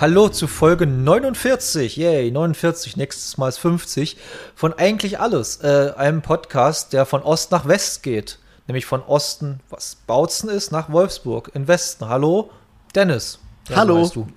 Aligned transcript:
Hallo 0.00 0.28
zu 0.28 0.46
Folge 0.46 0.86
49, 0.86 1.96
yay, 1.96 2.30
49, 2.30 2.96
nächstes 2.96 3.36
Mal 3.36 3.48
ist 3.48 3.58
50, 3.58 4.16
von 4.54 4.72
Eigentlich 4.72 5.18
Alles, 5.18 5.56
äh, 5.64 5.92
einem 5.96 6.22
Podcast, 6.22 6.92
der 6.92 7.04
von 7.04 7.20
Ost 7.22 7.50
nach 7.50 7.66
West 7.66 8.04
geht. 8.04 8.38
Nämlich 8.68 8.86
von 8.86 9.02
Osten, 9.02 9.58
was 9.70 9.96
Bautzen 10.06 10.50
ist, 10.50 10.70
nach 10.70 10.92
Wolfsburg, 10.92 11.50
in 11.52 11.66
Westen. 11.66 12.08
Hallo, 12.08 12.50
Dennis. 12.94 13.40
Ja, 13.68 13.78
Hallo. 13.78 14.02
Weißt 14.02 14.14
du. 14.14 14.28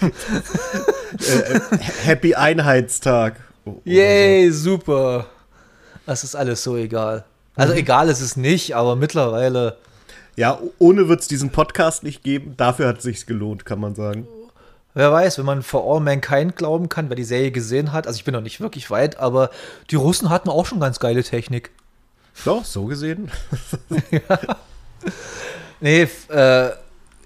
äh, 1.26 1.54
äh 1.54 1.60
Happy 2.04 2.36
Einheitstag. 2.36 3.40
Oh, 3.64 3.80
yay, 3.84 4.48
so. 4.52 4.70
super. 4.70 5.26
Das 6.06 6.22
ist 6.22 6.36
alles 6.36 6.62
so 6.62 6.76
egal. 6.76 7.24
Also 7.56 7.72
mhm. 7.72 7.80
egal 7.80 8.08
ist 8.10 8.20
es 8.20 8.36
nicht, 8.36 8.76
aber 8.76 8.94
mittlerweile. 8.94 9.76
Ja, 10.36 10.60
ohne 10.78 11.08
wird 11.08 11.22
es 11.22 11.26
diesen 11.26 11.50
Podcast 11.50 12.04
nicht 12.04 12.22
geben. 12.22 12.54
Dafür 12.56 12.86
hat 12.86 12.98
es 12.98 13.02
sich 13.02 13.26
gelohnt, 13.26 13.64
kann 13.64 13.80
man 13.80 13.96
sagen. 13.96 14.28
Wer 15.00 15.12
weiß, 15.12 15.38
wenn 15.38 15.46
man 15.46 15.62
For 15.62 15.82
All 15.82 16.00
Mankind 16.00 16.56
glauben 16.56 16.90
kann, 16.90 17.08
wer 17.08 17.16
die 17.16 17.24
Serie 17.24 17.52
gesehen 17.52 17.90
hat. 17.90 18.06
Also 18.06 18.18
ich 18.18 18.24
bin 18.24 18.34
noch 18.34 18.42
nicht 18.42 18.60
wirklich 18.60 18.90
weit, 18.90 19.16
aber 19.16 19.48
die 19.88 19.96
Russen 19.96 20.28
hatten 20.28 20.50
auch 20.50 20.66
schon 20.66 20.78
ganz 20.78 21.00
geile 21.00 21.24
Technik. 21.24 21.70
Doch, 22.44 22.66
so 22.66 22.84
gesehen. 22.84 23.30
ja. 24.10 24.38
Nee, 25.80 26.06
äh, 26.28 26.72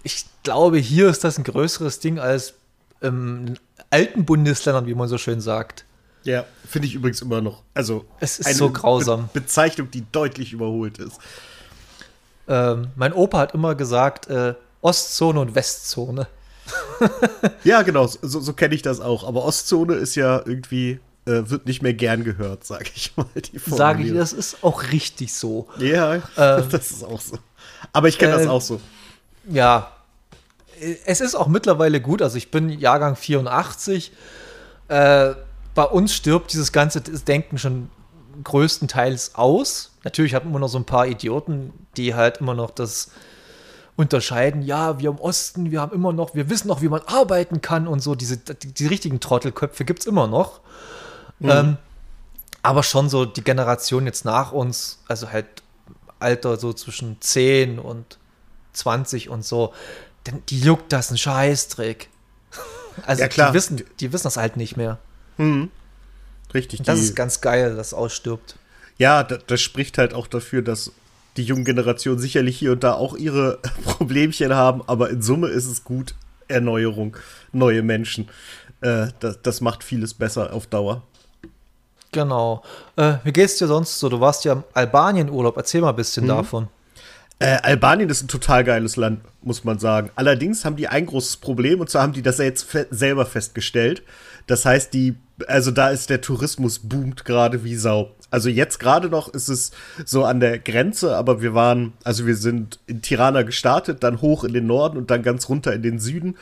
ich 0.05 0.25
glaube, 0.45 0.79
hier 0.79 1.09
ist 1.09 1.25
das 1.25 1.37
ein 1.37 1.43
größeres 1.43 1.99
Ding 1.99 2.21
als 2.21 2.55
in 3.01 3.59
alten 3.91 4.25
Bundesländern, 4.25 4.87
wie 4.87 4.95
man 4.95 5.09
so 5.09 5.19
schön 5.19 5.41
sagt. 5.41 5.85
Ja, 6.23 6.45
finde 6.69 6.87
ich 6.87 6.95
übrigens 6.95 7.23
immer 7.23 7.41
noch. 7.41 7.65
Also, 7.75 8.05
es 8.21 8.39
ist 8.39 8.55
so 8.57 8.71
grausam. 8.71 9.29
Be 9.33 9.41
Bezeichnung, 9.41 9.91
die 9.91 10.05
deutlich 10.13 10.53
überholt 10.53 10.99
ist. 10.99 11.19
Ähm, 12.47 12.93
mein 12.95 13.13
Opa 13.13 13.39
hat 13.39 13.53
immer 13.53 13.75
gesagt, 13.75 14.29
äh, 14.29 14.55
Ostzone 14.81 15.41
und 15.41 15.57
Westzone. 15.57 16.29
Ja, 17.65 17.83
genau, 17.83 18.07
so, 18.07 18.41
so 18.41 18.53
kenne 18.53 18.75
ich 18.75 18.83
das 18.83 19.01
auch. 19.01 19.25
Aber 19.25 19.45
Ostzone 19.45 19.95
ist 19.95 20.15
ja 20.15 20.43
irgendwie, 20.45 21.01
äh, 21.27 21.43
wird 21.47 21.67
nicht 21.67 21.83
mehr 21.83 21.95
gern 21.95 22.25
gehört, 22.25 22.65
sage 22.65 22.91
ich 22.95 23.17
mal. 23.17 23.27
Sage 23.67 24.03
ich, 24.03 24.15
das 24.15 24.33
ist 24.33 24.63
auch 24.63 24.93
richtig 24.93 25.35
so. 25.35 25.69
Ja, 25.79 26.15
ähm, 26.15 26.23
das 26.71 26.91
ist 26.91 27.05
auch 27.05 27.21
so. 27.21 27.39
Aber 27.93 28.09
ich 28.09 28.19
kenne 28.19 28.35
äh, 28.35 28.39
das 28.39 28.47
auch 28.47 28.61
so. 28.61 28.81
Ja, 29.49 29.93
es 31.07 31.21
ist 31.21 31.35
auch 31.35 31.47
mittlerweile 31.47 32.01
gut. 32.01 32.23
Also 32.23 32.37
ich 32.37 32.51
bin 32.51 32.69
Jahrgang 32.69 33.17
84. 33.17 34.13
Äh, 34.89 35.35
bei 35.75 35.85
uns 35.85 36.15
stirbt 36.15 36.53
dieses 36.53 36.73
ganze 36.73 37.01
Denken 37.01 37.59
schon 37.59 37.91
größtenteils 38.43 39.35
aus. 39.35 39.93
Natürlich 40.05 40.35
hat 40.35 40.45
man 40.45 40.61
noch 40.61 40.69
so 40.69 40.79
ein 40.79 40.85
paar 40.85 41.07
Idioten, 41.07 41.73
die 41.97 42.15
halt 42.15 42.39
immer 42.39 42.55
noch 42.55 42.71
das 42.71 43.11
unterscheiden, 43.97 44.63
ja, 44.63 44.99
wir 44.99 45.11
im 45.11 45.19
Osten, 45.19 45.71
wir 45.71 45.81
haben 45.81 45.93
immer 45.93 46.13
noch, 46.13 46.35
wir 46.35 46.51
wissen 46.51 46.69
noch, 46.69 46.83
wie 46.83 46.89
man 46.89 47.03
arbeiten 47.03 47.61
kann 47.61 47.87
und 47.87 48.01
so, 48.01 48.15
diese, 48.15 48.39
die, 48.39 48.73
die 48.73 48.87
richtigen 48.87 49.21
Trottelköpfe 49.21 49.85
gibt 49.85 50.01
es 50.01 50.07
immer 50.07 50.27
noch. 50.27 50.61
Mhm. 51.39 51.51
Ähm, 51.51 51.77
aber 52.63 52.83
schon 52.83 53.09
so 53.09 53.25
die 53.25 53.45
Generation 53.45 54.07
jetzt 54.07 54.25
nach 54.25 54.53
uns, 54.53 54.99
also 55.07 55.31
halt 55.31 55.47
Alter 56.19 56.57
so 56.57 56.73
zwischen 56.73 57.21
10 57.21 57.79
und 57.79 58.19
20 58.73 59.29
und 59.29 59.45
so, 59.45 59.75
denn 60.27 60.43
die 60.49 60.61
juckt 60.61 60.93
das 60.93 61.11
ein 61.11 61.19
Scheißdreck. 61.19 62.09
Also 63.07 63.23
ja, 63.23 63.29
klar. 63.29 63.51
Die, 63.51 63.55
wissen, 63.55 63.83
die 63.99 64.13
wissen 64.13 64.23
das 64.23 64.37
halt 64.37 64.57
nicht 64.57 64.77
mehr. 64.77 64.99
Mhm. 65.37 65.69
Richtig. 66.55 66.83
Das 66.83 67.01
ist 67.01 67.17
ganz 67.17 67.41
geil, 67.41 67.75
dass 67.75 67.93
ausstirbt. 67.93 68.55
Ja, 68.99 69.25
das, 69.25 69.41
das 69.49 69.61
spricht 69.61 69.99
halt 69.99 70.15
auch 70.15 70.29
dafür, 70.29 70.63
dass 70.63 70.93
die 71.37 71.45
junge 71.45 71.65
Generation 71.65 72.19
sicherlich 72.19 72.59
hier 72.59 72.73
und 72.73 72.85
da 72.85 72.95
auch 72.95 73.17
ihre 73.17 73.59
Problemchen 73.85 74.55
haben, 74.55 74.83
aber 74.87 75.11
in 75.11 75.23
Summe 75.23 75.49
ist 75.49 75.67
es 75.67 75.85
gut. 75.85 76.15
Erneuerung, 76.47 77.17
neue 77.53 77.83
Menschen. 77.83 78.29
Äh, 78.81 79.09
das, 79.21 79.41
das 79.43 79.61
macht 79.61 79.83
vieles 79.83 80.15
besser 80.15 80.53
auf 80.53 80.67
Dauer. 80.67 81.03
Genau. 82.13 82.63
Äh, 82.97 83.15
wie 83.25 83.33
geht's 83.33 83.57
dir 83.57 83.67
sonst 83.67 83.99
so? 83.99 84.09
Du 84.09 84.21
warst 84.21 84.45
ja 84.45 84.53
im 84.53 84.65
Albanien-Urlaub. 84.73 85.57
Erzähl 85.57 85.81
mal 85.81 85.91
ein 85.91 85.97
bisschen 85.97 86.25
mhm. 86.25 86.29
davon. 86.29 86.69
Äh, 87.41 87.59
Albanien 87.63 88.09
ist 88.09 88.23
ein 88.23 88.29
total 88.29 88.63
geiles 88.63 88.97
Land, 88.97 89.21
muss 89.43 89.65
man 89.65 89.79
sagen. 89.79 90.11
Allerdings 90.15 90.65
haben 90.65 90.77
die 90.77 90.87
ein 90.87 91.07
großes 91.07 91.39
Problem 91.39 91.81
und 91.81 91.91
zwar 91.91 92.03
haben 92.03 92.13
die 92.13 92.23
das 92.23 92.39
jetzt 92.39 92.63
fe 92.63 92.87
selber 92.91 93.27
festgestellt. 93.27 94.03
Das 94.47 94.65
heißt, 94.65 94.95
die, 94.95 95.17
also 95.47 95.71
da 95.71 95.91
ist 95.91 96.11
der 96.11 96.21
Tourismus 96.21 96.79
boomt 96.79 97.25
gerade 97.25 97.65
wie 97.65 97.77
Sau. 97.77 98.15
Also 98.31 98.49
jetzt 98.49 98.79
gerade 98.79 99.09
noch 99.09 99.29
ist 99.29 99.49
es 99.49 99.73
so 100.05 100.25
an 100.25 100.41
der 100.41 100.59
Grenze, 100.59 101.17
aber 101.17 101.41
wir 101.41 101.55
waren, 101.55 101.93
also 102.05 102.27
wir 102.27 102.37
sind 102.37 102.81
in 102.87 103.03
Tirana 103.03 103.43
gestartet, 103.43 104.03
dann 104.03 104.21
hoch 104.21 104.45
in 104.45 104.53
den 104.53 104.67
Norden 104.67 104.97
und 104.97 105.11
dann 105.11 105.23
ganz 105.23 105.49
runter 105.49 105.73
in 105.73 105.83
den 105.83 105.99
Süden. 105.99 106.37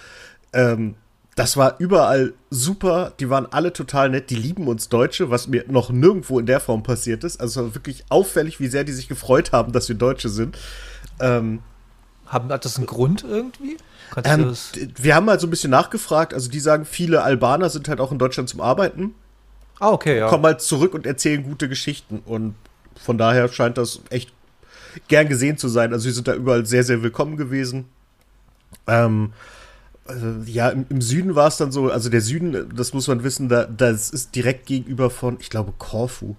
Ähm, 0.52 0.94
das 1.34 1.56
war 1.56 1.76
überall 1.78 2.34
super. 2.50 3.12
Die 3.18 3.30
waren 3.30 3.46
alle 3.46 3.72
total 3.72 4.10
nett. 4.10 4.28
Die 4.28 4.36
lieben 4.36 4.68
uns 4.68 4.88
Deutsche, 4.90 5.30
was 5.30 5.48
mir 5.48 5.64
noch 5.68 5.90
nirgendwo 5.90 6.38
in 6.38 6.46
der 6.46 6.60
Form 6.60 6.82
passiert 6.82 7.24
ist. 7.24 7.40
Also 7.40 7.74
wirklich 7.74 8.04
auffällig, 8.10 8.60
wie 8.60 8.66
sehr 8.66 8.84
die 8.84 8.92
sich 8.92 9.08
gefreut 9.08 9.52
haben, 9.52 9.72
dass 9.72 9.88
wir 9.88 9.96
Deutsche 9.96 10.28
sind. 10.28 10.58
Ähm, 11.20 11.60
haben, 12.32 12.50
hat 12.50 12.64
das 12.64 12.76
einen 12.76 12.86
Grund 12.86 13.24
irgendwie? 13.24 13.76
Ähm, 14.24 14.54
wir 14.96 15.14
haben 15.14 15.28
halt 15.28 15.40
so 15.40 15.46
ein 15.46 15.50
bisschen 15.50 15.70
nachgefragt. 15.70 16.34
Also 16.34 16.50
die 16.50 16.60
sagen, 16.60 16.84
viele 16.84 17.22
Albaner 17.22 17.70
sind 17.70 17.88
halt 17.88 18.00
auch 18.00 18.12
in 18.12 18.18
Deutschland 18.18 18.48
zum 18.48 18.60
Arbeiten. 18.60 19.14
Ah, 19.78 19.90
okay, 19.90 20.18
ja. 20.18 20.28
Kommen 20.28 20.44
halt 20.44 20.60
zurück 20.60 20.94
und 20.94 21.06
erzählen 21.06 21.42
gute 21.42 21.68
Geschichten. 21.68 22.22
Und 22.24 22.54
von 22.96 23.18
daher 23.18 23.48
scheint 23.48 23.78
das 23.78 24.00
echt 24.10 24.32
gern 25.08 25.28
gesehen 25.28 25.58
zu 25.58 25.68
sein. 25.68 25.92
Also 25.92 26.06
wir 26.06 26.12
sind 26.12 26.28
da 26.28 26.34
überall 26.34 26.66
sehr, 26.66 26.84
sehr 26.84 27.02
willkommen 27.02 27.36
gewesen. 27.36 27.86
Ähm, 28.86 29.32
also, 30.06 30.26
ja, 30.46 30.68
im, 30.70 30.86
im 30.88 31.00
Süden 31.00 31.34
war 31.34 31.48
es 31.48 31.56
dann 31.56 31.72
so, 31.72 31.90
also 31.90 32.10
der 32.10 32.20
Süden, 32.20 32.70
das 32.74 32.92
muss 32.92 33.08
man 33.08 33.22
wissen, 33.22 33.48
da, 33.48 33.64
das 33.64 34.10
ist 34.10 34.34
direkt 34.34 34.66
gegenüber 34.66 35.10
von, 35.10 35.38
ich 35.40 35.50
glaube, 35.50 35.72
Korfu. 35.78 36.36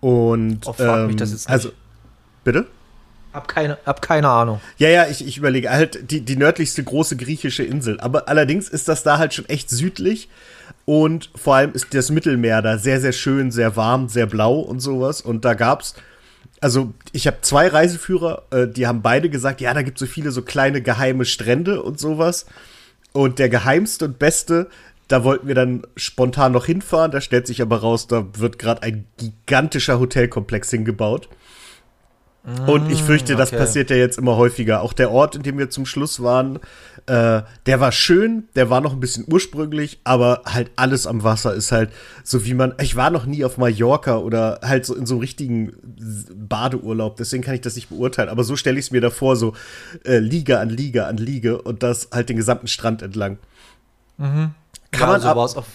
Und 0.00 0.66
oh, 0.66 0.72
frag 0.72 1.00
ähm, 1.00 1.06
mich 1.08 1.16
das 1.16 1.32
jetzt 1.32 1.48
also, 1.48 1.68
nicht. 1.68 1.76
also, 1.76 1.86
bitte? 2.44 2.66
Hab 3.36 3.48
keine, 3.48 3.76
hab 3.84 4.00
keine 4.00 4.30
Ahnung. 4.30 4.62
Ja, 4.78 4.88
ja, 4.88 5.08
ich, 5.08 5.26
ich 5.26 5.36
überlege 5.36 5.68
halt 5.68 6.10
die, 6.10 6.22
die 6.22 6.36
nördlichste 6.36 6.82
große 6.82 7.16
griechische 7.16 7.62
Insel. 7.62 8.00
Aber 8.00 8.30
allerdings 8.30 8.70
ist 8.70 8.88
das 8.88 9.02
da 9.02 9.18
halt 9.18 9.34
schon 9.34 9.46
echt 9.50 9.68
südlich. 9.68 10.30
Und 10.86 11.28
vor 11.36 11.56
allem 11.56 11.72
ist 11.74 11.92
das 11.92 12.10
Mittelmeer 12.10 12.62
da 12.62 12.78
sehr, 12.78 12.98
sehr 12.98 13.12
schön, 13.12 13.50
sehr 13.50 13.76
warm, 13.76 14.08
sehr 14.08 14.24
blau 14.24 14.60
und 14.60 14.80
sowas. 14.80 15.20
Und 15.20 15.44
da 15.44 15.52
gab's, 15.52 15.96
also 16.62 16.94
ich 17.12 17.26
habe 17.26 17.42
zwei 17.42 17.68
Reiseführer, 17.68 18.44
äh, 18.52 18.68
die 18.68 18.86
haben 18.86 19.02
beide 19.02 19.28
gesagt, 19.28 19.60
ja, 19.60 19.74
da 19.74 19.82
gibt 19.82 20.00
es 20.00 20.08
so 20.08 20.10
viele 20.10 20.30
so 20.30 20.40
kleine 20.40 20.80
geheime 20.80 21.26
Strände 21.26 21.82
und 21.82 22.00
sowas. 22.00 22.46
Und 23.12 23.38
der 23.38 23.50
geheimste 23.50 24.06
und 24.06 24.18
beste, 24.18 24.70
da 25.08 25.24
wollten 25.24 25.46
wir 25.46 25.54
dann 25.54 25.82
spontan 25.94 26.52
noch 26.52 26.64
hinfahren. 26.64 27.10
Da 27.10 27.20
stellt 27.20 27.46
sich 27.46 27.60
aber 27.60 27.82
raus, 27.82 28.06
da 28.06 28.24
wird 28.38 28.58
gerade 28.58 28.82
ein 28.82 29.04
gigantischer 29.18 30.00
Hotelkomplex 30.00 30.70
hingebaut. 30.70 31.28
Und 32.68 32.92
ich 32.92 33.02
fürchte, 33.02 33.34
das 33.34 33.48
okay. 33.48 33.58
passiert 33.58 33.90
ja 33.90 33.96
jetzt 33.96 34.18
immer 34.18 34.36
häufiger. 34.36 34.82
Auch 34.82 34.92
der 34.92 35.10
Ort, 35.10 35.34
in 35.34 35.42
dem 35.42 35.58
wir 35.58 35.68
zum 35.68 35.84
Schluss 35.84 36.22
waren, 36.22 36.60
äh, 37.06 37.42
der 37.66 37.80
war 37.80 37.90
schön, 37.90 38.44
der 38.54 38.70
war 38.70 38.80
noch 38.80 38.92
ein 38.92 39.00
bisschen 39.00 39.24
ursprünglich, 39.28 39.98
aber 40.04 40.42
halt 40.46 40.70
alles 40.76 41.08
am 41.08 41.24
Wasser 41.24 41.54
ist 41.54 41.72
halt 41.72 41.90
so 42.22 42.44
wie 42.44 42.54
man. 42.54 42.74
Ich 42.80 42.94
war 42.94 43.10
noch 43.10 43.26
nie 43.26 43.44
auf 43.44 43.58
Mallorca 43.58 44.18
oder 44.18 44.60
halt 44.62 44.86
so 44.86 44.94
in 44.94 45.06
so 45.06 45.14
einem 45.14 45.22
richtigen 45.22 45.72
Badeurlaub, 46.36 47.16
deswegen 47.16 47.42
kann 47.42 47.54
ich 47.54 47.62
das 47.62 47.74
nicht 47.74 47.88
beurteilen. 47.88 48.28
Aber 48.28 48.44
so 48.44 48.54
stelle 48.54 48.78
ich 48.78 48.86
es 48.86 48.90
mir 48.92 49.00
davor, 49.00 49.34
so 49.34 49.54
äh, 50.04 50.18
Liege 50.18 50.60
an 50.60 50.70
Liege 50.70 51.06
an 51.06 51.16
Liege 51.16 51.60
und 51.60 51.82
das 51.82 52.10
halt 52.12 52.28
den 52.28 52.36
gesamten 52.36 52.68
Strand 52.68 53.02
entlang. 53.02 53.38
Mhm. 54.18 54.52
Kann 54.92 55.00
ja, 55.00 55.18
man 55.18 55.22
aber 55.22 55.42
auf 55.42 55.66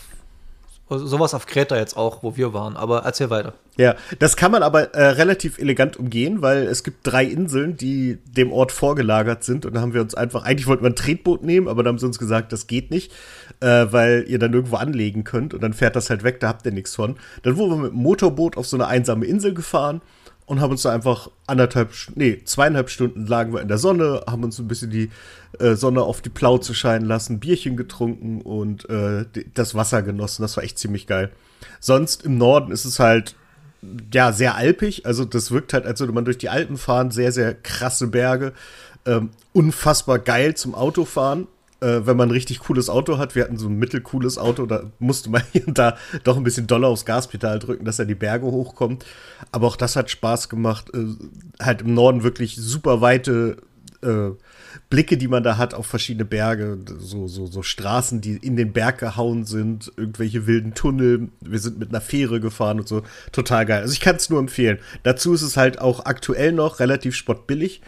Sowas 0.98 1.34
auf 1.34 1.46
Kreta 1.46 1.78
jetzt 1.78 1.96
auch, 1.96 2.22
wo 2.24 2.36
wir 2.36 2.54
waren, 2.54 2.76
aber 2.76 3.04
erzähl 3.04 3.30
weiter. 3.30 3.54
Ja, 3.78 3.96
das 4.20 4.36
kann 4.36 4.52
man 4.52 4.64
aber 4.64 4.94
äh, 4.94 5.08
relativ 5.12 5.58
elegant 5.58 5.98
umgehen, 5.98 6.42
weil 6.42 6.64
es 6.64 6.84
gibt 6.84 7.00
drei 7.04 7.24
Inseln, 7.24 7.78
die 7.78 8.18
dem 8.26 8.52
Ort 8.52 8.72
vorgelagert 8.72 9.44
sind 9.44 9.66
und 9.66 9.74
da 9.74 9.82
haben 9.82 9.94
wir 9.94 10.02
uns 10.02 10.16
einfach, 10.16 10.44
eigentlich 10.44 10.68
wollten 10.68 10.84
wir 10.84 10.90
ein 10.90 10.96
Tretboot 10.96 11.44
nehmen, 11.44 11.68
aber 11.68 11.84
dann 11.84 11.94
haben 11.94 12.00
sie 12.00 12.06
uns 12.06 12.20
gesagt, 12.20 12.52
das 12.52 12.68
geht 12.68 12.92
nicht, 12.92 13.12
äh, 13.62 13.88
weil 13.90 14.26
ihr 14.28 14.40
dann 14.40 14.54
irgendwo 14.54 14.76
anlegen 14.76 15.24
könnt 15.24 15.54
und 15.54 15.62
dann 15.64 15.74
fährt 15.74 15.96
das 15.96 16.10
halt 16.10 16.24
weg, 16.24 16.40
da 16.42 16.50
habt 16.50 16.66
ihr 16.66 16.74
nichts 16.74 16.96
von. 16.96 17.16
Dann 17.44 17.58
wurden 17.58 17.72
wir 17.72 17.84
mit 17.84 17.94
dem 17.94 18.00
Motorboot 18.00 18.58
auf 18.58 18.68
so 18.68 18.76
eine 18.76 18.88
einsame 18.88 19.26
Insel 19.26 19.54
gefahren 19.54 20.02
und 20.52 20.60
haben 20.60 20.72
uns 20.72 20.82
da 20.82 20.92
einfach 20.92 21.32
anderthalb, 21.48 21.94
nee, 22.16 22.42
zweieinhalb 22.44 22.90
Stunden 22.90 23.26
lagen 23.26 23.54
wir 23.54 23.62
in 23.62 23.70
der 23.70 23.78
Sonne, 23.78 24.22
haben 24.28 24.44
uns 24.44 24.60
ein 24.60 24.68
bisschen 24.68 24.90
die 24.90 25.10
äh, 25.60 25.76
Sonne 25.76 26.04
auf 26.04 26.20
die 26.20 26.28
Plauze 26.28 26.76
scheinen 26.76 27.06
lassen, 27.06 27.40
Bierchen 27.40 27.78
getrunken 27.78 28.42
und 28.42 28.90
äh, 28.90 29.24
das 29.54 29.76
Wasser 29.76 30.02
genossen. 30.02 30.42
Das 30.42 30.58
war 30.58 30.66
echt 30.66 30.78
ziemlich 30.78 31.08
geil. 31.08 31.32
Sonst 31.80 32.26
im 32.26 32.38
Norden 32.38 32.74
ist 32.74 32.84
es 32.84 33.00
halt 33.00 33.38
ja 34.14 34.34
sehr 34.34 34.56
alpig, 34.56 35.06
also 35.06 35.24
das 35.24 35.52
wirkt 35.52 35.72
halt, 35.72 35.86
als 35.86 36.02
würde 36.02 36.12
man 36.12 36.26
durch 36.26 36.38
die 36.38 36.50
Alpen 36.50 36.76
fahren, 36.76 37.12
sehr, 37.12 37.32
sehr 37.32 37.54
krasse 37.54 38.08
Berge. 38.08 38.52
Ähm, 39.06 39.30
unfassbar 39.54 40.20
geil 40.20 40.56
zum 40.56 40.76
Autofahren 40.76 41.48
äh, 41.82 42.06
wenn 42.06 42.18
man 42.18 42.30
ein 42.30 42.34
richtig 42.34 42.60
cooles 42.60 42.90
Auto 42.90 43.18
hat. 43.18 43.36
Wir 43.36 43.44
hatten 43.44 43.58
so 43.58 43.68
ein 43.68 43.78
mittelcooles 43.78 44.38
Auto, 44.38 44.66
da 44.66 44.92
musste 45.00 45.30
man 45.30 45.44
hier 45.52 45.68
und 45.68 45.78
da 45.78 45.98
doch 46.24 46.38
ein 46.38 46.44
bisschen 46.44 46.68
doller 46.68 46.88
aufs 46.88 47.06
Gaspedal 47.06 47.60
drücken, 47.60 47.86
dass 47.86 48.00
er 48.00 48.06
die 48.06 48.16
Berge 48.16 48.46
hochkommt. 48.46 49.06
Aber 49.52 49.68
auch 49.68 49.76
das 49.76 49.96
hat 49.96 50.10
Spaß 50.10 50.50
gemacht. 50.50 50.92
Äh, 50.94 51.06
halt 51.62 51.82
im 51.82 51.94
Norden 51.94 52.24
wirklich 52.24 52.56
super 52.56 53.02
weite 53.02 53.58
äh, 54.04 54.32
Blicke, 54.90 55.18
die 55.18 55.28
man 55.28 55.44
da 55.44 55.58
hat 55.58 55.74
auf 55.74 55.86
verschiedene 55.86 56.26
Berge, 56.26 56.78
so, 57.00 57.28
so, 57.28 57.46
so 57.46 57.62
Straßen, 57.62 58.22
die 58.22 58.38
in 58.38 58.56
den 58.56 58.74
Berg 58.74 59.00
gehauen 59.00 59.46
sind, 59.46 59.92
irgendwelche 59.98 60.48
wilden 60.48 60.74
Tunnel. 60.74 61.30
Wir 61.42 61.60
sind 61.60 61.80
mit 61.80 61.90
einer 61.90 62.02
Fähre 62.02 62.40
gefahren 62.40 62.80
und 62.80 62.88
so. 62.88 63.04
Total 63.32 63.66
geil. 63.66 63.82
Also 63.82 63.94
ich 63.94 64.00
kann 64.00 64.16
es 64.16 64.30
nur 64.30 64.40
empfehlen. 64.40 64.80
Dazu 65.04 65.34
ist 65.34 65.42
es 65.42 65.58
halt 65.58 65.80
auch 65.80 66.06
aktuell 66.06 66.52
noch 66.52 66.80
relativ 66.80 67.16
spottbillig. 67.16 67.82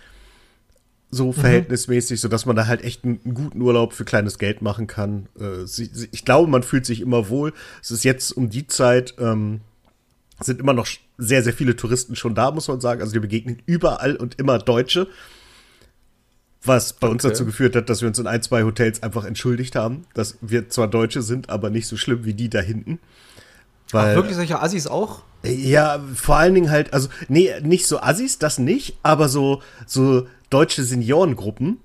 So 1.14 1.28
mhm. 1.28 1.34
verhältnismäßig, 1.34 2.20
mhm. 2.20 2.22
sodass 2.22 2.46
man 2.46 2.56
da 2.56 2.66
halt 2.66 2.84
echt 2.84 3.04
einen, 3.04 3.20
einen, 3.24 3.36
guten 3.36 3.62
Urlaub 3.62 3.94
für 3.94 4.04
kleines 4.04 4.40
Geld 4.40 4.62
machen 4.62 4.88
kann. 4.88 5.28
Äh, 5.40 5.66
sie, 5.66 5.86
sie, 5.86 6.10
ich 6.12 6.26
glaube, 6.26 6.50
man 6.50 6.64
fühlt 6.64 6.88
sich 6.88 7.02
immer 7.02 7.30
wohl. 7.30 7.54
Es 7.82 7.92
ist 7.92 8.04
jetzt 8.04 8.32
um 8.32 8.50
die 8.50 8.66
Zeit, 8.66 9.14
ähm, 9.20 9.62
sind 10.40 10.60
immer 10.60 10.74
noch 10.74 10.88
sehr, 11.18 11.44
sehr 11.44 11.54
viele 11.54 11.76
Touristen 11.76 12.16
schon 12.16 12.34
da, 12.34 12.50
muss 12.50 12.68
man 12.68 12.82
sagen. 12.82 13.02
Also 13.02 13.14
die 13.14 13.20
begegnen 13.20 13.62
überall 13.68 14.16
und 14.16 14.40
immer 14.40 14.58
Deutsche. 14.58 15.08
Was 16.66 16.94
bei 16.94 17.08
okay. 17.08 17.14
uns 17.14 17.24
dazu 17.24 17.46
geführt 17.46 17.76
hat, 17.76 17.90
dass 17.90 18.02
wir 18.02 18.08
uns 18.08 18.18
in 18.18 18.26
ein, 18.26 18.42
zwei 18.42 18.64
Hotels 18.64 19.04
einfach 19.04 19.26
entschuldigt 19.26 19.76
haben, 19.76 20.06
dass 20.14 20.38
wir 20.42 20.70
zwar 20.70 20.88
Deutsche 20.88 21.22
sind, 21.22 21.50
aber 21.50 21.70
nicht 21.70 21.88
so 21.88 21.98
schlimm 21.98 22.26
wie 22.26 22.34
die 22.34 22.50
da 22.50 22.60
hinten. 22.60 23.00
Weil, 23.92 24.12
Ach, 24.12 24.16
wirklich 24.16 24.36
solche 24.36 24.62
Assis 24.62 24.88
auch? 24.88 25.24
Ja, 25.44 26.02
vor 26.16 26.38
allen 26.38 26.56
Dingen 26.56 26.72
halt, 26.72 26.94
also, 26.94 27.10
nee, 27.28 27.52
nicht 27.62 27.86
so 27.86 28.00
Assis, 28.00 28.40
das 28.40 28.58
nicht, 28.58 28.98
aber 29.04 29.28
so, 29.28 29.62
so 29.86 30.26
deutsche 30.54 30.84
Seniorengruppen. 30.84 31.80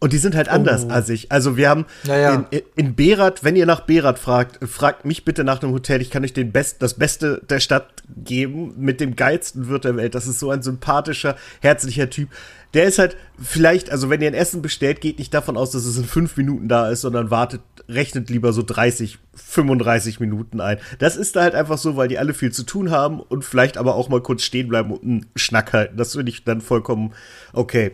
Und 0.00 0.12
die 0.12 0.18
sind 0.18 0.34
halt 0.34 0.48
anders 0.48 0.86
oh. 0.88 0.90
als 0.90 1.08
ich. 1.10 1.30
Also 1.30 1.56
wir 1.56 1.68
haben 1.68 1.86
ja, 2.02 2.16
ja. 2.18 2.46
In, 2.50 2.62
in 2.74 2.94
Berat, 2.96 3.44
wenn 3.44 3.54
ihr 3.54 3.66
nach 3.66 3.82
Berat 3.82 4.18
fragt, 4.18 4.58
fragt 4.68 5.04
mich 5.04 5.24
bitte 5.24 5.44
nach 5.44 5.62
einem 5.62 5.72
Hotel. 5.72 6.00
Ich 6.00 6.10
kann 6.10 6.24
euch 6.24 6.32
den 6.32 6.50
Best, 6.50 6.82
das 6.82 6.94
Beste 6.94 7.40
der 7.48 7.60
Stadt 7.60 8.02
geben 8.08 8.74
mit 8.78 9.00
dem 9.00 9.14
geilsten 9.14 9.68
Wirt 9.68 9.84
der 9.84 9.96
Welt. 9.96 10.16
Das 10.16 10.26
ist 10.26 10.40
so 10.40 10.50
ein 10.50 10.60
sympathischer, 10.60 11.36
herzlicher 11.60 12.10
Typ 12.10 12.30
der 12.74 12.84
ist 12.84 12.98
halt 12.98 13.16
vielleicht, 13.40 13.90
also 13.90 14.08
wenn 14.08 14.22
ihr 14.22 14.28
ein 14.28 14.34
Essen 14.34 14.62
bestellt, 14.62 15.00
geht 15.00 15.18
nicht 15.18 15.34
davon 15.34 15.56
aus, 15.56 15.70
dass 15.70 15.84
es 15.84 15.98
in 15.98 16.04
fünf 16.04 16.36
Minuten 16.36 16.68
da 16.68 16.88
ist, 16.88 17.02
sondern 17.02 17.30
wartet, 17.30 17.60
rechnet 17.88 18.30
lieber 18.30 18.52
so 18.52 18.62
30, 18.62 19.18
35 19.34 20.20
Minuten 20.20 20.60
ein. 20.60 20.78
Das 20.98 21.16
ist 21.16 21.36
da 21.36 21.42
halt 21.42 21.54
einfach 21.54 21.76
so, 21.76 21.96
weil 21.96 22.08
die 22.08 22.18
alle 22.18 22.32
viel 22.32 22.52
zu 22.52 22.62
tun 22.62 22.90
haben 22.90 23.20
und 23.20 23.44
vielleicht 23.44 23.76
aber 23.76 23.94
auch 23.94 24.08
mal 24.08 24.22
kurz 24.22 24.42
stehen 24.42 24.68
bleiben 24.68 24.90
und 24.90 25.02
einen 25.02 25.26
Schnack 25.36 25.72
halten. 25.72 25.96
Das 25.96 26.12
finde 26.12 26.30
ich 26.30 26.44
dann 26.44 26.60
vollkommen 26.60 27.12
okay. 27.52 27.92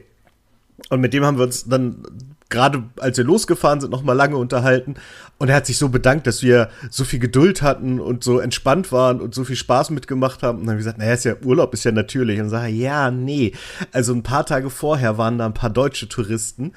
Und 0.91 1.01
mit 1.01 1.13
dem 1.13 1.25
haben 1.25 1.39
wir 1.39 1.45
uns 1.45 1.65
dann 1.65 2.03
gerade 2.51 2.85
als 2.99 3.19
wir 3.19 3.25
losgefahren 3.25 3.81
sind, 3.81 3.91
noch 3.91 4.03
mal 4.03 4.15
lange 4.15 4.37
unterhalten. 4.37 4.95
Und 5.39 5.49
er 5.49 5.57
hat 5.57 5.67
sich 5.67 5.79
so 5.79 5.89
bedankt, 5.89 6.27
dass 6.27 6.43
wir 6.43 6.71
so 6.91 7.05
viel 7.05 7.19
Geduld 7.19 7.63
hatten 7.63 8.01
und 8.01 8.25
so 8.25 8.39
entspannt 8.39 8.91
waren 8.91 9.21
und 9.21 9.35
so 9.35 9.45
viel 9.45 9.57
Spaß 9.57 9.91
mitgemacht 9.91 10.43
haben. 10.43 10.59
Und 10.59 10.65
dann 10.65 10.71
haben 10.71 10.77
wir 10.77 10.85
gesagt, 10.85 10.99
naja, 10.99 11.15
ist 11.15 11.25
ja 11.25 11.35
Urlaub, 11.45 11.75
ist 11.75 11.85
ja 11.85 11.93
natürlich. 11.93 12.41
Und 12.41 12.49
sage, 12.49 12.73
ja, 12.73 13.11
nee. 13.11 13.53
Also 13.93 14.15
ein 14.15 14.23
paar 14.23 14.47
Tage 14.47 14.71
vorher 14.71 15.19
waren 15.19 15.39
da 15.39 15.47
ein 15.47 15.55
paar 15.55 15.71
deutsche 15.71 16.09
Touristen, 16.09 16.73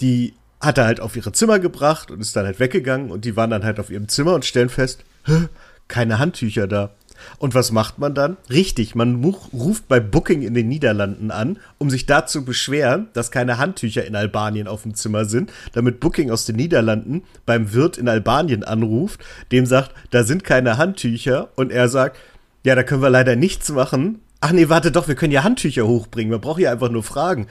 die 0.00 0.34
hat 0.60 0.78
er 0.78 0.86
halt 0.86 1.00
auf 1.00 1.14
ihre 1.14 1.32
Zimmer 1.32 1.58
gebracht 1.58 2.10
und 2.10 2.20
ist 2.20 2.34
dann 2.34 2.46
halt 2.46 2.58
weggegangen 2.58 3.10
und 3.10 3.24
die 3.24 3.36
waren 3.36 3.50
dann 3.50 3.64
halt 3.64 3.78
auf 3.78 3.90
ihrem 3.90 4.08
Zimmer 4.08 4.34
und 4.34 4.44
stellen 4.44 4.70
fest, 4.70 5.04
keine 5.88 6.18
Handtücher 6.18 6.66
da. 6.66 6.90
Und 7.38 7.54
was 7.54 7.72
macht 7.72 7.98
man 7.98 8.14
dann? 8.14 8.36
Richtig, 8.50 8.94
man 8.94 9.22
ruft 9.52 9.88
bei 9.88 10.00
Booking 10.00 10.42
in 10.42 10.54
den 10.54 10.68
Niederlanden 10.68 11.30
an, 11.30 11.58
um 11.78 11.90
sich 11.90 12.06
da 12.06 12.26
zu 12.26 12.44
beschweren, 12.44 13.08
dass 13.12 13.30
keine 13.30 13.58
Handtücher 13.58 14.04
in 14.04 14.16
Albanien 14.16 14.68
auf 14.68 14.82
dem 14.82 14.94
Zimmer 14.94 15.24
sind, 15.24 15.52
damit 15.72 16.00
Booking 16.00 16.30
aus 16.30 16.46
den 16.46 16.56
Niederlanden 16.56 17.22
beim 17.46 17.72
Wirt 17.72 17.98
in 17.98 18.08
Albanien 18.08 18.64
anruft, 18.64 19.20
dem 19.52 19.66
sagt, 19.66 19.92
da 20.10 20.24
sind 20.24 20.44
keine 20.44 20.78
Handtücher 20.78 21.48
und 21.56 21.72
er 21.72 21.88
sagt, 21.88 22.18
ja, 22.64 22.74
da 22.74 22.82
können 22.82 23.02
wir 23.02 23.10
leider 23.10 23.36
nichts 23.36 23.70
machen. 23.70 24.20
Ach 24.40 24.52
nee, 24.52 24.68
warte 24.68 24.92
doch, 24.92 25.08
wir 25.08 25.14
können 25.14 25.32
ja 25.32 25.44
Handtücher 25.44 25.86
hochbringen, 25.86 26.30
man 26.30 26.40
braucht 26.40 26.60
ja 26.60 26.72
einfach 26.72 26.90
nur 26.90 27.02
fragen. 27.02 27.46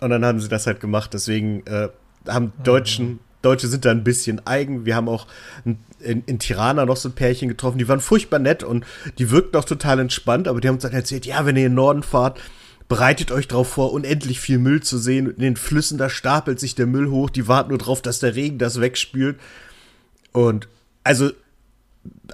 Und 0.00 0.10
dann 0.10 0.24
haben 0.24 0.40
sie 0.40 0.48
das 0.48 0.66
halt 0.66 0.80
gemacht, 0.80 1.14
deswegen 1.14 1.64
äh, 1.66 1.88
haben 2.26 2.52
Deutschen 2.64 3.20
Deutsche 3.42 3.68
sind 3.68 3.84
da 3.84 3.90
ein 3.90 4.04
bisschen 4.04 4.46
eigen. 4.46 4.86
Wir 4.86 4.96
haben 4.96 5.08
auch 5.08 5.26
in, 5.64 6.22
in, 6.26 6.38
Tirana 6.38 6.86
noch 6.86 6.96
so 6.96 7.08
ein 7.08 7.14
Pärchen 7.14 7.48
getroffen, 7.48 7.78
die 7.78 7.88
waren 7.88 8.00
furchtbar 8.00 8.38
nett 8.38 8.62
und 8.62 8.84
die 9.18 9.30
wirkten 9.30 9.56
auch 9.56 9.64
total 9.64 10.00
entspannt, 10.00 10.48
aber 10.48 10.60
die 10.60 10.68
haben 10.68 10.76
uns 10.76 10.82
dann 10.82 10.92
erzählt, 10.92 11.26
ja, 11.26 11.44
wenn 11.44 11.56
ihr 11.56 11.66
in 11.66 11.72
den 11.72 11.76
Norden 11.76 12.02
fahrt, 12.02 12.40
bereitet 12.88 13.30
euch 13.32 13.48
darauf 13.48 13.68
vor, 13.68 13.92
unendlich 13.92 14.40
viel 14.40 14.58
Müll 14.58 14.82
zu 14.82 14.98
sehen. 14.98 15.30
In 15.30 15.40
den 15.40 15.56
Flüssen, 15.56 15.98
da 15.98 16.08
stapelt 16.08 16.60
sich 16.60 16.74
der 16.74 16.86
Müll 16.86 17.10
hoch, 17.10 17.30
die 17.30 17.48
warten 17.48 17.70
nur 17.70 17.78
drauf, 17.78 18.02
dass 18.02 18.18
der 18.18 18.34
Regen 18.34 18.58
das 18.58 18.80
wegspült. 18.80 19.38
Und 20.32 20.68
also 21.04 21.30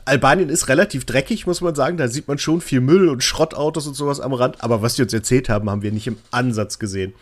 Albanien 0.04 0.48
ist 0.48 0.68
relativ 0.68 1.04
dreckig, 1.04 1.46
muss 1.46 1.60
man 1.60 1.74
sagen. 1.74 1.96
Da 1.96 2.08
sieht 2.08 2.28
man 2.28 2.38
schon 2.38 2.60
viel 2.60 2.80
Müll 2.80 3.08
und 3.08 3.22
Schrottautos 3.22 3.86
und 3.86 3.94
sowas 3.94 4.20
am 4.20 4.32
Rand. 4.32 4.62
Aber 4.62 4.82
was 4.82 4.94
die 4.94 5.02
uns 5.02 5.12
erzählt 5.12 5.48
haben, 5.48 5.68
haben 5.70 5.82
wir 5.82 5.92
nicht 5.92 6.06
im 6.06 6.18
Ansatz 6.30 6.78
gesehen. 6.78 7.14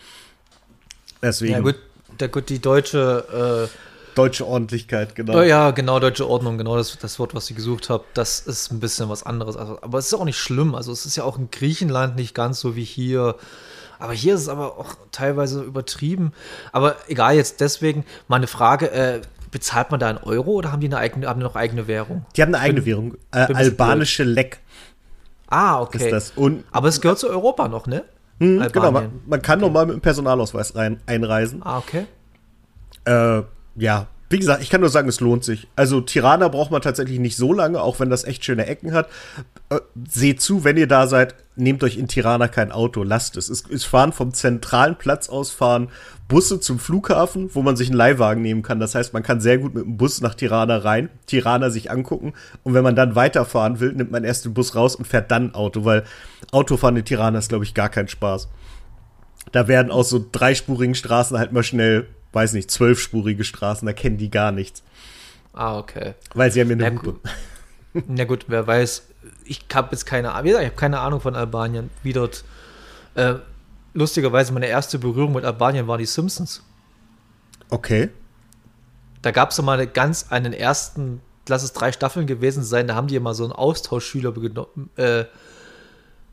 Deswegen. 1.23 1.53
Ja, 1.53 1.61
gut, 1.61 1.77
der, 2.21 2.29
gut 2.29 2.49
die 2.49 2.61
deutsche. 2.61 3.69
Äh 3.73 3.77
Deutsche 4.17 4.47
Ordentlichkeit, 4.47 5.15
genau. 5.15 5.43
Ja, 5.43 5.73
genau, 5.73 6.01
deutsche 6.01 6.27
Ordnung, 6.27 6.57
genau 6.57 6.75
das, 6.79 6.97
das 6.97 7.19
Wort, 7.19 7.35
was 7.35 7.51
ich 7.51 7.57
gesucht 7.57 7.91
habe. 7.91 8.03
Das 8.15 8.41
ist 8.41 8.73
ein 8.73 8.81
bisschen 8.81 9.11
was 9.11 9.25
anderes. 9.25 9.59
Also, 9.59 9.79
aber 9.83 9.99
es 9.99 10.07
ist 10.07 10.15
auch 10.15 10.25
nicht 10.25 10.39
schlimm. 10.39 10.75
Also 10.75 10.91
es 10.91 11.05
ist 11.05 11.17
ja 11.17 11.25
auch 11.25 11.39
in 11.39 11.51
Griechenland 11.51 12.17
nicht 12.17 12.35
ganz 12.35 12.59
so 12.59 12.77
wie 12.77 12.85
hier. 12.85 13.35
Aber 13.99 14.15
hier 14.15 14.35
ist 14.35 14.41
es 14.41 14.49
aber 14.49 14.79
auch 14.79 14.95
teilweise 15.13 15.61
übertrieben. 15.61 16.33
Aber 16.73 16.97
egal, 17.09 17.35
jetzt 17.35 17.61
deswegen 17.61 18.07
meine 18.27 18.47
Frage, 18.47 18.91
äh, 18.91 19.21
bezahlt 19.51 19.91
man 19.91 20.01
da 20.01 20.11
in 20.11 20.17
Euro 20.17 20.53
oder 20.53 20.73
haben 20.73 20.81
die 20.81 20.87
eine 20.87 20.97
eigene, 20.97 21.29
haben 21.29 21.41
die 21.41 21.45
noch 21.45 21.57
eigene 21.57 21.87
Währung? 21.87 22.25
Die 22.37 22.43
haben 22.43 22.55
eine 22.55 22.63
eigene 22.63 22.81
bin, 22.81 22.91
Währung. 22.91 23.15
Äh, 23.33 23.53
albanische 23.53 24.25
Lek. 24.25 24.61
Ah, 25.49 25.81
okay. 25.81 25.99
Ist 25.99 26.13
das. 26.13 26.33
Und 26.37 26.65
aber 26.73 26.89
es 26.89 27.03
gehört 27.03 27.19
zu 27.19 27.29
Europa 27.29 27.69
noch, 27.69 27.87
ne? 27.87 28.05
Hm, 28.39 28.67
genau, 28.73 28.91
man, 28.91 29.21
man 29.27 29.43
kann 29.43 29.59
okay. 29.59 29.67
normal 29.67 29.87
mit 29.87 29.95
dem 29.97 30.01
Personalausweis 30.01 30.75
rein, 30.75 31.01
einreisen. 31.07 31.63
Ah, 31.65 31.79
okay. 31.79 32.07
Äh, 33.05 33.43
ja, 33.77 34.09
wie 34.29 34.39
gesagt, 34.39 34.63
ich 34.63 34.71
kann 34.71 34.81
nur 34.81 34.91
sagen, 34.91 35.09
es 35.09 35.21
lohnt 35.21 35.45
sich. 35.45 35.69
Also 35.77 36.01
Tirana 36.01 36.49
braucht 36.49 36.71
man 36.71 36.83
tatsächlich 36.83 37.19
nicht 37.19 37.37
so 37.37 37.53
lange, 37.53 37.81
auch 37.81 38.01
wenn 38.01 38.11
das 38.11 38.25
echt 38.25 38.45
schöne 38.45 38.67
Ecken 38.67 38.93
hat. 38.93 39.09
Äh, 39.71 39.81
seht 40.09 40.41
zu, 40.41 40.65
wenn 40.65 40.77
ihr 40.77 40.89
da 40.89 41.07
seid, 41.07 41.35
nehmt 41.57 41.83
euch 41.83 41.97
in 41.97 42.09
Tirana 42.09 42.49
kein 42.49 42.71
Auto, 42.71 43.03
lasst 43.03 43.37
es. 43.37 43.49
Es 43.49 43.63
ist 43.63 43.85
fahren 43.85 44.13
vom 44.13 44.33
zentralen 44.33 44.97
Platz 44.97 45.29
aus 45.29 45.51
fahren 45.51 45.89
Busse 46.29 46.61
zum 46.61 46.79
Flughafen, 46.79 47.51
wo 47.55 47.63
man 47.63 47.77
sich 47.77 47.89
einen 47.89 47.97
Leihwagen 47.97 48.43
nehmen 48.43 48.63
kann. 48.63 48.81
Das 48.81 48.95
heißt, 48.95 49.13
man 49.13 49.23
kann 49.23 49.41
sehr 49.41 49.59
gut 49.59 49.75
mit 49.75 49.85
dem 49.85 49.97
Bus 49.97 50.21
nach 50.21 50.35
Tirana 50.35 50.79
rein, 50.79 51.09
Tirana 51.27 51.71
sich 51.71 51.91
angucken 51.91 52.35
und 52.63 52.75
wenn 52.75 52.85
man 52.85 52.97
dann 52.97 53.15
weiterfahren 53.15 53.81
will, 53.81 53.93
nimmt 53.93 54.11
man 54.11 54.25
erst 54.25 54.45
den 54.45 54.55
Bus 54.55 54.75
raus 54.75 54.97
und 54.97 55.07
fährt 55.07 55.31
dann 55.31 55.55
Auto, 55.55 55.85
weil 55.85 56.05
Autofahren 56.53 56.97
in 56.97 57.05
Tirana 57.05 57.39
ist, 57.39 57.49
glaube 57.49 57.65
ich, 57.65 57.75
gar 57.75 57.89
kein 57.89 58.09
Spaß. 58.09 58.49
Da 59.53 59.69
werden 59.69 59.93
aus 59.93 60.11
so 60.11 60.25
dreispurigen 60.31 60.95
Straßen 60.95 61.39
halt 61.39 61.53
mal 61.53 61.63
schnell 61.63 62.07
weiß 62.37 62.53
nicht, 62.53 62.71
zwölfspurige 62.71 63.45
Straßen, 63.45 63.87
da 63.87 63.95
kennen 63.95 64.19
die 64.19 64.31
gar 64.31 64.53
nichts. 64.53 64.83
Ah, 65.55 65.79
okay. 65.79 66.15
Weil 66.35 66.53
sie 66.53 66.61
haben 66.61 66.69
ja 66.69 66.75
eine 66.75 66.91
Na, 66.91 67.03
Hupe. 67.03 67.21
Na 68.07 68.25
gut, 68.25 68.45
wer 68.49 68.67
weiß. 68.67 69.09
Ich 69.47 69.65
habe 69.75 69.89
jetzt 69.93 70.07
keine 70.07 70.33
Ahnung, 70.33 70.53
ich 70.53 70.57
habe 70.57 70.71
keine 70.71 71.01
Ahnung 71.01 71.21
von 71.21 71.35
Albanien, 71.35 71.91
wie 72.03 72.13
dort. 72.13 72.45
Äh, 73.15 73.37
lustigerweise, 73.95 74.53
meine 74.53 74.67
erste 74.67 74.99
Berührung 74.99 75.33
mit 75.33 75.45
Albanien 75.45 75.89
war 75.89 75.99
die 75.99 76.07
Simpsons. 76.07 76.63
Okay. 77.71 78.11
Da 79.23 79.31
gab 79.31 79.51
es 79.51 79.61
mal 79.61 79.87
ganz, 79.87 80.27
einen 80.31 80.53
ersten, 80.53 81.21
lass 81.49 81.63
es 81.63 81.73
drei 81.73 81.91
Staffeln 81.93 82.27
gewesen 82.27 82.63
sein, 82.63 82.87
da 82.87 82.95
haben 82.95 83.09
die 83.09 83.17
immer 83.17 83.35
so 83.35 83.45
einen 83.45 83.53
Austauschschüler, 83.53 84.35
äh, 84.97 85.25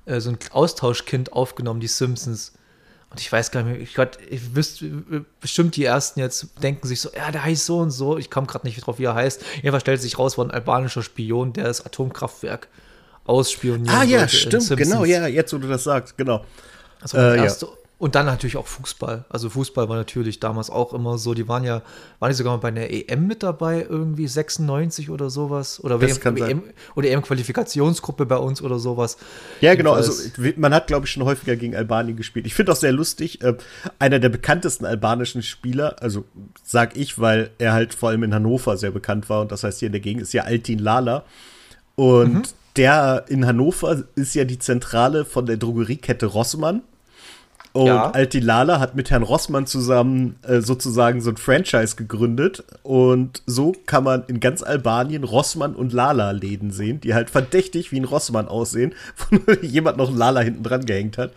äh, 0.06 0.20
so 0.20 0.30
ein 0.30 0.38
Austauschkind 0.52 1.34
aufgenommen, 1.34 1.80
die 1.80 1.88
Simpsons. 1.88 2.54
Und 3.10 3.22
ich 3.22 3.32
weiß 3.32 3.52
gar 3.52 3.64
nicht 3.64 3.74
mehr, 3.74 3.82
ich, 3.82 3.94
Gott, 3.94 4.18
ich 4.28 4.56
wüsste, 4.56 5.26
bestimmt 5.40 5.76
die 5.76 5.86
ersten 5.86 6.20
jetzt 6.20 6.50
denken 6.62 6.88
sich 6.88 7.00
so, 7.00 7.10
ja, 7.16 7.32
der 7.32 7.44
heißt 7.44 7.66
so 7.66 7.78
und 7.78 7.92
so. 7.92 8.18
Ich 8.18 8.32
komme 8.32 8.48
gerade 8.48 8.66
nicht 8.66 8.86
drauf, 8.86 8.98
wie 8.98 9.06
er 9.06 9.14
heißt. 9.14 9.44
Jedenfalls 9.58 9.82
stellt 9.82 10.02
sich 10.02 10.18
raus, 10.18 10.38
war 10.38 10.46
ein 10.46 10.52
albanischer 10.52 11.04
Spion, 11.04 11.54
der 11.54 11.66
das 11.66 11.86
Atomkraftwerk 11.86 12.68
ausspioniert. 13.26 13.96
Ah, 13.96 14.04
ja, 14.04 14.28
stimmt, 14.28 14.76
genau, 14.76 15.06
ja, 15.06 15.28
jetzt, 15.28 15.54
wo 15.54 15.58
du 15.58 15.68
das 15.68 15.84
sagst, 15.84 16.18
genau. 16.18 16.44
Der 17.12 17.36
äh, 17.36 17.38
erste. 17.38 17.66
Ja. 17.66 17.72
Und 18.04 18.16
dann 18.16 18.26
natürlich 18.26 18.58
auch 18.58 18.68
Fußball. 18.68 19.24
Also 19.30 19.50
Fußball 19.50 19.88
war 19.88 19.96
natürlich 19.96 20.42
damals 20.42 20.70
auch 20.70 20.94
immer 20.94 21.18
so. 21.18 21.34
Die 21.34 21.48
waren 21.48 21.64
ja, 21.64 21.84
waren 22.20 22.32
die 22.32 22.36
sogar 22.36 22.52
mal 22.52 22.60
bei 22.60 22.68
einer 22.68 22.90
EM 22.90 23.28
mit 23.28 23.44
dabei, 23.44 23.86
irgendwie 23.90 24.28
96 24.28 25.10
oder 25.10 25.30
sowas? 25.30 25.82
Oder 25.82 25.98
das 26.00 26.22
WM, 26.26 26.36
EM, 26.36 26.64
oder 26.96 27.08
EM-Qualifikationsgruppe 27.08 28.26
bei 28.26 28.36
uns 28.36 28.62
oder 28.62 28.78
sowas. 28.78 29.16
Ja, 29.62 29.74
genau. 29.76 29.94
Also 29.94 30.12
man 30.58 30.74
hat, 30.74 30.88
glaube 30.88 31.06
ich, 31.06 31.14
schon 31.14 31.24
häufiger 31.24 31.56
gegen 31.56 31.78
Albanien 31.78 32.18
gespielt. 32.18 32.46
Ich 32.46 32.56
finde 32.56 32.74
auch 32.74 32.76
sehr 32.76 32.92
lustig, 32.92 33.42
äh, 33.42 33.56
einer 34.00 34.20
der 34.20 34.28
bekanntesten 34.28 34.86
albanischen 34.86 35.42
Spieler, 35.42 35.96
also 36.02 36.26
sag 36.62 36.98
ich, 36.98 37.20
weil 37.20 37.52
er 37.58 37.72
halt 37.72 37.94
vor 37.94 38.10
allem 38.10 38.24
in 38.24 38.34
Hannover 38.34 38.76
sehr 38.76 38.92
bekannt 38.92 39.30
war 39.30 39.40
und 39.40 39.50
das 39.50 39.64
heißt 39.64 39.80
hier 39.80 39.86
in 39.86 39.94
der 39.94 40.02
Gegend 40.02 40.24
ist 40.24 40.34
ja 40.34 40.44
Altin 40.44 40.80
Lala. 40.80 41.24
Und 41.96 42.34
mhm. 42.34 42.44
Der 42.76 43.26
in 43.28 43.46
Hannover 43.46 44.04
ist 44.16 44.36
ja 44.36 44.46
die 44.46 44.60
Zentrale 44.60 45.26
von 45.26 45.46
der 45.46 45.58
Drogeriekette 45.58 46.26
Rossmann. 46.26 46.82
Und 47.74 47.88
ja. 47.88 48.12
Altilala 48.12 48.80
hat 48.80 48.94
mit 48.94 49.10
Herrn 49.10 49.24
Rossmann 49.24 49.66
zusammen 49.66 50.38
äh, 50.44 50.62
sozusagen 50.62 51.22
so 51.22 51.32
ein 51.32 51.38
Franchise 51.38 51.96
gegründet. 51.96 52.64
Und 52.84 53.42
so 53.48 53.74
kann 53.88 54.04
man 54.04 54.24
in 54.28 54.40
ganz 54.40 54.62
Albanien 54.62 55.24
Rossmann 55.24 55.76
und 55.76 55.92
Lala-Läden 55.92 56.70
sehen, 56.70 57.02
die 57.02 57.16
halt 57.16 57.32
verdächtig 57.32 57.92
wie 57.92 58.00
ein 58.00 58.06
Rossmann 58.06 58.48
aussehen, 58.48 58.94
wo 59.30 59.54
jemand 59.62 59.98
noch 59.98 60.10
ein 60.10 60.18
Lala 60.18 60.42
hinten 60.42 60.62
dran 60.62 60.86
gehängt 60.86 61.18
hat. 61.18 61.32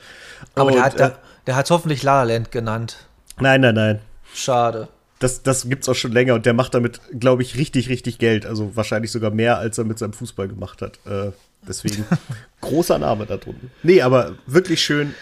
Aber 0.55 0.67
und, 0.67 0.75
der 0.75 0.85
hat, 0.85 0.99
der, 0.99 1.07
äh, 1.07 1.15
der 1.47 1.57
hat 1.57 1.71
hoffentlich 1.71 2.03
Lala 2.03 2.35
Land 2.35 2.53
genannt. 2.53 2.99
Nein, 3.41 3.63
nein, 3.63 3.75
nein. 3.75 4.01
Schade. 4.35 4.89
Das, 5.19 5.43
das 5.43 5.69
gibt's 5.69 5.89
auch 5.89 5.95
schon 5.95 6.13
länger 6.13 6.35
und 6.35 6.45
der 6.45 6.53
macht 6.53 6.75
damit, 6.75 7.01
glaube 7.19 7.43
ich, 7.43 7.57
richtig, 7.57 7.89
richtig 7.89 8.19
Geld. 8.19 8.45
Also 8.45 8.77
wahrscheinlich 8.77 9.11
sogar 9.11 9.31
mehr, 9.31 9.59
als 9.59 9.79
er 9.79 9.85
mit 9.85 9.99
seinem 9.99 10.13
Fußball 10.13 10.49
gemacht 10.49 10.83
hat. 10.83 10.99
Äh, 11.07 11.33
deswegen 11.67 12.05
großer 12.61 12.99
Name 12.99 13.25
da 13.25 13.39
drunten. 13.39 13.71
Nee, 13.83 14.03
aber 14.03 14.35
wirklich 14.47 14.83
schön. 14.83 15.15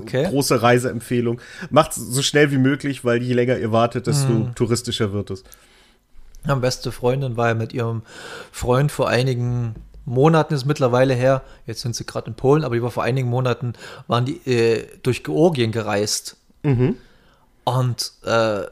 Okay. 0.00 0.28
Große 0.28 0.60
Reiseempfehlung. 0.60 1.40
Macht's 1.70 1.96
so 1.96 2.22
schnell 2.22 2.50
wie 2.50 2.58
möglich, 2.58 3.04
weil 3.04 3.22
je 3.22 3.34
länger 3.34 3.58
ihr 3.58 3.70
wartet, 3.70 4.06
desto 4.08 4.28
hm. 4.28 4.54
touristischer 4.54 5.12
wird 5.12 5.30
es. 5.30 5.44
Meine 6.44 6.60
beste 6.60 6.90
Freundin 6.90 7.36
war 7.36 7.48
ja 7.48 7.54
mit 7.54 7.72
ihrem 7.72 8.02
Freund 8.50 8.90
vor 8.90 9.08
einigen 9.08 9.74
Monaten 10.08 10.54
ist 10.54 10.64
mittlerweile 10.64 11.14
her, 11.14 11.42
jetzt 11.66 11.82
sind 11.82 11.94
sie 11.94 12.04
gerade 12.04 12.28
in 12.28 12.34
Polen, 12.34 12.64
aber 12.64 12.74
die 12.74 12.82
war 12.82 12.90
vor 12.90 13.02
einigen 13.02 13.28
Monaten, 13.28 13.74
waren 14.06 14.24
die 14.24 14.38
äh, 14.50 14.86
durch 15.02 15.22
Georgien 15.22 15.70
gereist. 15.70 16.36
Mhm. 16.62 16.96
Und 17.64 18.12
äh, 18.24 18.62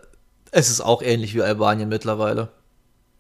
es 0.57 0.71
ist 0.71 0.81
auch 0.81 1.03
ähnlich 1.03 1.35
wie 1.35 1.43
Albanien 1.43 1.89
mittlerweile. 1.91 2.49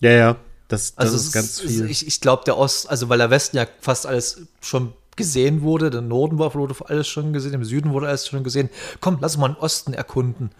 Ja, 0.00 0.10
ja, 0.10 0.36
das, 0.68 0.94
das 0.94 1.12
also 1.12 1.16
ist 1.16 1.32
ganz 1.32 1.60
viel. 1.60 1.90
Ich, 1.90 2.06
ich 2.06 2.22
glaube, 2.22 2.44
der 2.46 2.56
Ost, 2.56 2.88
also 2.88 3.10
weil 3.10 3.18
der 3.18 3.28
Westen 3.28 3.58
ja 3.58 3.66
fast 3.80 4.06
alles 4.06 4.46
schon 4.62 4.94
gesehen 5.16 5.60
wurde, 5.60 5.90
der 5.90 6.00
Norden 6.00 6.38
wurde 6.38 6.74
alles 6.86 7.06
schon 7.06 7.34
gesehen, 7.34 7.52
im 7.52 7.64
Süden 7.64 7.92
wurde 7.92 8.08
alles 8.08 8.26
schon 8.26 8.42
gesehen. 8.42 8.70
Komm, 9.02 9.18
lass 9.20 9.34
uns 9.34 9.40
mal 9.42 9.48
den 9.48 9.58
Osten 9.58 9.92
erkunden. 9.92 10.50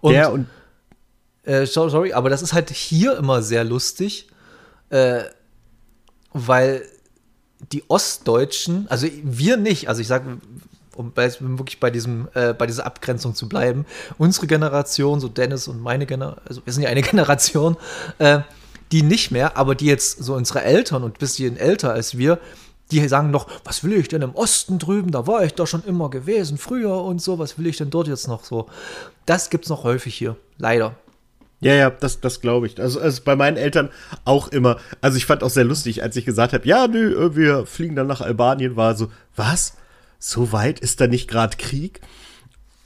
Und, 0.00 0.14
ja, 0.14 0.28
und 0.28 0.46
äh, 1.42 1.66
sorry, 1.66 2.12
aber 2.12 2.30
das 2.30 2.42
ist 2.42 2.52
halt 2.52 2.70
hier 2.70 3.16
immer 3.16 3.42
sehr 3.42 3.64
lustig. 3.64 4.28
Äh, 4.90 5.24
weil 6.32 6.82
die 7.72 7.82
Ostdeutschen, 7.88 8.86
also 8.88 9.08
wir 9.24 9.56
nicht, 9.56 9.88
also 9.88 10.00
ich 10.00 10.06
sage, 10.06 10.38
um 10.98 11.12
wirklich 11.16 11.80
bei 11.80 11.90
diesem, 11.90 12.28
äh, 12.34 12.52
bei 12.52 12.66
dieser 12.66 12.86
Abgrenzung 12.86 13.34
zu 13.34 13.48
bleiben, 13.48 13.86
unsere 14.18 14.46
Generation, 14.46 15.20
so 15.20 15.28
Dennis 15.28 15.68
und 15.68 15.80
meine 15.80 16.06
Generation, 16.06 16.44
also 16.46 16.60
wir 16.64 16.72
sind 16.72 16.82
ja 16.82 16.88
eine 16.88 17.02
Generation, 17.10 17.76
äh, 18.18 18.40
die 18.92 19.02
nicht 19.02 19.30
mehr, 19.30 19.56
aber 19.56 19.74
die 19.74 19.86
jetzt 19.86 20.22
so 20.22 20.34
unsere 20.34 20.62
Eltern 20.62 21.04
und 21.04 21.18
bisschen 21.18 21.56
älter 21.56 21.92
als 21.92 22.16
wir, 22.16 22.38
die 22.90 23.06
sagen 23.06 23.30
noch, 23.30 23.48
was 23.64 23.84
will 23.84 23.92
ich 23.92 24.08
denn 24.08 24.22
im 24.22 24.34
Osten 24.34 24.78
drüben? 24.78 25.10
Da 25.10 25.26
war 25.26 25.44
ich 25.44 25.54
doch 25.54 25.66
schon 25.66 25.84
immer 25.84 26.08
gewesen, 26.08 26.56
früher 26.56 27.02
und 27.02 27.20
so, 27.20 27.38
was 27.38 27.58
will 27.58 27.66
ich 27.66 27.76
denn 27.76 27.90
dort 27.90 28.08
jetzt 28.08 28.28
noch 28.28 28.44
so? 28.44 28.68
Das 29.26 29.50
gibt 29.50 29.64
es 29.64 29.70
noch 29.70 29.84
häufig 29.84 30.14
hier, 30.14 30.36
leider. 30.56 30.94
Ja, 31.60 31.74
ja, 31.74 31.90
das, 31.90 32.20
das 32.20 32.40
glaube 32.40 32.66
ich. 32.66 32.80
Also, 32.80 33.00
also 33.00 33.22
bei 33.24 33.34
meinen 33.34 33.56
Eltern 33.56 33.90
auch 34.24 34.48
immer. 34.48 34.78
Also 35.00 35.16
ich 35.16 35.26
fand 35.26 35.42
auch 35.42 35.50
sehr 35.50 35.64
lustig, 35.64 36.02
als 36.02 36.14
ich 36.16 36.24
gesagt 36.24 36.52
habe, 36.52 36.66
ja, 36.66 36.86
nö, 36.86 37.26
äh, 37.26 37.36
wir 37.36 37.66
fliegen 37.66 37.96
dann 37.96 38.06
nach 38.06 38.20
Albanien, 38.20 38.76
war 38.76 38.96
so, 38.96 39.10
was? 39.34 39.74
So 40.18 40.52
weit 40.52 40.80
ist 40.80 41.00
da 41.00 41.06
nicht 41.06 41.28
gerade 41.28 41.56
Krieg? 41.56 42.00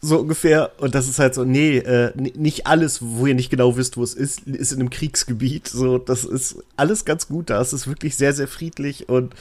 So 0.01 0.19
ungefähr. 0.19 0.73
Und 0.79 0.95
das 0.95 1.09
ist 1.09 1.19
halt 1.19 1.35
so, 1.35 1.45
nee, 1.45 1.79
äh, 1.79 2.12
nicht 2.17 2.67
alles, 2.67 2.99
wo 3.01 3.27
ihr 3.27 3.35
nicht 3.35 3.51
genau 3.51 3.77
wisst, 3.77 3.97
wo 3.97 4.03
es 4.03 4.15
ist, 4.15 4.41
ist 4.41 4.73
in 4.73 4.81
einem 4.81 4.91
Kriegsgebiet. 4.91 5.69
So, 5.69 5.99
das 5.99 6.25
ist 6.25 6.57
alles 6.77 7.05
ganz 7.05 7.29
gut 7.29 7.51
da. 7.51 7.61
Es 7.61 7.73
ist 7.73 7.87
wirklich 7.87 8.17
sehr, 8.17 8.33
sehr 8.33 8.49
friedlich 8.49 9.09
und 9.09 9.35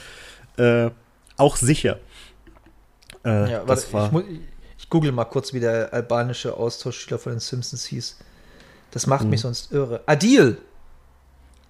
äh, 0.56 0.90
auch 1.36 1.56
sicher. 1.56 1.98
Äh, 3.24 3.50
ja, 3.50 3.68
warte, 3.68 3.86
ich, 4.20 4.40
ich 4.78 4.88
google 4.88 5.12
mal 5.12 5.24
kurz, 5.24 5.52
wie 5.52 5.60
der 5.60 5.92
albanische 5.92 6.56
Austauschschüler 6.56 7.18
von 7.18 7.32
den 7.32 7.40
Simpsons 7.40 7.84
hieß. 7.84 8.16
Das 8.92 9.06
macht 9.06 9.22
hm. 9.22 9.30
mich 9.30 9.40
sonst 9.40 9.72
irre. 9.72 10.02
Adil. 10.06 10.58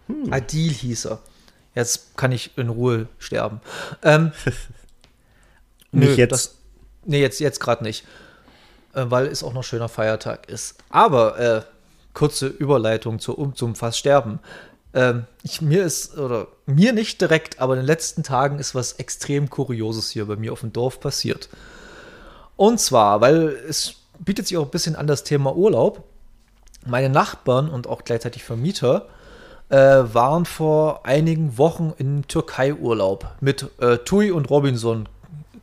Hm. 0.08 0.32
Adil 0.32 0.72
hieß 0.72 1.06
er. 1.06 1.20
Jetzt 1.74 2.16
kann 2.16 2.32
ich 2.32 2.56
in 2.58 2.68
Ruhe 2.68 3.08
sterben. 3.18 3.60
Ähm, 4.02 4.32
nicht 5.92 6.10
nö, 6.10 6.14
jetzt. 6.16 6.32
Das, 6.32 6.54
nee, 7.04 7.20
jetzt, 7.20 7.40
jetzt 7.40 7.60
gerade 7.60 7.84
nicht. 7.84 8.04
Äh, 8.94 9.06
weil 9.08 9.26
es 9.26 9.42
auch 9.42 9.52
noch 9.52 9.64
schöner 9.64 9.88
Feiertag 9.88 10.48
ist. 10.48 10.76
Aber 10.90 11.38
äh, 11.38 11.62
kurze 12.14 12.46
Überleitung 12.46 13.18
zu, 13.18 13.36
um, 13.36 13.54
zum 13.54 13.74
fast 13.74 13.98
Sterben. 13.98 14.40
Ähm, 14.94 15.24
ich, 15.42 15.62
mir 15.62 15.84
ist, 15.84 16.18
oder 16.18 16.48
mir 16.66 16.92
nicht 16.92 17.20
direkt, 17.20 17.60
aber 17.60 17.74
in 17.74 17.80
den 17.80 17.86
letzten 17.86 18.22
Tagen 18.22 18.58
ist 18.58 18.74
was 18.74 18.94
extrem 18.94 19.48
Kurioses 19.48 20.10
hier 20.10 20.26
bei 20.26 20.36
mir 20.36 20.52
auf 20.52 20.60
dem 20.60 20.72
Dorf 20.72 21.00
passiert. 21.00 21.48
Und 22.56 22.80
zwar, 22.80 23.20
weil 23.20 23.48
es 23.68 23.94
bietet 24.18 24.46
sich 24.46 24.58
auch 24.58 24.64
ein 24.64 24.70
bisschen 24.70 24.94
an 24.94 25.06
das 25.06 25.24
Thema 25.24 25.56
Urlaub 25.56 26.04
meine 26.84 27.08
Nachbarn 27.08 27.68
und 27.68 27.86
auch 27.86 28.04
gleichzeitig 28.04 28.44
Vermieter 28.44 29.06
äh, 29.68 29.76
waren 29.76 30.44
vor 30.44 31.06
einigen 31.06 31.56
Wochen 31.56 31.92
in 31.96 32.26
Türkei-Urlaub 32.26 33.36
mit 33.40 33.70
äh, 33.80 33.98
Tui 33.98 34.30
und 34.30 34.50
Robinson 34.50 35.08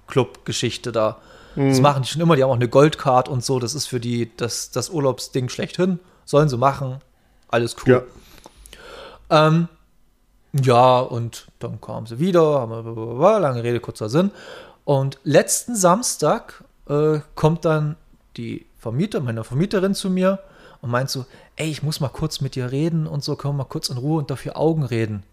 Club-Geschichte 0.10 0.92
da. 0.92 1.18
Mhm. 1.56 1.70
Das 1.70 1.80
machen 1.80 2.04
die 2.04 2.10
schon 2.10 2.22
immer, 2.22 2.36
die 2.36 2.44
haben 2.44 2.50
auch 2.50 2.56
eine 2.56 2.68
Goldcard 2.68 3.30
und 3.30 3.44
so. 3.44 3.60
Das 3.60 3.74
ist 3.74 3.88
für 3.88 4.00
die 4.00 4.32
das, 4.36 4.72
das 4.72 4.90
Urlaubsding 4.90 5.50
schlechthin. 5.50 6.00
Sollen 6.26 6.50
sie 6.50 6.58
machen. 6.58 6.98
Alles 7.48 7.76
cool. 7.86 8.06
Ja. 9.30 9.48
Ähm, 9.48 9.68
ja, 10.54 11.00
und 11.00 11.48
dann 11.60 11.80
kamen 11.80 12.08
sie 12.08 12.20
wieder, 12.20 12.68
lange 13.40 13.64
Rede, 13.64 13.80
kurzer 13.80 14.10
Sinn. 14.10 14.32
Und 14.84 15.20
letzten 15.24 15.76
Samstag 15.76 16.64
äh, 16.88 17.20
kommt 17.36 17.66
dann 17.66 17.96
die 18.38 18.66
Vermieter, 18.78 19.20
meine 19.20 19.44
Vermieterin 19.44 19.94
zu 19.94 20.10
mir 20.10 20.40
und 20.82 20.90
meint 20.90 21.10
so, 21.10 21.26
ey, 21.56 21.70
ich 21.70 21.84
muss 21.84 22.00
mal 22.00 22.10
kurz 22.10 22.42
mit 22.42 22.56
dir 22.56 22.72
reden 22.72 23.06
und 23.06 23.24
so, 23.24 23.36
können 23.36 23.54
wir 23.56 23.64
mal 23.64 23.70
kurz 23.70 23.90
in 23.90 23.98
Ruhe 23.98 24.18
unter 24.18 24.38
vier 24.38 24.58
Augen 24.58 24.84
reden. 24.84 25.24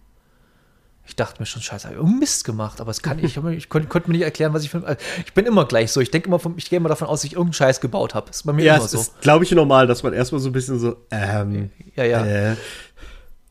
Ich 1.06 1.14
dachte 1.14 1.40
mir 1.40 1.46
schon, 1.46 1.62
scheiße, 1.62 1.88
habe 1.88 1.96
ich 1.96 2.18
Mist 2.18 2.44
gemacht, 2.44 2.80
aber 2.80 2.90
es 2.90 3.00
kann 3.00 3.18
ich, 3.20 3.36
ich 3.36 3.68
konnte, 3.68 3.88
konnte, 3.88 4.10
mir 4.10 4.16
nicht 4.16 4.25
erklären, 4.25 4.52
was 4.52 4.64
ich 4.64 4.70
für. 4.70 4.96
Ich 5.25 5.32
bin 5.34 5.46
immer 5.46 5.64
gleich 5.64 5.92
so. 5.92 6.00
Ich 6.00 6.10
denke 6.10 6.28
immer, 6.28 6.40
ich 6.56 6.68
gehe 6.68 6.78
immer 6.78 6.88
davon 6.88 7.06
aus, 7.06 7.20
dass 7.20 7.25
ich 7.25 7.34
irgendeinen 7.34 7.52
Scheiß 7.54 7.80
gebaut 7.80 8.14
habe. 8.14 8.30
Ist 8.30 8.44
bei 8.44 8.52
mir 8.52 8.64
ja, 8.64 8.76
immer 8.76 8.88
so. 8.88 8.98
ist, 8.98 9.20
glaube 9.20 9.44
ich, 9.44 9.52
normal, 9.52 9.86
dass 9.86 10.02
man 10.02 10.12
erstmal 10.12 10.40
so 10.40 10.48
ein 10.48 10.52
bisschen 10.52 10.80
so, 10.80 10.96
ähm, 11.12 11.70
ja, 11.94 12.04
ja. 12.04 12.26
Äh. 12.26 12.56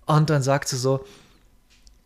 Und 0.06 0.30
dann 0.30 0.44
sagt 0.44 0.68
sie 0.68 0.78
so, 0.78 1.06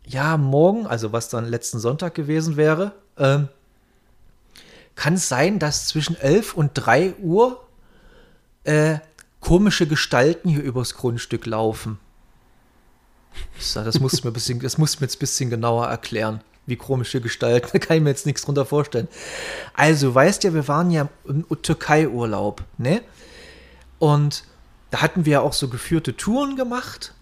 ja, 0.05 0.37
morgen, 0.37 0.87
also 0.87 1.11
was 1.11 1.29
dann 1.29 1.45
letzten 1.45 1.79
Sonntag 1.79 2.15
gewesen 2.15 2.55
wäre, 2.55 2.93
ähm, 3.17 3.47
kann 4.95 5.15
es 5.15 5.29
sein, 5.29 5.59
dass 5.59 5.87
zwischen 5.87 6.15
11 6.15 6.53
und 6.53 6.71
3 6.73 7.15
Uhr 7.21 7.65
äh, 8.65 8.99
komische 9.39 9.87
Gestalten 9.87 10.49
hier 10.49 10.61
übers 10.61 10.95
Grundstück 10.95 11.45
laufen. 11.45 11.99
Sag, 13.59 13.85
das 13.85 13.99
musst 13.99 14.23
mir, 14.23 14.31
das 14.31 14.77
musst 14.77 14.99
mir 14.99 15.05
jetzt 15.05 15.17
ein 15.17 15.19
bisschen 15.19 15.49
genauer 15.49 15.87
erklären. 15.87 16.41
Wie 16.65 16.75
komische 16.75 17.21
Gestalten, 17.21 17.69
da 17.73 17.79
kann 17.79 17.97
ich 17.97 18.03
mir 18.03 18.09
jetzt 18.09 18.25
nichts 18.25 18.43
drunter 18.43 18.65
vorstellen. 18.65 19.07
Also, 19.73 20.13
weißt 20.13 20.43
ja, 20.43 20.53
wir 20.53 20.67
waren 20.67 20.91
ja 20.91 21.09
im 21.27 21.45
Türkei-Urlaub, 21.61 22.63
ne? 22.77 23.01
Und 23.97 24.43
da 24.91 25.01
hatten 25.01 25.25
wir 25.25 25.33
ja 25.33 25.41
auch 25.41 25.53
so 25.53 25.67
geführte 25.67 26.15
Touren 26.15 26.55
gemacht. 26.55 27.13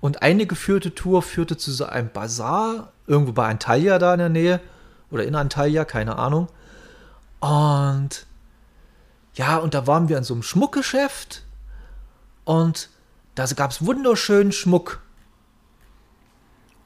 Und 0.00 0.22
eine 0.22 0.46
geführte 0.46 0.94
Tour 0.94 1.22
führte 1.22 1.56
zu 1.56 1.72
so 1.72 1.86
einem 1.86 2.10
Bazar, 2.12 2.92
irgendwo 3.06 3.32
bei 3.32 3.48
Antalya 3.48 3.98
da 3.98 4.12
in 4.12 4.18
der 4.18 4.28
Nähe. 4.28 4.60
Oder 5.10 5.24
in 5.24 5.34
Antalya, 5.34 5.84
keine 5.84 6.16
Ahnung. 6.16 6.48
Und 7.40 8.26
ja, 9.34 9.58
und 9.58 9.74
da 9.74 9.86
waren 9.86 10.08
wir 10.08 10.18
in 10.18 10.24
so 10.24 10.34
einem 10.34 10.42
Schmuckgeschäft 10.42 11.42
und 12.44 12.88
da 13.34 13.44
gab 13.46 13.70
es 13.70 13.84
wunderschönen 13.84 14.50
Schmuck. 14.50 15.00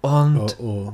Und. 0.00 0.56
Oh, 0.58 0.64
oh. 0.64 0.92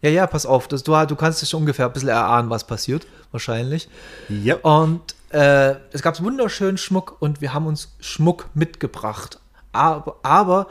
Ja, 0.00 0.10
ja, 0.10 0.26
pass 0.28 0.46
auf, 0.46 0.68
das, 0.68 0.84
du, 0.84 0.92
du 1.06 1.16
kannst 1.16 1.42
dich 1.42 1.52
ungefähr 1.54 1.86
ein 1.86 1.92
bisschen 1.92 2.08
erahnen, 2.08 2.50
was 2.50 2.64
passiert, 2.64 3.04
wahrscheinlich. 3.32 3.88
Ja. 4.28 4.54
Und 4.56 5.16
äh, 5.30 5.74
es 5.92 6.02
gab 6.02 6.22
wunderschönen 6.22 6.78
Schmuck 6.78 7.16
und 7.20 7.40
wir 7.40 7.52
haben 7.52 7.66
uns 7.66 7.96
Schmuck 7.98 8.46
mitgebracht. 8.54 9.40
Aber, 9.72 10.16
aber 10.22 10.68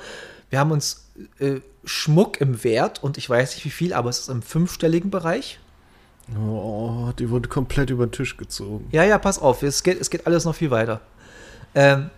wir 0.50 0.60
haben 0.60 0.72
uns 0.72 1.08
äh, 1.40 1.60
Schmuck 1.84 2.40
im 2.40 2.64
Wert 2.64 3.04
und 3.04 3.18
ich 3.18 3.30
weiß 3.30 3.56
nicht 3.56 3.66
wie 3.66 3.70
viel, 3.70 3.94
aber 3.94 4.10
es 4.10 4.20
ist 4.20 4.30
im 4.30 4.42
fünfstelligen 4.42 5.12
Bereich. 5.12 5.60
Oh, 6.38 7.12
die 7.18 7.30
wurde 7.30 7.48
komplett 7.48 7.90
über 7.90 8.06
den 8.06 8.12
Tisch 8.12 8.38
gezogen. 8.38 8.88
Ja, 8.92 9.04
ja, 9.04 9.18
pass 9.18 9.40
auf, 9.40 9.64
es 9.64 9.84
geht, 9.84 10.00
es 10.00 10.10
geht 10.10 10.26
alles 10.28 10.46
noch 10.46 10.56
viel 10.56 10.72
weiter. 10.72 11.02
Ähm, 11.76 12.10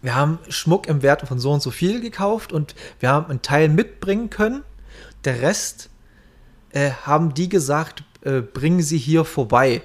wir 0.00 0.14
haben 0.14 0.38
Schmuck 0.48 0.86
im 0.86 1.02
Wert 1.02 1.26
von 1.26 1.38
so 1.38 1.52
und 1.52 1.62
so 1.62 1.70
viel 1.70 2.00
gekauft 2.00 2.52
und 2.52 2.74
wir 3.00 3.10
haben 3.10 3.26
einen 3.30 3.42
Teil 3.42 3.68
mitbringen 3.68 4.30
können. 4.30 4.62
Der 5.24 5.42
Rest 5.42 5.90
äh, 6.70 6.90
haben 6.90 7.34
die 7.34 7.48
gesagt, 7.48 8.04
äh, 8.22 8.40
bringen 8.40 8.82
sie 8.82 8.98
hier 8.98 9.24
vorbei. 9.24 9.82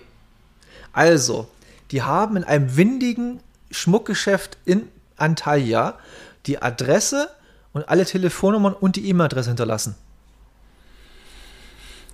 Also, 0.92 1.48
die 1.92 2.04
haben 2.04 2.38
in 2.38 2.44
einem 2.44 2.78
windigen 2.78 3.40
Schmuckgeschäft 3.72 4.58
in 4.66 4.88
Antalya 5.18 5.98
die 6.46 6.62
Adresse 6.62 7.30
und 7.72 7.90
alle 7.90 8.06
Telefonnummern 8.06 8.74
und 8.74 8.96
die 8.96 9.08
E-Mail-Adresse 9.10 9.50
hinterlassen. 9.50 9.96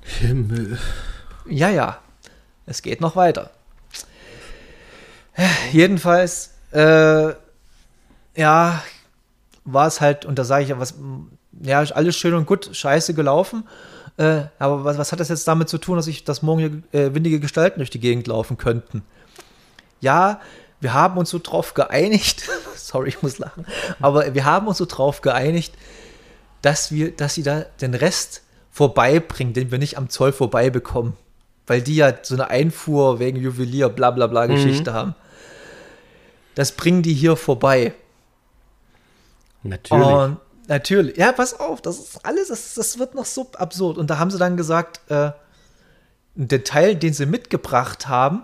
Himmel. 0.04 0.80
Ja, 1.48 1.70
ja. 1.70 2.00
Es 2.66 2.82
geht 2.82 3.02
noch 3.02 3.16
weiter. 3.16 3.52
Jedenfalls, 5.72 6.52
äh, 6.72 7.34
ja, 8.40 8.82
war 9.66 9.86
es 9.86 10.00
halt, 10.00 10.26
und 10.26 10.40
da 10.40 10.46
sage 10.46 10.64
ich 10.64 10.70
ja, 10.70 10.80
was, 10.80 10.96
ja, 11.62 11.80
alles 11.80 12.16
schön 12.16 12.34
und 12.34 12.46
gut, 12.46 12.70
scheiße 12.72 13.14
gelaufen. 13.14 13.68
Äh, 14.16 14.44
aber 14.60 14.86
was, 14.86 14.98
was 14.98 15.12
hat 15.12 15.20
das 15.20 15.28
jetzt 15.28 15.46
damit 15.46 15.68
zu 15.68 15.78
tun, 15.78 15.98
dass 15.98 16.08
ich, 16.08 16.24
dass 16.24 16.42
morgen 16.42 16.86
äh, 16.94 17.14
windige 17.14 17.42
Gestalten 17.42 17.80
durch 17.80 17.90
die 17.90 18.00
Gegend 18.00 18.28
laufen 18.28 18.58
könnten? 18.58 19.04
Ja, 20.00 20.40
wir 20.80 20.94
haben 20.94 21.18
uns 21.18 21.30
so 21.30 21.40
drauf 21.40 21.74
geeinigt, 21.74 22.48
sorry, 22.76 23.10
ich 23.10 23.22
muss 23.22 23.40
lachen, 23.40 23.66
aber 24.00 24.34
wir 24.34 24.46
haben 24.46 24.68
uns 24.70 24.78
so 24.78 24.86
drauf 24.86 25.20
geeinigt, 25.20 25.74
dass 26.62 26.94
wir, 26.94 27.12
dass 27.12 27.34
sie 27.34 27.44
da 27.44 27.66
den 27.82 27.94
Rest 27.94 28.44
vorbeibringen, 28.72 29.54
den 29.54 29.70
wir 29.70 29.80
nicht 29.80 29.98
am 29.98 30.08
Zoll 30.08 30.32
vorbei 30.32 30.70
bekommen. 30.70 31.18
Weil 31.68 31.82
die 31.82 31.98
ja 31.98 32.14
so 32.22 32.36
eine 32.36 32.50
Einfuhr 32.50 33.20
wegen 33.20 33.38
Juwelier, 33.38 33.90
bla 33.90 34.12
bla 34.12 34.28
bla 34.28 34.46
Geschichte 34.46 34.92
mhm. 34.92 34.96
haben. 34.96 35.16
Das 36.56 36.72
bringen 36.72 37.04
die 37.04 37.14
hier 37.14 37.36
vorbei. 37.36 37.94
Natürlich. 39.64 40.06
Und 40.06 40.38
natürlich. 40.68 41.18
Ja, 41.18 41.32
pass 41.32 41.60
auf, 41.60 41.82
das 41.82 42.00
ist 42.00 42.26
alles, 42.26 42.48
das, 42.50 42.76
das 42.76 43.00
wird 43.00 43.16
noch 43.16 43.26
so 43.26 43.50
absurd. 43.54 43.98
Und 43.98 44.10
da 44.10 44.20
haben 44.20 44.32
sie 44.32 44.38
dann 44.38 44.58
gesagt, 44.58 45.02
äh, 45.10 45.32
ein 46.38 46.48
Detail, 46.48 46.96
den 46.96 47.14
sie 47.14 47.26
mitgebracht 47.26 48.08
haben, 48.08 48.44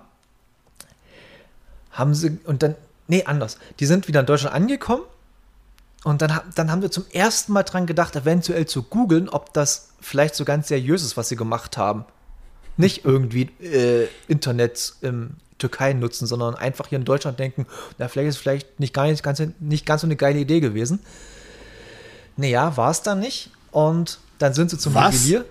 haben 1.91 2.13
sie, 2.13 2.37
und 2.45 2.61
dann, 2.61 2.75
nee, 3.07 3.23
anders. 3.23 3.57
Die 3.79 3.85
sind 3.85 4.07
wieder 4.07 4.19
in 4.19 4.25
Deutschland 4.25 4.55
angekommen 4.55 5.03
und 6.03 6.21
dann, 6.21 6.39
dann 6.55 6.69
haben 6.69 6.81
wir 6.81 6.91
zum 6.91 7.05
ersten 7.11 7.53
Mal 7.53 7.63
dran 7.63 7.85
gedacht, 7.85 8.15
eventuell 8.15 8.65
zu 8.65 8.83
googeln, 8.83 9.29
ob 9.29 9.53
das 9.53 9.89
vielleicht 10.01 10.35
so 10.35 10.45
ganz 10.45 10.67
seriös 10.67 11.03
ist, 11.03 11.15
was 11.17 11.29
sie 11.29 11.35
gemacht 11.35 11.77
haben. 11.77 12.05
Nicht 12.77 13.05
irgendwie 13.05 13.49
äh, 13.61 14.09
Internet 14.27 14.95
im 15.01 15.37
Türkei 15.57 15.93
nutzen, 15.93 16.27
sondern 16.27 16.55
einfach 16.55 16.87
hier 16.87 16.97
in 16.97 17.05
Deutschland 17.05 17.39
denken, 17.39 17.65
na, 17.97 18.07
vielleicht 18.07 18.29
ist 18.29 18.35
es 18.35 18.41
vielleicht 18.41 18.79
nicht, 18.79 18.93
gar 18.93 19.07
nicht, 19.07 19.23
ganz, 19.23 19.41
nicht 19.59 19.85
ganz 19.85 20.01
so 20.01 20.07
eine 20.07 20.15
geile 20.15 20.39
Idee 20.39 20.59
gewesen. 20.59 20.99
Naja, 22.37 22.75
war 22.75 22.91
es 22.91 23.01
dann 23.01 23.19
nicht. 23.19 23.51
Und 23.71 24.19
dann 24.39 24.53
sind 24.53 24.69
sie 24.69 24.77
zum 24.77 24.93
was? 24.93 25.25
Juwelier. 25.25 25.45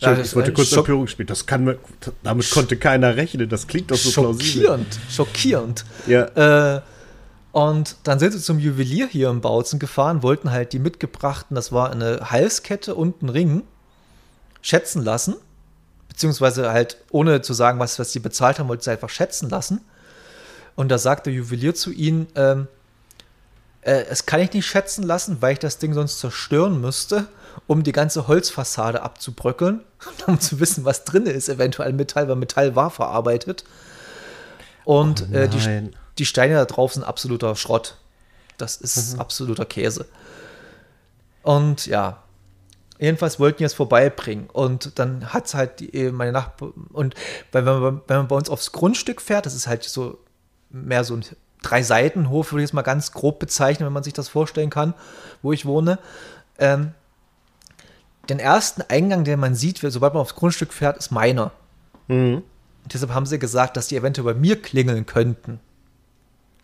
Ja, 0.00 0.16
ich 0.16 0.34
wollte 0.36 0.52
kurz 0.52 0.72
Empörung 0.72 1.08
spielen. 1.08 1.26
Das 1.26 1.46
kann, 1.46 1.76
damit 2.22 2.50
konnte 2.50 2.76
keiner 2.76 3.16
rechnen. 3.16 3.48
Das 3.48 3.66
klingt 3.66 3.90
doch 3.90 3.96
so 3.96 4.10
schockierend, 4.10 4.90
plausibel. 4.90 5.10
Schockierend. 5.10 5.84
Ja. 6.06 6.76
Äh, 6.76 6.80
und 7.52 7.96
dann 8.04 8.18
sind 8.18 8.32
sie 8.32 8.40
zum 8.40 8.58
Juwelier 8.58 9.08
hier 9.08 9.30
im 9.30 9.40
Bautzen 9.40 9.78
gefahren, 9.78 10.22
wollten 10.22 10.52
halt 10.52 10.72
die 10.72 10.78
mitgebrachten, 10.78 11.54
das 11.54 11.72
war 11.72 11.90
eine 11.90 12.30
Halskette 12.30 12.94
und 12.94 13.22
ein 13.22 13.28
Ring, 13.28 13.62
schätzen 14.60 15.02
lassen. 15.02 15.34
Beziehungsweise 16.18 16.72
halt, 16.72 16.96
ohne 17.12 17.42
zu 17.42 17.54
sagen, 17.54 17.78
was, 17.78 18.00
was 18.00 18.10
sie 18.10 18.18
bezahlt 18.18 18.58
haben, 18.58 18.66
wollten 18.66 18.82
sie 18.82 18.90
einfach 18.90 19.08
schätzen 19.08 19.48
lassen. 19.50 19.82
Und 20.74 20.88
da 20.88 20.98
sagt 20.98 21.26
der 21.26 21.32
Juwelier 21.32 21.76
zu 21.76 21.92
ihnen, 21.92 22.26
ähm, 22.34 22.66
äh, 23.82 24.02
es 24.10 24.26
kann 24.26 24.40
ich 24.40 24.52
nicht 24.52 24.66
schätzen 24.66 25.04
lassen, 25.04 25.40
weil 25.40 25.52
ich 25.52 25.58
das 25.60 25.78
Ding 25.78 25.94
sonst 25.94 26.18
zerstören 26.18 26.80
müsste, 26.80 27.28
um 27.68 27.84
die 27.84 27.92
ganze 27.92 28.26
Holzfassade 28.26 29.00
abzubröckeln, 29.02 29.78
um 30.26 30.40
zu 30.40 30.58
wissen, 30.58 30.84
was 30.84 31.04
drin 31.04 31.26
ist, 31.26 31.48
eventuell 31.48 31.92
Metall, 31.92 32.28
weil 32.28 32.34
Metall 32.34 32.74
war 32.74 32.90
verarbeitet. 32.90 33.62
Und 34.84 35.24
oh 35.30 35.36
äh, 35.36 35.46
die, 35.46 35.92
die 36.18 36.26
Steine 36.26 36.54
da 36.54 36.64
drauf 36.64 36.94
sind 36.94 37.04
absoluter 37.04 37.54
Schrott. 37.54 37.94
Das 38.56 38.76
ist 38.76 39.14
mhm. 39.14 39.20
absoluter 39.20 39.66
Käse. 39.66 40.04
Und 41.44 41.86
ja, 41.86 42.24
jedenfalls 42.98 43.38
wollten 43.38 43.58
die 43.58 43.64
es 43.64 43.74
vorbeibringen. 43.74 44.48
Und 44.50 44.98
dann 44.98 45.32
hat 45.32 45.46
es 45.46 45.54
halt 45.54 45.80
die, 45.80 46.10
meine 46.10 46.32
Nachbar. 46.32 46.70
Und 46.92 47.14
wenn 47.52 47.64
man, 47.64 48.02
wenn 48.06 48.16
man 48.16 48.28
bei 48.28 48.36
uns 48.36 48.50
aufs 48.50 48.72
Grundstück 48.72 49.20
fährt, 49.20 49.46
das 49.46 49.54
ist 49.54 49.66
halt 49.66 49.84
so 49.84 50.18
mehr 50.70 51.04
so 51.04 51.14
ein 51.14 51.24
drei 51.62 51.82
Seiten 51.82 52.30
Hof, 52.30 52.52
würde 52.52 52.62
ich 52.62 52.68
jetzt 52.68 52.74
mal 52.74 52.82
ganz 52.82 53.12
grob 53.12 53.38
bezeichnen, 53.38 53.86
wenn 53.86 53.92
man 53.92 54.02
sich 54.02 54.12
das 54.12 54.28
vorstellen 54.28 54.70
kann, 54.70 54.94
wo 55.42 55.52
ich 55.52 55.66
wohne. 55.66 55.98
Ähm, 56.58 56.92
den 58.28 58.38
ersten 58.38 58.82
Eingang, 58.82 59.24
den 59.24 59.40
man 59.40 59.54
sieht, 59.54 59.78
sobald 59.78 60.14
man 60.14 60.20
aufs 60.20 60.34
Grundstück 60.34 60.72
fährt, 60.72 60.98
ist 60.98 61.10
meiner. 61.10 61.52
Mhm. 62.10 62.42
deshalb 62.86 63.12
haben 63.12 63.26
sie 63.26 63.38
gesagt, 63.38 63.76
dass 63.76 63.88
die 63.88 63.96
eventuell 63.96 64.32
bei 64.32 64.40
mir 64.40 64.62
klingeln 64.62 65.04
könnten 65.04 65.60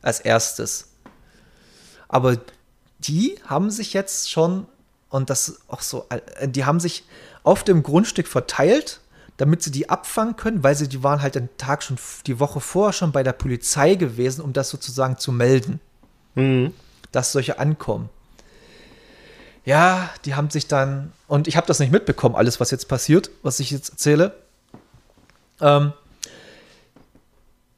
als 0.00 0.20
erstes. 0.20 0.94
Aber 2.08 2.38
die 2.98 3.38
haben 3.46 3.70
sich 3.70 3.92
jetzt 3.92 4.30
schon, 4.30 4.66
und 5.14 5.31
das 5.31 5.61
auch 5.68 5.81
so, 5.81 6.07
äh, 6.09 6.48
die 6.48 6.64
haben 6.64 6.81
sich 6.81 7.05
auf 7.44 7.62
dem 7.62 7.85
Grundstück 7.85 8.27
verteilt, 8.27 9.00
damit 9.37 9.62
sie 9.62 9.70
die 9.70 9.88
abfangen 9.88 10.35
können, 10.35 10.64
weil 10.64 10.74
sie, 10.74 10.88
die 10.88 11.05
waren 11.05 11.22
halt 11.22 11.37
den 11.37 11.48
Tag 11.57 11.85
schon, 11.85 11.98
die 12.27 12.40
Woche 12.40 12.59
vorher 12.61 12.92
schon 12.92 13.12
bei 13.12 13.22
der 13.22 13.33
Polizei 13.33 13.94
gewesen, 13.94 14.40
um 14.40 14.53
das 14.53 14.70
sozusagen 14.70 15.16
zu 15.16 15.31
melden. 15.31 15.79
Mhm. 16.35 16.74
Dass 17.12 17.31
solche 17.31 17.61
ankommen. 17.61 18.09
Ja, 19.64 20.11
die 20.24 20.35
haben 20.35 20.50
sich 20.50 20.66
dann, 20.66 21.12
und 21.29 21.46
ich 21.46 21.57
habe 21.57 21.68
das 21.68 21.79
nicht 21.79 21.92
mitbekommen, 21.92 22.35
alles, 22.35 22.59
was 22.59 22.72
jetzt 22.72 22.88
passiert, 22.88 23.31
was 23.44 23.61
ich 23.61 23.70
jetzt 23.70 23.90
erzähle. 23.90 24.35
Ähm, 25.61 25.92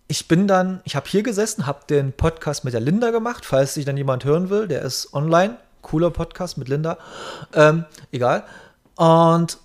ich 0.09 0.27
bin 0.27 0.49
dann, 0.49 0.81
ich 0.85 0.97
habe 0.97 1.07
hier 1.07 1.23
gesessen, 1.23 1.67
habe 1.67 1.81
den 1.91 2.15
Podcast 2.15 2.65
mit 2.65 2.73
der 2.73 2.81
Linda 2.81 3.11
gemacht, 3.11 3.45
falls 3.45 3.75
sich 3.75 3.85
dann 3.85 3.99
jemand 3.99 4.25
hören 4.25 4.49
will, 4.49 4.69
der 4.69 4.81
ist 4.81 5.13
online. 5.13 5.57
Cooler 5.87 6.11
Podcast 6.11 6.59
mit 6.59 6.69
Linda. 6.69 6.99
Ähm, 7.55 7.85
egal. 8.11 8.45
Und 8.97 9.59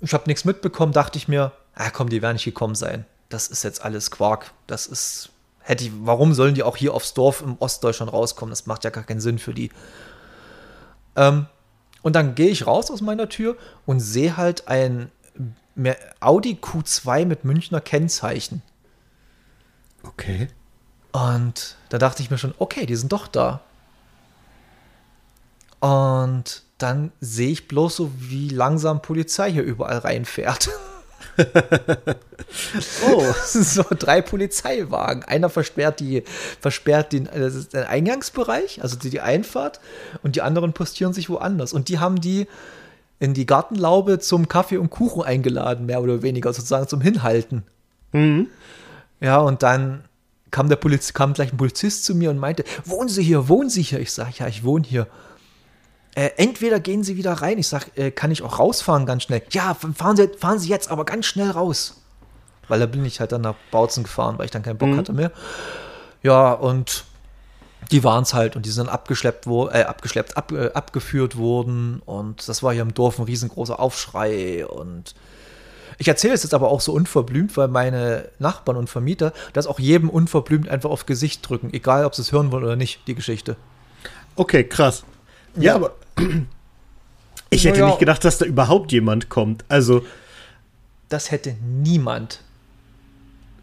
ich 0.00 0.12
habe 0.12 0.24
nichts 0.26 0.44
mitbekommen, 0.44 0.92
dachte 0.92 1.16
ich 1.16 1.28
mir, 1.28 1.52
ah 1.74 1.90
komm, 1.90 2.10
die 2.10 2.20
werden 2.20 2.34
nicht 2.34 2.44
gekommen 2.44 2.74
sein. 2.74 3.06
Das 3.30 3.48
ist 3.48 3.64
jetzt 3.64 3.82
alles 3.82 4.10
Quark. 4.10 4.52
Das 4.66 4.86
ist, 4.86 5.30
hätte 5.60 5.84
ich, 5.84 5.92
warum 6.02 6.34
sollen 6.34 6.54
die 6.54 6.62
auch 6.62 6.76
hier 6.76 6.92
aufs 6.92 7.14
Dorf 7.14 7.40
im 7.40 7.56
Ostdeutschland 7.58 8.12
rauskommen? 8.12 8.50
Das 8.50 8.66
macht 8.66 8.84
ja 8.84 8.90
gar 8.90 9.04
keinen 9.04 9.20
Sinn 9.20 9.38
für 9.38 9.54
die. 9.54 9.70
Ähm, 11.16 11.46
und 12.02 12.14
dann 12.14 12.34
gehe 12.34 12.50
ich 12.50 12.66
raus 12.66 12.90
aus 12.90 13.00
meiner 13.00 13.28
Tür 13.28 13.56
und 13.86 14.00
sehe 14.00 14.36
halt 14.36 14.68
ein 14.68 15.10
Audi 16.20 16.58
Q2 16.60 17.24
mit 17.24 17.44
Münchner 17.44 17.80
Kennzeichen. 17.80 18.62
Okay. 20.02 20.48
Und 21.12 21.76
da 21.88 21.96
dachte 21.96 22.22
ich 22.22 22.30
mir 22.30 22.36
schon, 22.36 22.54
okay, 22.58 22.84
die 22.84 22.96
sind 22.96 23.10
doch 23.10 23.26
da. 23.26 23.62
Und 25.80 26.62
dann 26.78 27.12
sehe 27.20 27.50
ich 27.50 27.68
bloß 27.68 27.96
so, 27.96 28.10
wie 28.18 28.48
langsam 28.48 29.02
Polizei 29.02 29.52
hier 29.52 29.62
überall 29.62 29.98
reinfährt. 29.98 30.68
oh. 33.10 33.24
so 33.44 33.84
drei 33.90 34.22
Polizeiwagen. 34.22 35.24
Einer 35.24 35.48
versperrt 35.48 36.00
die, 36.00 36.22
versperrt 36.60 37.12
den, 37.12 37.26
äh, 37.26 37.50
den 37.50 37.84
Eingangsbereich, 37.84 38.82
also 38.82 38.96
die, 38.96 39.10
die 39.10 39.20
Einfahrt, 39.20 39.80
und 40.22 40.36
die 40.36 40.42
anderen 40.42 40.72
postieren 40.72 41.12
sich 41.12 41.28
woanders. 41.28 41.72
Und 41.72 41.88
die 41.88 41.98
haben 41.98 42.20
die 42.20 42.46
in 43.18 43.32
die 43.32 43.46
Gartenlaube 43.46 44.18
zum 44.18 44.48
Kaffee 44.48 44.76
und 44.76 44.90
Kuchen 44.90 45.22
eingeladen, 45.22 45.86
mehr 45.86 46.02
oder 46.02 46.22
weniger, 46.22 46.52
sozusagen 46.52 46.88
zum 46.88 47.00
Hinhalten. 47.00 47.64
Mhm. 48.12 48.48
Ja, 49.20 49.38
und 49.38 49.62
dann 49.62 50.04
kam 50.50 50.68
der 50.68 50.76
Poliz 50.76 51.12
kam 51.12 51.32
gleich 51.32 51.52
ein 51.52 51.56
Polizist 51.56 52.04
zu 52.04 52.14
mir 52.14 52.30
und 52.30 52.38
meinte, 52.38 52.64
wohnen 52.84 53.08
Sie 53.08 53.22
hier, 53.22 53.48
wohnen 53.48 53.70
Sie 53.70 53.82
hier? 53.82 54.00
Ich 54.00 54.12
sage, 54.12 54.32
ja, 54.38 54.46
ich 54.48 54.64
wohne 54.64 54.84
hier. 54.86 55.06
Äh, 56.16 56.30
entweder 56.38 56.80
gehen 56.80 57.04
Sie 57.04 57.18
wieder 57.18 57.34
rein, 57.34 57.58
ich 57.58 57.68
sage, 57.68 57.90
äh, 57.94 58.10
kann 58.10 58.30
ich 58.30 58.42
auch 58.42 58.58
rausfahren 58.58 59.04
ganz 59.04 59.24
schnell? 59.24 59.42
Ja, 59.50 59.74
fahren 59.74 60.16
Sie, 60.16 60.28
fahren 60.28 60.58
Sie 60.58 60.70
jetzt 60.70 60.90
aber 60.90 61.04
ganz 61.04 61.26
schnell 61.26 61.50
raus. 61.50 62.00
Weil 62.68 62.80
da 62.80 62.86
bin 62.86 63.04
ich 63.04 63.20
halt 63.20 63.32
dann 63.32 63.42
nach 63.42 63.54
Bautzen 63.70 64.02
gefahren, 64.02 64.38
weil 64.38 64.46
ich 64.46 64.50
dann 64.50 64.62
keinen 64.62 64.78
Bock 64.78 64.88
mhm. 64.88 64.96
hatte 64.96 65.12
mehr. 65.12 65.30
Ja, 66.22 66.52
und 66.52 67.04
die 67.90 68.02
waren 68.02 68.22
es 68.22 68.32
halt 68.32 68.56
und 68.56 68.64
die 68.64 68.70
sind 68.70 68.88
abgeschleppt, 68.88 69.46
wo, 69.46 69.68
äh, 69.68 69.82
abgeschleppt, 69.82 70.38
ab, 70.38 70.52
äh, 70.52 70.72
abgeführt 70.72 71.36
worden 71.36 72.00
und 72.06 72.48
das 72.48 72.62
war 72.62 72.72
hier 72.72 72.80
im 72.80 72.94
Dorf 72.94 73.18
ein 73.18 73.26
riesengroßer 73.26 73.78
Aufschrei 73.78 74.66
und 74.66 75.14
ich 75.98 76.08
erzähle 76.08 76.32
es 76.32 76.44
jetzt 76.44 76.54
aber 76.54 76.70
auch 76.70 76.80
so 76.80 76.94
unverblümt, 76.94 77.58
weil 77.58 77.68
meine 77.68 78.30
Nachbarn 78.38 78.78
und 78.78 78.88
Vermieter 78.88 79.34
das 79.52 79.66
auch 79.66 79.78
jedem 79.78 80.08
unverblümt 80.08 80.66
einfach 80.66 80.88
aufs 80.88 81.04
Gesicht 81.04 81.46
drücken, 81.46 81.74
egal 81.74 82.06
ob 82.06 82.14
sie 82.14 82.22
es 82.22 82.32
hören 82.32 82.52
wollen 82.52 82.64
oder 82.64 82.76
nicht, 82.76 83.06
die 83.06 83.14
Geschichte. 83.14 83.56
Okay, 84.34 84.64
krass. 84.64 85.04
Ja, 85.56 85.62
ja 85.62 85.74
aber 85.74 85.92
ich 87.50 87.64
hätte 87.64 87.80
ja, 87.80 87.86
nicht 87.86 87.98
gedacht, 87.98 88.24
dass 88.24 88.38
da 88.38 88.44
überhaupt 88.44 88.92
jemand 88.92 89.28
kommt. 89.28 89.64
Also. 89.68 90.04
Das 91.08 91.30
hätte 91.30 91.54
niemand. 91.62 92.40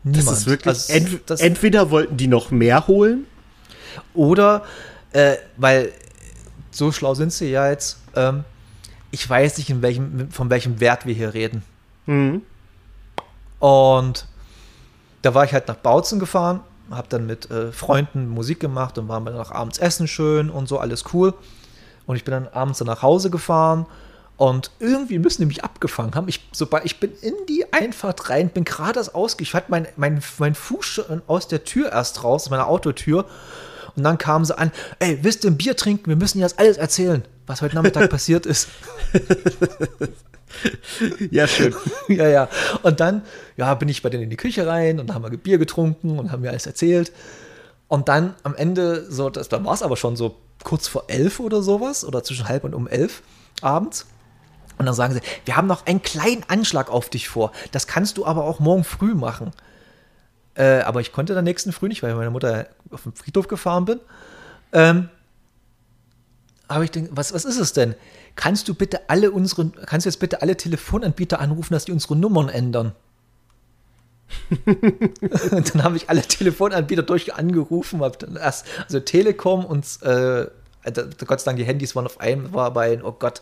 Niemand. 0.04 0.28
Das 0.28 0.39
ist 0.39 0.46
wirklich. 0.48 0.68
Also, 0.68 0.94
ent 0.94 1.22
das 1.26 1.42
entweder 1.42 1.89
wollten 1.92 2.18
die 2.18 2.28
noch 2.28 2.52
mehr 2.52 2.88
holen. 2.88 3.26
Oder, 4.13 4.63
äh, 5.12 5.36
weil 5.58 5.92
so 6.72 6.92
schlau 6.92 7.13
sind 7.13 7.32
sie 7.32 7.52
ja 7.52 7.70
jetzt. 7.70 8.00
Ähm, 8.16 8.44
ich 9.12 9.30
weiß 9.30 9.60
nicht, 9.60 9.82
welchem, 9.82 10.32
von 10.32 10.50
welchem 10.50 10.80
Wert 10.80 11.06
wir 11.06 11.13
hier 11.13 11.34
reden. 11.34 11.63
Mhm. 12.08 12.42
Und 13.60 14.28
da 15.22 15.34
war 15.34 15.46
ich 15.46 15.54
halt 15.54 15.68
nach 15.68 15.76
Bautzen 15.76 16.20
gefahren, 16.20 16.62
habe 16.89 17.08
dann 17.10 17.26
mit 17.26 17.50
äh, 17.50 17.72
Freunden 17.72 18.28
Musik 18.28 18.60
gemacht 18.60 18.98
und 18.98 19.08
waren 19.08 19.24
dann 19.24 19.36
nach 19.36 19.52
abends 19.52 19.78
essen 19.78 20.08
schön 20.08 20.50
und 20.50 20.68
so, 20.68 20.80
alles 20.80 21.06
cool. 21.13 21.34
Und 22.06 22.16
ich 22.16 22.24
bin 22.24 22.34
dann 22.34 22.48
abends 22.48 22.80
dann 22.80 22.88
nach 22.88 23.02
Hause 23.02 23.30
gefahren 23.30 23.86
und 24.38 24.72
irgendwie 24.80 25.20
müssen 25.20 25.42
die 25.42 25.46
mich 25.46 25.63
abgefangen 25.63 26.16
haben. 26.16 26.28
Ich, 26.28 26.48
sobald 26.52 26.86
ich 26.86 27.00
bin 27.00 27.12
in 27.22 27.34
die 27.48 27.72
Einfahrt 27.72 28.30
rein, 28.30 28.50
bin 28.50 28.66
gerade 28.66 28.94
das 28.94 29.13
ausge... 29.13 29.44
Ich 29.44 29.54
hatte 29.54 29.68
mein, 29.70 29.88
mein, 29.96 30.22
mein 30.39 30.56
Fuß 30.56 30.86
schon 30.86 31.22
aus 31.28 31.48
der 31.48 31.63
Tür 31.63 31.92
erst 31.92 32.24
raus, 32.24 32.44
aus 32.44 32.50
meiner 32.50 32.68
Autotür. 32.68 33.26
Und 33.96 34.04
dann 34.04 34.18
kamen 34.18 34.44
sie 34.44 34.58
an, 34.58 34.72
ey, 35.00 35.20
wisst 35.22 35.44
ihr, 35.44 35.52
ein 35.52 35.58
Bier 35.58 35.78
trinken? 35.78 36.08
Wir 36.08 36.16
müssen 36.16 36.39
dir 36.39 36.46
das 36.46 36.58
alles 36.58 36.78
erzählen, 36.78 37.24
was 37.46 37.62
heute 37.62 37.76
Nachmittag 37.76 38.10
passiert 38.10 38.46
ist. 38.46 38.70
ja, 41.32 41.48
schön. 41.48 41.76
ja, 42.08 42.28
ja. 42.28 42.50
Und 42.82 43.00
dann, 43.00 43.22
ja, 43.56 43.74
bin 43.76 43.89
ich 43.89 44.02
bei 44.02 44.10
denen 44.10 44.24
in 44.24 44.30
die 44.30 44.38
Küche 44.38 44.66
rein 44.66 45.00
und 45.00 45.13
haben 45.13 45.24
wir 45.24 45.38
Bier 45.38 45.60
getrunken 45.60 46.18
und 46.18 46.32
haben 46.32 46.42
mir 46.42 46.50
alles 46.50 46.66
erzählt. 46.66 47.12
Und 47.88 48.10
dann 48.10 48.34
am 48.42 48.56
Ende, 48.56 49.06
so, 49.12 49.30
das, 49.30 49.50
dann 49.50 49.63
war 49.66 49.74
es 49.74 49.84
aber 49.84 49.96
schon 49.96 50.16
so 50.16 50.38
kurz 50.63 50.88
vor 50.88 51.06
elf 51.08 51.39
oder 51.39 51.62
sowas, 51.62 52.06
oder 52.06 52.23
zwischen 52.23 52.47
halb 52.47 52.63
und 52.63 52.73
um 52.73 52.88
elf 52.88 53.23
abends. 53.62 54.08
Und 54.78 54.86
dann 54.86 54.95
sagen 54.95 55.13
sie, 55.13 55.21
wir 55.45 55.56
haben 55.56 55.67
noch 55.67 55.86
einen 55.86 56.02
kleinen 56.02 56.43
Anschlag 56.47 56.89
auf 56.89 57.10
dich 57.10 57.30
vor. 57.30 57.52
Das 57.71 57.88
kannst 57.88 58.17
du 58.17 58.26
aber 58.26 58.43
auch 58.43 58.60
morgen 58.60 58.84
früh 58.84 59.13
machen. 59.13 59.52
Äh, 60.56 60.82
aber 60.82 61.02
ich 61.02 61.12
konnte 61.12 61.34
dann 61.34 61.43
nächsten 61.43 61.71
Früh 61.71 61.88
nicht, 61.88 62.04
weil 62.04 62.12
ich 62.12 62.17
meine 62.17 62.32
Mutter 62.32 62.67
auf 62.91 63.04
den 63.04 63.13
Friedhof 63.13 63.47
gefahren 63.47 63.86
bin. 63.86 63.99
Ähm, 64.71 65.10
aber 66.67 66.84
ich 66.84 66.91
denke, 66.91 67.12
was, 67.13 67.34
was 67.34 67.45
ist 67.45 67.60
es 67.60 67.73
denn? 67.73 67.95
Kannst 68.36 68.67
du 68.67 68.73
bitte 68.73 69.10
alle 69.10 69.32
unsere, 69.32 69.69
kannst 69.69 70.06
du 70.06 70.10
jetzt 70.10 70.19
bitte 70.19 70.41
alle 70.41 70.58
Telefonanbieter 70.58 71.39
anrufen, 71.39 71.73
dass 71.73 71.86
die 71.86 71.91
unsere 71.91 72.15
Nummern 72.15 72.49
ändern? 72.49 72.93
Und 75.52 75.76
dann 75.76 75.84
habe 75.84 75.98
ich 75.98 76.10
alle 76.10 76.22
Telefonanbieter 76.22 77.04
durch 77.04 77.34
angerufen, 77.34 78.02
habe 78.02 78.18
dann 78.18 78.36
erst, 78.36 78.66
also 78.86 79.00
Telekom 79.00 79.66
und 79.66 79.86
äh, 80.02 80.48
also 80.84 81.02
Gott 81.26 81.40
sei 81.40 81.46
Dank, 81.46 81.58
die 81.58 81.66
Handys 81.66 81.96
waren 81.96 82.06
auf 82.06 82.20
einem, 82.20 82.54
war 82.54 82.72
bei, 82.72 83.02
oh 83.04 83.14
Gott, 83.14 83.42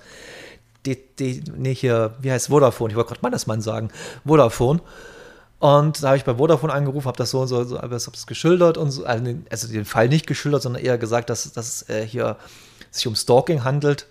die, 0.86 0.98
die, 1.18 1.44
nee, 1.56 1.74
hier, 1.74 2.16
wie 2.20 2.32
heißt 2.32 2.48
Vodafone? 2.48 2.92
Ich 2.92 2.98
wollte 2.98 3.10
gerade 3.10 3.22
Mannesmann 3.22 3.62
sagen, 3.62 3.90
Vodafone. 4.26 4.82
Und 5.60 6.02
da 6.02 6.08
habe 6.08 6.18
ich 6.18 6.24
bei 6.24 6.36
Vodafone 6.36 6.74
angerufen, 6.74 7.06
habe 7.06 7.18
das 7.18 7.30
so 7.30 7.42
und 7.42 7.48
so, 7.48 7.64
so 7.64 7.78
habe 7.78 7.90
das 7.90 8.26
geschildert 8.26 8.78
und 8.78 8.90
so, 8.90 9.06
also 9.06 9.24
den, 9.24 9.46
also 9.52 9.68
den 9.68 9.86
Fall 9.86 10.10
nicht 10.10 10.26
geschildert, 10.26 10.64
sondern 10.64 10.84
eher 10.84 10.98
gesagt, 10.98 11.30
dass, 11.30 11.52
dass 11.54 11.68
es 11.68 11.90
äh, 11.90 12.06
hier 12.06 12.38
sich 12.90 13.06
um 13.06 13.16
Stalking 13.16 13.64
handelt. 13.64 14.08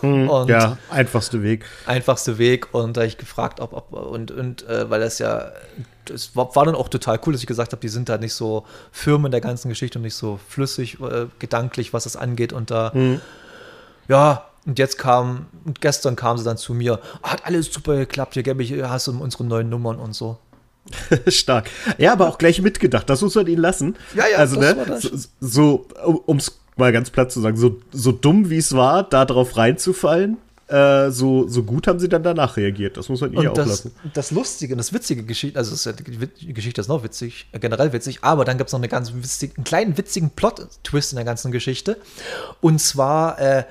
Hm, 0.00 0.28
und 0.28 0.48
ja, 0.48 0.78
einfachste 0.90 1.42
Weg. 1.42 1.64
Einfachste 1.86 2.38
Weg. 2.38 2.74
Und 2.74 2.96
da 2.96 3.02
habe 3.02 3.08
ich 3.08 3.18
gefragt, 3.18 3.60
ob, 3.60 3.72
ob 3.72 3.92
und, 3.92 4.30
und 4.32 4.66
äh, 4.68 4.90
weil 4.90 5.00
das 5.00 5.20
ja, 5.20 5.52
es 6.12 6.34
war, 6.34 6.54
war, 6.56 6.64
dann 6.64 6.74
auch 6.74 6.88
total 6.88 7.20
cool, 7.24 7.32
dass 7.32 7.42
ich 7.42 7.46
gesagt 7.46 7.72
habe, 7.72 7.80
die 7.80 7.88
sind 7.88 8.08
da 8.08 8.18
nicht 8.18 8.34
so 8.34 8.66
Firmen 8.90 9.26
in 9.26 9.32
der 9.32 9.40
ganzen 9.40 9.68
Geschichte 9.68 9.98
und 9.98 10.02
nicht 10.02 10.16
so 10.16 10.40
flüssig, 10.48 11.00
äh, 11.00 11.26
gedanklich, 11.38 11.92
was 11.92 12.04
das 12.04 12.16
angeht. 12.16 12.52
Und 12.52 12.70
da, 12.70 12.92
hm. 12.92 13.20
ja, 14.08 14.46
und 14.66 14.78
jetzt 14.78 14.98
kam, 14.98 15.46
und 15.64 15.80
gestern 15.80 16.16
kam 16.16 16.38
sie 16.38 16.44
dann 16.44 16.56
zu 16.56 16.74
mir, 16.74 17.00
hat 17.22 17.46
alles 17.46 17.72
super 17.72 17.96
geklappt, 17.96 18.34
hier 18.34 18.42
gebe 18.42 18.62
ich, 18.62 18.72
hast 18.82 19.06
du 19.06 19.20
unsere 19.20 19.44
neuen 19.44 19.68
Nummern 19.68 19.98
und 19.98 20.14
so. 20.14 20.38
Stark. 21.28 21.70
Ja, 21.98 22.12
aber 22.12 22.28
auch 22.28 22.38
gleich 22.38 22.60
mitgedacht. 22.60 23.08
Das 23.08 23.20
muss 23.22 23.36
man 23.36 23.46
ihnen 23.46 23.62
lassen. 23.62 23.96
Ja, 24.14 24.24
ja, 24.26 24.38
also, 24.38 24.58
ne, 24.58 24.98
so, 24.98 25.10
so 25.40 25.86
um 26.26 26.38
es 26.38 26.58
mal 26.76 26.92
ganz 26.92 27.10
platt 27.10 27.30
zu 27.32 27.40
sagen, 27.40 27.56
so, 27.56 27.80
so 27.90 28.12
dumm 28.12 28.50
wie 28.50 28.58
es 28.58 28.74
war, 28.74 29.02
da 29.02 29.24
drauf 29.24 29.56
reinzufallen, 29.56 30.38
äh, 30.68 31.10
so, 31.10 31.46
so 31.48 31.64
gut 31.64 31.86
haben 31.86 31.98
sie 31.98 32.08
dann 32.08 32.22
danach 32.22 32.56
reagiert. 32.56 32.96
Das 32.96 33.08
muss 33.08 33.20
man 33.20 33.32
ihnen 33.32 33.48
auch 33.48 33.52
das, 34.14 34.30
Lustige, 34.30 34.74
das 34.74 34.92
witzige 34.92 35.22
Geschichte, 35.22 35.58
also 35.58 35.74
ist, 35.74 35.98
die 36.40 36.54
Geschichte 36.54 36.80
ist 36.80 36.88
noch 36.88 37.04
witzig, 37.04 37.46
äh, 37.52 37.58
generell 37.58 37.92
witzig, 37.92 38.20
aber 38.22 38.44
dann 38.44 38.56
gibt 38.56 38.68
es 38.68 38.72
noch 38.72 38.80
eine 38.80 38.88
ganz 38.88 39.12
witzig, 39.12 39.52
einen 39.56 39.64
kleinen 39.64 39.98
witzigen 39.98 40.30
Plot-Twist 40.30 41.12
in 41.12 41.16
der 41.16 41.26
ganzen 41.26 41.52
Geschichte. 41.52 41.98
Und 42.60 42.80
zwar 42.80 43.38
äh, 43.38 43.64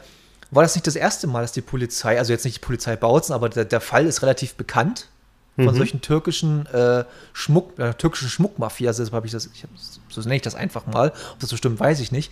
war 0.52 0.64
das 0.64 0.76
nicht 0.76 0.86
das 0.86 0.96
erste 0.96 1.26
Mal, 1.28 1.42
dass 1.42 1.54
die 1.54 1.62
Polizei, 1.62 2.20
also 2.20 2.34
jetzt 2.34 2.46
nicht 2.46 2.58
die 2.58 2.66
Polizei 2.66 2.96
Bautzen, 2.96 3.34
aber 3.34 3.50
der, 3.50 3.66
der 3.66 3.82
Fall 3.82 4.06
ist 4.06 4.22
relativ 4.22 4.54
bekannt 4.56 5.08
von 5.56 5.66
mhm. 5.66 5.76
solchen 5.76 6.02
türkischen 6.02 6.66
äh, 6.68 7.04
Schmuck, 7.34 7.78
äh, 7.80 7.94
türkischen 7.94 8.30
Schmuckmafia. 8.30 8.90
Also 8.90 9.12
habe 9.12 9.26
ich 9.26 9.32
das, 9.32 9.50
ich 9.54 9.64
hab, 9.64 9.70
so 10.10 10.22
nenne 10.22 10.36
ich 10.36 10.42
das 10.42 10.56
einfach 10.56 10.86
mal. 10.86 11.14
Ob 11.34 11.40
das 11.40 11.50
so 11.50 11.58
stimmt, 11.58 11.80
weiß 11.80 12.00
ich 12.00 12.12
nicht. 12.12 12.32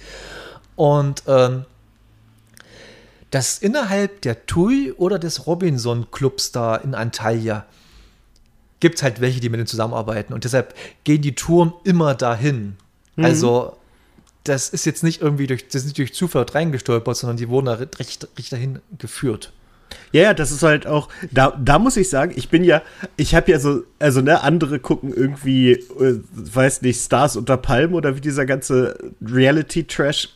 Und 0.80 1.24
ähm, 1.28 1.66
dass 3.32 3.58
innerhalb 3.58 4.22
der 4.22 4.46
TUI 4.46 4.94
oder 4.94 5.20
des 5.20 5.46
Robinson-Clubs 5.46 6.54
da 6.54 6.78
in 6.78 6.96
Antalya 6.96 7.66
gibt 8.80 8.96
es 8.96 9.04
halt 9.04 9.20
welche, 9.20 9.42
die 9.42 9.50
mit 9.50 9.58
denen 9.58 9.68
zusammenarbeiten. 9.68 10.32
Und 10.32 10.46
deshalb 10.46 10.74
gehen 11.04 11.22
die 11.22 11.36
Touren 11.36 11.74
immer 11.84 12.16
dahin. 12.16 12.78
Mhm. 13.18 13.26
Also, 13.26 13.76
das 14.46 14.70
ist 14.70 14.86
jetzt 14.86 15.04
nicht 15.04 15.22
irgendwie 15.22 15.48
durch, 15.48 15.68
das 15.68 15.82
ist 15.82 15.88
nicht 15.88 15.98
durch 15.98 16.14
Zufall 16.14 16.44
reingestolpert, 16.44 17.18
sondern 17.18 17.36
die 17.36 17.50
wurden 17.50 17.66
da 17.66 17.74
recht, 17.74 18.30
recht 18.38 18.54
dahin 18.54 18.80
geführt. 18.98 19.52
Ja, 20.14 20.22
ja, 20.22 20.34
das 20.34 20.50
ist 20.52 20.64
halt 20.64 20.88
auch, 20.88 21.10
da, 21.30 21.60
da 21.62 21.78
muss 21.78 21.98
ich 21.98 22.10
sagen, 22.10 22.32
ich 22.38 22.48
bin 22.48 22.64
ja, 22.64 22.84
ich 23.18 23.36
habe 23.36 23.52
ja 23.52 23.60
so, 23.60 23.84
also 24.00 24.22
ne, 24.22 24.42
andere 24.44 24.80
gucken 24.80 25.14
irgendwie, 25.14 25.72
äh, 25.72 26.22
weiß 26.32 26.84
nicht, 26.84 27.02
Stars 27.02 27.36
unter 27.36 27.58
Palmen 27.58 27.96
oder 27.96 28.16
wie 28.16 28.22
dieser 28.22 28.46
ganze 28.46 28.98
Reality-Trash 29.22 30.30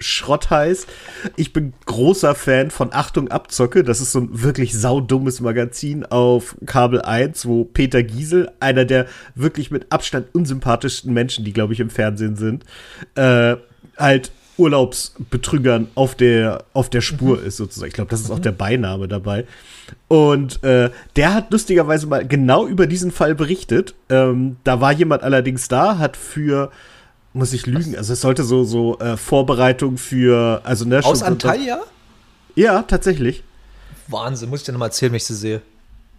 Schrott 0.00 0.50
heißt. 0.50 0.88
Ich 1.36 1.52
bin 1.52 1.72
großer 1.86 2.34
Fan 2.34 2.70
von 2.70 2.92
Achtung 2.92 3.28
Abzocke. 3.28 3.84
Das 3.84 4.00
ist 4.00 4.12
so 4.12 4.20
ein 4.20 4.42
wirklich 4.42 4.78
saudummes 4.78 5.40
Magazin 5.40 6.04
auf 6.04 6.56
Kabel 6.66 7.02
1, 7.02 7.46
wo 7.46 7.64
Peter 7.64 8.02
Giesel, 8.02 8.50
einer 8.60 8.84
der 8.84 9.06
wirklich 9.34 9.70
mit 9.70 9.92
Abstand 9.92 10.26
unsympathischsten 10.34 11.12
Menschen, 11.12 11.44
die, 11.44 11.52
glaube 11.52 11.72
ich, 11.72 11.80
im 11.80 11.90
Fernsehen 11.90 12.36
sind, 12.36 12.64
äh, 13.14 13.56
halt 13.96 14.32
Urlaubsbetrügern 14.60 15.88
auf 15.94 16.14
der, 16.14 16.64
auf 16.74 16.90
der 16.90 17.00
Spur 17.00 17.38
mhm. 17.38 17.46
ist, 17.46 17.56
sozusagen. 17.56 17.88
Ich 17.88 17.94
glaube, 17.94 18.10
das 18.10 18.20
ist 18.20 18.28
mhm. 18.28 18.34
auch 18.34 18.40
der 18.40 18.52
Beiname 18.52 19.08
dabei. 19.08 19.46
Und 20.06 20.62
äh, 20.62 20.90
der 21.16 21.34
hat 21.34 21.50
lustigerweise 21.50 22.06
mal 22.06 22.26
genau 22.26 22.66
über 22.66 22.86
diesen 22.86 23.10
Fall 23.10 23.34
berichtet. 23.34 23.94
Ähm, 24.10 24.56
da 24.62 24.80
war 24.80 24.92
jemand 24.92 25.22
allerdings 25.22 25.68
da, 25.68 25.98
hat 25.98 26.16
für, 26.16 26.70
muss 27.32 27.52
ich 27.52 27.66
lügen, 27.66 27.96
also 27.96 28.12
es 28.12 28.20
sollte 28.20 28.42
so, 28.42 28.64
so 28.64 28.98
äh, 28.98 29.16
Vorbereitung 29.16 29.98
für, 29.98 30.60
also 30.64 30.84
ne, 30.84 31.00
Aus 31.04 31.22
Antalya? 31.22 31.80
Ja, 32.56 32.82
tatsächlich. 32.82 33.44
Wahnsinn, 34.08 34.50
muss 34.50 34.60
ich 34.60 34.66
dir 34.66 34.72
nochmal 34.72 34.88
erzählen, 34.88 35.12
wenn 35.12 35.18
ich 35.18 35.24
sie 35.24 35.34
sehe. 35.34 35.62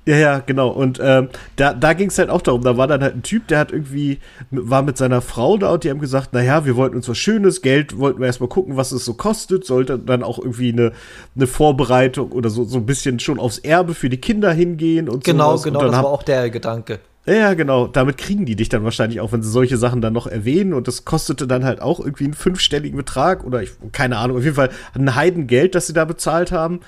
Ja, 0.06 0.16
ja, 0.16 0.40
genau. 0.40 0.70
Und 0.70 1.00
ähm, 1.02 1.30
da, 1.58 1.76
da 1.76 1.94
ging 1.94 2.10
es 2.10 2.18
halt 2.18 2.32
auch 2.32 2.42
darum. 2.42 2.64
Da 2.64 2.76
war 2.76 2.88
dann 2.88 3.04
halt 3.04 3.16
ein 3.16 3.22
Typ, 3.22 3.48
der 3.48 3.60
hat 3.60 3.72
irgendwie, 3.72 4.20
war 4.50 4.82
mit 4.82 4.98
seiner 4.98 5.22
Frau 5.22 5.58
da 5.58 5.74
und 5.74 5.84
die 5.84 5.92
haben 5.92 6.00
gesagt, 6.00 6.34
naja, 6.34 6.66
wir 6.66 6.76
wollten 6.76 6.96
uns 6.96 7.08
was 7.08 7.20
Schönes, 7.20 7.62
Geld 7.62 8.00
wollten 8.00 8.20
wir 8.20 8.26
erstmal 8.26 8.50
gucken, 8.50 8.78
was 8.78 8.92
es 8.92 9.06
so 9.06 9.14
kostet, 9.14 9.64
sollte 9.64 10.00
dann 10.00 10.24
auch 10.24 10.40
irgendwie 10.40 10.72
eine, 10.72 10.94
eine 11.36 11.46
Vorbereitung 11.46 12.32
oder 12.32 12.50
so, 12.50 12.64
so 12.64 12.78
ein 12.78 12.88
bisschen 12.88 13.20
schon 13.20 13.38
aufs 13.38 13.60
Erbe 13.60 13.94
für 13.94 14.10
die 14.10 14.18
Kinder 14.18 14.52
hingehen 14.52 15.08
und 15.08 15.24
so. 15.24 15.32
Genau, 15.32 15.52
sowas. 15.52 15.64
genau, 15.64 15.82
das 15.82 15.92
war 15.92 16.06
auch 16.06 16.24
der 16.24 16.50
Gedanke. 16.50 17.00
Ja, 17.26 17.54
genau. 17.54 17.86
Damit 17.86 18.18
kriegen 18.18 18.46
die 18.46 18.56
dich 18.56 18.70
dann 18.70 18.84
wahrscheinlich 18.84 19.22
auch, 19.22 19.32
wenn 19.32 19.44
sie 19.44 19.50
solche 19.52 19.78
Sachen 19.78 20.02
dann 20.02 20.14
noch 20.14 20.26
erwähnen. 20.26 20.74
Und 20.74 20.88
das 20.88 21.06
kostete 21.06 21.46
dann 21.46 21.64
halt 21.64 21.82
auch 21.82 22.00
irgendwie 22.00 22.24
einen 22.26 22.34
fünfstelligen 22.34 22.98
Betrag 22.98 23.44
oder 23.44 23.62
ich, 23.62 23.72
keine 23.92 24.18
Ahnung, 24.18 24.38
auf 24.38 24.44
jeden 24.44 24.56
Fall 24.56 24.72
ein 24.94 25.16
Heidengeld, 25.16 25.76
das 25.76 25.88
sie 25.88 25.94
da 25.94 26.06
bezahlt 26.06 26.52
haben. 26.52 26.80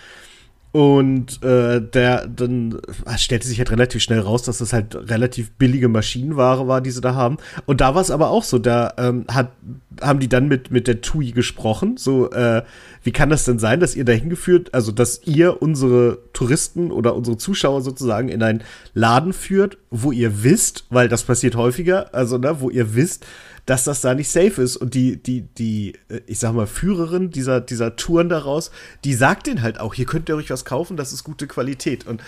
Und 0.71 1.43
äh, 1.43 1.81
der 1.81 2.25
dann 2.25 2.81
ah, 3.05 3.15
stellte 3.19 3.47
sich 3.47 3.59
halt 3.59 3.69
relativ 3.69 4.01
schnell 4.01 4.21
raus, 4.21 4.41
dass 4.41 4.57
das 4.57 4.73
halt 4.73 4.95
relativ 4.95 5.51
billige 5.51 5.87
Maschinenware 5.87 6.67
war, 6.67 6.81
die 6.81 6.89
sie 6.89 7.01
da 7.01 7.13
haben. 7.13 7.37
Und 7.67 7.79
da 7.79 7.93
war 7.93 8.01
es 8.01 8.09
aber 8.09 8.31
auch 8.31 8.43
so, 8.43 8.57
da 8.57 8.91
ähm, 8.97 9.25
hat, 9.31 9.51
haben 10.01 10.19
die 10.19 10.29
dann 10.29 10.47
mit, 10.47 10.71
mit 10.71 10.87
der 10.87 11.01
TUI 11.01 11.31
gesprochen. 11.31 11.97
So, 11.97 12.31
äh, 12.31 12.63
wie 13.03 13.11
kann 13.11 13.29
das 13.29 13.45
denn 13.45 13.59
sein, 13.59 13.79
dass 13.79 13.95
ihr 13.95 14.05
dahin 14.05 14.29
geführt, 14.29 14.73
also 14.73 14.91
dass 14.91 15.21
ihr 15.25 15.61
unsere 15.61 16.19
Touristen 16.33 16.91
oder 16.91 17.15
unsere 17.15 17.37
Zuschauer 17.37 17.81
sozusagen 17.81 18.29
in 18.29 18.41
einen 18.43 18.63
Laden 18.93 19.33
führt, 19.33 19.77
wo 19.89 20.11
ihr 20.11 20.43
wisst, 20.43 20.85
weil 20.89 21.09
das 21.09 21.23
passiert 21.23 21.55
häufiger, 21.55 22.13
also 22.13 22.37
ne, 22.37 22.59
wo 22.59 22.69
ihr 22.69 22.95
wisst, 22.95 23.25
dass 23.65 23.83
das 23.83 24.01
da 24.01 24.13
nicht 24.13 24.29
safe 24.29 24.61
ist. 24.61 24.77
Und 24.77 24.93
die, 24.93 25.17
die, 25.21 25.41
die, 25.41 25.93
äh, 26.09 26.21
ich 26.27 26.39
sag 26.39 26.53
mal, 26.53 26.67
Führerin 26.67 27.29
dieser, 27.29 27.61
dieser 27.61 27.95
Touren 27.95 28.29
daraus, 28.29 28.71
die 29.03 29.13
sagt 29.13 29.47
denen 29.47 29.61
halt 29.61 29.79
auch, 29.79 29.93
hier 29.93 30.05
könnt 30.05 30.29
ihr 30.29 30.35
euch 30.35 30.49
was 30.49 30.65
kaufen, 30.65 30.97
das 30.97 31.13
ist 31.13 31.23
gute 31.23 31.47
Qualität. 31.47 32.05
Und 32.07 32.21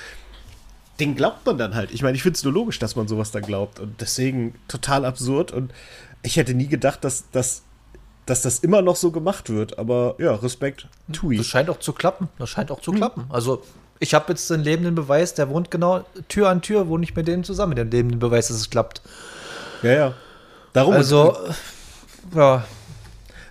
den 0.99 1.15
glaubt 1.15 1.45
man 1.45 1.57
dann 1.57 1.75
halt. 1.75 1.91
Ich 1.91 2.01
meine, 2.01 2.15
ich 2.15 2.23
finde 2.23 2.37
es 2.37 2.43
nur 2.43 2.53
logisch, 2.53 2.79
dass 2.79 2.95
man 2.95 3.07
sowas 3.07 3.31
dann 3.31 3.43
glaubt. 3.43 3.79
Und 3.79 3.99
deswegen 3.99 4.55
total 4.67 5.03
absurd. 5.03 5.51
Und 5.51 5.73
ich 6.25 6.37
hätte 6.37 6.53
nie 6.53 6.67
gedacht, 6.67 7.03
dass, 7.03 7.29
dass, 7.31 7.61
dass 8.25 8.41
das 8.41 8.59
immer 8.59 8.81
noch 8.81 8.95
so 8.95 9.11
gemacht 9.11 9.49
wird. 9.49 9.77
Aber 9.77 10.15
ja, 10.17 10.33
Respekt, 10.33 10.87
Tui. 11.13 11.37
Das 11.37 11.45
scheint 11.45 11.69
auch 11.69 11.79
zu 11.79 11.93
klappen. 11.93 12.29
Das 12.39 12.49
scheint 12.49 12.71
auch 12.71 12.81
zu 12.81 12.91
hm. 12.91 12.97
klappen. 12.97 13.25
Also, 13.29 13.61
ich 13.99 14.13
habe 14.13 14.25
jetzt 14.29 14.49
den 14.49 14.61
lebenden 14.61 14.95
Beweis, 14.95 15.35
der 15.35 15.49
wohnt 15.49 15.71
genau 15.71 16.03
Tür 16.27 16.49
an 16.49 16.61
Tür, 16.61 16.89
wohne 16.89 17.03
ich 17.03 17.15
mit 17.15 17.27
dem 17.27 17.43
zusammen, 17.43 17.69
mit 17.69 17.77
dem 17.77 17.89
lebenden 17.89 18.19
Beweis, 18.19 18.47
dass 18.47 18.57
es 18.57 18.69
klappt. 18.69 19.01
Ja, 19.83 19.91
ja. 19.91 20.13
Darum 20.73 20.95
also, 20.95 21.37
ja. 22.35 22.65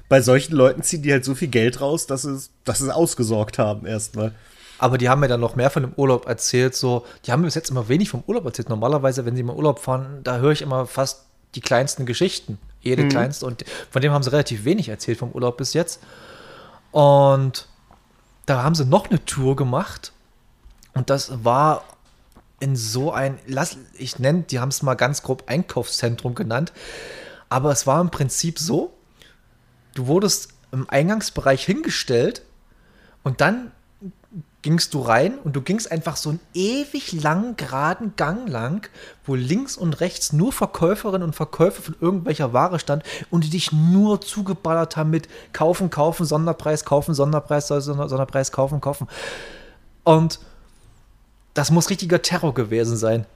Bei 0.08 0.20
solchen 0.20 0.54
Leuten 0.54 0.82
ziehen 0.82 1.02
die 1.02 1.12
halt 1.12 1.24
so 1.24 1.34
viel 1.34 1.48
Geld 1.48 1.80
raus, 1.80 2.06
dass 2.06 2.22
sie, 2.22 2.38
dass 2.64 2.80
sie 2.80 2.94
ausgesorgt 2.94 3.58
haben 3.58 3.87
erstmal. 3.87 4.32
Aber 4.78 4.98
die 4.98 5.08
haben 5.08 5.20
mir 5.20 5.28
dann 5.28 5.40
noch 5.40 5.56
mehr 5.56 5.70
von 5.70 5.82
dem 5.82 5.92
Urlaub 5.96 6.26
erzählt. 6.26 6.74
So, 6.74 7.06
die 7.24 7.32
haben 7.32 7.40
mir 7.40 7.46
bis 7.46 7.54
jetzt 7.54 7.70
immer 7.70 7.88
wenig 7.88 8.10
vom 8.10 8.22
Urlaub 8.26 8.44
erzählt. 8.44 8.68
Normalerweise, 8.68 9.24
wenn 9.24 9.34
sie 9.34 9.42
mal 9.42 9.56
Urlaub 9.56 9.78
fahren, 9.78 10.20
da 10.24 10.38
höre 10.38 10.52
ich 10.52 10.60
immer 10.60 10.87
fast 10.87 11.24
die 11.55 11.61
kleinsten 11.61 12.07
Geschichten. 12.07 12.59
Jede 12.81 13.05
mhm. 13.05 13.09
kleinste. 13.09 13.47
Und 13.47 13.64
von 13.90 14.03
dem 14.03 14.12
haben 14.12 14.23
sie 14.23 14.31
relativ 14.31 14.64
wenig 14.64 14.88
erzählt 14.88 15.19
vom 15.19 15.33
Urlaub 15.33 15.57
bis 15.57 15.73
jetzt. 15.73 16.01
Und 16.90 17.69
da 18.47 18.62
haben 18.62 18.75
sie 18.75 18.85
noch 18.85 19.11
eine 19.11 19.25
Tour 19.25 19.57
gemacht. 19.57 20.12
Und 20.93 21.11
das 21.11 21.45
war 21.45 21.83
in 22.61 22.77
so 22.77 23.12
ein, 23.12 23.38
lass, 23.47 23.77
ich 23.95 24.19
nenne, 24.19 24.43
die 24.43 24.61
haben 24.61 24.69
es 24.69 24.83
mal 24.83 24.95
ganz 24.95 25.23
grob 25.23 25.45
Einkaufszentrum 25.47 26.35
genannt, 26.35 26.73
aber 27.49 27.71
es 27.71 27.87
war 27.87 28.01
im 28.01 28.11
Prinzip 28.11 28.59
so, 28.59 28.97
du 29.95 30.07
wurdest 30.07 30.51
im 30.73 30.88
Eingangsbereich 30.88 31.64
hingestellt 31.64 32.43
und 33.23 33.40
dann 33.40 33.71
gingst 34.64 34.94
du 34.94 35.00
rein 35.03 35.37
und 35.44 35.55
du 35.55 35.61
gingst 35.61 35.92
einfach 35.92 36.16
so 36.16 36.31
einen 36.31 36.40
ewig 36.55 37.12
langen, 37.12 37.55
geraden 37.55 38.14
Gang 38.16 38.48
lang, 38.48 38.88
wo 39.27 39.35
links 39.35 39.77
und 39.77 40.00
rechts 40.00 40.33
nur 40.33 40.55
Verkäuferinnen 40.55 41.22
und 41.22 41.37
Verkäufer 41.37 41.83
von 41.83 41.96
irgendwelcher 42.00 42.55
Ware 42.55 42.79
stand 42.79 43.03
und 43.31 43.44
die 43.44 43.50
dich 43.50 43.72
nur 43.72 44.22
zugeballert 44.22 44.96
haben 44.96 45.11
mit 45.11 45.29
kaufen, 45.53 45.90
kaufen, 45.90 46.24
Sonderpreis, 46.24 46.87
kaufen, 46.87 47.14
Sonderpreis, 47.14 47.68
Sonderpreis, 47.68 48.53
kaufen, 48.53 48.81
kaufen. 48.81 49.07
Und 50.03 50.40
das 51.53 51.70
muss 51.70 51.90
richtiger 51.90 52.22
Terror 52.22 52.55
gewesen 52.55 52.96
sein. 52.96 53.27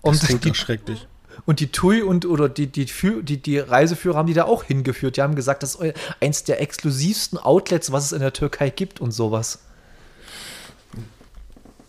Und 0.00 0.22
das 0.22 0.38
die, 0.38 0.54
schrecklich. 0.54 1.08
Und 1.44 1.58
die 1.58 1.72
TUI 1.72 2.02
und 2.02 2.24
oder 2.24 2.48
die, 2.48 2.68
die, 2.68 2.86
die, 2.86 3.42
die 3.42 3.58
Reiseführer 3.58 4.18
haben 4.18 4.28
die 4.28 4.34
da 4.34 4.44
auch 4.44 4.62
hingeführt. 4.62 5.16
Die 5.16 5.22
haben 5.22 5.34
gesagt, 5.34 5.64
das 5.64 5.74
ist 5.74 5.94
eins 6.20 6.44
der 6.44 6.62
exklusivsten 6.62 7.36
Outlets, 7.36 7.90
was 7.90 8.04
es 8.04 8.12
in 8.12 8.20
der 8.20 8.32
Türkei 8.32 8.70
gibt 8.70 9.00
und 9.00 9.10
sowas. 9.10 9.58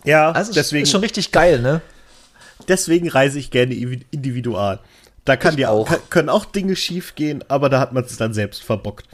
Ja, 0.03 0.31
also 0.31 0.53
deswegen. 0.53 0.83
Ist 0.83 0.91
schon 0.91 1.01
richtig 1.01 1.31
geil, 1.31 1.61
ne? 1.61 1.81
Deswegen 2.67 3.09
reise 3.09 3.39
ich 3.39 3.51
gerne 3.51 3.73
individual. 3.73 4.79
Da 5.25 5.35
kann 5.35 5.55
die 5.55 5.65
auch. 5.65 5.89
können 6.09 6.29
auch 6.29 6.45
Dinge 6.45 6.75
schief 6.75 7.15
gehen, 7.15 7.43
aber 7.47 7.69
da 7.69 7.79
hat 7.79 7.93
man 7.93 8.03
es 8.03 8.17
dann 8.17 8.33
selbst 8.33 8.63
verbockt. 8.63 9.05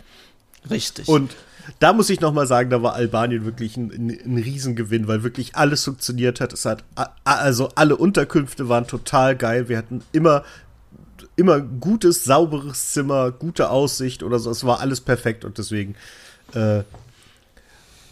Richtig. 0.69 1.07
Und 1.07 1.35
da 1.79 1.93
muss 1.93 2.09
ich 2.09 2.21
noch 2.21 2.33
mal 2.33 2.47
sagen, 2.47 2.69
da 2.69 2.81
war 2.83 2.93
Albanien 2.93 3.45
wirklich 3.45 3.75
ein, 3.75 3.91
ein, 3.91 4.09
ein, 4.09 4.37
Riesengewinn, 4.37 5.07
weil 5.07 5.23
wirklich 5.23 5.55
alles 5.55 5.83
funktioniert 5.83 6.39
hat. 6.39 6.53
Es 6.53 6.65
hat 6.65 6.83
also 7.23 7.69
alle 7.75 7.97
Unterkünfte 7.97 8.69
waren 8.69 8.87
total 8.87 9.35
geil. 9.35 9.67
Wir 9.67 9.77
hatten 9.77 10.03
immer 10.11 10.43
immer 11.35 11.59
gutes, 11.59 12.23
sauberes 12.23 12.91
Zimmer, 12.91 13.31
gute 13.31 13.69
Aussicht 13.69 14.23
oder 14.23 14.39
so. 14.39 14.49
Es 14.49 14.65
war 14.65 14.79
alles 14.79 15.01
perfekt 15.01 15.43
und 15.45 15.57
deswegen 15.57 15.95
äh, 16.53 16.83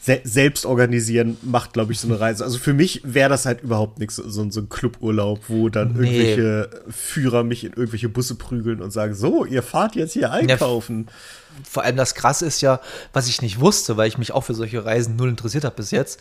se 0.03 0.19
selbst 0.25 0.65
organisieren 0.65 1.37
macht, 1.43 1.71
glaube 1.71 1.93
ich, 1.93 1.99
so 1.99 2.09
eine 2.09 2.19
Reise. 2.19 2.43
Also 2.43 2.57
für 2.57 2.73
mich 2.73 3.01
wäre 3.05 3.29
das 3.29 3.45
halt 3.45 3.61
überhaupt 3.61 3.99
nichts, 3.99 4.17
so, 4.17 4.49
so 4.51 4.59
ein 4.59 4.67
Cluburlaub, 4.67 5.39
wo 5.47 5.69
dann 5.69 5.93
nee. 5.93 6.07
irgendwelche 6.09 6.69
Führer 6.89 7.45
mich 7.45 7.63
in 7.63 7.71
irgendwelche 7.71 8.09
Busse 8.09 8.35
prügeln 8.35 8.81
und 8.81 8.91
sagen, 8.91 9.15
so, 9.15 9.45
ihr 9.45 9.63
fahrt 9.63 9.95
jetzt 9.95 10.11
hier 10.11 10.31
einkaufen. 10.31 11.05
Ja, 11.07 11.63
vor 11.63 11.83
allem 11.83 11.95
das 11.95 12.15
Krasse 12.15 12.45
ist 12.45 12.59
ja, 12.59 12.81
was 13.13 13.29
ich 13.29 13.41
nicht 13.41 13.61
wusste, 13.61 13.95
weil 13.95 14.09
ich 14.09 14.17
mich 14.17 14.33
auch 14.33 14.41
für 14.41 14.55
solche 14.55 14.83
Reisen 14.83 15.15
null 15.15 15.29
interessiert 15.29 15.63
habe 15.63 15.77
bis 15.77 15.91
jetzt, 15.91 16.19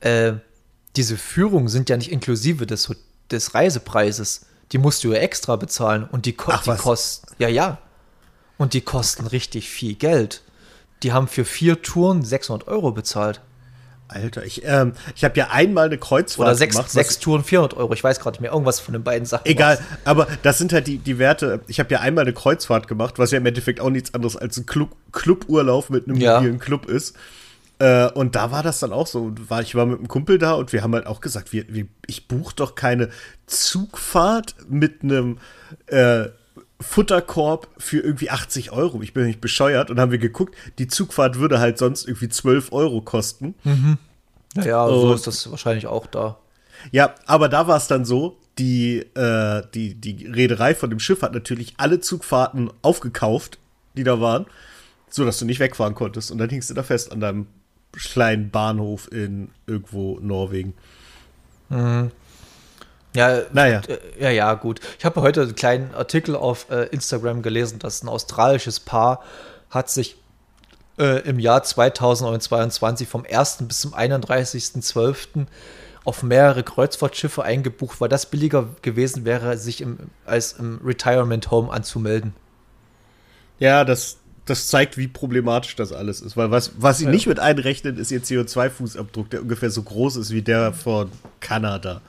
äh, 0.00 0.32
diese 0.96 1.18
Führungen 1.18 1.68
sind 1.68 1.90
ja 1.90 1.98
nicht 1.98 2.10
inklusive 2.10 2.66
des, 2.66 2.90
des 3.30 3.54
Reisepreises. 3.54 4.46
Die 4.72 4.78
musst 4.78 5.04
du 5.04 5.12
ja 5.12 5.18
extra 5.18 5.56
bezahlen 5.56 6.04
und 6.04 6.24
die, 6.24 6.32
ko 6.32 6.52
Ach, 6.54 6.62
die 6.62 6.74
kosten, 6.74 7.26
ja, 7.38 7.48
ja. 7.48 7.78
Und 8.56 8.72
die 8.72 8.80
kosten 8.80 9.26
richtig 9.26 9.68
viel 9.68 9.94
Geld. 9.94 10.42
Die 11.02 11.12
haben 11.12 11.28
für 11.28 11.44
vier 11.44 11.82
Touren 11.82 12.22
600 12.22 12.68
Euro 12.68 12.92
bezahlt. 12.92 13.40
Alter, 14.12 14.44
ich, 14.44 14.62
ähm, 14.64 14.92
ich 15.14 15.24
habe 15.24 15.38
ja 15.38 15.50
einmal 15.50 15.86
eine 15.86 15.96
Kreuzfahrt 15.96 16.48
Oder 16.48 16.56
sechs, 16.56 16.74
gemacht. 16.74 16.90
Sechs 16.90 17.18
Touren 17.20 17.44
400 17.44 17.74
Euro. 17.74 17.92
Ich 17.92 18.02
weiß 18.02 18.18
gerade 18.18 18.34
nicht 18.34 18.40
mehr. 18.40 18.50
Irgendwas 18.50 18.80
von 18.80 18.92
den 18.92 19.04
beiden 19.04 19.24
Sachen. 19.24 19.46
Egal, 19.46 19.78
was. 19.78 19.98
aber 20.04 20.26
das 20.42 20.58
sind 20.58 20.72
halt 20.72 20.88
die, 20.88 20.98
die 20.98 21.18
Werte. 21.18 21.60
Ich 21.68 21.78
habe 21.78 21.90
ja 21.92 22.00
einmal 22.00 22.24
eine 22.24 22.32
Kreuzfahrt 22.32 22.88
gemacht, 22.88 23.18
was 23.18 23.30
ja 23.30 23.38
im 23.38 23.46
Endeffekt 23.46 23.80
auch 23.80 23.90
nichts 23.90 24.12
anderes 24.12 24.36
als 24.36 24.56
ein 24.56 24.66
Club, 24.66 24.96
Cluburlaub 25.12 25.90
mit 25.90 26.08
einem 26.08 26.16
ja. 26.16 26.36
mobilen 26.36 26.58
Club 26.58 26.86
ist. 26.86 27.16
Äh, 27.78 28.10
und 28.10 28.34
da 28.34 28.50
war 28.50 28.62
das 28.62 28.80
dann 28.80 28.92
auch 28.92 29.06
so. 29.06 29.32
War, 29.48 29.62
ich 29.62 29.74
war 29.74 29.86
mit 29.86 29.98
einem 29.98 30.08
Kumpel 30.08 30.38
da 30.38 30.54
und 30.54 30.72
wir 30.72 30.82
haben 30.82 30.94
halt 30.94 31.06
auch 31.06 31.20
gesagt, 31.20 31.52
wir, 31.52 31.64
wir, 31.68 31.86
ich 32.06 32.26
buche 32.26 32.54
doch 32.56 32.74
keine 32.74 33.10
Zugfahrt 33.46 34.56
mit 34.68 35.02
einem 35.02 35.38
äh, 35.86 36.26
Futterkorb 36.80 37.68
für 37.78 38.00
irgendwie 38.00 38.30
80 38.30 38.72
Euro. 38.72 39.02
Ich 39.02 39.12
bin 39.12 39.26
nicht 39.26 39.40
bescheuert. 39.40 39.90
Und 39.90 40.00
haben 40.00 40.10
wir 40.10 40.18
geguckt, 40.18 40.54
die 40.78 40.88
Zugfahrt 40.88 41.38
würde 41.38 41.60
halt 41.60 41.78
sonst 41.78 42.06
irgendwie 42.06 42.28
12 42.28 42.72
Euro 42.72 43.02
kosten. 43.02 43.54
Mhm. 43.64 43.98
Ja, 44.56 44.84
und 44.84 45.00
so 45.00 45.14
ist 45.14 45.26
das 45.26 45.50
wahrscheinlich 45.50 45.86
auch 45.86 46.06
da. 46.06 46.38
Ja, 46.90 47.14
aber 47.26 47.48
da 47.48 47.66
war 47.66 47.76
es 47.76 47.86
dann 47.86 48.04
so, 48.04 48.38
die, 48.58 48.98
äh, 49.14 49.62
die, 49.74 49.94
die 49.94 50.26
Reederei 50.26 50.74
von 50.74 50.90
dem 50.90 50.98
Schiff 50.98 51.22
hat 51.22 51.34
natürlich 51.34 51.74
alle 51.76 52.00
Zugfahrten 52.00 52.70
aufgekauft, 52.82 53.58
die 53.96 54.04
da 54.04 54.20
waren, 54.20 54.46
so 55.08 55.24
dass 55.24 55.38
du 55.38 55.44
nicht 55.44 55.60
wegfahren 55.60 55.94
konntest. 55.94 56.30
Und 56.30 56.38
dann 56.38 56.50
hingst 56.50 56.70
du 56.70 56.74
da 56.74 56.82
fest 56.82 57.12
an 57.12 57.20
deinem 57.20 57.46
kleinen 57.92 58.50
Bahnhof 58.50 59.10
in 59.12 59.50
irgendwo 59.66 60.18
Norwegen. 60.20 60.74
Mhm. 61.68 62.10
Ja, 63.14 63.42
naja. 63.52 63.80
Äh, 63.88 63.98
ja, 64.20 64.30
ja, 64.30 64.54
gut. 64.54 64.80
Ich 64.98 65.04
habe 65.04 65.20
heute 65.20 65.42
einen 65.42 65.54
kleinen 65.54 65.94
Artikel 65.94 66.36
auf 66.36 66.70
äh, 66.70 66.84
Instagram 66.86 67.42
gelesen, 67.42 67.78
dass 67.78 68.02
ein 68.02 68.08
australisches 68.08 68.80
Paar 68.80 69.22
hat 69.68 69.90
sich 69.90 70.16
äh, 70.98 71.20
im 71.28 71.38
Jahr 71.38 71.62
2022 71.62 73.08
vom 73.08 73.24
1. 73.28 73.58
bis 73.62 73.80
zum 73.80 73.94
31.12. 73.94 75.46
auf 76.04 76.22
mehrere 76.22 76.62
Kreuzfahrtschiffe 76.62 77.42
eingebucht, 77.42 78.00
weil 78.00 78.08
das 78.08 78.26
billiger 78.26 78.68
gewesen 78.82 79.24
wäre, 79.24 79.56
sich 79.56 79.80
im, 79.80 79.98
als 80.24 80.52
im 80.52 80.80
Retirement 80.84 81.50
Home 81.50 81.72
anzumelden. 81.72 82.34
Ja, 83.58 83.84
das, 83.84 84.18
das 84.46 84.68
zeigt, 84.68 84.96
wie 84.96 85.08
problematisch 85.08 85.76
das 85.76 85.92
alles 85.92 86.20
ist. 86.20 86.36
Weil 86.36 86.50
was, 86.50 86.72
was 86.78 86.98
sie 86.98 87.04
ja. 87.04 87.10
nicht 87.10 87.26
mit 87.26 87.38
einrechnen, 87.40 87.96
ist 87.96 88.10
ihr 88.10 88.22
CO2-Fußabdruck, 88.22 89.28
der 89.30 89.42
ungefähr 89.42 89.70
so 89.70 89.82
groß 89.82 90.16
ist 90.16 90.30
wie 90.30 90.42
der 90.42 90.72
von 90.72 91.10
Kanada. 91.40 92.00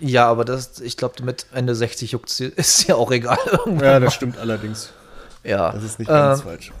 Ja, 0.00 0.26
aber 0.28 0.44
das, 0.44 0.80
ich 0.80 0.96
glaube, 0.96 1.22
mit 1.22 1.46
Ende 1.52 1.74
60 1.74 2.12
juckt 2.12 2.40
ist 2.40 2.88
ja 2.88 2.94
auch 2.94 3.10
egal. 3.10 3.38
Ja, 3.80 4.00
das 4.00 4.14
stimmt 4.14 4.38
allerdings. 4.38 4.90
Ja. 5.44 5.72
Das 5.72 5.84
ist 5.84 5.98
nicht 5.98 6.08
ganz 6.08 6.40
äh, 6.40 6.44
falsch. 6.44 6.72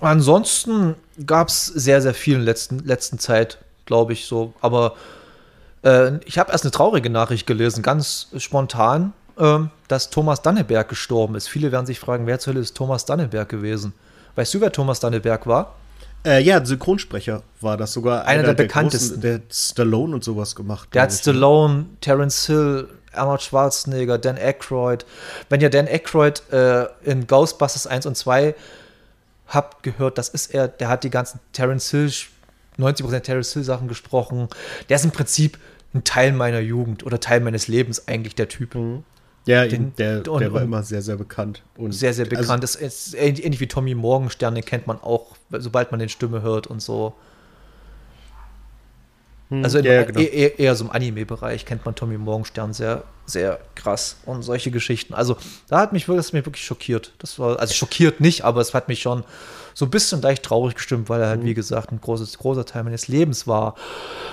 Ansonsten 0.00 0.94
gab 1.26 1.48
es 1.48 1.66
sehr, 1.66 2.00
sehr 2.00 2.14
viel 2.14 2.34
in 2.34 2.40
der 2.40 2.46
letzten, 2.46 2.78
letzten 2.80 3.18
Zeit, 3.18 3.58
glaube 3.84 4.12
ich 4.12 4.26
so. 4.26 4.54
Aber 4.60 4.94
äh, 5.82 6.18
ich 6.24 6.38
habe 6.38 6.52
erst 6.52 6.64
eine 6.64 6.70
traurige 6.70 7.10
Nachricht 7.10 7.46
gelesen, 7.46 7.82
ganz 7.82 8.28
spontan, 8.36 9.12
äh, 9.38 9.58
dass 9.88 10.10
Thomas 10.10 10.42
Danneberg 10.42 10.88
gestorben 10.88 11.34
ist. 11.34 11.48
Viele 11.48 11.72
werden 11.72 11.86
sich 11.86 11.98
fragen, 11.98 12.26
wer 12.26 12.38
zur 12.38 12.52
Hölle 12.52 12.62
ist 12.62 12.76
Thomas 12.76 13.04
Danneberg 13.06 13.48
gewesen? 13.48 13.92
Weißt 14.36 14.54
du, 14.54 14.60
wer 14.60 14.70
Thomas 14.70 15.00
Danneberg 15.00 15.46
war? 15.46 15.74
Äh, 16.28 16.42
ja, 16.42 16.62
Synchronsprecher 16.62 17.42
war 17.62 17.78
das 17.78 17.94
sogar. 17.94 18.26
Einer, 18.26 18.30
einer 18.30 18.42
der, 18.42 18.54
der, 18.54 18.64
bekanntesten. 18.64 19.08
Großen, 19.08 19.20
der 19.22 19.34
hat 19.34 19.54
Stallone 19.54 20.14
und 20.14 20.22
sowas 20.24 20.54
gemacht. 20.54 20.90
Der 20.92 21.02
hat. 21.02 21.10
Ne? 21.10 21.16
Stallone, 21.16 21.86
Terence 22.02 22.46
Hill, 22.46 22.88
Arnold 23.14 23.40
Schwarzenegger, 23.40 24.18
Dan 24.18 24.36
Aykroyd. 24.36 25.06
Wenn 25.48 25.62
ihr 25.62 25.70
Dan 25.70 25.88
Aykroyd 25.88 26.42
äh, 26.52 26.86
in 27.02 27.26
Ghostbusters 27.26 27.86
1 27.86 28.04
und 28.04 28.16
2 28.16 28.54
habt 29.46 29.82
gehört, 29.82 30.18
das 30.18 30.28
ist 30.28 30.52
er, 30.52 30.68
der 30.68 30.88
hat 30.88 31.02
die 31.02 31.10
ganzen 31.10 31.40
Terence 31.52 31.90
Hill, 31.90 32.12
90% 32.78 33.20
Terence 33.20 33.54
Hill 33.54 33.64
Sachen 33.64 33.88
gesprochen. 33.88 34.48
Der 34.90 34.96
ist 34.96 35.04
im 35.04 35.12
Prinzip 35.12 35.58
ein 35.94 36.04
Teil 36.04 36.32
meiner 36.32 36.60
Jugend 36.60 37.06
oder 37.06 37.20
Teil 37.20 37.40
meines 37.40 37.68
Lebens 37.68 38.06
eigentlich, 38.06 38.34
der 38.34 38.48
Typ. 38.48 38.74
Mhm. 38.74 39.04
Ja, 39.48 39.66
den, 39.66 39.94
der, 39.96 40.20
der 40.20 40.30
und, 40.30 40.52
war 40.52 40.60
immer 40.60 40.82
sehr, 40.82 41.00
sehr 41.00 41.16
bekannt. 41.16 41.62
Und 41.78 41.92
sehr, 41.92 42.12
sehr 42.12 42.26
bekannt. 42.26 42.50
Also, 42.50 42.60
das 42.60 42.74
ist 42.74 43.14
ähnlich 43.14 43.60
wie 43.60 43.66
Tommy 43.66 43.94
Morgenstern, 43.94 44.54
den 44.54 44.62
kennt 44.62 44.86
man 44.86 45.00
auch, 45.00 45.36
sobald 45.50 45.90
man 45.90 45.98
den 46.00 46.10
Stimme 46.10 46.42
hört 46.42 46.66
und 46.66 46.82
so. 46.82 47.14
Hm, 49.48 49.64
also 49.64 49.78
ja, 49.78 50.02
genau. 50.02 50.20
eher, 50.20 50.58
eher, 50.58 50.74
so 50.74 50.84
im 50.84 50.90
Anime-Bereich 50.90 51.64
kennt 51.64 51.86
man 51.86 51.94
Tommy 51.94 52.18
Morgenstern 52.18 52.74
sehr, 52.74 53.04
sehr 53.28 53.60
krass 53.74 54.16
und 54.24 54.42
solche 54.42 54.70
Geschichten. 54.70 55.14
Also 55.14 55.36
da 55.68 55.78
hat 55.80 55.92
mich, 55.92 56.06
das 56.06 56.32
mich 56.32 56.46
wirklich 56.46 56.64
schockiert. 56.64 57.12
Das 57.18 57.38
war, 57.38 57.60
also 57.60 57.74
schockiert 57.74 58.20
nicht, 58.20 58.44
aber 58.44 58.60
es 58.60 58.74
hat 58.74 58.88
mich 58.88 59.02
schon 59.02 59.24
so 59.78 59.84
ein 59.84 59.90
bisschen 59.90 60.20
leicht 60.20 60.42
traurig 60.42 60.74
gestimmt, 60.74 61.08
weil 61.08 61.20
er 61.20 61.28
halt, 61.28 61.42
mhm. 61.42 61.46
wie 61.46 61.54
gesagt, 61.54 61.92
ein 61.92 62.00
großes, 62.00 62.38
großer 62.38 62.64
Teil 62.64 62.82
meines 62.82 63.06
Lebens 63.06 63.46
war. 63.46 63.76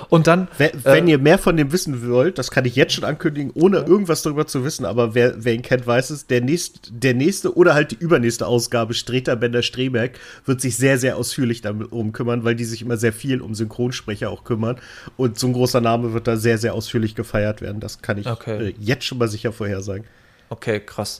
Und 0.09 0.25
dann. 0.25 0.47
Wenn, 0.57 0.71
wenn 0.83 1.07
äh, 1.07 1.11
ihr 1.11 1.19
mehr 1.19 1.37
von 1.37 1.55
dem 1.55 1.71
wissen 1.71 2.09
wollt, 2.09 2.39
das 2.39 2.49
kann 2.49 2.65
ich 2.65 2.75
jetzt 2.75 2.93
schon 2.93 3.03
ankündigen, 3.03 3.51
ohne 3.53 3.77
ja. 3.77 3.85
irgendwas 3.85 4.23
darüber 4.23 4.47
zu 4.47 4.65
wissen, 4.65 4.85
aber 4.85 5.13
wer, 5.13 5.35
wer 5.37 5.53
ihn 5.53 5.61
kennt, 5.61 5.85
weiß 5.85 6.09
es, 6.09 6.25
der, 6.25 6.41
nächst, 6.41 6.89
der 6.91 7.13
nächste 7.13 7.55
oder 7.55 7.75
halt 7.75 7.91
die 7.91 7.97
übernächste 7.99 8.47
Ausgabe, 8.47 8.95
Streter 8.95 9.35
Bender 9.35 9.61
Streberg, 9.61 10.13
wird 10.45 10.61
sich 10.61 10.77
sehr, 10.77 10.97
sehr 10.97 11.15
ausführlich 11.15 11.61
darum 11.61 12.11
kümmern, 12.11 12.43
weil 12.43 12.55
die 12.55 12.65
sich 12.65 12.81
immer 12.81 12.97
sehr 12.97 13.13
viel 13.13 13.39
um 13.39 13.53
Synchronsprecher 13.53 14.31
auch 14.31 14.45
kümmern. 14.45 14.77
Und 15.15 15.37
so 15.37 15.45
ein 15.45 15.53
großer 15.53 15.79
Name 15.79 16.13
wird 16.13 16.25
da 16.25 16.37
sehr, 16.37 16.57
sehr 16.57 16.73
ausführlich 16.73 17.13
gefeiert 17.13 17.61
werden. 17.61 17.79
Das 17.79 18.01
kann 18.01 18.17
ich 18.17 18.25
okay. 18.25 18.69
äh, 18.69 18.73
jetzt 18.85 19.05
schon 19.05 19.17
mal 19.17 19.27
sicher 19.27 19.51
vorhersagen. 19.51 20.05
Okay, 20.49 20.79
krass. 20.79 21.19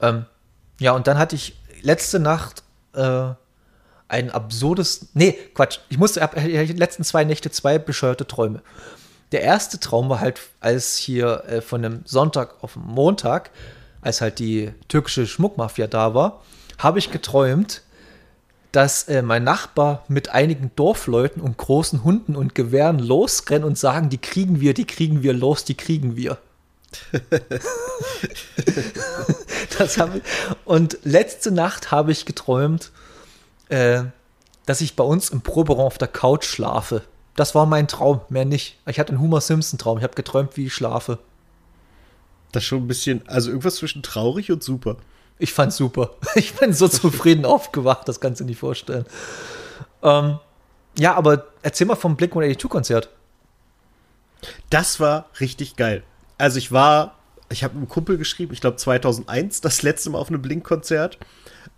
Ähm, 0.00 0.26
ja, 0.80 0.92
und 0.92 1.06
dann 1.06 1.18
hatte 1.18 1.36
ich 1.36 1.58
letzte 1.82 2.18
Nacht 2.18 2.62
äh, 2.94 3.30
ein 4.08 4.30
absurdes. 4.30 5.08
Nee, 5.14 5.32
Quatsch. 5.54 5.80
Ich 5.88 5.98
musste 5.98 6.22
ab 6.22 6.34
die 6.36 6.72
letzten 6.72 7.04
zwei 7.04 7.24
Nächte 7.24 7.50
zwei 7.50 7.78
bescheuerte 7.78 8.26
Träume. 8.26 8.62
Der 9.32 9.42
erste 9.42 9.78
Traum 9.78 10.08
war 10.08 10.20
halt, 10.20 10.40
als 10.60 10.96
hier 10.96 11.44
äh, 11.46 11.60
von 11.60 11.84
einem 11.84 12.00
Sonntag 12.04 12.62
auf 12.62 12.76
Montag, 12.76 13.50
als 14.00 14.20
halt 14.20 14.38
die 14.38 14.72
türkische 14.88 15.26
Schmuckmafia 15.26 15.86
da 15.86 16.14
war, 16.14 16.42
habe 16.78 16.98
ich 16.98 17.10
geträumt, 17.10 17.82
dass 18.72 19.04
äh, 19.08 19.22
mein 19.22 19.44
Nachbar 19.44 20.04
mit 20.08 20.30
einigen 20.30 20.70
Dorfleuten 20.76 21.42
und 21.42 21.58
großen 21.58 22.04
Hunden 22.04 22.36
und 22.36 22.54
Gewehren 22.54 22.98
losrennen 22.98 23.64
und 23.64 23.78
sagen, 23.78 24.08
die 24.08 24.18
kriegen 24.18 24.60
wir, 24.60 24.72
die 24.72 24.86
kriegen 24.86 25.22
wir 25.22 25.32
los, 25.32 25.64
die 25.64 25.74
kriegen 25.74 26.16
wir. 26.16 26.38
ich, 29.78 30.02
und 30.64 30.98
letzte 31.04 31.50
Nacht 31.50 31.90
habe 31.90 32.12
ich 32.12 32.24
geträumt, 32.24 32.90
äh, 33.68 34.04
dass 34.66 34.80
ich 34.80 34.96
bei 34.96 35.04
uns 35.04 35.30
im 35.30 35.40
Proberaum 35.42 35.86
auf 35.86 35.98
der 35.98 36.08
Couch 36.08 36.44
schlafe. 36.44 37.02
Das 37.36 37.54
war 37.54 37.66
mein 37.66 37.88
Traum, 37.88 38.20
mehr 38.30 38.44
nicht. 38.44 38.78
Ich 38.86 38.98
hatte 38.98 39.12
einen 39.12 39.20
Homer 39.20 39.40
Simpson-Traum. 39.40 39.98
Ich 39.98 40.04
habe 40.04 40.14
geträumt, 40.14 40.56
wie 40.56 40.66
ich 40.66 40.74
schlafe. 40.74 41.18
Das 42.52 42.62
ist 42.62 42.68
schon 42.68 42.84
ein 42.84 42.88
bisschen, 42.88 43.26
also 43.28 43.50
irgendwas 43.50 43.76
zwischen 43.76 44.02
traurig 44.02 44.50
und 44.50 44.62
super. 44.62 44.96
Ich 45.38 45.52
fand's 45.52 45.76
super. 45.76 46.16
Ich 46.34 46.54
bin 46.54 46.72
so 46.72 46.88
zufrieden 46.88 47.44
aufgewacht, 47.46 48.08
das 48.08 48.20
kannst 48.20 48.40
du 48.40 48.44
nicht 48.44 48.58
vorstellen. 48.58 49.06
Ähm, 50.02 50.38
ja, 50.98 51.14
aber 51.14 51.46
erzähl 51.62 51.86
mal 51.86 51.94
vom 51.94 52.16
Blink 52.16 52.34
182-Konzert. 52.34 53.08
Das 54.70 54.98
war 55.00 55.26
richtig 55.40 55.76
geil. 55.76 56.02
Also 56.38 56.58
ich 56.58 56.72
war, 56.72 57.16
ich 57.50 57.64
habe 57.64 57.76
einem 57.76 57.88
Kumpel 57.88 58.16
geschrieben, 58.16 58.52
ich 58.52 58.60
glaube 58.60 58.76
2001, 58.76 59.60
das 59.60 59.82
letzte 59.82 60.10
Mal 60.10 60.18
auf 60.18 60.28
einem 60.28 60.40
Blink-Konzert. 60.40 61.18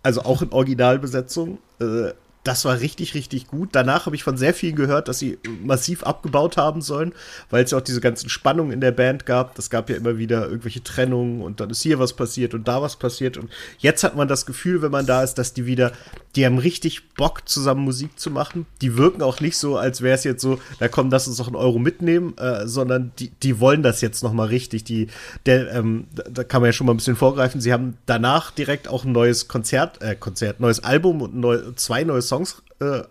Also 0.03 0.21
auch 0.21 0.41
in 0.41 0.51
Originalbesetzung. 0.51 1.59
Äh, 1.79 2.13
das 2.43 2.65
war 2.65 2.79
richtig, 2.79 3.13
richtig 3.13 3.47
gut. 3.47 3.69
Danach 3.73 4.07
habe 4.07 4.15
ich 4.15 4.23
von 4.23 4.35
sehr 4.35 4.53
vielen 4.53 4.75
gehört, 4.75 5.07
dass 5.07 5.19
sie 5.19 5.37
massiv 5.63 6.03
abgebaut 6.03 6.57
haben 6.57 6.81
sollen, 6.81 7.13
weil 7.51 7.63
es 7.63 7.71
ja 7.71 7.77
auch 7.77 7.83
diese 7.83 8.01
ganzen 8.01 8.29
Spannungen 8.29 8.71
in 8.71 8.81
der 8.81 8.91
Band 8.91 9.27
gab. 9.27 9.53
Das 9.55 9.69
gab 9.69 9.89
ja 9.89 9.95
immer 9.95 10.17
wieder 10.17 10.47
irgendwelche 10.47 10.83
Trennungen 10.83 11.41
und 11.41 11.59
dann 11.59 11.69
ist 11.69 11.81
hier 11.81 11.99
was 11.99 12.13
passiert 12.13 12.55
und 12.55 12.67
da 12.67 12.81
was 12.81 12.95
passiert. 12.95 13.37
Und 13.37 13.51
jetzt 13.77 14.03
hat 14.03 14.15
man 14.15 14.27
das 14.27 14.47
Gefühl, 14.47 14.81
wenn 14.81 14.91
man 14.91 15.05
da 15.05 15.21
ist, 15.21 15.35
dass 15.35 15.53
die 15.53 15.67
wieder, 15.67 15.91
die 16.35 16.45
haben 16.45 16.57
richtig 16.57 17.13
Bock, 17.13 17.47
zusammen 17.47 17.83
Musik 17.83 18.19
zu 18.19 18.31
machen. 18.31 18.65
Die 18.81 18.97
wirken 18.97 19.21
auch 19.21 19.39
nicht 19.39 19.57
so, 19.57 19.77
als 19.77 20.01
wäre 20.01 20.15
es 20.15 20.23
jetzt 20.23 20.41
so, 20.41 20.59
da 20.79 20.87
kommen, 20.87 21.11
lass 21.11 21.27
uns 21.27 21.37
noch 21.37 21.47
einen 21.47 21.55
Euro 21.55 21.77
mitnehmen, 21.77 22.35
äh, 22.37 22.67
sondern 22.67 23.11
die, 23.19 23.29
die 23.29 23.59
wollen 23.59 23.83
das 23.83 24.01
jetzt 24.01 24.23
noch 24.23 24.33
mal 24.33 24.47
richtig. 24.47 24.83
Die, 24.83 25.07
der, 25.45 25.71
ähm, 25.73 26.07
da 26.29 26.43
kann 26.43 26.61
man 26.61 26.69
ja 26.69 26.73
schon 26.73 26.87
mal 26.87 26.93
ein 26.93 26.97
bisschen 26.97 27.15
vorgreifen. 27.15 27.61
Sie 27.61 27.71
haben 27.71 27.97
danach 28.07 28.49
direkt 28.49 28.87
auch 28.87 29.05
ein 29.05 29.11
neues 29.11 29.47
Konzert, 29.47 30.01
äh, 30.01 30.15
Konzert, 30.15 30.59
neues 30.59 30.83
Album 30.83 31.21
und 31.21 31.35
neu, 31.35 31.59
zwei 31.75 32.03
neue 32.03 32.23
Songs, 32.31 32.63
äh, 32.79 33.01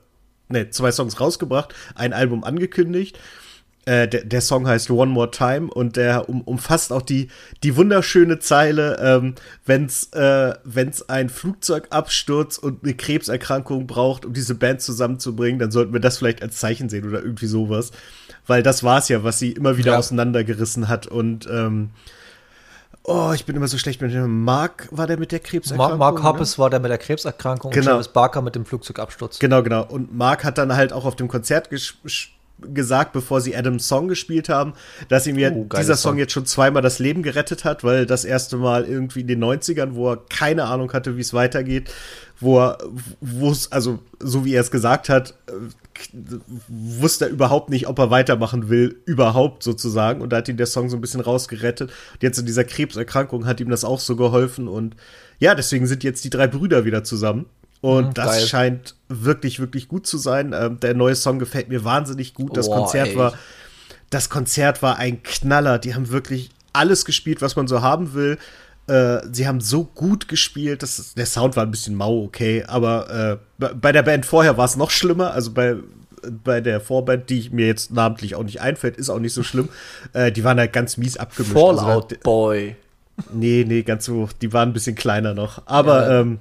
ne, 0.48 0.70
zwei 0.70 0.92
Songs 0.92 1.20
rausgebracht, 1.20 1.74
ein 1.94 2.14
Album 2.14 2.42
angekündigt. 2.42 3.18
Äh, 3.86 4.08
der, 4.08 4.24
der, 4.24 4.40
Song 4.40 4.66
heißt 4.66 4.90
One 4.90 5.10
More 5.10 5.30
Time 5.30 5.70
und 5.70 5.96
der 5.96 6.28
um, 6.28 6.42
umfasst 6.42 6.92
auch 6.92 7.02
die, 7.02 7.28
die 7.62 7.76
wunderschöne 7.76 8.38
Zeile, 8.38 8.98
ähm, 9.00 9.34
wenn 9.64 9.86
es 9.86 10.12
äh, 10.12 10.54
wenn's 10.64 11.08
ein 11.08 11.28
Flugzeugabsturz 11.28 12.58
und 12.58 12.82
eine 12.82 12.94
Krebserkrankung 12.94 13.86
braucht, 13.86 14.24
um 14.26 14.32
diese 14.32 14.54
Band 14.54 14.82
zusammenzubringen, 14.82 15.58
dann 15.58 15.70
sollten 15.70 15.92
wir 15.92 16.00
das 16.00 16.18
vielleicht 16.18 16.42
als 16.42 16.56
Zeichen 16.58 16.88
sehen 16.88 17.08
oder 17.08 17.22
irgendwie 17.22 17.46
sowas. 17.46 17.90
Weil 18.46 18.62
das 18.62 18.82
war 18.82 18.98
es 18.98 19.08
ja, 19.08 19.24
was 19.24 19.38
sie 19.38 19.52
immer 19.52 19.76
wieder 19.76 19.92
ja. 19.92 19.98
auseinandergerissen 19.98 20.88
hat 20.88 21.06
und 21.06 21.46
ähm, 21.50 21.90
Oh, 23.12 23.32
ich 23.34 23.44
bin 23.44 23.56
immer 23.56 23.66
so 23.66 23.76
schlecht 23.76 24.00
mit 24.00 24.14
dem. 24.14 24.44
Mark 24.44 24.86
war 24.92 25.08
der 25.08 25.18
mit 25.18 25.32
der 25.32 25.40
Krebserkrankung. 25.40 25.98
Mark, 25.98 26.14
Mark 26.14 26.22
Hoppes 26.22 26.56
ne? 26.56 26.62
war 26.62 26.70
der 26.70 26.78
mit 26.78 26.92
der 26.92 26.98
Krebserkrankung 26.98 27.72
genau. 27.72 27.84
und 27.84 27.90
Travis 27.90 28.08
Barker 28.08 28.40
mit 28.40 28.54
dem 28.54 28.64
Flugzeugabsturz. 28.64 29.40
Genau, 29.40 29.64
genau. 29.64 29.84
Und 29.84 30.16
Mark 30.16 30.44
hat 30.44 30.58
dann 30.58 30.76
halt 30.76 30.92
auch 30.92 31.04
auf 31.04 31.16
dem 31.16 31.26
Konzert 31.26 31.70
gesagt, 31.70 33.12
bevor 33.12 33.40
sie 33.40 33.56
Adams 33.56 33.88
Song 33.88 34.06
gespielt 34.06 34.48
haben, 34.48 34.74
dass 35.08 35.26
ihm 35.26 35.40
ja 35.40 35.50
oh, 35.50 35.66
dieser 35.76 35.96
Song, 35.96 36.12
Song 36.12 36.18
jetzt 36.18 36.32
schon 36.32 36.46
zweimal 36.46 36.82
das 36.82 37.00
Leben 37.00 37.24
gerettet 37.24 37.64
hat, 37.64 37.82
weil 37.82 38.06
das 38.06 38.24
erste 38.24 38.56
Mal 38.58 38.84
irgendwie 38.84 39.22
in 39.22 39.26
den 39.26 39.42
90ern, 39.42 39.94
wo 39.94 40.12
er 40.12 40.18
keine 40.28 40.66
Ahnung 40.66 40.92
hatte, 40.92 41.16
wie 41.16 41.22
es 41.22 41.34
weitergeht, 41.34 41.92
wo 42.38 42.60
er, 42.60 42.78
wo 43.20 43.50
es, 43.50 43.72
also 43.72 43.98
so 44.20 44.44
wie 44.44 44.54
er 44.54 44.60
es 44.60 44.70
gesagt 44.70 45.08
hat, 45.08 45.34
wusste 46.68 47.26
er 47.26 47.30
überhaupt 47.30 47.70
nicht, 47.70 47.88
ob 47.88 47.98
er 47.98 48.10
weitermachen 48.10 48.68
will, 48.68 49.00
überhaupt 49.04 49.62
sozusagen. 49.62 50.20
Und 50.20 50.30
da 50.30 50.38
hat 50.38 50.48
ihn 50.48 50.56
der 50.56 50.66
Song 50.66 50.88
so 50.88 50.96
ein 50.96 51.00
bisschen 51.00 51.20
rausgerettet. 51.20 51.90
Und 51.90 52.22
jetzt 52.22 52.38
in 52.38 52.46
dieser 52.46 52.64
Krebserkrankung 52.64 53.46
hat 53.46 53.60
ihm 53.60 53.70
das 53.70 53.84
auch 53.84 54.00
so 54.00 54.16
geholfen. 54.16 54.68
Und 54.68 54.96
ja, 55.38 55.54
deswegen 55.54 55.86
sind 55.86 56.04
jetzt 56.04 56.24
die 56.24 56.30
drei 56.30 56.46
Brüder 56.46 56.84
wieder 56.84 57.04
zusammen. 57.04 57.46
Und 57.80 58.08
mhm, 58.08 58.14
das 58.14 58.26
geil. 58.26 58.46
scheint 58.46 58.94
wirklich, 59.08 59.60
wirklich 59.60 59.88
gut 59.88 60.06
zu 60.06 60.18
sein. 60.18 60.54
Ähm, 60.54 60.80
der 60.80 60.94
neue 60.94 61.16
Song 61.16 61.38
gefällt 61.38 61.68
mir 61.68 61.84
wahnsinnig 61.84 62.34
gut. 62.34 62.56
Das 62.56 62.68
oh, 62.68 62.74
Konzert 62.74 63.08
ey. 63.08 63.16
war, 63.16 63.34
das 64.10 64.28
Konzert 64.28 64.82
war 64.82 64.98
ein 64.98 65.22
Knaller. 65.22 65.78
Die 65.78 65.94
haben 65.94 66.10
wirklich 66.10 66.50
alles 66.72 67.04
gespielt, 67.04 67.42
was 67.42 67.56
man 67.56 67.68
so 67.68 67.82
haben 67.82 68.14
will. 68.14 68.38
Äh, 68.90 69.22
sie 69.30 69.46
haben 69.46 69.60
so 69.60 69.84
gut 69.84 70.26
gespielt, 70.26 70.82
dass 70.82 71.14
der 71.14 71.26
Sound 71.26 71.56
war 71.56 71.64
ein 71.64 71.70
bisschen 71.70 71.94
mau, 71.94 72.24
okay, 72.24 72.64
aber 72.66 73.38
äh, 73.58 73.68
bei 73.74 73.92
der 73.92 74.02
Band 74.02 74.26
vorher 74.26 74.56
war 74.56 74.64
es 74.64 74.76
noch 74.76 74.90
schlimmer. 74.90 75.32
Also 75.32 75.52
bei 75.52 75.76
bei 76.44 76.60
der 76.60 76.80
Vorband, 76.80 77.30
die 77.30 77.48
mir 77.50 77.66
jetzt 77.66 77.92
namentlich 77.92 78.34
auch 78.34 78.42
nicht 78.42 78.60
einfällt, 78.60 78.96
ist 78.96 79.08
auch 79.08 79.18
nicht 79.18 79.32
so 79.32 79.42
schlimm. 79.42 79.68
Äh, 80.12 80.32
die 80.32 80.42
waren 80.42 80.58
halt 80.58 80.72
ganz 80.72 80.96
mies 80.96 81.16
abgemischt. 81.16 81.52
Fallout 81.52 81.78
also, 81.78 81.86
halt, 81.86 82.22
Boy. 82.22 82.76
Nee, 83.32 83.64
nee, 83.66 83.82
ganz 83.82 84.06
so. 84.06 84.28
Die 84.40 84.52
waren 84.52 84.70
ein 84.70 84.72
bisschen 84.72 84.96
kleiner 84.96 85.34
noch. 85.34 85.62
Aber 85.66 86.10
ja. 86.10 86.20
ähm, 86.20 86.38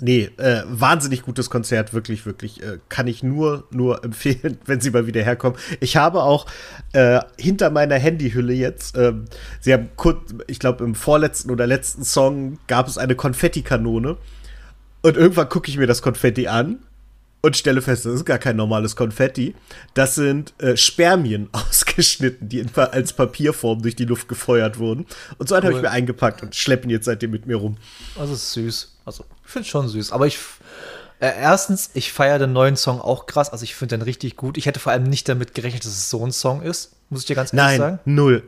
Nee, 0.00 0.30
äh, 0.38 0.62
wahnsinnig 0.66 1.22
gutes 1.22 1.50
Konzert, 1.50 1.94
wirklich, 1.94 2.26
wirklich. 2.26 2.62
Äh, 2.62 2.78
kann 2.88 3.06
ich 3.06 3.22
nur, 3.22 3.68
nur 3.70 4.04
empfehlen, 4.04 4.58
wenn 4.66 4.80
sie 4.80 4.90
mal 4.90 5.06
wieder 5.06 5.22
herkommen. 5.22 5.58
Ich 5.80 5.96
habe 5.96 6.22
auch 6.22 6.46
äh, 6.92 7.20
hinter 7.38 7.70
meiner 7.70 7.96
Handyhülle 7.96 8.52
jetzt, 8.52 8.96
ähm, 8.98 9.26
sie 9.60 9.72
haben 9.72 9.90
kurz, 9.96 10.34
ich 10.48 10.58
glaube, 10.58 10.84
im 10.84 10.94
vorletzten 10.94 11.50
oder 11.50 11.66
letzten 11.66 12.04
Song 12.04 12.58
gab 12.66 12.88
es 12.88 12.98
eine 12.98 13.14
Konfettikanone. 13.14 14.16
Und 15.02 15.16
irgendwann 15.16 15.48
gucke 15.48 15.68
ich 15.70 15.76
mir 15.76 15.86
das 15.86 16.02
Konfetti 16.02 16.48
an 16.48 16.78
und 17.44 17.58
stelle 17.58 17.82
fest, 17.82 18.06
das 18.06 18.14
ist 18.14 18.24
gar 18.24 18.38
kein 18.38 18.56
normales 18.56 18.96
Konfetti. 18.96 19.54
Das 19.92 20.14
sind 20.14 20.54
äh, 20.62 20.78
Spermien 20.78 21.50
ausgeschnitten, 21.52 22.48
die 22.48 22.60
in, 22.60 22.70
als 22.74 23.12
Papierform 23.12 23.82
durch 23.82 23.94
die 23.94 24.06
Luft 24.06 24.28
gefeuert 24.28 24.78
wurden. 24.78 25.06
Und 25.36 25.48
so 25.48 25.54
einen 25.54 25.64
cool. 25.64 25.68
habe 25.68 25.76
ich 25.78 25.82
mir 25.82 25.90
eingepackt 25.90 26.42
und 26.42 26.56
schleppe 26.56 26.84
ihn 26.84 26.90
jetzt 26.90 27.04
seitdem 27.04 27.32
mit 27.32 27.46
mir 27.46 27.56
rum. 27.56 27.76
Das 28.16 28.30
ist 28.30 28.52
süß. 28.52 28.96
Also, 29.04 29.26
ich 29.44 29.50
finde 29.50 29.66
es 29.66 29.68
schon 29.70 29.88
süß. 29.88 30.12
Aber 30.12 30.26
ich. 30.26 30.38
Äh, 31.20 31.32
erstens, 31.38 31.90
ich 31.92 32.12
feiere 32.12 32.38
den 32.38 32.54
neuen 32.54 32.76
Song 32.76 33.00
auch 33.00 33.26
krass. 33.26 33.50
Also, 33.50 33.64
ich 33.64 33.74
finde 33.74 33.98
den 33.98 34.02
richtig 34.02 34.36
gut. 34.36 34.56
Ich 34.56 34.64
hätte 34.64 34.80
vor 34.80 34.92
allem 34.92 35.04
nicht 35.04 35.28
damit 35.28 35.54
gerechnet, 35.54 35.84
dass 35.84 35.92
es 35.92 36.08
so 36.08 36.24
ein 36.24 36.32
Song 36.32 36.62
ist. 36.62 36.92
Muss 37.10 37.20
ich 37.20 37.26
dir 37.26 37.36
ganz 37.36 37.52
ehrlich 37.52 37.66
Nein, 37.66 37.78
sagen. 37.78 37.98
Null. 38.06 38.42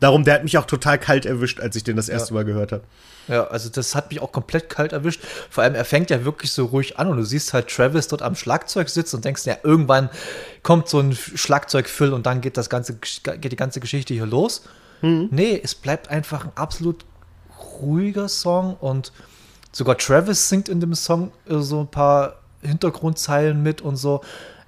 Darum, 0.00 0.24
der 0.24 0.34
hat 0.34 0.44
mich 0.44 0.58
auch 0.58 0.66
total 0.66 0.98
kalt 0.98 1.24
erwischt, 1.24 1.60
als 1.60 1.76
ich 1.76 1.84
den 1.84 1.94
das 1.94 2.08
erste 2.08 2.30
ja. 2.30 2.34
Mal 2.34 2.44
gehört 2.44 2.72
habe. 2.72 2.82
Ja, 3.30 3.44
also 3.44 3.68
das 3.68 3.94
hat 3.94 4.10
mich 4.10 4.20
auch 4.20 4.32
komplett 4.32 4.68
kalt 4.68 4.92
erwischt. 4.92 5.22
Vor 5.50 5.62
allem, 5.62 5.76
er 5.76 5.84
fängt 5.84 6.10
ja 6.10 6.24
wirklich 6.24 6.50
so 6.52 6.66
ruhig 6.66 6.98
an 6.98 7.06
und 7.08 7.16
du 7.16 7.24
siehst 7.24 7.52
halt 7.52 7.68
Travis 7.68 8.08
dort 8.08 8.22
am 8.22 8.34
Schlagzeug 8.34 8.88
sitzen 8.88 9.16
und 9.16 9.24
denkst, 9.24 9.46
ja, 9.46 9.56
irgendwann 9.62 10.10
kommt 10.64 10.88
so 10.88 10.98
ein 10.98 11.14
Schlagzeugfill 11.14 12.12
und 12.12 12.26
dann 12.26 12.40
geht 12.40 12.56
das 12.56 12.68
ganze, 12.68 12.94
geht 12.96 13.52
die 13.52 13.56
ganze 13.56 13.78
Geschichte 13.78 14.14
hier 14.14 14.26
los. 14.26 14.64
Mhm. 15.00 15.28
Nee, 15.30 15.60
es 15.62 15.76
bleibt 15.76 16.08
einfach 16.08 16.44
ein 16.44 16.52
absolut 16.56 17.04
ruhiger 17.80 18.28
Song 18.28 18.74
und 18.74 19.12
sogar 19.70 19.96
Travis 19.96 20.48
singt 20.48 20.68
in 20.68 20.80
dem 20.80 20.94
Song 20.94 21.30
so 21.46 21.80
ein 21.80 21.88
paar 21.88 22.40
Hintergrundzeilen 22.62 23.62
mit 23.62 23.80
und 23.80 23.96
so. 23.96 24.22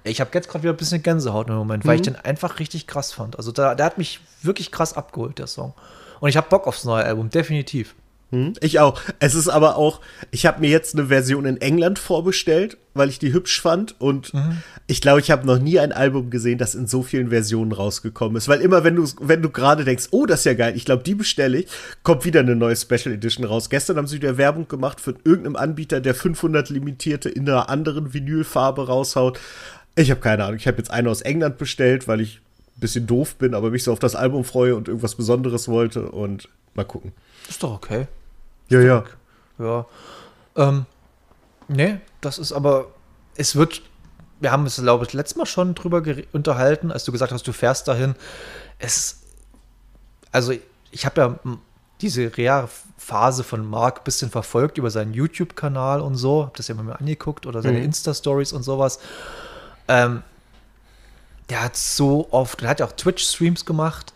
Ich 0.05 0.21
habe 0.21 0.31
jetzt 0.33 0.47
gerade 0.47 0.63
wieder 0.63 0.73
ein 0.73 0.77
bisschen 0.77 1.03
Gänsehaut 1.03 1.49
im 1.49 1.55
Moment, 1.55 1.85
weil 1.85 1.95
mhm. 1.95 2.01
ich 2.01 2.01
den 2.03 2.15
einfach 2.15 2.59
richtig 2.59 2.87
krass 2.87 3.11
fand. 3.11 3.37
Also 3.37 3.51
da, 3.51 3.75
der 3.75 3.85
hat 3.85 3.97
mich 3.97 4.21
wirklich 4.41 4.71
krass 4.71 4.93
abgeholt, 4.93 5.37
der 5.37 5.47
Song. 5.47 5.73
Und 6.19 6.29
ich 6.29 6.37
habe 6.37 6.47
Bock 6.49 6.67
aufs 6.67 6.85
neue 6.85 7.03
Album, 7.03 7.29
definitiv. 7.29 7.95
Mhm, 8.33 8.53
ich 8.61 8.79
auch. 8.79 8.99
Es 9.19 9.35
ist 9.35 9.47
aber 9.47 9.75
auch, 9.75 10.01
ich 10.31 10.47
habe 10.47 10.59
mir 10.59 10.69
jetzt 10.69 10.95
eine 10.95 11.07
Version 11.07 11.45
in 11.45 11.61
England 11.61 11.99
vorbestellt, 11.99 12.77
weil 12.95 13.09
ich 13.09 13.19
die 13.19 13.31
hübsch 13.31 13.61
fand. 13.61 13.99
Und 14.01 14.33
mhm. 14.33 14.57
ich 14.87 15.01
glaube, 15.01 15.19
ich 15.19 15.29
habe 15.29 15.45
noch 15.45 15.59
nie 15.59 15.79
ein 15.79 15.91
Album 15.91 16.31
gesehen, 16.31 16.57
das 16.57 16.73
in 16.73 16.87
so 16.87 17.03
vielen 17.03 17.29
Versionen 17.29 17.71
rausgekommen 17.71 18.35
ist. 18.35 18.47
Weil 18.47 18.61
immer, 18.61 18.83
wenn 18.83 18.95
du, 18.95 19.07
wenn 19.21 19.43
du 19.43 19.51
gerade 19.51 19.85
denkst, 19.85 20.07
oh, 20.09 20.25
das 20.25 20.39
ist 20.39 20.45
ja 20.45 20.55
geil, 20.55 20.73
ich 20.75 20.83
glaube, 20.83 21.03
die 21.03 21.13
bestelle 21.13 21.59
ich, 21.59 21.67
kommt 22.01 22.25
wieder 22.25 22.39
eine 22.39 22.55
neue 22.55 22.75
Special 22.75 23.13
Edition 23.13 23.45
raus. 23.45 23.69
Gestern 23.69 23.97
haben 23.97 24.07
sie 24.07 24.15
wieder 24.15 24.37
Werbung 24.37 24.67
gemacht 24.67 24.99
für 24.99 25.13
irgendeinen 25.23 25.55
Anbieter, 25.55 26.01
der 26.01 26.15
500 26.15 26.71
limitierte 26.71 27.29
in 27.29 27.47
einer 27.47 27.69
anderen 27.69 28.15
Vinylfarbe 28.15 28.87
raushaut. 28.87 29.39
Ich 29.95 30.09
habe 30.09 30.21
keine 30.21 30.45
Ahnung. 30.45 30.57
Ich 30.57 30.65
habe 30.65 30.79
jetzt 30.79 30.89
eine 30.89 31.11
aus 31.11 31.21
England 31.21 31.59
bestellt, 31.59 32.07
weil 32.07 32.19
ich 32.19 32.41
ein 32.77 32.79
bisschen 32.79 33.05
doof 33.05 33.35
bin, 33.35 33.53
aber 33.53 33.69
mich 33.69 33.83
so 33.83 33.91
auf 33.91 33.99
das 33.99 34.15
Album 34.15 34.43
freue 34.43 34.75
und 34.75 34.87
irgendwas 34.87 35.13
Besonderes 35.13 35.67
wollte. 35.67 36.09
Und 36.09 36.49
mal 36.73 36.83
gucken. 36.83 37.11
Ist 37.47 37.61
doch 37.61 37.73
okay. 37.75 38.07
Ja, 38.69 38.79
ja. 38.79 39.03
Ja. 39.59 39.85
Ähm, 40.55 40.85
nee, 41.67 41.99
das 42.21 42.37
ist 42.37 42.51
aber, 42.51 42.87
es 43.35 43.55
wird, 43.55 43.81
wir 44.39 44.51
haben 44.51 44.65
es, 44.65 44.77
glaube 44.77 45.05
ich, 45.05 45.13
letztes 45.13 45.37
Mal 45.37 45.45
schon 45.45 45.75
drüber 45.75 46.03
unterhalten, 46.31 46.91
als 46.91 47.03
du 47.03 47.11
gesagt 47.11 47.31
hast, 47.31 47.47
du 47.47 47.53
fährst 47.53 47.87
dahin. 47.87 48.15
Es, 48.79 49.21
also 50.31 50.53
ich 50.91 51.05
habe 51.05 51.21
ja 51.21 51.39
diese 52.01 52.35
Reha-Phase 52.35 53.43
von 53.43 53.65
Mark 53.65 53.99
ein 53.99 54.03
bisschen 54.03 54.29
verfolgt 54.29 54.77
über 54.77 54.91
seinen 54.91 55.13
YouTube-Kanal 55.13 56.01
und 56.01 56.15
so, 56.15 56.43
habe 56.43 56.53
das 56.57 56.67
ja 56.67 56.75
mal 56.75 56.91
angeguckt 56.93 57.45
oder 57.45 57.61
seine 57.61 57.79
mhm. 57.79 57.85
Insta-Stories 57.85 58.53
und 58.53 58.63
sowas. 58.63 58.99
Ähm, 59.87 60.23
der 61.49 61.63
hat 61.63 61.77
so 61.77 62.27
oft, 62.31 62.61
der 62.61 62.69
hat 62.69 62.79
ja 62.79 62.85
auch 62.85 62.91
Twitch-Streams 62.91 63.65
gemacht. 63.65 64.13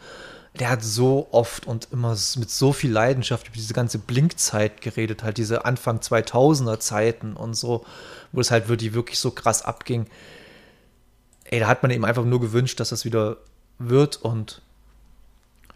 Der 0.60 0.70
hat 0.70 0.84
so 0.84 1.28
oft 1.32 1.68
und 1.68 1.90
immer 1.92 2.16
mit 2.38 2.50
so 2.50 2.74
viel 2.74 2.92
Leidenschaft 2.92 3.48
über 3.48 3.56
diese 3.56 3.74
ganze 3.74 4.00
Blink-Zeit 4.00 4.82
geredet, 4.82 5.24
halt 5.24 5.38
diese 5.38 5.66
Anfang 5.66 6.00
2000er 6.00 6.80
Zeiten 6.80 7.34
und 7.34 7.54
so, 7.54 7.86
wo 8.32 8.42
es 8.42 8.52
halt 8.52 8.68
wirklich, 8.68 8.94
wirklich 8.94 9.20
so 9.20 9.32
krass 9.32 9.64
abging. 9.64 10.08
Ey, 11.46 11.60
da 11.60 11.68
hat 11.68 11.84
man 11.84 11.92
ihm 11.92 12.04
einfach 12.04 12.26
nur 12.26 12.42
gewünscht, 12.42 12.80
dass 12.80 12.90
das 12.90 13.06
wieder 13.06 13.38
wird 13.80 14.18
und 14.18 14.62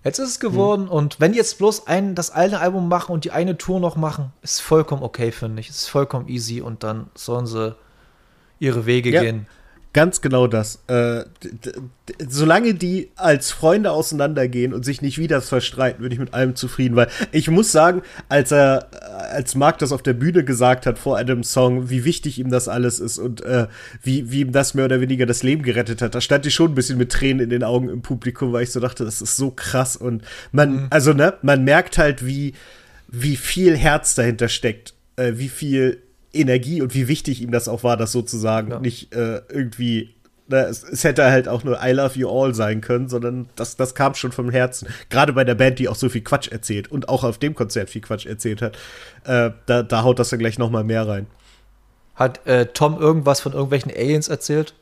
jetzt 0.03 0.19
ist 0.19 0.29
es 0.29 0.39
geworden. 0.39 0.83
Hm. 0.83 0.91
Und 0.91 1.19
wenn 1.19 1.31
die 1.31 1.37
jetzt 1.37 1.57
bloß 1.57 1.87
ein, 1.87 2.15
das 2.15 2.31
alte 2.31 2.59
Album 2.59 2.87
machen 2.87 3.11
und 3.11 3.23
die 3.23 3.31
eine 3.31 3.57
Tour 3.57 3.79
noch 3.79 3.95
machen, 3.95 4.33
ist 4.41 4.61
vollkommen 4.61 5.03
okay, 5.03 5.31
finde 5.31 5.61
ich. 5.61 5.69
Ist 5.69 5.87
vollkommen 5.87 6.27
easy 6.27 6.61
und 6.61 6.83
dann 6.83 7.09
sollen 7.15 7.45
sie 7.45 7.75
ihre 8.59 8.85
Wege 8.85 9.11
ja. 9.11 9.21
gehen. 9.21 9.47
Ganz 9.93 10.21
genau 10.21 10.47
das. 10.47 10.79
Äh, 10.87 11.25
solange 12.25 12.73
die 12.73 13.11
als 13.17 13.51
Freunde 13.51 13.91
auseinandergehen 13.91 14.73
und 14.73 14.85
sich 14.85 15.01
nicht 15.01 15.17
wieder 15.17 15.41
verstreiten, 15.41 16.01
würde 16.01 16.13
ich 16.13 16.19
mit 16.19 16.33
allem 16.33 16.55
zufrieden, 16.55 16.95
weil 16.95 17.09
ich 17.33 17.49
muss 17.49 17.73
sagen, 17.73 18.01
als 18.29 18.51
er, 18.51 18.87
als 19.33 19.53
Mark 19.55 19.79
das 19.79 19.91
auf 19.91 20.01
der 20.01 20.13
Bühne 20.13 20.45
gesagt 20.45 20.85
hat 20.85 20.97
vor 20.97 21.17
einem 21.17 21.43
Song, 21.43 21.89
wie 21.89 22.05
wichtig 22.05 22.39
ihm 22.39 22.49
das 22.49 22.69
alles 22.69 23.01
ist 23.01 23.17
und 23.17 23.41
äh, 23.41 23.67
wie, 24.01 24.31
wie 24.31 24.41
ihm 24.41 24.53
das 24.53 24.75
mehr 24.75 24.85
oder 24.85 25.01
weniger 25.01 25.25
das 25.25 25.43
Leben 25.43 25.63
gerettet 25.63 26.01
hat, 26.01 26.15
da 26.15 26.21
stand 26.21 26.45
ich 26.45 26.53
schon 26.53 26.71
ein 26.71 26.75
bisschen 26.75 26.97
mit 26.97 27.11
Tränen 27.11 27.41
in 27.41 27.49
den 27.49 27.63
Augen 27.63 27.89
im 27.89 28.01
Publikum, 28.01 28.53
weil 28.53 28.63
ich 28.63 28.71
so 28.71 28.79
dachte, 28.79 29.03
das 29.03 29.21
ist 29.21 29.35
so 29.35 29.51
krass 29.51 29.97
und 29.97 30.23
man, 30.53 30.71
mhm. 30.73 30.87
also 30.89 31.11
ne, 31.11 31.33
man 31.41 31.65
merkt 31.65 31.97
halt, 31.97 32.25
wie, 32.25 32.53
wie 33.09 33.35
viel 33.35 33.75
Herz 33.75 34.15
dahinter 34.15 34.47
steckt, 34.47 34.93
äh, 35.17 35.33
wie 35.35 35.49
viel 35.49 36.01
Energie 36.33 36.81
und 36.81 36.93
wie 36.93 37.07
wichtig 37.07 37.41
ihm 37.41 37.51
das 37.51 37.67
auch 37.67 37.83
war, 37.83 37.97
das 37.97 38.11
sozusagen 38.11 38.71
ja. 38.71 38.79
nicht 38.79 39.13
äh, 39.13 39.41
irgendwie 39.49 40.15
na, 40.47 40.63
ne, 40.63 40.67
es, 40.67 40.83
es, 40.83 41.03
hätte 41.03 41.23
halt 41.31 41.47
auch 41.47 41.63
nur 41.63 41.79
I 41.81 41.91
Love 41.91 42.19
You 42.19 42.29
All 42.29 42.53
sein 42.53 42.81
können, 42.81 43.07
sondern 43.07 43.47
das, 43.55 43.77
das 43.77 43.95
kam 43.95 44.15
schon 44.15 44.31
vom 44.33 44.49
Herzen. 44.49 44.89
Gerade 45.09 45.33
bei 45.33 45.45
der 45.45 45.55
Band, 45.55 45.79
die 45.79 45.87
auch 45.87 45.95
so 45.95 46.09
viel 46.09 46.21
Quatsch 46.21 46.49
erzählt 46.49 46.91
und 46.91 47.07
auch 47.07 47.23
auf 47.23 47.37
dem 47.37 47.55
Konzert 47.55 47.89
viel 47.89 48.01
Quatsch 48.01 48.25
erzählt 48.25 48.61
hat, 48.61 48.75
äh, 49.25 49.51
da, 49.65 49.83
da 49.83 50.03
haut 50.03 50.19
das 50.19 50.29
dann 50.29 50.39
gleich 50.39 50.57
noch 50.57 50.69
mal 50.69 50.83
mehr 50.83 51.07
rein. 51.07 51.27
Hat 52.15 52.45
äh, 52.45 52.65
Tom 52.67 52.99
irgendwas 52.99 53.39
von 53.39 53.53
irgendwelchen 53.53 53.91
Aliens 53.91 54.27
erzählt? 54.27 54.73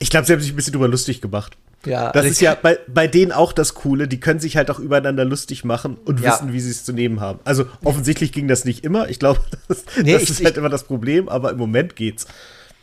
Ich 0.00 0.10
glaube, 0.10 0.26
sie 0.26 0.32
haben 0.32 0.40
sich 0.40 0.52
ein 0.52 0.56
bisschen 0.56 0.72
drüber 0.72 0.88
lustig 0.88 1.20
gemacht. 1.20 1.56
Ja, 1.86 2.12
das 2.12 2.26
ist 2.26 2.40
ja 2.40 2.54
bei, 2.54 2.78
bei 2.88 3.06
denen 3.06 3.32
auch 3.32 3.52
das 3.52 3.74
Coole, 3.74 4.08
die 4.08 4.20
können 4.20 4.40
sich 4.40 4.56
halt 4.56 4.70
auch 4.70 4.78
übereinander 4.78 5.24
lustig 5.24 5.64
machen 5.64 5.96
und 6.04 6.20
ja. 6.20 6.32
wissen, 6.32 6.52
wie 6.52 6.60
sie 6.60 6.70
es 6.70 6.84
zu 6.84 6.92
nehmen 6.92 7.20
haben. 7.20 7.38
Also 7.44 7.66
offensichtlich 7.84 8.32
ging 8.32 8.48
das 8.48 8.64
nicht 8.64 8.84
immer. 8.84 9.08
Ich 9.08 9.18
glaube, 9.18 9.40
das, 9.68 9.84
nee, 10.02 10.12
das 10.12 10.24
ich, 10.24 10.30
ist 10.30 10.44
halt 10.44 10.54
ich, 10.54 10.58
immer 10.58 10.68
das 10.68 10.84
Problem, 10.84 11.28
aber 11.28 11.50
im 11.50 11.58
Moment 11.58 11.96
geht's. 11.96 12.26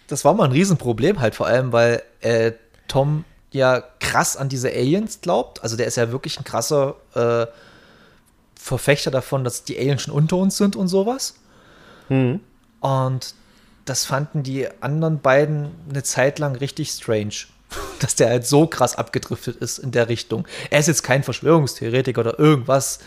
Das 0.07 0.25
war 0.25 0.33
mal 0.33 0.45
ein 0.45 0.51
Riesenproblem 0.51 1.19
halt, 1.19 1.35
vor 1.35 1.47
allem, 1.47 1.71
weil 1.71 2.01
äh, 2.21 2.53
Tom 2.87 3.25
ja 3.51 3.83
krass 3.99 4.37
an 4.37 4.49
diese 4.49 4.69
Aliens 4.69 5.21
glaubt. 5.21 5.61
Also 5.63 5.77
der 5.77 5.87
ist 5.87 5.97
ja 5.97 6.11
wirklich 6.11 6.39
ein 6.39 6.43
krasser 6.43 6.95
äh, 7.13 7.45
Verfechter 8.55 9.11
davon, 9.11 9.43
dass 9.43 9.63
die 9.63 9.77
Aliens 9.77 10.03
schon 10.03 10.13
unter 10.13 10.37
uns 10.37 10.57
sind 10.57 10.75
und 10.75 10.87
sowas. 10.87 11.35
Hm. 12.07 12.39
Und 12.79 13.35
das 13.85 14.05
fanden 14.05 14.43
die 14.43 14.67
anderen 14.81 15.19
beiden 15.19 15.71
eine 15.89 16.03
Zeit 16.03 16.39
lang 16.39 16.55
richtig 16.55 16.89
strange 16.89 17.47
dass 17.99 18.15
der 18.15 18.29
halt 18.29 18.45
so 18.45 18.67
krass 18.67 18.95
abgedriftet 18.95 19.57
ist 19.57 19.79
in 19.79 19.91
der 19.91 20.09
Richtung. 20.09 20.47
Er 20.69 20.79
ist 20.79 20.87
jetzt 20.87 21.03
kein 21.03 21.23
Verschwörungstheoretiker 21.23 22.21
oder 22.21 22.39
irgendwas. 22.39 22.99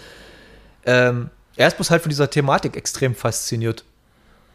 Ähm, 0.84 1.30
er 1.56 1.68
ist 1.68 1.76
bloß 1.76 1.90
halt 1.90 2.02
von 2.02 2.10
dieser 2.10 2.30
Thematik 2.30 2.76
extrem 2.76 3.14
fasziniert. 3.14 3.84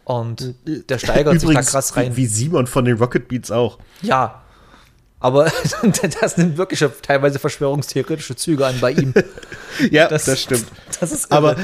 Und 0.03 0.55
der 0.65 0.97
steigert 0.97 1.35
Übrigens, 1.35 1.41
sich 1.41 1.55
da 1.55 1.61
krass 1.61 1.95
rein. 1.95 2.15
Wie 2.17 2.25
Simon 2.25 2.67
von 2.67 2.85
den 2.85 2.97
Rocket 2.97 3.27
Beats 3.27 3.51
auch. 3.51 3.77
Ja. 4.01 4.41
Aber 5.19 5.51
das 6.21 6.37
nimmt 6.37 6.57
wirklich 6.57 6.83
teilweise 7.01 7.37
verschwörungstheoretische 7.37 8.35
Züge 8.35 8.65
an 8.65 8.79
bei 8.81 8.91
ihm. 8.91 9.13
ja, 9.91 10.07
das, 10.07 10.25
das 10.25 10.41
stimmt. 10.41 10.65
Das 10.99 11.11
ist 11.11 11.31
aber, 11.31 11.55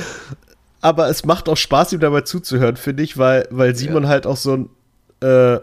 aber 0.81 1.09
es 1.09 1.25
macht 1.25 1.49
auch 1.49 1.57
Spaß, 1.57 1.93
ihm 1.93 1.99
dabei 1.99 2.21
zuzuhören, 2.21 2.77
finde 2.77 3.03
ich, 3.03 3.17
weil, 3.17 3.47
weil 3.49 3.75
Simon 3.75 4.03
ja. 4.03 4.09
halt 4.09 4.27
auch 4.27 4.37
so 4.37 4.53
ein 4.53 4.69
äh, 5.21 5.59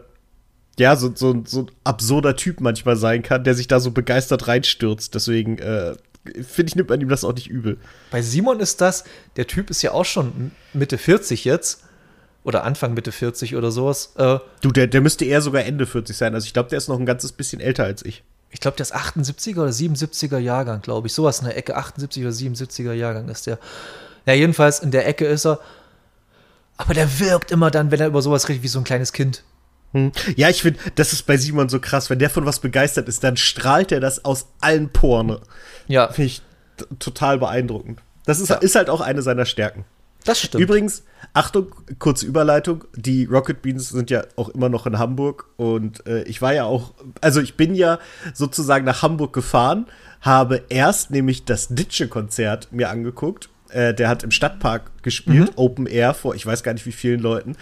ja, 0.79 0.97
so, 0.97 1.13
so, 1.15 1.43
so 1.47 1.61
ein 1.61 1.71
absurder 1.85 2.37
Typ 2.37 2.61
manchmal 2.61 2.97
sein 2.97 3.23
kann, 3.23 3.45
der 3.45 3.55
sich 3.55 3.69
da 3.69 3.81
so 3.81 3.91
begeistert 3.91 4.49
reinstürzt. 4.49 5.15
Deswegen, 5.15 5.59
äh, 5.59 5.95
finde 6.25 6.69
ich, 6.69 6.77
nimmt 6.77 6.89
man 6.89 7.01
ihm 7.01 7.09
das 7.09 7.25
auch 7.25 7.35
nicht 7.35 7.49
übel. 7.49 7.79
Bei 8.11 8.23
Simon 8.23 8.61
ist 8.61 8.81
das, 8.81 9.05
der 9.37 9.47
Typ 9.47 9.71
ist 9.71 9.83
ja 9.83 9.93
auch 9.93 10.05
schon 10.05 10.51
Mitte 10.73 10.99
40 10.99 11.45
jetzt. 11.45 11.83
Oder 12.43 12.65
Anfang 12.65 12.93
Mitte 12.93 13.11
40 13.11 13.57
oder 13.57 13.71
sowas. 13.71 14.13
Äh, 14.17 14.39
du, 14.61 14.71
der, 14.71 14.87
der 14.87 15.01
müsste 15.01 15.25
eher 15.25 15.41
sogar 15.41 15.65
Ende 15.65 15.87
40 15.87 16.15
sein. 16.15 16.35
Also 16.35 16.47
ich 16.47 16.53
glaube, 16.53 16.69
der 16.69 16.77
ist 16.77 16.89
noch 16.89 16.99
ein 16.99 17.07
ganzes 17.07 17.33
bisschen 17.33 17.59
älter 17.59 17.85
als 17.85 18.05
ich. 18.05 18.23
Ich 18.51 18.61
glaube, 18.61 18.77
der 18.77 18.85
ist 18.85 18.95
78er 18.95 19.63
oder 19.63 19.71
77er 19.71 20.39
Jahrgang, 20.39 20.83
glaube 20.83 21.07
ich. 21.07 21.15
Sowas 21.15 21.39
in 21.39 21.47
der 21.47 21.57
Ecke, 21.57 21.75
78 21.75 22.23
oder 22.23 22.33
77er 22.33 22.93
Jahrgang 22.93 23.29
ist 23.31 23.47
der. 23.47 23.59
Ja, 24.27 24.35
jedenfalls 24.35 24.81
in 24.81 24.91
der 24.91 25.09
Ecke 25.09 25.25
ist 25.25 25.47
er. 25.47 25.59
Aber 26.77 26.93
der 26.93 27.19
wirkt 27.19 27.51
immer 27.51 27.71
dann, 27.71 27.91
wenn 27.91 28.01
er 28.01 28.09
über 28.09 28.21
sowas 28.21 28.49
redet, 28.49 28.63
wie 28.63 28.69
so 28.69 28.79
ein 28.79 28.85
kleines 28.85 29.13
Kind. 29.15 29.43
Hm. 29.95 30.11
Ja, 30.37 30.51
ich 30.51 30.63
finde, 30.63 30.81
das 30.97 31.13
ist 31.13 31.23
bei 31.23 31.37
Simon 31.37 31.69
so 31.69 31.79
krass. 31.79 32.11
Wenn 32.11 32.19
der 32.19 32.29
von 32.29 32.45
was 32.45 32.59
begeistert 32.59 33.09
ist, 33.09 33.23
dann 33.23 33.37
strahlt 33.37 33.93
er 33.93 34.01
das 34.01 34.25
aus 34.25 34.49
allen 34.61 34.91
Poren. 34.91 35.39
Ja. 35.87 36.09
Finde 36.09 36.27
ich 36.27 36.43
total 36.99 37.39
beeindruckend. 37.39 38.01
Das 38.27 38.41
ist, 38.41 38.49
ja. 38.49 38.57
ist 38.57 38.75
halt 38.75 38.91
auch 38.91 39.01
eine 39.01 39.23
seiner 39.23 39.47
Stärken. 39.47 39.85
Das 40.25 40.41
stimmt. 40.41 40.63
Übrigens, 40.63 41.05
Achtung, 41.33 41.69
kurze 41.99 42.27
Überleitung. 42.27 42.85
Die 42.97 43.27
Rocket 43.27 43.63
Beans 43.63 43.91
sind 43.91 44.11
ja 44.11 44.25
auch 44.37 44.49
immer 44.49 44.69
noch 44.69 44.87
in 44.87 44.99
Hamburg 44.99 45.47
und 45.57 46.07
äh, 46.07 46.23
ich 46.25 46.43
war 46.43 46.55
ja 46.55 46.65
auch, 46.65 46.95
also 47.21 47.41
ich 47.41 47.57
bin 47.57 47.75
ja 47.75 47.99
sozusagen 48.33 48.87
nach 48.87 49.03
Hamburg 49.03 49.33
gefahren, 49.33 49.87
habe 50.23 50.63
erst 50.71 51.11
nämlich 51.11 51.45
das 51.45 51.69
Ditsche-Konzert 51.69 52.73
mir 52.73 52.89
angeguckt. 52.89 53.51
Äh, 53.69 53.93
der 53.93 54.09
hat 54.09 54.23
im 54.23 54.31
Stadtpark 54.31 55.03
gespielt, 55.03 55.51
mhm. 55.51 55.57
Open 55.57 55.87
Air 55.87 56.15
vor, 56.15 56.35
ich 56.35 56.47
weiß 56.47 56.63
gar 56.63 56.73
nicht 56.73 56.87
wie 56.87 56.93
vielen 56.93 57.21
Leuten 57.21 57.57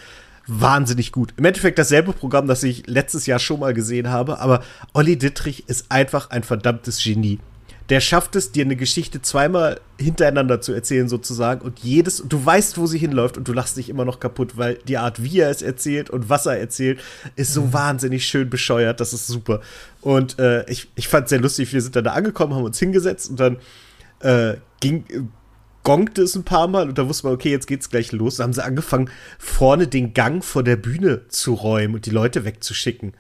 wahnsinnig 0.46 1.12
gut. 1.12 1.34
Im 1.36 1.44
Endeffekt 1.44 1.78
dasselbe 1.78 2.12
Programm, 2.12 2.46
das 2.46 2.62
ich 2.62 2.86
letztes 2.86 3.26
Jahr 3.26 3.38
schon 3.38 3.60
mal 3.60 3.74
gesehen 3.74 4.08
habe, 4.08 4.38
aber 4.40 4.62
Olli 4.92 5.16
Dittrich 5.16 5.68
ist 5.68 5.86
einfach 5.90 6.30
ein 6.30 6.42
verdammtes 6.42 7.02
Genie. 7.02 7.38
Der 7.88 8.00
schafft 8.00 8.36
es, 8.36 8.52
dir 8.52 8.64
eine 8.64 8.76
Geschichte 8.76 9.20
zweimal 9.22 9.80
hintereinander 9.98 10.60
zu 10.60 10.72
erzählen, 10.72 11.08
sozusagen, 11.08 11.60
und 11.60 11.80
jedes, 11.80 12.22
du 12.26 12.44
weißt, 12.44 12.78
wo 12.78 12.86
sie 12.86 12.98
hinläuft, 12.98 13.36
und 13.36 13.48
du 13.48 13.52
lachst 13.52 13.76
dich 13.76 13.88
immer 13.88 14.04
noch 14.04 14.20
kaputt, 14.20 14.56
weil 14.56 14.78
die 14.86 14.98
Art, 14.98 15.22
wie 15.22 15.40
er 15.40 15.50
es 15.50 15.62
erzählt 15.62 16.08
und 16.08 16.28
was 16.28 16.46
er 16.46 16.58
erzählt, 16.58 17.00
ist 17.36 17.52
so 17.52 17.62
mhm. 17.62 17.72
wahnsinnig 17.72 18.26
schön 18.26 18.48
bescheuert. 18.48 19.00
Das 19.00 19.12
ist 19.12 19.26
super. 19.26 19.60
Und 20.00 20.38
äh, 20.38 20.64
ich, 20.70 20.88
ich 20.94 21.08
fand 21.08 21.24
es 21.24 21.30
sehr 21.30 21.40
lustig. 21.40 21.72
Wir 21.72 21.82
sind 21.82 21.96
dann 21.96 22.04
da 22.04 22.12
angekommen, 22.12 22.54
haben 22.54 22.64
uns 22.64 22.78
hingesetzt 22.78 23.30
und 23.30 23.40
dann 23.40 23.56
äh, 24.20 24.56
ging 24.80 25.04
gongte 25.82 26.22
es 26.22 26.34
ein 26.34 26.44
paar 26.44 26.68
Mal 26.68 26.88
und 26.88 26.98
da 26.98 27.08
wusste 27.08 27.26
man, 27.26 27.34
okay, 27.34 27.50
jetzt 27.50 27.66
geht's 27.66 27.90
gleich 27.90 28.12
los. 28.12 28.36
Da 28.36 28.44
haben 28.44 28.52
sie 28.52 28.64
angefangen, 28.64 29.10
vorne 29.38 29.88
den 29.88 30.14
Gang 30.14 30.44
vor 30.44 30.62
der 30.62 30.76
Bühne 30.76 31.28
zu 31.28 31.54
räumen 31.54 31.94
und 31.94 32.06
die 32.06 32.10
Leute 32.10 32.44
wegzuschicken. 32.44 33.14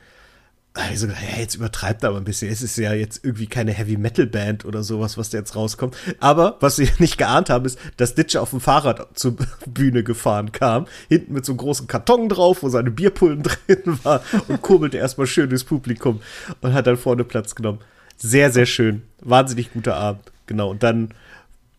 Also, 0.74 1.06
ja, 1.06 1.38
jetzt 1.38 1.54
übertreibt 1.54 2.02
er 2.02 2.08
aber 2.08 2.18
ein 2.18 2.24
bisschen. 2.24 2.50
Es 2.50 2.62
ist 2.62 2.78
ja 2.78 2.94
jetzt 2.94 3.22
irgendwie 3.24 3.46
keine 3.46 3.72
Heavy 3.72 3.98
Metal 3.98 4.26
Band 4.26 4.64
oder 4.64 4.82
sowas, 4.82 5.18
was 5.18 5.28
da 5.28 5.36
jetzt 5.36 5.54
rauskommt. 5.54 5.94
Aber 6.18 6.56
was 6.60 6.76
sie 6.76 6.88
nicht 6.98 7.18
geahnt 7.18 7.50
haben, 7.50 7.66
ist, 7.66 7.78
dass 7.98 8.14
Ditcher 8.14 8.40
auf 8.40 8.50
dem 8.50 8.60
Fahrrad 8.60 9.06
zur 9.18 9.36
Bühne 9.66 10.02
gefahren 10.02 10.50
kam, 10.52 10.86
hinten 11.08 11.34
mit 11.34 11.44
so 11.44 11.52
einem 11.52 11.58
großen 11.58 11.88
Karton 11.88 12.30
drauf, 12.30 12.62
wo 12.62 12.70
seine 12.70 12.90
Bierpullen 12.90 13.42
drin 13.66 13.98
war 14.02 14.22
und 14.48 14.62
kurbelte 14.62 14.96
erstmal 14.96 15.26
schön 15.26 15.50
durchs 15.50 15.64
Publikum 15.64 16.22
und 16.62 16.72
hat 16.72 16.86
dann 16.86 16.96
vorne 16.96 17.24
Platz 17.24 17.54
genommen. 17.54 17.80
Sehr, 18.16 18.50
sehr 18.50 18.66
schön. 18.66 19.02
Wahnsinnig 19.20 19.74
guter 19.74 19.96
Abend. 19.96 20.32
Genau. 20.46 20.70
Und 20.70 20.82
dann 20.82 21.12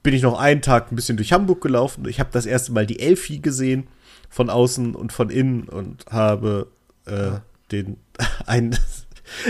bin 0.03 0.13
ich 0.13 0.21
noch 0.21 0.37
einen 0.37 0.61
Tag 0.61 0.91
ein 0.91 0.95
bisschen 0.95 1.17
durch 1.17 1.31
Hamburg 1.31 1.61
gelaufen. 1.61 2.05
Ich 2.07 2.19
habe 2.19 2.29
das 2.31 2.45
erste 2.45 2.73
Mal 2.73 2.85
die 2.85 2.99
Elfi 2.99 3.39
gesehen, 3.39 3.87
von 4.29 4.49
außen 4.49 4.95
und 4.95 5.13
von 5.13 5.29
innen 5.29 5.69
und 5.69 6.05
habe 6.07 6.67
äh, 7.05 7.39
den 7.71 7.97
einen 8.45 8.77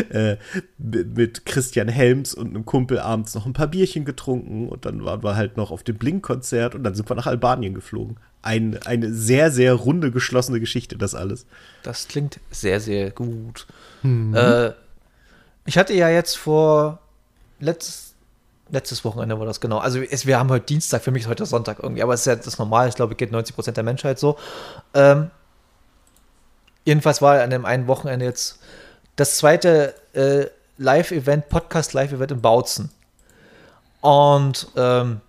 äh, 0.10 0.38
mit 0.78 1.46
Christian 1.46 1.88
Helms 1.88 2.34
und 2.34 2.50
einem 2.50 2.66
Kumpel 2.66 3.00
abends 3.00 3.34
noch 3.34 3.46
ein 3.46 3.54
paar 3.54 3.68
Bierchen 3.68 4.06
getrunken 4.06 4.70
und 4.70 4.86
dann 4.86 5.04
waren 5.04 5.24
wir 5.24 5.36
halt 5.36 5.58
noch 5.58 5.72
auf 5.72 5.84
dem 5.84 5.98
Blink-Konzert 5.98 6.76
und 6.76 6.84
dann 6.84 6.96
sind 6.96 7.10
wir 7.10 7.16
nach 7.16 7.28
Albanien 7.28 7.74
geflogen. 7.74 8.18
Ein, 8.42 8.78
eine 8.86 9.14
sehr, 9.14 9.52
sehr 9.52 9.74
runde, 9.74 10.12
geschlossene 10.12 10.60
Geschichte, 10.60 10.98
das 10.98 11.16
alles. 11.16 11.46
Das 11.82 12.08
klingt 12.08 12.40
sehr, 12.52 12.80
sehr 12.80 13.12
gut. 13.12 13.66
Mhm. 14.04 14.36
Äh, 14.36 14.74
ich 15.66 15.78
hatte 15.78 15.94
ja 15.94 16.10
jetzt 16.10 16.36
vor 16.36 17.00
letztes 17.60 18.13
Letztes 18.74 19.06
Wochenende 19.06 19.38
war 19.38 19.46
das 19.46 19.62
genau. 19.62 19.78
Also 19.78 20.02
es, 20.02 20.26
wir 20.26 20.40
haben 20.40 20.50
heute 20.50 20.66
Dienstag, 20.66 21.04
für 21.04 21.12
mich 21.12 21.24
ist 21.24 21.30
heute 21.30 21.46
Sonntag 21.46 21.78
irgendwie, 21.84 22.02
aber 22.02 22.16
es 22.16 22.22
ist 22.22 22.26
ja 22.26 22.36
das 22.36 22.58
normal, 22.58 22.90
ich 22.90 22.96
glaube, 22.96 23.14
geht 23.14 23.32
90 23.32 23.54
Prozent 23.54 23.78
der 23.78 23.84
Menschheit 23.84 24.18
so. 24.18 24.36
Ähm, 24.96 25.30
jedenfalls 26.84 27.22
war 27.22 27.40
an 27.40 27.52
dem 27.52 27.66
einen 27.66 27.86
Wochenende 27.86 28.26
jetzt 28.26 28.58
das 29.16 29.38
zweite 29.38 29.94
äh, 30.14 30.48
Live-Event, 30.80 31.50
Podcast-Live-Event 31.50 32.32
in 32.32 32.42
Bautzen. 32.42 32.90
Und 34.02 34.70
ähm, 34.76 35.22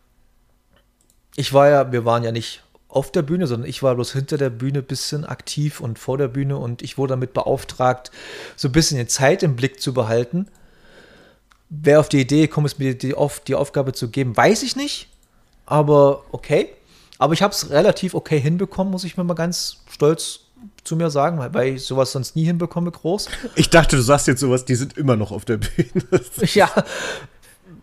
ich 1.36 1.53
war 1.53 1.68
ja, 1.68 1.92
wir 1.92 2.07
waren 2.07 2.24
ja 2.24 2.32
nicht 2.32 2.62
auf 2.88 3.12
der 3.12 3.20
Bühne, 3.20 3.47
sondern 3.47 3.68
ich 3.68 3.82
war 3.82 3.95
bloß 3.95 4.14
hinter 4.14 4.38
der 4.38 4.49
Bühne 4.49 4.78
ein 4.78 4.86
bisschen 4.86 5.26
aktiv 5.26 5.80
und 5.80 5.99
vor 5.99 6.16
der 6.16 6.28
Bühne 6.28 6.57
und 6.57 6.80
ich 6.80 6.97
wurde 6.97 7.11
damit 7.11 7.34
beauftragt, 7.34 8.11
so 8.57 8.68
ein 8.68 8.72
bisschen 8.72 8.97
die 8.97 9.07
Zeit 9.07 9.42
im 9.42 9.55
Blick 9.55 9.82
zu 9.82 9.92
behalten 9.92 10.49
wer 11.71 12.01
auf 12.01 12.09
die 12.09 12.21
Idee 12.21 12.43
gekommen 12.43 12.67
ist, 12.67 12.79
mir 12.79 12.97
die, 12.97 13.15
auf, 13.15 13.41
die 13.41 13.55
Aufgabe 13.55 13.93
zu 13.93 14.09
geben, 14.09 14.37
weiß 14.37 14.62
ich 14.62 14.77
nicht. 14.77 15.09
Aber 15.67 16.25
okay. 16.33 16.69
Aber 17.19 17.33
ich 17.33 17.43
habe 17.43 17.55
es 17.55 17.71
relativ 17.71 18.15
okay 18.15 18.41
hinbekommen, 18.41 18.91
muss 18.91 19.05
ich 19.05 19.17
mir 19.17 19.25
mal 19.25 19.35
ganz 19.35 19.79
stolz 19.91 20.41
zu 20.83 20.97
mir 20.97 21.11
sagen, 21.11 21.39
weil 21.53 21.75
ich 21.75 21.85
sowas 21.85 22.12
sonst 22.12 22.37
nie 22.37 22.45
hinbekomme, 22.45 22.91
groß. 22.91 23.29
Ich 23.55 23.71
dachte, 23.71 23.97
du 23.97 24.03
sagst 24.03 24.27
jetzt 24.27 24.41
sowas, 24.41 24.65
die 24.65 24.75
sind 24.75 24.97
immer 24.97 25.17
noch 25.17 25.33
auf 25.33 25.45
der 25.45 25.59
Bühne. 25.59 26.05
ja, 26.55 26.71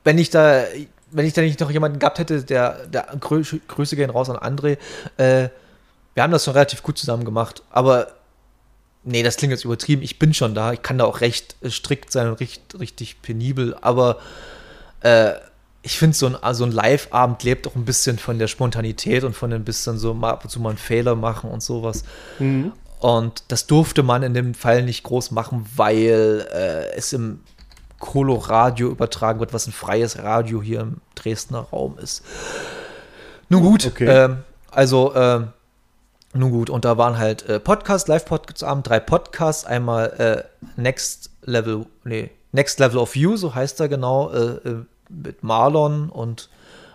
wenn 0.03 0.17
ich 0.17 0.29
da, 0.29 0.63
wenn 1.11 1.25
ich 1.25 1.33
da 1.33 1.41
nicht 1.41 1.59
noch 1.59 1.71
jemanden 1.71 1.99
gehabt 1.99 2.19
hätte, 2.19 2.43
der, 2.43 2.87
der 2.87 3.07
Grü 3.19 3.43
Grüße 3.67 3.95
gehen 3.95 4.09
raus 4.09 4.29
an 4.29 4.37
André, 4.37 4.77
äh, 5.17 5.49
wir 6.13 6.23
haben 6.23 6.31
das 6.31 6.45
schon 6.45 6.53
relativ 6.53 6.83
gut 6.83 6.97
zusammen 6.97 7.25
gemacht, 7.25 7.63
aber 7.69 8.13
nee, 9.03 9.23
das 9.23 9.37
klingt 9.37 9.51
jetzt 9.51 9.65
übertrieben, 9.65 10.01
ich 10.01 10.19
bin 10.19 10.33
schon 10.33 10.53
da, 10.53 10.73
ich 10.73 10.81
kann 10.81 10.97
da 10.97 11.05
auch 11.05 11.21
recht 11.21 11.55
äh, 11.61 11.69
strikt 11.69 12.11
sein 12.11 12.27
und 12.27 12.39
richtig, 12.39 12.79
richtig 12.79 13.21
penibel, 13.21 13.75
aber 13.81 14.19
äh, 15.01 15.33
ich 15.83 15.97
finde, 15.97 16.15
so 16.15 16.27
ein, 16.27 16.53
so 16.53 16.63
ein 16.63 16.71
Live-Abend 16.71 17.43
lebt 17.43 17.67
auch 17.67 17.75
ein 17.75 17.85
bisschen 17.85 18.19
von 18.19 18.37
der 18.37 18.47
Spontanität 18.47 19.23
und 19.23 19.35
von 19.35 19.51
ein 19.51 19.63
bisschen 19.63 19.97
so 19.97 20.13
mal 20.13 20.29
ab 20.29 20.43
und 20.43 20.49
zu 20.49 20.59
mal 20.59 20.69
einen 20.69 20.77
Fehler 20.77 21.15
machen 21.15 21.49
und 21.49 21.63
sowas. 21.63 22.03
Mhm. 22.37 22.71
Und 22.99 23.45
das 23.47 23.65
durfte 23.65 24.03
man 24.03 24.21
in 24.21 24.35
dem 24.35 24.53
Fall 24.53 24.83
nicht 24.83 25.01
groß 25.01 25.31
machen, 25.31 25.67
weil 25.75 26.47
äh, 26.53 26.95
es 26.95 27.13
im 27.13 27.39
Coloradio 27.97 28.89
übertragen 28.89 29.39
wird, 29.39 29.53
was 29.53 29.65
ein 29.65 29.71
freies 29.71 30.19
Radio 30.19 30.61
hier 30.61 30.81
im 30.81 30.97
Dresdner 31.15 31.61
Raum 31.71 31.97
ist. 31.97 32.23
Nun 33.49 33.63
gut, 33.63 33.87
okay. 33.87 34.05
äh, 34.05 34.35
also 34.69 35.13
äh, 35.15 35.41
nun 36.33 36.51
gut, 36.51 36.69
und 36.69 36.85
da 36.85 36.97
waren 36.97 37.17
halt 37.17 37.47
äh, 37.49 37.59
Podcasts, 37.59 38.07
Live-Podcasts 38.07 38.63
Abend, 38.63 38.87
drei 38.87 38.99
Podcasts, 38.99 39.65
einmal 39.65 40.07
äh, 40.17 40.81
Next 40.81 41.29
Level, 41.43 41.85
nee, 42.03 42.31
Next 42.53 42.79
Level 42.79 42.99
of 42.99 43.15
You, 43.15 43.35
so 43.35 43.53
heißt 43.53 43.79
er 43.79 43.89
genau, 43.89 44.31
äh, 44.31 44.69
äh, 44.69 44.85
mit 45.09 45.43
Marlon 45.43 46.09
und 46.09 46.49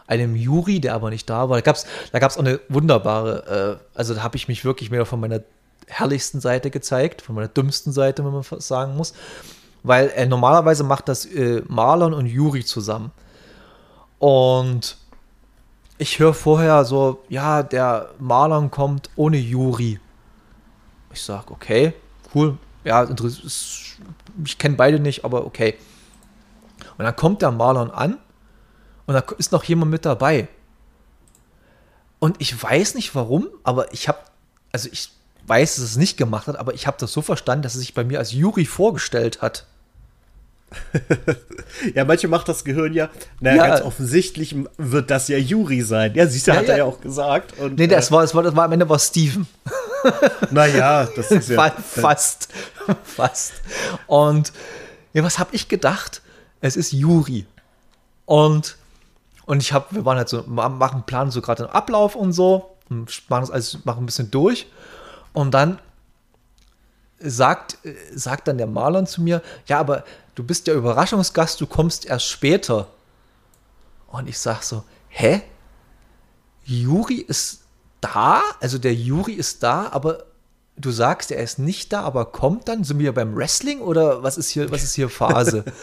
einem 0.07 0.37
Juri, 0.37 0.81
der 0.81 0.95
aber 0.95 1.11
nicht 1.11 1.29
da 1.29 1.49
war. 1.51 1.57
Da 1.57 1.61
gab 1.61 1.77
es 1.77 1.87
da 2.13 2.19
gab's 2.19 2.37
auch 2.37 2.43
eine 2.43 2.61
wunderbare, 2.69 3.79
äh, 3.83 3.99
also 3.99 4.15
da 4.15 4.23
habe 4.23 4.37
ich 4.37 4.49
mich 4.49 4.65
wirklich 4.65 4.91
mehr 4.91 5.05
von 5.05 5.21
meiner 5.21 5.41
herrlichsten 5.87 6.41
Seite 6.41 6.71
gezeigt, 6.71 7.21
von 7.21 7.35
meiner 7.35 7.49
dümmsten 7.49 7.93
Seite, 7.93 8.25
wenn 8.25 8.33
man 8.33 8.43
sagen 8.61 8.97
muss. 8.97 9.13
Weil 9.83 10.11
äh, 10.17 10.27
normalerweise 10.27 10.83
macht 10.83 11.09
das 11.09 11.29
Marlon 11.69 12.15
und 12.15 12.27
Juri 12.27 12.65
zusammen. 12.65 13.13
Und 14.19 14.97
ich 15.99 16.19
höre 16.19 16.35
vorher 16.35 16.85
so, 16.85 17.25
ja, 17.29 17.63
der 17.63 18.11
Marlon 18.19 18.71
kommt 18.71 19.11
ohne 19.17 19.39
Juri. 19.39 20.01
Ich 21.13 21.23
sage, 21.23 21.51
okay, 21.51 21.95
cool. 22.35 22.59
Ja, 22.85 23.09
ich 24.45 24.59
kenne 24.59 24.77
beide 24.77 25.01
nicht, 25.01 25.25
aber 25.25 25.47
okay. 25.47 25.77
Und 26.99 27.05
dann 27.05 27.17
kommt 27.17 27.43
der 27.43 27.51
Marlon 27.51 27.91
an 27.91 28.19
und 29.07 29.15
da 29.15 29.25
ist 29.39 29.53
noch 29.53 29.65
jemand 29.65 29.91
mit 29.91 30.05
dabei. 30.05 30.49
Und 32.19 32.41
ich 32.41 32.63
weiß 32.63 32.95
nicht 32.95 33.15
warum, 33.15 33.49
aber 33.65 33.93
ich 33.93 34.09
habe, 34.09 34.19
also 34.73 34.89
ich 34.91 35.11
weiß, 35.47 35.77
dass 35.77 35.85
es 35.85 35.97
nicht 35.97 36.17
gemacht 36.17 36.47
hat, 36.47 36.57
aber 36.57 36.75
ich 36.75 36.87
habe 36.87 36.97
das 36.99 37.13
so 37.13 37.23
verstanden, 37.23 37.63
dass 37.63 37.75
er 37.75 37.81
sich 37.81 37.95
bei 37.95 38.05
mir 38.05 38.19
als 38.19 38.33
Juri 38.33 38.65
vorgestellt 38.67 39.43
hat. 39.43 39.67
ja, 41.95 42.05
manche 42.05 42.29
macht 42.29 42.49
das 42.49 42.65
Gehirn 42.65 42.93
ja. 42.93 43.09
Naja, 43.41 43.57
ja. 43.57 43.69
ganz 43.69 43.83
offensichtlich 43.83 44.57
wird 44.77 45.11
das 45.11 45.29
ja 45.29 45.39
Juri 45.39 45.83
sein. 45.83 46.15
Ja, 46.15 46.27
siehst 46.27 46.47
du, 46.47 46.53
ja, 46.53 46.59
hat 46.59 46.67
ja. 46.67 46.73
er 46.73 46.79
ja 46.79 46.85
auch 46.85 47.01
gesagt. 47.01 47.59
Und, 47.59 47.79
nee, 47.79 47.87
das, 47.87 48.09
äh, 48.09 48.13
war, 48.13 48.23
das, 48.23 48.35
war, 48.35 48.43
das 48.43 48.57
war 48.57 48.65
am 48.65 48.73
Ende 48.73 48.89
war 48.89 48.99
Steven. 48.99 49.47
naja, 50.51 51.09
das 51.17 51.31
ist 51.31 51.51
ja. 51.51 51.71
Fast. 51.71 52.49
Fast. 53.05 53.55
Und 54.07 54.53
ja, 55.13 55.23
was 55.23 55.39
habe 55.39 55.55
ich 55.55 55.69
gedacht? 55.69 56.23
Es 56.61 56.77
ist 56.77 56.93
Juri. 56.93 57.47
Und, 58.25 58.77
und 59.47 59.63
ich 59.63 59.73
habe, 59.73 59.87
wir 59.91 60.05
waren 60.05 60.19
halt 60.19 60.29
so, 60.29 60.43
machen 60.47 61.05
Plan 61.07 61.31
so 61.31 61.41
gerade 61.41 61.65
den 61.65 61.73
Ablauf 61.73 62.17
und 62.17 62.33
so. 62.33 62.77
Und 62.89 63.23
machen 63.29 63.43
das 63.43 63.51
alles, 63.51 63.85
machen 63.85 64.03
ein 64.03 64.07
bisschen 64.07 64.31
durch. 64.31 64.67
Und 65.33 65.53
dann 65.55 65.79
sagt, 67.19 67.79
sagt 68.15 68.49
dann 68.49 68.59
der 68.59 68.67
Marlon 68.67 69.07
zu 69.07 69.23
mir, 69.23 69.43
ja, 69.67 69.79
aber 69.79 70.05
du 70.37 70.45
bist 70.45 70.69
der 70.69 70.75
Überraschungsgast, 70.75 71.61
du 71.61 71.67
kommst 71.67 72.07
erst 72.07 72.27
später. 72.27 72.87
Und 74.07 74.29
ich 74.29 74.39
sag 74.39 74.63
so, 74.63 74.85
hä? 75.09 75.43
Juri 76.65 77.17
ist 77.17 77.63
da? 78.01 78.43
Also 78.61 78.79
der 78.79 78.95
Juri 78.95 79.33
ist 79.33 79.65
da, 79.65 79.89
aber 79.91 80.25
du 80.77 80.91
sagst, 80.91 81.33
er 81.33 81.43
ist 81.43 81.59
nicht 81.59 81.93
da, 81.93 82.03
aber 82.03 82.27
kommt 82.27 82.69
dann? 82.69 82.85
Sind 82.85 82.99
wir 82.99 83.13
beim 83.13 83.35
Wrestling 83.35 83.81
oder 83.81 84.23
was 84.23 84.39
ist 84.39 84.51
hier, 84.51 84.71
was 84.71 84.85
ist 84.85 84.95
hier 84.95 85.09
Phase? 85.09 85.65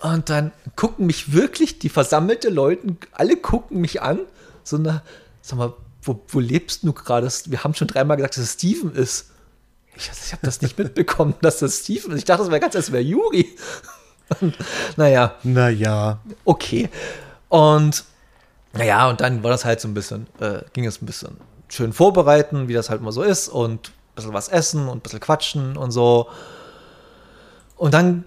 Und 0.00 0.30
dann 0.30 0.52
gucken 0.74 1.06
mich 1.06 1.32
wirklich 1.32 1.78
die 1.78 1.88
versammelte 1.88 2.48
Leute, 2.48 2.96
alle 3.12 3.36
gucken 3.36 3.80
mich 3.80 4.02
an, 4.02 4.18
so 4.64 4.76
eine, 4.76 5.02
sag 5.40 5.58
mal, 5.58 5.74
wo, 6.02 6.20
wo 6.28 6.40
lebst 6.40 6.82
du 6.82 6.92
gerade? 6.92 7.30
Wir 7.46 7.62
haben 7.62 7.74
schon 7.74 7.86
dreimal 7.86 8.16
gesagt, 8.16 8.36
dass 8.36 8.44
es 8.44 8.52
Steven 8.54 8.92
ist. 8.92 9.30
Ich, 9.94 10.10
ich 10.10 10.32
habe 10.32 10.44
das 10.44 10.62
nicht 10.62 10.78
mitbekommen, 10.78 11.34
dass 11.42 11.58
das 11.58 11.78
Steven 11.78 12.12
ist. 12.12 12.18
Ich 12.18 12.24
dachte, 12.24 12.42
das 12.42 12.50
wäre 12.50 12.60
ganz, 12.60 12.74
als 12.76 12.92
wäre 12.92 13.02
Juri. 13.02 13.56
naja. 14.96 15.34
Naja. 15.42 16.20
Okay. 16.44 16.88
Und 17.48 18.04
naja, 18.72 19.08
und 19.10 19.20
dann 19.20 19.42
war 19.42 19.50
das 19.50 19.64
halt 19.64 19.80
so 19.80 19.88
ein 19.88 19.94
bisschen, 19.94 20.26
äh, 20.40 20.62
ging 20.72 20.86
es 20.86 21.02
ein 21.02 21.06
bisschen 21.06 21.36
schön 21.68 21.92
vorbereiten, 21.92 22.68
wie 22.68 22.72
das 22.72 22.88
halt 22.88 23.02
mal 23.02 23.12
so 23.12 23.22
ist 23.22 23.48
und 23.48 23.88
ein 23.88 24.14
bisschen 24.14 24.32
was 24.32 24.48
essen 24.48 24.88
und 24.88 24.98
ein 24.98 25.00
bisschen 25.00 25.20
quatschen 25.20 25.76
und 25.76 25.90
so. 25.90 26.28
Und 27.76 27.92
dann 27.92 28.24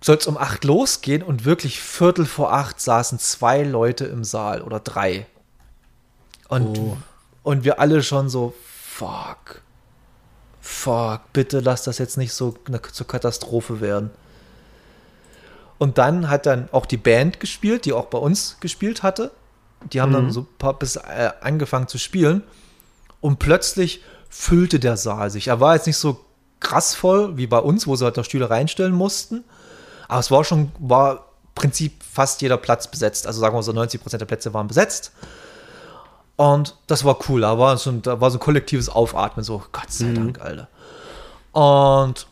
soll 0.00 0.16
es 0.16 0.26
um 0.26 0.36
acht 0.36 0.64
losgehen 0.64 1.22
und 1.22 1.44
wirklich 1.44 1.80
Viertel 1.80 2.26
vor 2.26 2.52
acht 2.52 2.80
saßen 2.80 3.18
zwei 3.18 3.62
Leute 3.62 4.06
im 4.06 4.24
Saal 4.24 4.62
oder 4.62 4.80
drei. 4.80 5.26
Und, 6.48 6.78
oh. 6.78 6.96
und 7.44 7.64
wir 7.64 7.78
alle 7.78 8.02
schon 8.02 8.28
so, 8.28 8.54
fuck 8.82 9.62
fuck, 10.70 11.32
bitte 11.32 11.60
lass 11.60 11.82
das 11.82 11.98
jetzt 11.98 12.16
nicht 12.16 12.32
so 12.32 12.54
eine, 12.66 12.80
zur 12.80 13.06
Katastrophe 13.06 13.80
werden. 13.80 14.10
Und 15.78 15.98
dann 15.98 16.28
hat 16.28 16.46
dann 16.46 16.68
auch 16.72 16.86
die 16.86 16.96
Band 16.96 17.40
gespielt, 17.40 17.84
die 17.84 17.92
auch 17.92 18.06
bei 18.06 18.18
uns 18.18 18.58
gespielt 18.60 19.02
hatte. 19.02 19.30
Die 19.92 20.00
haben 20.00 20.10
mhm. 20.10 20.14
dann 20.14 20.30
so 20.30 20.40
ein 20.42 20.48
paar 20.58 20.78
bis 20.78 20.96
äh, 20.96 21.30
angefangen 21.40 21.88
zu 21.88 21.98
spielen. 21.98 22.42
Und 23.20 23.38
plötzlich 23.38 24.02
füllte 24.28 24.78
der 24.78 24.96
Saal 24.96 25.30
sich. 25.30 25.48
Er 25.48 25.60
war 25.60 25.74
jetzt 25.74 25.86
nicht 25.86 25.96
so 25.96 26.24
krass 26.60 26.94
voll 26.94 27.36
wie 27.36 27.46
bei 27.46 27.58
uns, 27.58 27.86
wo 27.86 27.96
sie 27.96 28.04
halt 28.04 28.16
noch 28.16 28.24
Stühle 28.24 28.50
reinstellen 28.50 28.94
mussten. 28.94 29.44
Aber 30.06 30.20
es 30.20 30.30
war 30.30 30.44
schon, 30.44 30.70
war 30.78 31.12
im 31.12 31.54
Prinzip 31.54 32.02
fast 32.02 32.42
jeder 32.42 32.58
Platz 32.58 32.88
besetzt. 32.88 33.26
Also 33.26 33.40
sagen 33.40 33.56
wir 33.56 33.62
so 33.62 33.72
90 33.72 34.00
Prozent 34.02 34.20
der 34.20 34.26
Plätze 34.26 34.54
waren 34.54 34.68
besetzt. 34.68 35.12
Und 36.40 36.74
das 36.86 37.04
war 37.04 37.18
cool. 37.28 37.42
Da 37.42 37.58
war 37.58 37.76
so 37.76 37.90
ein, 37.90 38.00
da 38.00 38.18
war 38.22 38.30
so 38.30 38.38
ein 38.38 38.40
kollektives 38.40 38.88
Aufatmen, 38.88 39.44
so 39.44 39.62
Gott 39.72 39.92
sei 39.92 40.06
mhm. 40.06 40.14
Dank, 40.14 40.40
Alter. 40.40 40.68
Und 41.52 42.26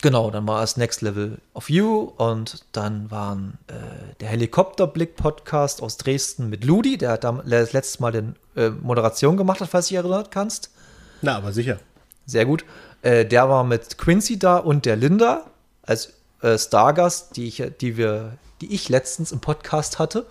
genau, 0.00 0.30
dann 0.30 0.46
war 0.46 0.62
es 0.62 0.76
Next 0.76 1.02
Level 1.02 1.38
of 1.52 1.68
You 1.68 2.12
und 2.16 2.64
dann 2.70 3.10
waren 3.10 3.58
äh, 3.66 3.72
der 4.20 4.28
Helikopterblick-Podcast 4.28 5.82
aus 5.82 5.96
Dresden 5.96 6.48
mit 6.48 6.62
Ludi, 6.62 6.96
der 6.96 7.10
hat 7.10 7.24
das 7.24 7.72
letzte 7.72 8.02
Mal 8.02 8.12
den 8.12 8.36
äh, 8.54 8.70
Moderation 8.70 9.36
gemacht 9.36 9.60
hat, 9.60 9.68
falls 9.68 9.88
du 9.88 9.94
dich 9.94 9.98
erinnert 9.98 10.30
kannst. 10.30 10.70
Na, 11.22 11.38
aber 11.38 11.52
sicher. 11.52 11.80
Sehr 12.26 12.46
gut. 12.46 12.64
Äh, 13.02 13.26
der 13.26 13.48
war 13.48 13.64
mit 13.64 13.98
Quincy 13.98 14.38
da 14.38 14.58
und 14.58 14.86
der 14.86 14.94
Linda 14.94 15.46
als 15.82 16.12
äh, 16.40 16.56
Stargast, 16.56 17.36
die 17.36 17.48
ich, 17.48 17.64
die 17.80 17.96
wir, 17.96 18.38
die 18.60 18.72
ich 18.72 18.88
letztens 18.88 19.32
im 19.32 19.40
Podcast 19.40 19.98
hatte. 19.98 20.24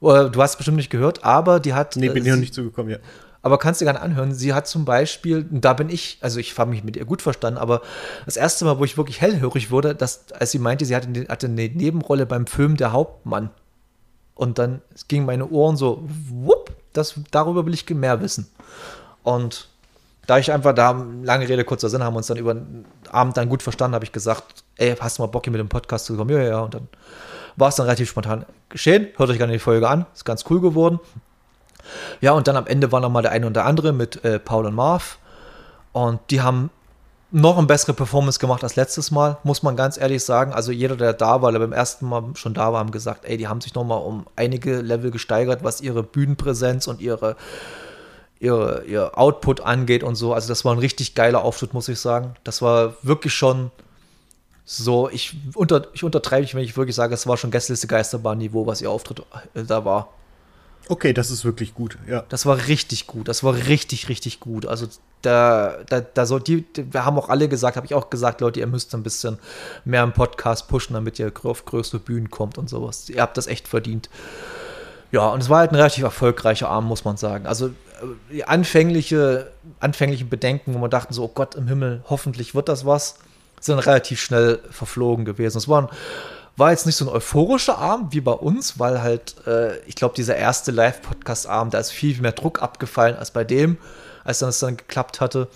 Du 0.00 0.42
hast 0.42 0.52
es 0.52 0.56
bestimmt 0.56 0.76
nicht 0.76 0.90
gehört, 0.90 1.24
aber 1.24 1.60
die 1.60 1.74
hat. 1.74 1.96
Nee, 1.96 2.08
bin 2.08 2.24
ich 2.24 2.30
noch 2.30 2.38
nicht 2.38 2.54
zugekommen, 2.54 2.90
ja. 2.90 2.98
Aber 3.42 3.58
kannst 3.58 3.80
du 3.80 3.84
gerne 3.84 4.00
anhören. 4.00 4.34
Sie 4.34 4.52
hat 4.52 4.66
zum 4.66 4.84
Beispiel, 4.84 5.46
da 5.50 5.72
bin 5.72 5.90
ich, 5.90 6.18
also 6.20 6.40
ich 6.40 6.58
habe 6.58 6.70
mich 6.70 6.82
mit 6.82 6.96
ihr 6.96 7.04
gut 7.04 7.22
verstanden, 7.22 7.58
aber 7.58 7.82
das 8.26 8.36
erste 8.36 8.64
Mal, 8.64 8.78
wo 8.78 8.84
ich 8.84 8.96
wirklich 8.96 9.20
hellhörig 9.20 9.70
wurde, 9.70 9.94
dass, 9.94 10.32
als 10.32 10.50
sie 10.50 10.58
meinte, 10.58 10.84
sie 10.84 10.96
hatte, 10.96 11.08
hatte 11.28 11.46
eine 11.46 11.68
Nebenrolle 11.68 12.26
beim 12.26 12.46
Film 12.46 12.76
Der 12.76 12.92
Hauptmann. 12.92 13.50
Und 14.34 14.58
dann 14.58 14.82
gingen 15.08 15.26
meine 15.26 15.48
Ohren 15.48 15.76
so, 15.76 16.04
wupp, 16.28 16.72
das, 16.92 17.14
darüber 17.30 17.64
will 17.66 17.74
ich 17.74 17.88
mehr 17.90 18.20
wissen. 18.20 18.48
Und 19.22 19.68
da 20.26 20.38
ich 20.38 20.52
einfach 20.52 20.74
da, 20.74 21.06
lange 21.22 21.48
Rede, 21.48 21.64
kurzer 21.64 21.88
Sinn, 21.88 22.02
haben 22.02 22.16
uns 22.16 22.26
dann 22.26 22.36
über 22.36 22.54
den 22.54 22.84
Abend 23.10 23.36
dann 23.36 23.48
gut 23.48 23.62
verstanden, 23.62 23.94
habe 23.94 24.04
ich 24.04 24.12
gesagt, 24.12 24.62
ey, 24.76 24.94
hast 24.94 25.18
du 25.18 25.22
mal 25.22 25.28
Bock 25.28 25.44
hier 25.44 25.52
mit 25.52 25.60
dem 25.60 25.68
Podcast 25.68 26.06
zu 26.06 26.16
kommen? 26.16 26.30
Ja, 26.30 26.38
ja, 26.38 26.48
ja. 26.48 26.60
Und 26.60 26.74
dann 26.74 26.88
war 27.58 27.68
es 27.68 27.76
dann 27.76 27.86
relativ 27.86 28.08
spontan 28.08 28.46
geschehen. 28.68 29.08
Hört 29.16 29.30
euch 29.30 29.38
gerne 29.38 29.52
die 29.52 29.58
Folge 29.58 29.88
an, 29.88 30.06
ist 30.14 30.24
ganz 30.24 30.44
cool 30.48 30.60
geworden. 30.60 31.00
Ja, 32.20 32.32
und 32.32 32.46
dann 32.46 32.56
am 32.56 32.66
Ende 32.66 32.92
war 32.92 33.00
noch 33.00 33.10
mal 33.10 33.22
der 33.22 33.32
eine 33.32 33.46
und 33.46 33.54
der 33.54 33.64
andere 33.64 33.92
mit 33.92 34.24
äh, 34.24 34.38
Paul 34.38 34.66
und 34.66 34.74
Marv. 34.74 35.18
Und 35.92 36.20
die 36.30 36.40
haben 36.40 36.70
noch 37.30 37.58
eine 37.58 37.66
bessere 37.66 37.92
Performance 37.92 38.38
gemacht 38.38 38.62
als 38.62 38.76
letztes 38.76 39.10
Mal, 39.10 39.38
muss 39.42 39.62
man 39.62 39.76
ganz 39.76 39.98
ehrlich 39.98 40.24
sagen. 40.24 40.52
Also 40.52 40.72
jeder, 40.72 40.96
der 40.96 41.12
da 41.12 41.42
war, 41.42 41.52
der 41.52 41.58
beim 41.58 41.72
ersten 41.72 42.06
Mal 42.06 42.24
schon 42.34 42.54
da 42.54 42.72
war, 42.72 42.78
haben 42.78 42.90
gesagt, 42.90 43.24
ey, 43.24 43.36
die 43.36 43.48
haben 43.48 43.60
sich 43.60 43.74
noch 43.74 43.84
mal 43.84 43.96
um 43.96 44.26
einige 44.36 44.80
Level 44.80 45.10
gesteigert, 45.10 45.64
was 45.64 45.80
ihre 45.80 46.02
Bühnenpräsenz 46.02 46.86
und 46.86 47.00
ihre, 47.00 47.36
ihre, 48.38 48.84
ihr 48.84 49.18
Output 49.18 49.60
angeht 49.60 50.02
und 50.02 50.14
so. 50.14 50.32
Also 50.32 50.48
das 50.48 50.64
war 50.64 50.72
ein 50.74 50.78
richtig 50.78 51.14
geiler 51.14 51.42
Auftritt, 51.42 51.74
muss 51.74 51.88
ich 51.88 51.98
sagen. 51.98 52.34
Das 52.44 52.62
war 52.62 52.94
wirklich 53.02 53.34
schon 53.34 53.70
so, 54.70 55.08
ich, 55.08 55.34
unter, 55.54 55.86
ich 55.94 56.04
untertreibe 56.04 56.42
nicht, 56.42 56.54
wenn 56.54 56.62
ich 56.62 56.76
wirklich 56.76 56.94
sage, 56.94 57.14
es 57.14 57.26
war 57.26 57.38
schon 57.38 57.50
Gästeliste 57.50 57.86
Geisterbahn-Niveau, 57.86 58.66
was 58.66 58.82
ihr 58.82 58.90
Auftritt 58.90 59.22
äh, 59.54 59.64
da 59.64 59.86
war. 59.86 60.12
Okay, 60.90 61.14
das 61.14 61.30
ist 61.30 61.42
wirklich 61.46 61.72
gut, 61.72 61.96
ja. 62.06 62.24
Das 62.28 62.44
war 62.44 62.66
richtig 62.66 63.06
gut, 63.06 63.28
das 63.28 63.42
war 63.42 63.54
richtig, 63.54 64.10
richtig 64.10 64.40
gut. 64.40 64.66
Also 64.66 64.86
da, 65.22 65.78
da, 65.88 66.02
da 66.02 66.26
soll 66.26 66.40
die, 66.42 66.66
wir 66.76 67.06
haben 67.06 67.18
auch 67.18 67.30
alle 67.30 67.48
gesagt, 67.48 67.76
habe 67.78 67.86
ich 67.86 67.94
auch 67.94 68.10
gesagt, 68.10 68.42
Leute, 68.42 68.60
ihr 68.60 68.66
müsst 68.66 68.94
ein 68.94 69.02
bisschen 69.02 69.38
mehr 69.86 70.02
im 70.02 70.12
Podcast 70.12 70.68
pushen, 70.68 70.92
damit 70.92 71.18
ihr 71.18 71.32
auf 71.44 71.64
größere 71.64 71.98
Bühnen 71.98 72.30
kommt 72.30 72.58
und 72.58 72.68
sowas. 72.68 73.08
Ihr 73.08 73.22
habt 73.22 73.38
das 73.38 73.46
echt 73.46 73.68
verdient. 73.68 74.10
Ja, 75.12 75.28
und 75.28 75.42
es 75.42 75.48
war 75.48 75.60
halt 75.60 75.72
ein 75.72 75.76
relativ 75.76 76.04
erfolgreicher 76.04 76.68
Abend, 76.68 76.90
muss 76.90 77.06
man 77.06 77.16
sagen. 77.16 77.46
Also 77.46 77.68
äh, 77.68 77.72
die 78.30 78.44
anfängliche 78.44 79.50
anfänglichen 79.80 80.28
Bedenken, 80.28 80.74
wo 80.74 80.78
man 80.78 80.90
dachten 80.90 81.14
so, 81.14 81.24
oh 81.24 81.30
Gott 81.34 81.54
im 81.54 81.68
Himmel, 81.68 82.02
hoffentlich 82.10 82.54
wird 82.54 82.68
das 82.68 82.84
was, 82.84 83.16
sind 83.60 83.78
relativ 83.78 84.20
schnell 84.20 84.60
verflogen 84.70 85.24
gewesen. 85.24 85.58
Es 85.58 85.68
war, 85.68 85.90
war 86.56 86.70
jetzt 86.70 86.86
nicht 86.86 86.96
so 86.96 87.06
ein 87.06 87.14
euphorischer 87.14 87.78
Abend 87.78 88.12
wie 88.12 88.20
bei 88.20 88.32
uns, 88.32 88.78
weil 88.78 89.02
halt, 89.02 89.36
äh, 89.46 89.78
ich 89.80 89.94
glaube, 89.94 90.14
dieser 90.14 90.36
erste 90.36 90.70
Live-Podcast-Abend, 90.70 91.74
da 91.74 91.78
ist 91.78 91.90
viel, 91.90 92.14
viel 92.14 92.22
mehr 92.22 92.32
Druck 92.32 92.62
abgefallen 92.62 93.16
als 93.16 93.30
bei 93.30 93.44
dem, 93.44 93.78
als 94.24 94.40
dann 94.40 94.48
es 94.48 94.58
dann 94.58 94.76
geklappt 94.76 95.20
hatte. 95.20 95.48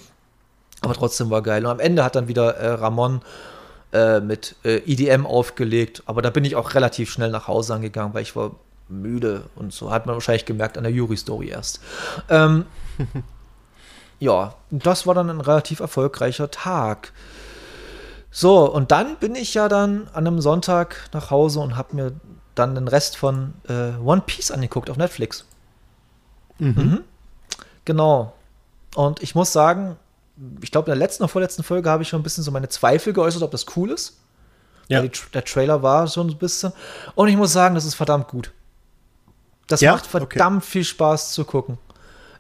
Aber 0.80 0.94
trotzdem 0.94 1.30
war 1.30 1.42
geil. 1.42 1.64
Und 1.64 1.70
am 1.70 1.80
Ende 1.80 2.05
hat 2.05 2.16
dann 2.16 2.28
wieder 2.28 2.57
äh, 2.57 2.72
Ramon 2.72 3.20
äh, 3.92 4.20
mit 4.20 4.57
äh, 4.64 4.78
EDM 4.78 5.26
aufgelegt. 5.26 6.03
Aber 6.07 6.22
da 6.22 6.30
bin 6.30 6.44
ich 6.44 6.57
auch 6.57 6.74
relativ 6.74 7.11
schnell 7.11 7.30
nach 7.30 7.46
Hause 7.48 7.74
angegangen, 7.74 8.14
weil 8.14 8.22
ich 8.22 8.34
war 8.34 8.53
müde 8.88 9.44
und 9.57 9.72
so 9.72 9.90
hat 9.90 10.07
man 10.07 10.14
wahrscheinlich 10.14 10.44
gemerkt 10.44 10.76
an 10.76 10.84
der 10.84 10.92
Jury-Story 10.92 11.48
erst. 11.48 11.80
Ähm, 12.28 12.66
ja, 14.20 14.55
das 14.70 15.07
war 15.07 15.14
dann 15.14 15.30
ein 15.30 15.40
relativ 15.40 15.80
erfolgreicher 15.80 16.50
Tag. 16.50 17.12
So, 18.35 18.64
und 18.72 18.91
dann 18.91 19.16
bin 19.16 19.35
ich 19.35 19.53
ja 19.53 19.68
dann 19.68 20.09
an 20.14 20.26
einem 20.26 20.41
Sonntag 20.41 21.11
nach 21.12 21.30
Hause 21.30 21.61
und 21.61 21.76
habe 21.76 21.95
mir 21.95 22.12
dann 22.55 22.74
den 22.74 22.89
Rest 22.89 23.18
von 23.18 23.53
äh, 23.68 23.93
One 24.03 24.22
Piece 24.24 24.51
angeguckt 24.51 24.89
auf 24.89 24.97
Netflix. 24.97 25.45
Mhm. 26.59 26.74
Mhm. 26.76 27.01
Genau. 27.85 28.33
Und 28.95 29.22
ich 29.22 29.35
muss 29.35 29.53
sagen, 29.53 29.97
ich 30.62 30.70
glaube, 30.70 30.87
in 30.91 30.99
der 30.99 31.07
letzten 31.07 31.22
oder 31.22 31.28
vorletzten 31.28 31.62
Folge 31.62 31.91
habe 31.91 32.03
ich 32.03 32.09
schon 32.09 32.20
ein 32.20 32.22
bisschen 32.22 32.43
so 32.43 32.51
meine 32.51 32.70
Zweifel 32.70 33.12
geäußert, 33.12 33.43
ob 33.43 33.51
das 33.51 33.66
cool 33.76 33.91
ist. 33.91 34.18
Ja. 34.89 35.03
Die, 35.03 35.11
der 35.35 35.45
Trailer 35.45 35.83
war 35.83 36.09
schon 36.09 36.28
ein 36.28 36.39
bisschen. 36.39 36.72
Und 37.14 37.28
ich 37.28 37.37
muss 37.37 37.53
sagen, 37.53 37.74
das 37.74 37.85
ist 37.85 37.95
verdammt 37.95 38.28
gut. 38.28 38.51
Das 39.66 39.83
ja? 39.83 39.93
macht 39.93 40.07
verdammt 40.07 40.62
okay. 40.62 40.70
viel 40.70 40.85
Spaß 40.85 41.33
zu 41.33 41.45
gucken. 41.45 41.76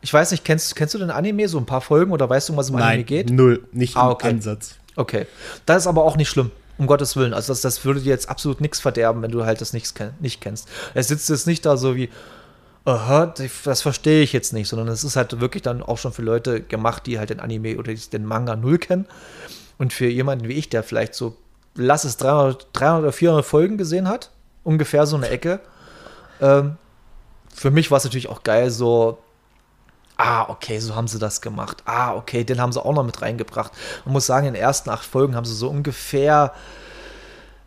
Ich 0.00 0.12
weiß 0.12 0.30
nicht, 0.30 0.44
kennst, 0.44 0.74
kennst 0.74 0.94
du 0.94 0.98
den 0.98 1.10
Anime, 1.10 1.48
so 1.48 1.58
ein 1.58 1.66
paar 1.66 1.82
Folgen 1.82 2.12
oder 2.12 2.28
weißt 2.28 2.48
du, 2.48 2.54
um 2.54 2.56
was 2.58 2.70
im 2.70 2.76
Nein, 2.76 2.84
Anime 2.84 3.04
geht? 3.04 3.30
Null, 3.30 3.68
nicht 3.72 3.96
ah, 3.96 4.10
okay. 4.10 4.30
im 4.30 4.36
Ansatz. 4.36 4.76
Okay. 4.96 5.26
Das 5.66 5.82
ist 5.82 5.86
aber 5.86 6.04
auch 6.04 6.16
nicht 6.16 6.28
schlimm. 6.28 6.50
Um 6.78 6.86
Gottes 6.86 7.16
Willen. 7.16 7.34
Also, 7.34 7.52
das, 7.52 7.60
das 7.60 7.84
würde 7.84 8.00
dir 8.00 8.10
jetzt 8.10 8.28
absolut 8.28 8.60
nichts 8.60 8.80
verderben, 8.80 9.22
wenn 9.22 9.30
du 9.30 9.44
halt 9.44 9.60
das 9.60 9.72
nicht, 9.72 9.94
nicht 10.20 10.40
kennst. 10.40 10.68
Es 10.94 11.08
sitzt 11.08 11.28
jetzt 11.28 11.46
nicht 11.46 11.64
da 11.66 11.76
so 11.76 11.94
wie, 11.96 12.08
aha, 12.84 13.34
das 13.64 13.82
verstehe 13.82 14.22
ich 14.22 14.32
jetzt 14.32 14.52
nicht, 14.52 14.68
sondern 14.68 14.88
es 14.88 15.04
ist 15.04 15.16
halt 15.16 15.40
wirklich 15.40 15.62
dann 15.62 15.82
auch 15.82 15.98
schon 15.98 16.12
für 16.12 16.22
Leute 16.22 16.60
gemacht, 16.60 17.06
die 17.06 17.18
halt 17.18 17.30
den 17.30 17.40
Anime 17.40 17.76
oder 17.76 17.92
den 17.94 18.24
Manga 18.24 18.56
null 18.56 18.78
kennen. 18.78 19.06
Und 19.78 19.92
für 19.92 20.06
jemanden 20.06 20.48
wie 20.48 20.54
ich, 20.54 20.68
der 20.68 20.82
vielleicht 20.82 21.14
so, 21.14 21.36
lass 21.74 22.04
es 22.04 22.16
300, 22.16 22.68
300 22.72 23.02
oder 23.02 23.12
400 23.12 23.44
Folgen 23.44 23.78
gesehen 23.78 24.08
hat, 24.08 24.30
ungefähr 24.64 25.06
so 25.06 25.16
eine 25.16 25.28
Ecke. 25.28 25.60
Ähm, 26.40 26.76
für 27.54 27.70
mich 27.70 27.90
war 27.90 27.98
es 27.98 28.04
natürlich 28.04 28.28
auch 28.28 28.42
geil, 28.42 28.70
so 28.70 29.18
ah, 30.16 30.48
okay, 30.48 30.78
so 30.78 30.94
haben 30.94 31.08
sie 31.08 31.18
das 31.18 31.40
gemacht. 31.40 31.82
Ah, 31.84 32.14
okay, 32.14 32.44
den 32.44 32.60
haben 32.60 32.72
sie 32.72 32.84
auch 32.84 32.92
noch 32.92 33.04
mit 33.04 33.22
reingebracht. 33.22 33.72
Man 34.04 34.12
muss 34.12 34.26
sagen, 34.26 34.46
in 34.46 34.54
den 34.54 34.62
ersten 34.62 34.90
acht 34.90 35.04
Folgen 35.04 35.34
haben 35.34 35.44
sie 35.44 35.54
so 35.54 35.68
ungefähr 35.68 36.52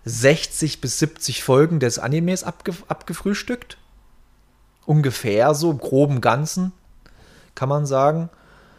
60 0.05 0.81
bis 0.81 0.99
70 0.99 1.43
Folgen 1.43 1.79
des 1.79 1.99
Animes 1.99 2.43
abge 2.43 2.73
abgefrühstückt. 2.87 3.77
Ungefähr 4.85 5.55
so, 5.55 5.71
im 5.71 5.79
groben 5.79 6.21
Ganzen, 6.21 6.71
kann 7.55 7.69
man 7.69 7.85
sagen. 7.87 8.29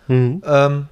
Mhm. 0.06 0.42
Ähm, 0.44 0.88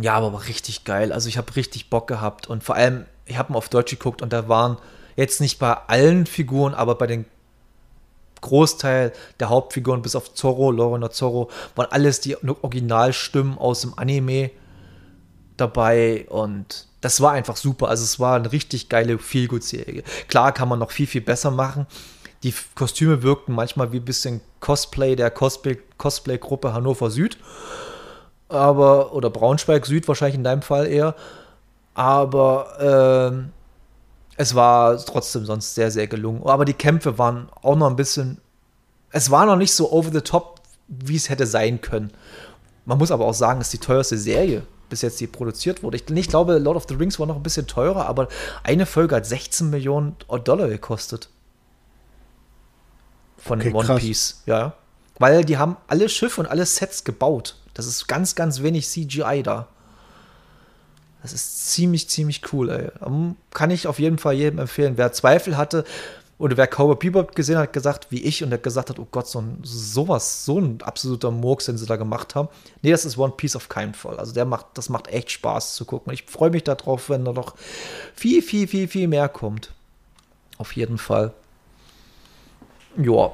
ja, 0.00 0.14
aber 0.14 0.32
war 0.32 0.46
richtig 0.46 0.84
geil. 0.84 1.12
Also 1.12 1.28
ich 1.28 1.36
habe 1.36 1.54
richtig 1.54 1.90
Bock 1.90 2.08
gehabt 2.08 2.46
und 2.46 2.64
vor 2.64 2.74
allem, 2.74 3.04
ich 3.26 3.36
habe 3.36 3.52
mal 3.52 3.58
auf 3.58 3.68
Deutsch 3.68 3.90
geguckt 3.90 4.22
und 4.22 4.32
da 4.32 4.48
waren 4.48 4.78
jetzt 5.14 5.40
nicht 5.40 5.58
bei 5.58 5.72
allen 5.72 6.24
Figuren, 6.24 6.74
aber 6.74 6.94
bei 6.94 7.06
den 7.06 7.26
Großteil 8.42 9.12
der 9.40 9.48
Hauptfiguren, 9.48 10.02
bis 10.02 10.14
auf 10.14 10.34
Zorro, 10.34 10.70
Lorena 10.70 11.10
Zorro, 11.10 11.50
waren 11.74 11.90
alles 11.90 12.20
die 12.20 12.36
Originalstimmen 12.36 13.56
aus 13.56 13.80
dem 13.80 13.94
Anime 13.96 14.50
dabei 15.56 16.26
und 16.28 16.86
das 17.00 17.20
war 17.20 17.32
einfach 17.32 17.56
super. 17.56 17.88
Also 17.88 18.04
es 18.04 18.20
war 18.20 18.36
eine 18.36 18.52
richtig 18.52 18.88
geile 18.88 19.18
Feelgood-Serie. 19.18 20.02
Klar 20.28 20.52
kann 20.52 20.68
man 20.68 20.78
noch 20.78 20.90
viel, 20.90 21.06
viel 21.06 21.20
besser 21.20 21.50
machen. 21.50 21.86
Die 22.42 22.54
Kostüme 22.74 23.22
wirkten 23.22 23.54
manchmal 23.54 23.92
wie 23.92 23.98
ein 23.98 24.04
bisschen 24.04 24.40
Cosplay 24.60 25.16
der 25.16 25.30
Cosplay-Gruppe 25.30 26.72
Hannover 26.72 27.10
Süd. 27.10 27.38
Aber, 28.48 29.14
oder 29.14 29.30
Braunschweig 29.30 29.86
Süd 29.86 30.06
wahrscheinlich 30.08 30.36
in 30.36 30.44
deinem 30.44 30.62
Fall 30.62 30.86
eher. 30.86 31.14
Aber 31.94 33.30
ähm, 33.32 33.52
es 34.36 34.54
war 34.54 34.96
trotzdem 35.04 35.44
sonst 35.44 35.74
sehr, 35.74 35.90
sehr 35.90 36.06
gelungen. 36.06 36.42
Aber 36.44 36.64
die 36.64 36.74
Kämpfe 36.74 37.18
waren 37.18 37.48
auch 37.62 37.76
noch 37.76 37.88
ein 37.88 37.96
bisschen. 37.96 38.40
Es 39.10 39.30
war 39.30 39.46
noch 39.46 39.56
nicht 39.56 39.72
so 39.72 39.92
over 39.92 40.10
the 40.10 40.20
top, 40.20 40.60
wie 40.88 41.16
es 41.16 41.28
hätte 41.28 41.46
sein 41.46 41.80
können. 41.80 42.12
Man 42.84 42.98
muss 42.98 43.10
aber 43.10 43.26
auch 43.26 43.34
sagen, 43.34 43.60
es 43.60 43.68
ist 43.68 43.74
die 43.74 43.86
teuerste 43.86 44.18
Serie 44.18 44.62
bis 44.92 45.00
jetzt, 45.00 45.20
die 45.20 45.26
produziert 45.26 45.82
wurde. 45.82 45.96
Ich, 45.96 46.10
ich 46.10 46.28
glaube, 46.28 46.58
Lord 46.58 46.76
of 46.76 46.84
the 46.86 46.94
Rings 46.94 47.18
war 47.18 47.26
noch 47.26 47.36
ein 47.36 47.42
bisschen 47.42 47.66
teurer, 47.66 48.06
aber 48.06 48.28
eine 48.62 48.84
Folge 48.84 49.16
hat 49.16 49.24
16 49.24 49.70
Millionen 49.70 50.16
Dollar 50.44 50.68
gekostet. 50.68 51.30
Von 53.38 53.60
okay, 53.60 53.72
One 53.72 53.86
krass. 53.86 54.00
Piece, 54.00 54.42
ja. 54.44 54.74
Weil 55.18 55.46
die 55.46 55.56
haben 55.56 55.78
alle 55.88 56.10
Schiffe 56.10 56.42
und 56.42 56.46
alle 56.46 56.66
Sets 56.66 57.04
gebaut. 57.04 57.56
Das 57.72 57.86
ist 57.86 58.06
ganz, 58.06 58.34
ganz 58.34 58.62
wenig 58.62 58.86
CGI 58.86 59.42
da. 59.42 59.68
Das 61.22 61.32
ist 61.32 61.70
ziemlich, 61.70 62.08
ziemlich 62.08 62.52
cool, 62.52 62.70
ey. 62.70 62.90
Kann 63.54 63.70
ich 63.70 63.86
auf 63.86 63.98
jeden 63.98 64.18
Fall 64.18 64.34
jedem 64.34 64.58
empfehlen. 64.58 64.94
Wer 64.96 65.12
Zweifel 65.12 65.56
hatte 65.56 65.84
oder 66.38 66.56
wer 66.56 66.66
Cowboy 66.66 66.96
Bebop 66.96 67.36
gesehen 67.36 67.58
hat, 67.58 67.72
gesagt, 67.72 68.08
wie 68.10 68.20
ich, 68.20 68.42
und 68.42 68.50
der 68.50 68.58
gesagt 68.58 68.90
hat, 68.90 68.98
oh 68.98 69.06
Gott, 69.08 69.28
so 69.28 69.40
ein, 69.40 69.58
sowas, 69.62 70.44
so 70.44 70.58
ein 70.58 70.82
absoluter 70.82 71.30
Murks, 71.30 71.66
den 71.66 71.78
sie 71.78 71.86
da 71.86 71.94
gemacht 71.94 72.34
haben. 72.34 72.48
Nee, 72.82 72.90
das 72.90 73.04
ist 73.04 73.16
One 73.16 73.34
Piece 73.36 73.54
of 73.54 73.68
keinen 73.68 73.94
Fall. 73.94 74.18
Also 74.18 74.34
der 74.34 74.44
macht, 74.44 74.66
das 74.74 74.88
macht 74.88 75.06
echt 75.06 75.30
Spaß 75.30 75.76
zu 75.76 75.84
gucken. 75.84 76.12
Ich 76.12 76.24
freue 76.24 76.50
mich 76.50 76.64
darauf, 76.64 77.10
wenn 77.10 77.24
da 77.24 77.32
noch 77.32 77.54
viel, 78.16 78.42
viel, 78.42 78.66
viel, 78.66 78.88
viel 78.88 79.06
mehr 79.06 79.28
kommt. 79.28 79.72
Auf 80.58 80.74
jeden 80.74 80.98
Fall. 80.98 81.32
Ja. 82.96 83.30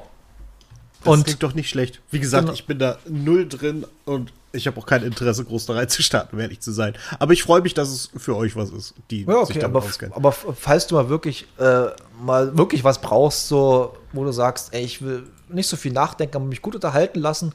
Das 1.03 1.13
und 1.13 1.23
klingt 1.23 1.43
doch 1.43 1.53
nicht 1.53 1.69
schlecht. 1.69 2.01
Wie 2.11 2.19
gesagt, 2.19 2.43
genau. 2.43 2.53
ich 2.53 2.65
bin 2.65 2.77
da 2.79 2.97
null 3.07 3.47
drin 3.47 3.85
und 4.05 4.33
ich 4.51 4.67
habe 4.67 4.79
auch 4.79 4.85
kein 4.85 5.03
Interesse, 5.03 5.45
groß 5.45 5.67
da 5.67 5.73
reinzustarten, 5.73 6.37
um 6.37 6.41
ehrlich 6.41 6.59
zu 6.59 6.71
sein. 6.71 6.93
Aber 7.19 7.33
ich 7.33 7.43
freue 7.43 7.61
mich, 7.61 7.73
dass 7.73 7.89
es 7.89 8.09
für 8.17 8.35
euch 8.35 8.55
was 8.55 8.71
ist, 8.71 8.95
die 9.11 9.23
ja, 9.23 9.35
okay, 9.35 9.53
sich 9.53 9.59
damit 9.59 9.77
aber, 9.77 9.85
auskennen. 9.85 10.13
Aber 10.13 10.31
falls 10.31 10.87
du 10.87 10.95
mal 10.95 11.07
wirklich 11.07 11.47
äh, 11.57 11.87
mal 12.21 12.57
wirklich 12.57 12.83
was 12.83 12.99
brauchst, 12.99 13.47
so, 13.47 13.95
wo 14.11 14.23
du 14.25 14.31
sagst, 14.31 14.73
ey, 14.73 14.83
ich 14.83 15.01
will 15.01 15.23
nicht 15.49 15.67
so 15.67 15.77
viel 15.77 15.93
nachdenken, 15.93 16.37
aber 16.37 16.45
mich 16.45 16.61
gut 16.61 16.75
unterhalten 16.75 17.19
lassen, 17.19 17.53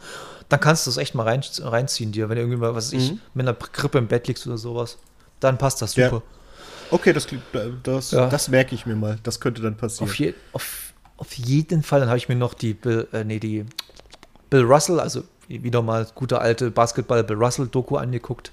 dann 0.49 0.61
kannst 0.61 0.87
du 0.87 0.91
das 0.91 0.99
echt 0.99 1.15
mal 1.15 1.25
rein, 1.25 1.43
reinziehen 1.61 2.13
dir, 2.13 2.29
wenn 2.29 2.37
du 2.37 2.43
irgendwie 2.43 2.59
mal, 2.59 2.75
was 2.75 2.93
mhm. 2.93 2.99
ich, 2.99 3.13
mit 3.35 3.47
einer 3.47 3.55
Grippe 3.55 3.99
im 3.99 4.07
Bett 4.07 4.29
liegst 4.29 4.47
oder 4.47 4.59
sowas. 4.59 4.99
Dann 5.41 5.59
passt 5.59 5.83
das 5.83 5.93
super. 5.93 6.13
Ja. 6.17 6.23
Okay, 6.91 7.13
das, 7.13 7.27
das, 7.83 8.11
ja. 8.13 8.29
das 8.29 8.49
merke 8.49 8.75
ich 8.75 8.87
mir 8.87 8.95
mal. 8.95 9.19
Das 9.23 9.41
könnte 9.41 9.63
dann 9.63 9.77
passieren. 9.77 10.09
Auf, 10.09 10.15
je, 10.17 10.35
auf, 10.53 10.93
auf 11.17 11.33
jeden 11.35 11.83
Fall, 11.83 12.01
dann 12.01 12.09
habe 12.09 12.19
ich 12.19 12.29
mir 12.29 12.37
noch 12.37 12.55
die, 12.55 12.73
äh, 12.73 13.25
nee, 13.25 13.39
die 13.39 13.65
Bill 14.51 14.63
Russell, 14.63 15.01
also 15.01 15.23
wieder 15.49 15.83
mal 15.83 16.07
gute 16.15 16.41
alte 16.41 16.71
Basketball 16.71 17.23
Bill 17.25 17.37
Russell 17.37 17.67
Doku 17.67 17.97
angeguckt. 17.97 18.51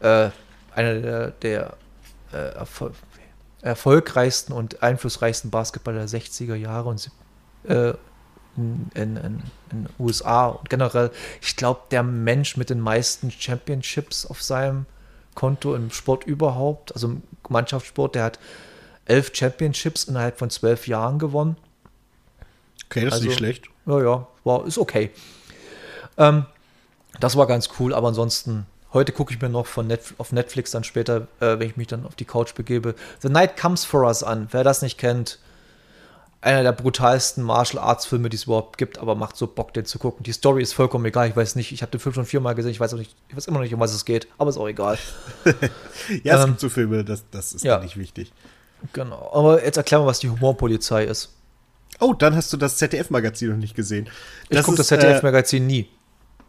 Äh, 0.00 0.30
einer 0.74 1.00
der, 1.00 1.30
der 1.30 1.76
äh, 2.32 2.54
erfol 2.54 2.92
erfolgreichsten 3.62 4.52
und 4.52 4.82
einflussreichsten 4.82 5.50
Basketballer 5.50 6.06
der 6.06 6.20
60er 6.20 6.54
Jahre 6.54 6.90
und 6.90 7.10
äh, 7.66 7.94
in, 8.56 8.90
in 8.94 9.42
USA 9.98 10.48
und 10.48 10.68
generell, 10.68 11.10
ich 11.40 11.56
glaube, 11.56 11.80
der 11.90 12.02
Mensch 12.02 12.58
mit 12.58 12.68
den 12.68 12.78
meisten 12.78 13.30
Championships 13.30 14.26
auf 14.26 14.42
seinem 14.42 14.84
Konto 15.34 15.74
im 15.74 15.90
Sport 15.90 16.24
überhaupt, 16.24 16.94
also 16.94 17.08
im 17.08 17.22
Mannschaftssport, 17.48 18.14
der 18.14 18.24
hat 18.24 18.38
elf 19.06 19.30
Championships 19.34 20.04
innerhalb 20.04 20.38
von 20.38 20.50
zwölf 20.50 20.86
Jahren 20.86 21.18
gewonnen. 21.18 21.56
Okay, 22.86 23.04
das 23.04 23.14
also, 23.14 23.24
ist 23.24 23.28
nicht 23.28 23.38
schlecht. 23.38 23.64
Ja, 23.86 24.02
ja, 24.02 24.26
war, 24.44 24.66
ist 24.66 24.78
okay. 24.78 25.10
Ähm, 26.16 26.46
das 27.20 27.36
war 27.36 27.46
ganz 27.46 27.68
cool, 27.78 27.94
aber 27.94 28.08
ansonsten, 28.08 28.66
heute 28.92 29.12
gucke 29.12 29.32
ich 29.32 29.40
mir 29.40 29.48
noch 29.48 29.66
von 29.66 29.86
Netf 29.86 30.14
auf 30.18 30.32
Netflix 30.32 30.70
dann 30.70 30.84
später, 30.84 31.28
äh, 31.40 31.58
wenn 31.58 31.68
ich 31.68 31.76
mich 31.76 31.88
dann 31.88 32.06
auf 32.06 32.14
die 32.14 32.24
Couch 32.24 32.54
begebe, 32.54 32.94
The 33.20 33.28
Night 33.28 33.56
Comes 33.56 33.84
for 33.84 34.04
Us 34.04 34.22
an. 34.22 34.48
Wer 34.50 34.64
das 34.64 34.82
nicht 34.82 34.98
kennt, 34.98 35.38
einer 36.44 36.62
der 36.62 36.72
brutalsten 36.72 37.42
Martial 37.42 37.82
Arts 37.82 38.04
Filme, 38.04 38.28
die 38.28 38.36
es 38.36 38.44
überhaupt 38.44 38.76
gibt, 38.76 38.98
aber 38.98 39.14
macht 39.14 39.36
so 39.36 39.46
Bock, 39.46 39.72
den 39.72 39.86
zu 39.86 39.98
gucken. 39.98 40.24
Die 40.24 40.32
Story 40.32 40.62
ist 40.62 40.74
vollkommen 40.74 41.04
egal, 41.06 41.28
ich 41.28 41.36
weiß 41.36 41.56
nicht, 41.56 41.72
ich 41.72 41.82
habe 41.82 41.90
den 41.90 42.00
Film 42.00 42.14
schon 42.14 42.26
viermal 42.26 42.54
gesehen, 42.54 42.70
ich 42.70 42.80
weiß 42.80 42.92
auch 42.94 42.98
nicht, 42.98 43.14
ich 43.28 43.36
weiß 43.36 43.46
immer 43.46 43.58
noch 43.58 43.64
nicht, 43.64 43.74
um 43.74 43.80
was 43.80 43.94
es 43.94 44.04
geht, 44.04 44.28
aber 44.36 44.50
ist 44.50 44.58
auch 44.58 44.68
egal. 44.68 44.98
ja, 46.22 46.36
es 46.36 46.44
ähm, 46.44 46.50
gibt 46.50 46.60
so 46.60 46.68
Filme, 46.68 47.04
das, 47.04 47.24
das 47.30 47.54
ist 47.54 47.64
ja 47.64 47.78
nicht 47.78 47.96
wichtig. 47.96 48.32
Genau, 48.92 49.30
aber 49.32 49.64
jetzt 49.64 49.76
erklär 49.76 50.00
mal, 50.00 50.06
was 50.06 50.18
die 50.18 50.28
Humorpolizei 50.28 51.04
ist. 51.04 51.30
Oh, 52.00 52.12
dann 52.12 52.34
hast 52.34 52.52
du 52.52 52.56
das 52.56 52.76
ZDF-Magazin 52.76 53.50
noch 53.50 53.56
nicht 53.56 53.74
gesehen. 53.74 54.08
Das 54.50 54.60
ich 54.60 54.64
gucke 54.64 54.78
das 54.78 54.88
ZDF-Magazin 54.88 55.62
äh, 55.64 55.66
nie. 55.66 55.88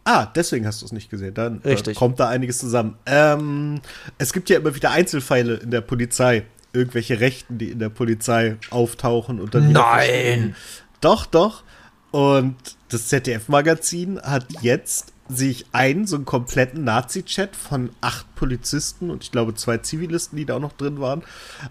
Ah, 0.04 0.26
deswegen 0.26 0.66
hast 0.66 0.82
du 0.82 0.86
es 0.86 0.92
nicht 0.92 1.10
gesehen. 1.10 1.34
Dann 1.34 1.58
Richtig. 1.64 1.96
kommt 1.96 2.20
da 2.20 2.28
einiges 2.28 2.58
zusammen. 2.58 2.96
Ähm, 3.06 3.80
es 4.18 4.32
gibt 4.32 4.48
ja 4.50 4.58
immer 4.58 4.74
wieder 4.74 4.90
Einzelfälle 4.90 5.54
in 5.54 5.70
der 5.70 5.80
Polizei. 5.80 6.44
Irgendwelche 6.72 7.20
Rechten, 7.20 7.58
die 7.58 7.70
in 7.70 7.78
der 7.78 7.88
Polizei 7.88 8.56
auftauchen 8.70 9.40
und 9.40 9.54
dann. 9.54 9.72
Nein! 9.72 10.54
Doch, 11.00 11.26
doch. 11.26 11.64
Und 12.10 12.56
das 12.88 13.08
ZDF-Magazin 13.08 14.20
hat 14.20 14.46
jetzt 14.62 15.12
sehe 15.28 15.50
ich 15.50 15.66
einen, 15.72 16.06
so 16.06 16.16
einen 16.16 16.24
kompletten 16.24 16.84
Nazi-Chat 16.84 17.56
von 17.56 17.90
acht 18.00 18.32
Polizisten 18.34 19.10
und 19.10 19.24
ich 19.24 19.32
glaube 19.32 19.54
zwei 19.54 19.78
Zivilisten, 19.78 20.36
die 20.36 20.44
da 20.44 20.56
auch 20.56 20.60
noch 20.60 20.76
drin 20.76 21.00
waren, 21.00 21.22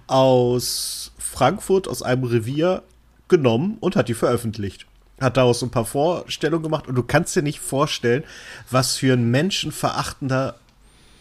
aus 0.07 1.11
Frankfurt, 1.17 1.87
aus 1.87 2.01
einem 2.01 2.23
Revier 2.23 2.83
genommen 3.27 3.77
und 3.79 3.95
hat 3.95 4.09
die 4.09 4.13
veröffentlicht. 4.13 4.85
Hat 5.19 5.37
daraus 5.37 5.59
so 5.59 5.65
ein 5.65 5.71
paar 5.71 5.85
Vorstellungen 5.85 6.63
gemacht 6.63 6.87
und 6.87 6.95
du 6.95 7.03
kannst 7.03 7.35
dir 7.35 7.41
nicht 7.41 7.59
vorstellen, 7.59 8.23
was 8.69 8.97
für 8.97 9.13
ein 9.13 9.31
menschenverachtender 9.31 10.55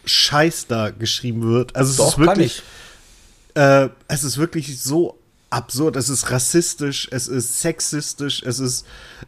Scheiß 0.05 0.67
da 0.67 0.91
geschrieben 0.91 1.43
wird. 1.43 1.77
Also 1.77 1.91
es 1.91 1.97
Doch, 1.97 2.09
ist 2.09 2.19
wirklich, 2.19 2.63
äh, 3.55 3.89
es 4.09 4.25
ist 4.25 4.39
wirklich 4.39 4.81
so 4.81 5.19
absurd. 5.51 5.97
Es 5.97 6.09
ist 6.09 6.31
rassistisch, 6.31 7.09
es 7.11 7.29
ist 7.29 7.61
sexistisch, 7.61 8.43
es 8.43 8.59
ist 8.59 8.87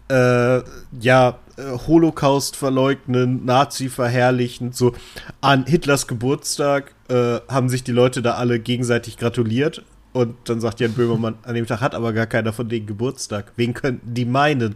äh, 0.08 0.62
ja 1.00 1.38
Holocaust 1.62 2.56
verleugnen, 2.56 3.44
Nazi 3.44 3.88
verherrlichen. 3.88 4.72
So 4.72 4.94
an 5.40 5.66
Hitlers 5.66 6.06
Geburtstag 6.06 6.94
äh, 7.08 7.40
haben 7.48 7.68
sich 7.68 7.84
die 7.84 7.92
Leute 7.92 8.22
da 8.22 8.34
alle 8.34 8.58
gegenseitig 8.58 9.16
gratuliert. 9.16 9.82
Und 10.12 10.36
dann 10.44 10.60
sagt 10.60 10.80
Jan 10.80 10.92
Böhmermann, 10.92 11.36
an 11.42 11.54
dem 11.54 11.66
Tag 11.66 11.80
hat 11.80 11.94
aber 11.94 12.12
gar 12.12 12.26
keiner 12.26 12.52
von 12.52 12.68
denen 12.68 12.86
Geburtstag. 12.86 13.52
Wen 13.56 13.74
könnten 13.74 14.14
die 14.14 14.24
meinen? 14.24 14.74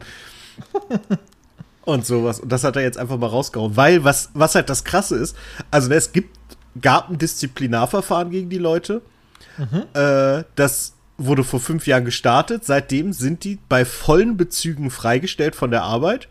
und 1.85 2.07
sowas. 2.07 2.41
Und 2.41 2.51
das 2.53 2.64
hat 2.64 2.76
er 2.76 2.83
jetzt 2.83 2.99
einfach 2.99 3.18
mal 3.18 3.26
rausgehauen. 3.26 3.76
Weil, 3.76 4.05
was, 4.05 4.31
was 4.35 4.55
halt 4.55 4.68
das 4.68 4.85
Krasse 4.85 5.16
ist, 5.16 5.37
also 5.70 5.91
es 5.91 6.12
gibt, 6.12 6.39
gab 6.81 7.11
ein 7.11 7.18
Disziplinarverfahren 7.18 8.31
gegen 8.31 8.51
die 8.51 8.59
Leute. 8.59 9.03
Mhm. 9.57 9.85
Äh, 9.95 10.45
das 10.57 10.95
wurde 11.18 11.45
vor 11.45 11.61
fünf 11.61 11.87
Jahren 11.87 12.05
gestartet. 12.05 12.64
Seitdem 12.64 13.12
sind 13.12 13.45
die 13.45 13.59
bei 13.68 13.85
vollen 13.85 14.37
Bezügen 14.37 14.91
freigestellt 14.91 15.55
von 15.55 15.70
der 15.70 15.83
Arbeit. 15.83 16.28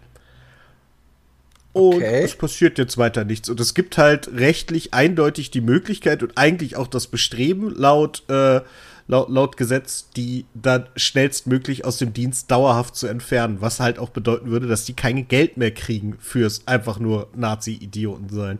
Und 1.72 1.96
okay. 1.96 2.24
es 2.24 2.36
passiert 2.36 2.78
jetzt 2.78 2.98
weiter 2.98 3.26
nichts. 3.26 3.48
Und 3.50 3.60
es 3.60 3.74
gibt 3.74 3.98
halt 3.98 4.30
rechtlich 4.34 4.94
eindeutig 4.94 5.52
die 5.52 5.62
Möglichkeit 5.62 6.24
und 6.24 6.38
eigentlich 6.38 6.76
auch 6.76 6.88
das 6.88 7.08
Bestreben 7.08 7.74
laut, 7.76 8.24
äh, 8.28 8.62
laut, 9.08 9.30
laut 9.30 9.56
Gesetz, 9.56 10.10
die 10.16 10.46
dann 10.56 10.88
schnellstmöglich 10.96 11.86
aus 11.86 11.98
dem 11.98 12.14
Dienst 12.14 12.50
dauerhaft 12.50 12.96
zu 12.96 13.08
entfernen. 13.08 13.58
Was 13.60 13.80
halt 13.80 14.00
auch 14.00 14.10
bedeuten 14.10 14.50
würde, 14.50 14.68
dass 14.68 14.86
die 14.86 14.94
kein 14.94 15.28
Geld 15.28 15.58
mehr 15.58 15.72
kriegen 15.72 16.18
fürs 16.20 16.68
einfach 16.68 17.00
nur 17.00 17.28
Nazi-Idioten 17.36 18.30
sein. 18.30 18.60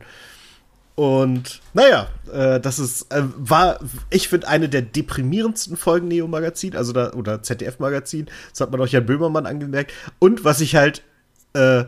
Und 0.94 1.62
naja, 1.74 2.10
äh, 2.32 2.60
das 2.60 2.78
ist, 2.78 3.12
äh, 3.12 3.24
war, 3.38 3.80
ich 4.10 4.28
finde, 4.28 4.50
eine 4.50 4.68
der 4.68 4.82
deprimierendsten 4.82 5.78
Folgen 5.78 6.10
Neo-Magazin, 6.10 6.76
also 6.76 6.92
da, 6.92 7.14
oder 7.14 7.42
ZDF-Magazin. 7.42 8.28
Das 8.52 8.60
hat 8.60 8.70
man 8.70 8.82
auch 8.82 8.88
Jan 8.88 9.06
Böhmermann 9.06 9.46
angemerkt. 9.46 9.94
Und 10.20 10.44
was 10.44 10.60
ich 10.60 10.76
halt 10.76 11.02
äh, 11.54 11.86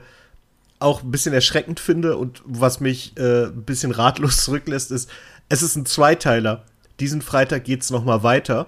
auch 0.82 1.04
ein 1.04 1.12
bisschen 1.12 1.34
erschreckend 1.34 1.80
finde 1.80 2.18
und 2.18 2.42
was 2.46 2.80
mich 2.80 3.18
äh, 3.18 3.46
ein 3.46 3.64
bisschen 3.64 3.92
ratlos 3.92 4.38
zurücklässt, 4.44 4.92
ist, 4.92 5.10
es 5.50 5.64
ist 5.64 5.76
ein 5.76 5.86
Zweiteiler. 5.86 6.64
Diesen 7.00 7.22
Freitag 7.22 7.64
geht's 7.64 7.90
noch 7.90 8.04
mal 8.04 8.24
weiter. 8.24 8.68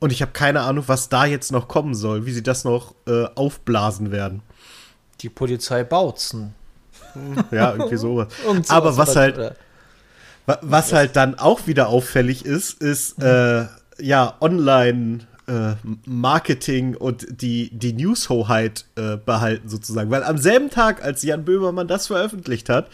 Und 0.00 0.12
ich 0.12 0.20
habe 0.22 0.32
keine 0.32 0.62
Ahnung, 0.62 0.84
was 0.86 1.08
da 1.08 1.24
jetzt 1.24 1.52
noch 1.52 1.68
kommen 1.68 1.94
soll, 1.94 2.26
wie 2.26 2.32
sie 2.32 2.42
das 2.42 2.64
noch 2.64 2.94
äh, 3.06 3.24
aufblasen 3.34 4.10
werden. 4.10 4.42
Die 5.20 5.28
Polizei 5.28 5.84
Bautzen. 5.84 6.54
Ja, 7.50 7.72
irgendwie 7.72 7.96
sowas. 7.96 8.28
Aber 8.68 8.96
was 8.96 9.16
halt, 9.16 9.36
oder? 9.36 9.54
Was 10.60 10.92
halt 10.92 11.16
dann 11.16 11.38
auch 11.38 11.66
wieder 11.66 11.88
auffällig 11.88 12.44
ist, 12.44 12.82
ist 12.82 13.22
äh, 13.22 13.66
ja 13.98 14.34
online 14.40 15.26
äh, 15.46 15.74
Marketing 16.06 16.96
und 16.96 17.26
die, 17.42 17.70
die 17.70 17.92
News-Hoheit 17.92 18.86
äh, 18.96 19.16
behalten 19.16 19.68
sozusagen. 19.68 20.10
Weil 20.10 20.24
am 20.24 20.38
selben 20.38 20.70
Tag, 20.70 21.02
als 21.04 21.22
Jan 21.22 21.44
Böhmermann 21.44 21.88
das 21.88 22.06
veröffentlicht 22.06 22.68
hat, 22.68 22.88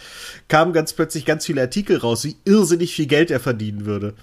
kamen 0.49 0.73
ganz 0.73 0.93
plötzlich 0.93 1.25
ganz 1.25 1.47
viele 1.47 1.63
Artikel 1.63 1.97
raus, 1.97 2.25
wie 2.25 2.37
irrsinnig 2.45 2.95
viel 2.95 3.07
Geld 3.07 3.31
er 3.31 3.41
verdienen 3.41 3.85
würde 3.85 4.15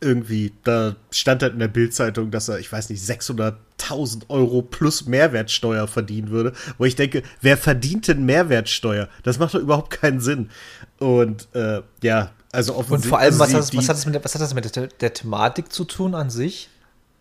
irgendwie, 0.00 0.52
da 0.64 0.96
stand 1.10 1.42
halt 1.42 1.54
in 1.54 1.58
der 1.58 1.68
Bildzeitung, 1.68 2.30
dass 2.30 2.48
er, 2.48 2.58
ich 2.58 2.70
weiß 2.70 2.90
nicht, 2.90 3.02
600.000 3.02 4.28
Euro 4.28 4.62
plus 4.62 5.06
Mehrwertsteuer 5.06 5.88
verdienen 5.88 6.30
würde. 6.30 6.52
Wo 6.78 6.84
ich 6.84 6.94
denke, 6.94 7.22
wer 7.40 7.56
verdient 7.56 8.08
denn 8.08 8.24
Mehrwertsteuer? 8.24 9.08
Das 9.24 9.38
macht 9.38 9.54
doch 9.54 9.60
überhaupt 9.60 9.90
keinen 9.90 10.20
Sinn. 10.20 10.50
Und 10.98 11.48
äh, 11.54 11.82
ja, 12.02 12.30
also 12.52 12.74
offensichtlich. 12.74 13.04
Und 13.04 13.08
vor 13.08 13.18
allem, 13.18 13.38
was, 13.38 13.54
hat, 13.54 13.74
was, 13.74 13.88
hat 13.88 13.96
das 13.96 14.06
mit, 14.06 14.24
was 14.24 14.34
hat 14.34 14.40
das 14.40 14.54
mit 14.54 14.76
der, 14.76 14.86
der 14.86 15.14
Thematik 15.14 15.72
zu 15.72 15.84
tun 15.84 16.14
an 16.14 16.30
sich? 16.30 16.68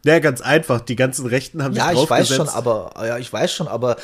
Ja, 0.08 0.20
ganz 0.20 0.39
einfach. 0.39 0.80
Die 0.80 0.95
ganzen 0.95 1.26
Rechten 1.26 1.62
haben 1.62 1.76
ja, 1.76 1.89
sich 1.89 1.97
Ja, 1.97 2.03
ich 2.03 2.10
weiß 2.10 2.30
schon, 2.30 2.47
aber 2.47 2.93
ja, 3.05 3.18
ich 3.18 3.32
weiß 3.32 3.51
schon, 3.51 3.68
aber 3.68 3.97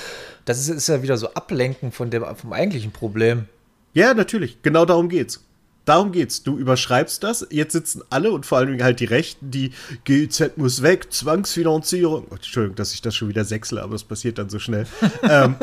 das 0.43 0.60
ist, 0.60 0.68
ist 0.68 0.88
ja 0.89 1.01
wieder 1.01 1.16
so 1.16 1.34
Ablenken 1.34 1.93
von 1.93 2.10
dem 2.10 2.26
vom 2.36 2.51
eigentlichen 2.51 2.91
Problem. 2.91 3.45
Ja, 3.93 4.14
natürlich. 4.14 4.62
Genau 4.64 4.84
darum 4.84 5.08
geht's. 5.08 5.45
Darum 5.86 6.12
geht's. 6.12 6.43
Du 6.43 6.58
überschreibst 6.58 7.24
das. 7.24 7.47
Jetzt 7.51 7.72
sitzen 7.72 8.01
alle 8.10 8.34
und 8.34 8.45
vor 8.45 8.58
allen 8.58 8.68
Dingen 8.68 8.84
halt 8.84 8.99
die 8.99 9.06
Rechten, 9.06 9.49
die 9.49 9.72
GZ 10.04 10.58
muss 10.58 10.82
weg, 10.82 11.14
Zwangsfinanzierung. 11.14 12.28
Oh, 12.30 12.36
Entschuldigung, 12.36 12.76
dass 12.76 12.93
ich 12.93 13.01
das 13.01 13.16
schon 13.16 13.30
wieder 13.30 13.45
sechsle, 13.45 13.82
aber 13.82 13.95
es 13.95 14.04
passiert 14.04 14.38
dann 14.39 14.49
so 14.49 14.60
schnell. 14.60 14.86
ähm, 15.24 15.56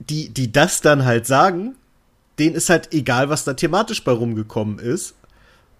die, 0.00 0.30
die 0.30 0.50
das 0.50 0.80
dann 0.80 1.04
halt 1.04 1.28
sagen, 1.28 1.76
denen 2.40 2.56
ist 2.56 2.68
halt 2.68 2.92
egal, 2.92 3.28
was 3.28 3.44
da 3.44 3.54
thematisch 3.54 4.02
bei 4.02 4.10
rumgekommen 4.10 4.80
ist. 4.80 5.14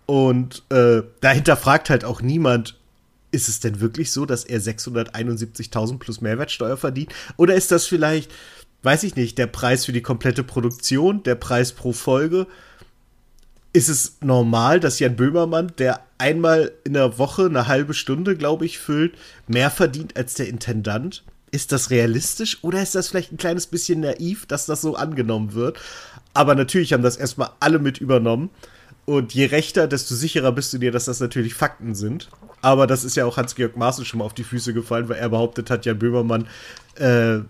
Und 0.06 0.62
äh, 0.70 1.02
dahinter 1.20 1.56
fragt 1.56 1.90
halt 1.90 2.04
auch 2.04 2.22
niemand, 2.22 2.76
ist 3.30 3.48
es 3.48 3.60
denn 3.60 3.80
wirklich 3.80 4.12
so, 4.12 4.26
dass 4.26 4.44
er 4.44 4.60
671.000 4.60 5.98
plus 5.98 6.20
Mehrwertsteuer 6.20 6.76
verdient? 6.76 7.12
Oder 7.36 7.54
ist 7.54 7.70
das 7.70 7.86
vielleicht, 7.86 8.30
weiß 8.82 9.02
ich 9.04 9.16
nicht, 9.16 9.38
der 9.38 9.46
Preis 9.46 9.84
für 9.84 9.92
die 9.92 10.02
komplette 10.02 10.44
Produktion, 10.44 11.22
der 11.22 11.36
Preis 11.36 11.72
pro 11.72 11.92
Folge? 11.92 12.46
ist 13.72 13.88
es 13.88 14.16
normal, 14.20 14.80
dass 14.80 14.98
Jan 14.98 15.16
Böhmermann, 15.16 15.72
der 15.78 16.00
einmal 16.18 16.72
in 16.84 16.94
der 16.94 17.18
Woche 17.18 17.46
eine 17.46 17.68
halbe 17.68 17.94
Stunde, 17.94 18.36
glaube 18.36 18.66
ich, 18.66 18.78
füllt, 18.78 19.14
mehr 19.46 19.70
verdient 19.70 20.16
als 20.16 20.34
der 20.34 20.48
Intendant? 20.48 21.22
Ist 21.52 21.72
das 21.72 21.90
realistisch 21.90 22.58
oder 22.62 22.82
ist 22.82 22.94
das 22.94 23.08
vielleicht 23.08 23.32
ein 23.32 23.36
kleines 23.36 23.66
bisschen 23.66 24.00
naiv, 24.00 24.46
dass 24.46 24.66
das 24.66 24.80
so 24.80 24.94
angenommen 24.94 25.54
wird? 25.54 25.78
Aber 26.32 26.54
natürlich 26.54 26.92
haben 26.92 27.02
das 27.02 27.16
erstmal 27.16 27.50
alle 27.60 27.78
mit 27.78 27.98
übernommen. 27.98 28.50
Und 29.10 29.34
je 29.34 29.46
rechter, 29.46 29.88
desto 29.88 30.14
sicherer 30.14 30.52
bist 30.52 30.72
du 30.72 30.78
dir, 30.78 30.92
dass 30.92 31.06
das 31.06 31.18
natürlich 31.18 31.54
Fakten 31.54 31.96
sind. 31.96 32.28
Aber 32.62 32.86
das 32.86 33.02
ist 33.02 33.16
ja 33.16 33.24
auch 33.24 33.38
Hans-Georg 33.38 33.76
Maaßen 33.76 34.04
schon 34.04 34.18
mal 34.18 34.24
auf 34.24 34.34
die 34.34 34.44
Füße 34.44 34.72
gefallen, 34.72 35.08
weil 35.08 35.18
er 35.18 35.30
behauptet 35.30 35.68
hat, 35.68 35.84
Jan 35.84 35.98
Böhmermann 35.98 36.46
äh, 36.94 37.40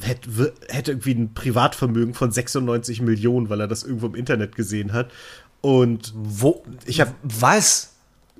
hätte, 0.00 0.52
hätte 0.68 0.92
irgendwie 0.92 1.14
ein 1.14 1.34
Privatvermögen 1.34 2.14
von 2.14 2.30
96 2.30 3.02
Millionen, 3.02 3.50
weil 3.50 3.60
er 3.60 3.66
das 3.66 3.82
irgendwo 3.82 4.06
im 4.06 4.14
Internet 4.14 4.54
gesehen 4.54 4.92
hat. 4.92 5.10
Und 5.60 6.12
wo 6.14 6.62
ich 6.86 7.00
habe 7.00 7.12
was? 7.24 7.96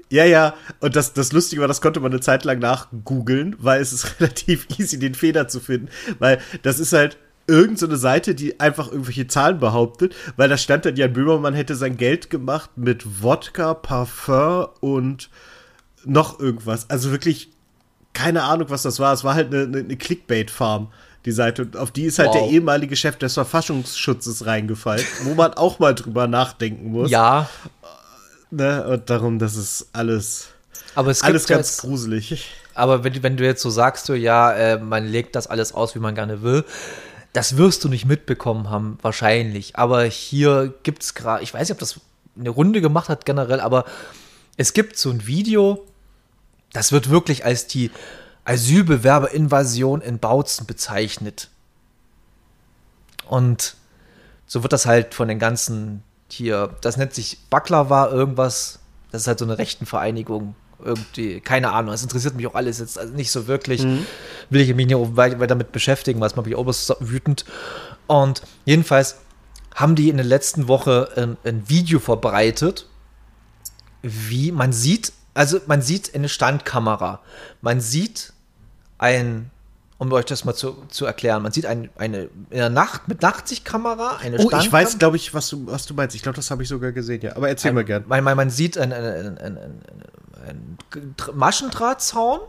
Ja, 0.08 0.24
ja, 0.24 0.54
und 0.78 0.94
das, 0.94 1.12
das 1.14 1.32
Lustige 1.32 1.60
war, 1.60 1.66
das 1.66 1.80
konnte 1.80 1.98
man 1.98 2.12
eine 2.12 2.20
Zeit 2.20 2.44
lang 2.44 2.60
nachgoogeln, 2.60 3.56
weil 3.58 3.80
es 3.80 3.92
ist 3.92 4.14
relativ 4.20 4.68
easy, 4.78 5.00
den 5.00 5.16
Fehler 5.16 5.48
zu 5.48 5.58
finden, 5.58 5.88
weil 6.20 6.38
das 6.62 6.78
ist 6.78 6.92
halt 6.92 7.18
irgendeine 7.48 7.96
so 7.96 8.00
Seite, 8.00 8.34
die 8.34 8.60
einfach 8.60 8.90
irgendwelche 8.90 9.26
Zahlen 9.26 9.58
behauptet, 9.58 10.14
weil 10.36 10.48
da 10.48 10.56
stand 10.56 10.84
dann, 10.84 10.96
Jan 10.96 11.12
Böhmermann 11.12 11.54
hätte 11.54 11.74
sein 11.74 11.96
Geld 11.96 12.30
gemacht 12.30 12.70
mit 12.76 13.22
Wodka, 13.22 13.74
Parfum 13.74 14.68
und 14.80 15.30
noch 16.04 16.38
irgendwas. 16.38 16.88
Also 16.90 17.10
wirklich 17.10 17.50
keine 18.12 18.42
Ahnung, 18.44 18.70
was 18.70 18.82
das 18.82 18.98
war. 18.98 19.12
Es 19.12 19.24
war 19.24 19.34
halt 19.34 19.54
eine, 19.54 19.78
eine 19.78 19.96
Clickbait-Farm 19.96 20.88
die 21.24 21.32
Seite. 21.32 21.62
Und 21.62 21.76
auf 21.76 21.90
die 21.90 22.04
ist 22.04 22.18
halt 22.18 22.30
wow. 22.30 22.38
der 22.38 22.48
ehemalige 22.50 22.96
Chef 22.96 23.16
des 23.16 23.34
Verfassungsschutzes 23.34 24.46
reingefallen, 24.46 25.04
wo 25.24 25.34
man 25.34 25.54
auch 25.54 25.78
mal 25.78 25.94
drüber 25.94 26.26
nachdenken 26.26 26.90
muss. 26.90 27.10
Ja. 27.10 27.48
Ne? 28.50 28.84
Und 28.88 29.10
darum, 29.10 29.38
das 29.38 29.56
ist 29.56 29.88
alles, 29.92 30.48
aber 30.94 31.10
es 31.10 31.22
alles 31.22 31.46
ganz 31.46 31.68
jetzt, 31.68 31.80
gruselig. 31.82 32.50
Aber 32.74 33.04
wenn, 33.04 33.22
wenn 33.22 33.36
du 33.36 33.44
jetzt 33.44 33.62
so 33.62 33.70
sagst, 33.70 34.06
so, 34.06 34.14
ja, 34.14 34.52
äh, 34.52 34.78
man 34.78 35.06
legt 35.06 35.36
das 35.36 35.46
alles 35.46 35.72
aus, 35.72 35.94
wie 35.94 35.98
man 35.98 36.14
gerne 36.14 36.42
will, 36.42 36.64
das 37.38 37.56
wirst 37.56 37.84
du 37.84 37.88
nicht 37.88 38.04
mitbekommen 38.04 38.68
haben, 38.68 38.98
wahrscheinlich. 39.00 39.76
Aber 39.76 40.02
hier 40.02 40.74
gibt 40.82 41.04
es 41.04 41.14
gerade, 41.14 41.40
ich 41.44 41.54
weiß 41.54 41.68
nicht, 41.68 41.70
ob 41.70 41.78
das 41.78 42.00
eine 42.36 42.50
Runde 42.50 42.80
gemacht 42.80 43.08
hat 43.08 43.24
generell, 43.26 43.60
aber 43.60 43.84
es 44.56 44.72
gibt 44.72 44.98
so 44.98 45.08
ein 45.08 45.24
Video, 45.24 45.86
das 46.72 46.90
wird 46.90 47.10
wirklich 47.10 47.44
als 47.44 47.68
die 47.68 47.92
Asylbewerberinvasion 48.44 50.00
in 50.00 50.18
Bautzen 50.18 50.66
bezeichnet. 50.66 51.48
Und 53.28 53.76
so 54.48 54.64
wird 54.64 54.72
das 54.72 54.86
halt 54.86 55.14
von 55.14 55.28
den 55.28 55.38
ganzen 55.38 56.02
hier, 56.28 56.74
das 56.80 56.96
nennt 56.96 57.14
sich 57.14 57.38
Baklava 57.50 58.08
irgendwas, 58.08 58.80
das 59.12 59.22
ist 59.22 59.28
halt 59.28 59.38
so 59.38 59.44
eine 59.44 59.58
rechten 59.58 59.86
Vereinigung, 59.86 60.56
irgendwie, 60.82 61.40
keine 61.40 61.72
Ahnung, 61.72 61.90
das 61.90 62.02
interessiert 62.02 62.34
mich 62.36 62.46
auch 62.46 62.54
alles 62.54 62.78
jetzt 62.78 62.98
also 62.98 63.12
nicht 63.14 63.30
so 63.30 63.46
wirklich, 63.46 63.82
mhm. 63.82 64.06
will 64.50 64.60
ich 64.60 64.74
mich 64.74 64.86
nicht 64.86 65.16
weiter 65.16 65.46
damit 65.46 65.72
beschäftigen, 65.72 66.20
was 66.20 66.36
macht 66.36 66.46
mich 66.46 66.56
oberst 66.56 66.94
wütend. 67.00 67.44
Und 68.06 68.42
jedenfalls 68.64 69.16
haben 69.74 69.94
die 69.94 70.08
in 70.08 70.16
der 70.16 70.26
letzten 70.26 70.68
Woche 70.68 71.08
ein, 71.16 71.36
ein 71.44 71.68
Video 71.68 71.98
verbreitet, 71.98 72.86
wie 74.02 74.52
man 74.52 74.72
sieht, 74.72 75.12
also 75.34 75.60
man 75.66 75.82
sieht 75.82 76.14
eine 76.14 76.28
Standkamera, 76.28 77.20
man 77.60 77.80
sieht 77.80 78.32
ein 78.98 79.50
um 79.98 80.12
euch 80.12 80.24
das 80.24 80.44
mal 80.44 80.54
zu, 80.54 80.76
zu 80.88 81.06
erklären. 81.06 81.42
Man 81.42 81.50
sieht 81.50 81.66
ein, 81.66 81.90
eine 81.96 82.28
in 82.50 82.58
der 82.58 82.70
Nacht 82.70 83.08
mit 83.08 83.20
Nachtsichtkamera, 83.20 84.18
eine 84.18 84.38
Oh, 84.38 84.50
ich 84.56 84.72
weiß, 84.72 84.98
glaube 84.98 85.16
ich, 85.16 85.34
was 85.34 85.48
du, 85.48 85.66
was 85.66 85.86
du 85.86 85.94
meinst. 85.94 86.14
Ich 86.14 86.22
glaube, 86.22 86.36
das 86.36 86.52
habe 86.52 86.62
ich 86.62 86.68
sogar 86.68 86.92
gesehen, 86.92 87.20
ja. 87.22 87.34
Aber 87.34 87.48
erzähl 87.48 87.70
ein, 87.70 87.74
mal 87.74 87.84
gern. 87.84 88.04
Man, 88.06 88.22
man, 88.22 88.36
man 88.36 88.48
sieht 88.48 88.78
ein, 88.78 88.92
ein, 88.92 89.38
ein, 89.38 89.58
Maschendrahtzaun 91.34 92.40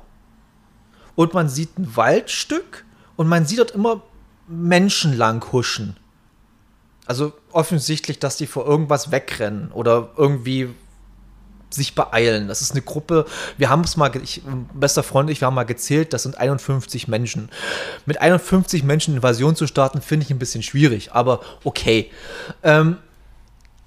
und 1.15 1.33
man 1.33 1.49
sieht 1.49 1.77
ein 1.77 1.95
Waldstück 1.95 2.85
und 3.15 3.27
man 3.27 3.45
sieht 3.45 3.59
dort 3.59 3.71
immer 3.71 4.01
Menschen 4.47 5.17
lang 5.17 5.51
huschen. 5.51 5.97
Also 7.05 7.33
offensichtlich, 7.51 8.19
dass 8.19 8.37
die 8.37 8.47
vor 8.47 8.65
irgendwas 8.65 9.11
wegrennen 9.11 9.71
oder 9.71 10.11
irgendwie 10.15 10.69
sich 11.69 11.95
beeilen. 11.95 12.47
Das 12.47 12.61
ist 12.61 12.71
eine 12.71 12.81
Gruppe, 12.81 13.25
wir 13.57 13.69
haben 13.69 13.83
es 13.83 13.97
mal, 13.97 14.15
ich, 14.15 14.41
bester 14.73 15.03
Freund 15.03 15.27
und 15.27 15.31
ich, 15.31 15.41
wir 15.41 15.47
haben 15.47 15.55
mal 15.55 15.63
gezählt, 15.63 16.13
das 16.13 16.23
sind 16.23 16.37
51 16.37 17.07
Menschen. 17.07 17.49
Mit 18.05 18.21
51 18.21 18.83
Menschen 18.83 19.15
Invasion 19.15 19.55
zu 19.55 19.67
starten, 19.67 20.01
finde 20.01 20.25
ich 20.25 20.31
ein 20.31 20.39
bisschen 20.39 20.63
schwierig, 20.63 21.11
aber 21.13 21.41
okay. 21.63 22.11
Ähm, 22.63 22.97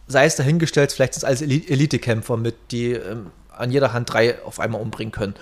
sei 0.07 0.26
es 0.26 0.36
dahingestellt, 0.36 0.92
vielleicht 0.92 1.14
sind 1.14 1.22
es 1.22 1.24
alles 1.24 1.42
Elitekämpfer 1.42 2.36
mit, 2.36 2.57
die 2.70 2.92
ähm, 2.92 3.30
an 3.57 3.70
jeder 3.70 3.92
Hand 3.92 4.12
drei 4.12 4.42
auf 4.42 4.61
einmal 4.61 4.80
umbringen 4.80 5.12
können. 5.12 5.34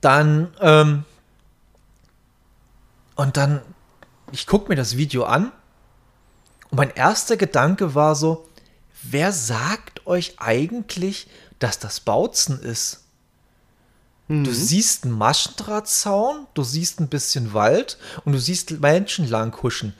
Dann, 0.00 0.52
ähm, 0.60 1.04
und 3.16 3.36
dann, 3.36 3.60
ich 4.32 4.46
gucke 4.46 4.68
mir 4.68 4.76
das 4.76 4.96
Video 4.96 5.24
an 5.24 5.52
und 6.70 6.76
mein 6.76 6.90
erster 6.90 7.36
Gedanke 7.36 7.94
war 7.94 8.14
so, 8.14 8.48
wer 9.02 9.32
sagt 9.32 10.06
euch 10.06 10.34
eigentlich, 10.38 11.28
dass 11.58 11.78
das 11.78 12.00
Bautzen 12.00 12.60
ist? 12.60 13.04
Mhm. 14.28 14.44
Du 14.44 14.52
siehst 14.52 15.04
einen 15.04 15.16
Maschendrahtzaun, 15.16 16.46
du 16.54 16.62
siehst 16.62 17.00
ein 17.00 17.08
bisschen 17.08 17.54
Wald 17.54 17.98
und 18.24 18.32
du 18.32 18.38
siehst 18.38 18.70
Menschen 18.80 19.28
langhuschen. 19.28 19.94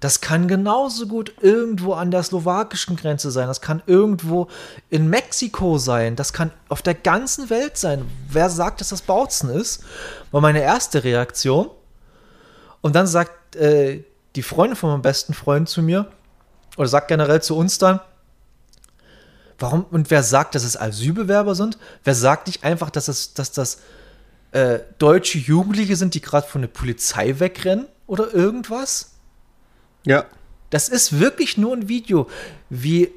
Das 0.00 0.20
kann 0.20 0.46
genauso 0.46 1.06
gut 1.06 1.34
irgendwo 1.40 1.94
an 1.94 2.10
der 2.10 2.22
slowakischen 2.22 2.96
Grenze 2.96 3.30
sein. 3.30 3.46
Das 3.46 3.60
kann 3.60 3.82
irgendwo 3.86 4.48
in 4.90 5.08
Mexiko 5.08 5.78
sein. 5.78 6.16
Das 6.16 6.32
kann 6.32 6.50
auf 6.68 6.82
der 6.82 6.94
ganzen 6.94 7.48
Welt 7.48 7.76
sein. 7.76 8.04
Wer 8.28 8.50
sagt, 8.50 8.80
dass 8.80 8.90
das 8.90 9.02
Bautzen 9.02 9.48
ist? 9.48 9.82
War 10.30 10.40
meine 10.40 10.60
erste 10.60 11.02
Reaktion. 11.02 11.70
Und 12.82 12.94
dann 12.94 13.06
sagt 13.06 13.56
äh, 13.56 14.04
die 14.34 14.42
Freundin 14.42 14.76
von 14.76 14.90
meinem 14.90 15.02
besten 15.02 15.32
Freund 15.34 15.68
zu 15.68 15.82
mir, 15.82 16.10
oder 16.76 16.88
sagt 16.88 17.08
generell 17.08 17.40
zu 17.40 17.56
uns 17.56 17.78
dann, 17.78 18.00
Warum? 19.58 19.84
Und 19.90 20.10
wer 20.10 20.22
sagt, 20.22 20.54
dass 20.54 20.64
es 20.64 20.78
Asylbewerber 20.78 21.54
sind? 21.54 21.78
Wer 22.04 22.14
sagt 22.14 22.46
nicht 22.46 22.62
einfach, 22.64 22.90
dass, 22.90 23.08
es, 23.08 23.34
dass 23.34 23.52
das 23.52 23.78
äh, 24.52 24.80
deutsche 24.98 25.38
Jugendliche 25.38 25.96
sind, 25.96 26.14
die 26.14 26.20
gerade 26.20 26.46
von 26.46 26.60
der 26.60 26.68
Polizei 26.68 27.38
wegrennen 27.38 27.86
oder 28.06 28.34
irgendwas? 28.34 29.15
Ja. 30.06 30.24
Das 30.70 30.88
ist 30.88 31.20
wirklich 31.20 31.58
nur 31.58 31.76
ein 31.76 31.88
Video, 31.88 32.28
wie 32.70 33.12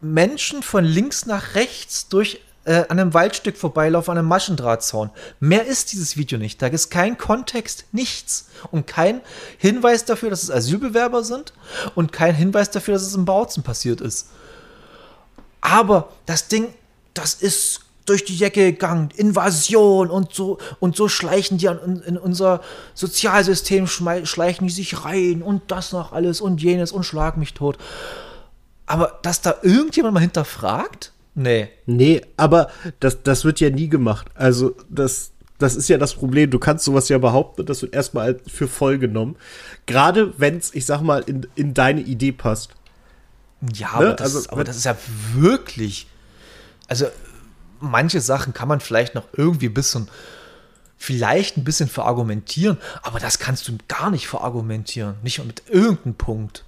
Menschen 0.00 0.62
von 0.62 0.84
links 0.84 1.26
nach 1.26 1.54
rechts 1.54 2.08
durch 2.08 2.40
äh, 2.64 2.84
an 2.88 2.98
einem 2.98 3.14
Waldstück 3.14 3.56
vorbeilaufen, 3.56 4.12
an 4.12 4.18
einem 4.18 4.28
Maschendrahtzaun. 4.28 5.10
Mehr 5.40 5.66
ist 5.66 5.92
dieses 5.92 6.16
Video 6.16 6.38
nicht. 6.38 6.62
Da 6.62 6.68
ist 6.68 6.90
kein 6.90 7.18
Kontext, 7.18 7.84
nichts. 7.92 8.48
Und 8.70 8.86
kein 8.86 9.20
Hinweis 9.58 10.04
dafür, 10.04 10.30
dass 10.30 10.44
es 10.44 10.50
Asylbewerber 10.50 11.24
sind 11.24 11.52
und 11.94 12.12
kein 12.12 12.34
Hinweis 12.34 12.70
dafür, 12.70 12.94
dass 12.94 13.02
es 13.02 13.14
im 13.14 13.24
Bautzen 13.24 13.62
passiert 13.62 14.00
ist. 14.00 14.28
Aber 15.60 16.12
das 16.26 16.48
Ding, 16.48 16.72
das 17.14 17.34
ist 17.34 17.80
durch 18.06 18.24
die 18.24 18.36
Jacke 18.36 18.72
gegangen, 18.72 19.10
Invasion 19.16 20.10
und 20.10 20.34
so 20.34 20.58
und 20.80 20.96
so 20.96 21.08
schleichen 21.08 21.58
die 21.58 21.68
an, 21.68 22.02
in 22.06 22.16
unser 22.16 22.60
Sozialsystem 22.94 23.86
schleichen 23.86 24.66
die 24.66 24.72
sich 24.72 25.04
rein 25.04 25.42
und 25.42 25.62
das 25.68 25.92
noch 25.92 26.12
alles 26.12 26.40
und 26.40 26.62
jenes 26.62 26.92
und 26.92 27.04
schlag 27.04 27.36
mich 27.36 27.54
tot. 27.54 27.78
Aber 28.86 29.20
dass 29.22 29.40
da 29.40 29.54
irgendjemand 29.62 30.14
mal 30.14 30.20
hinterfragt? 30.20 31.12
Nee. 31.34 31.68
Nee, 31.86 32.20
aber 32.36 32.68
das, 33.00 33.22
das 33.22 33.44
wird 33.44 33.60
ja 33.60 33.70
nie 33.70 33.88
gemacht. 33.88 34.26
Also 34.34 34.76
das, 34.90 35.32
das 35.58 35.76
ist 35.76 35.88
ja 35.88 35.96
das 35.96 36.14
Problem. 36.14 36.50
Du 36.50 36.58
kannst 36.58 36.84
sowas 36.84 37.08
ja 37.08 37.18
behaupten, 37.18 37.64
das 37.64 37.82
wird 37.82 37.94
erstmal 37.94 38.38
für 38.46 38.68
voll 38.68 38.98
genommen. 38.98 39.36
Gerade 39.86 40.38
wenn 40.38 40.58
es, 40.58 40.74
ich 40.74 40.84
sag 40.84 41.00
mal, 41.00 41.22
in, 41.22 41.46
in 41.54 41.72
deine 41.72 42.00
Idee 42.02 42.32
passt. 42.32 42.70
Ja, 43.72 43.88
ne? 43.88 43.94
aber, 43.94 44.12
das, 44.14 44.34
also, 44.34 44.50
aber 44.50 44.64
das 44.64 44.76
ist 44.76 44.84
ja 44.84 44.96
wirklich. 45.34 46.06
Also, 46.88 47.06
manche 47.82 48.20
Sachen 48.20 48.54
kann 48.54 48.68
man 48.68 48.80
vielleicht 48.80 49.14
noch 49.14 49.24
irgendwie 49.32 49.66
ein 49.66 49.74
bisschen, 49.74 50.08
vielleicht 50.96 51.56
ein 51.56 51.64
bisschen 51.64 51.88
verargumentieren, 51.88 52.78
aber 53.02 53.20
das 53.20 53.38
kannst 53.38 53.68
du 53.68 53.76
gar 53.88 54.10
nicht 54.10 54.28
verargumentieren. 54.28 55.16
Nicht 55.22 55.44
mit 55.44 55.64
irgendeinem 55.68 56.14
Punkt. 56.14 56.64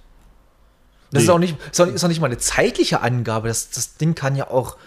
Das 1.11 1.21
nee. 1.21 1.23
ist, 1.23 1.29
auch 1.29 1.39
nicht, 1.39 1.57
ist, 1.71 1.81
auch, 1.81 1.87
ist 1.87 2.03
auch 2.03 2.09
nicht 2.09 2.19
mal 2.19 2.27
eine 2.27 2.37
zeitliche 2.37 3.01
Angabe. 3.01 3.47
Das, 3.47 3.69
das 3.69 3.97
Ding 3.97 4.15
kann 4.15 4.35
ja 4.35 4.49
auch 4.49 4.77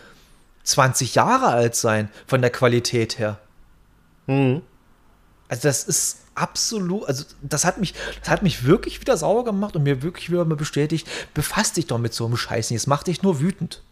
20 0.64 1.14
Jahre 1.14 1.47
alt 1.47 1.74
sein, 1.74 2.11
von 2.26 2.43
der 2.43 2.51
Qualität 2.51 3.18
her. 3.18 3.39
Mhm. 4.26 4.62
Also, 5.49 5.68
das 5.68 5.85
ist 5.85 6.18
absolut, 6.35 7.07
also 7.09 7.24
das 7.43 7.64
hat 7.64 7.79
mich, 7.79 7.95
das 8.20 8.29
hat 8.29 8.43
mich 8.43 8.64
wirklich 8.64 9.01
wieder 9.01 9.16
sauer 9.16 9.45
gemacht 9.45 9.74
und 9.76 9.83
mir 9.83 10.03
wirklich 10.03 10.31
wieder 10.31 10.45
mal 10.45 10.57
bestätigt, 10.57 11.09
befasst 11.35 11.76
dich 11.76 11.87
doch 11.87 11.99
mit 11.99 12.14
so 12.14 12.26
einem 12.26 12.37
Scheiß 12.37 12.70
nicht, 12.70 12.81
es 12.81 12.87
macht 12.87 13.07
dich 13.07 13.22
nur 13.22 13.41
wütend. 13.41 13.83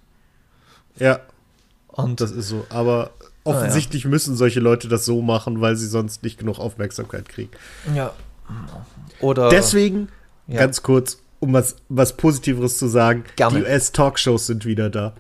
Ja. 0.97 1.20
Und 1.97 2.20
das 2.20 2.30
ist 2.30 2.49
so, 2.49 2.66
aber 2.68 3.11
offensichtlich 3.44 4.05
ah, 4.05 4.09
ja. 4.09 4.11
müssen 4.11 4.36
solche 4.36 4.61
Leute 4.61 4.88
das 4.88 5.05
so 5.05 5.22
machen, 5.22 5.61
weil 5.61 5.76
sie 5.76 5.86
sonst 5.86 6.22
nicht 6.22 6.38
genug 6.38 6.59
Aufmerksamkeit 6.59 7.28
kriegen. 7.28 7.51
Ja. 7.94 8.12
Oder 9.20 9.49
deswegen 9.49 10.09
ja. 10.47 10.61
ganz 10.61 10.82
kurz, 10.82 11.18
um 11.40 11.53
was 11.53 11.76
was 11.88 12.16
positiveres 12.16 12.78
zu 12.78 12.86
sagen, 12.86 13.24
Gerne. 13.36 13.61
die 13.61 13.64
US 13.64 13.92
Talkshows 13.92 14.47
sind 14.47 14.64
wieder 14.66 14.90
da. 14.90 15.14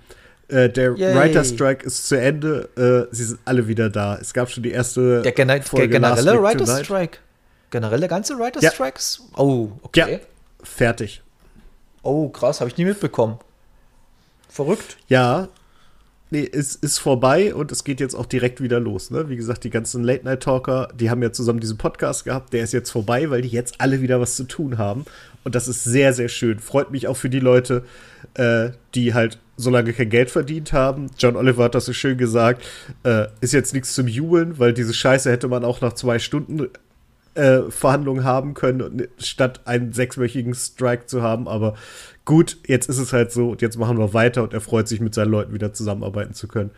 Äh, 0.48 0.68
der 0.68 0.94
Yay. 0.96 1.14
Writer 1.14 1.44
Strike 1.44 1.84
ist 1.84 2.06
zu 2.06 2.20
Ende. 2.20 2.68
Äh, 3.10 3.12
sie 3.14 3.24
sind 3.24 3.40
alle 3.44 3.66
wieder 3.66 3.90
da. 3.90 4.16
Es 4.16 4.32
gab 4.32 4.48
schon 4.50 4.62
die 4.62 4.70
erste 4.70 5.22
der, 5.22 5.32
Gena 5.32 5.60
Folge 5.60 5.88
der 5.88 6.00
generelle 6.00 6.40
Writer 6.40 6.66
Strike. 6.84 7.18
Generell 7.70 7.98
der 7.98 8.08
ganze 8.08 8.38
Writer 8.38 8.60
ja. 8.60 8.70
Strikes? 8.70 9.22
Oh, 9.36 9.70
okay. 9.82 10.12
Ja, 10.12 10.18
fertig. 10.62 11.22
Oh, 12.02 12.28
krass, 12.28 12.60
habe 12.60 12.70
ich 12.70 12.76
nie 12.76 12.84
mitbekommen. 12.84 13.38
Verrückt. 14.48 14.96
Ja, 15.08 15.48
nee, 16.30 16.48
es 16.50 16.74
ist 16.74 16.98
vorbei 16.98 17.54
und 17.54 17.72
es 17.72 17.84
geht 17.84 18.00
jetzt 18.00 18.14
auch 18.14 18.26
direkt 18.26 18.60
wieder 18.60 18.80
los. 18.80 19.10
Ne? 19.10 19.28
Wie 19.28 19.36
gesagt, 19.36 19.64
die 19.64 19.70
ganzen 19.70 20.02
Late-Night-Talker, 20.02 20.88
die 20.98 21.10
haben 21.10 21.22
ja 21.22 21.32
zusammen 21.32 21.60
diesen 21.60 21.78
Podcast 21.78 22.24
gehabt, 22.24 22.52
der 22.52 22.64
ist 22.64 22.72
jetzt 22.72 22.90
vorbei, 22.90 23.30
weil 23.30 23.42
die 23.42 23.48
jetzt 23.48 23.80
alle 23.80 24.00
wieder 24.00 24.20
was 24.20 24.36
zu 24.36 24.44
tun 24.44 24.78
haben. 24.78 25.04
Und 25.44 25.54
das 25.54 25.68
ist 25.68 25.84
sehr, 25.84 26.12
sehr 26.12 26.28
schön. 26.28 26.58
Freut 26.58 26.90
mich 26.90 27.06
auch 27.06 27.16
für 27.16 27.30
die 27.30 27.40
Leute, 27.40 27.84
äh, 28.34 28.70
die 28.94 29.14
halt 29.14 29.38
so 29.56 29.70
lange 29.70 29.92
kein 29.92 30.10
Geld 30.10 30.30
verdient 30.30 30.72
haben. 30.72 31.06
John 31.18 31.36
Oliver 31.36 31.64
hat 31.64 31.74
das 31.74 31.86
so 31.86 31.92
schön 31.92 32.18
gesagt. 32.18 32.64
Äh, 33.04 33.26
ist 33.40 33.52
jetzt 33.52 33.72
nichts 33.72 33.94
zum 33.94 34.08
Jubeln, 34.08 34.58
weil 34.58 34.72
diese 34.72 34.92
Scheiße 34.92 35.30
hätte 35.30 35.48
man 35.48 35.64
auch 35.64 35.80
nach 35.80 35.92
zwei 35.92 36.18
Stunden 36.18 36.68
äh, 37.34 37.62
Verhandlungen 37.70 38.24
haben 38.24 38.54
können, 38.54 39.06
statt 39.18 39.60
einen 39.64 39.92
sechswöchigen 39.92 40.54
Strike 40.54 41.06
zu 41.06 41.22
haben. 41.22 41.48
Aber 41.48 41.76
gut, 42.26 42.58
jetzt 42.66 42.90
ist 42.90 42.98
es 42.98 43.14
halt 43.14 43.32
so 43.32 43.50
und 43.50 43.62
jetzt 43.62 43.78
machen 43.78 43.98
wir 43.98 44.12
weiter 44.12 44.42
und 44.42 44.52
er 44.52 44.60
freut 44.60 44.86
sich, 44.88 45.00
mit 45.00 45.14
seinen 45.14 45.30
Leuten 45.30 45.54
wieder 45.54 45.72
zusammenarbeiten 45.72 46.34
zu 46.34 46.48
können. 46.48 46.70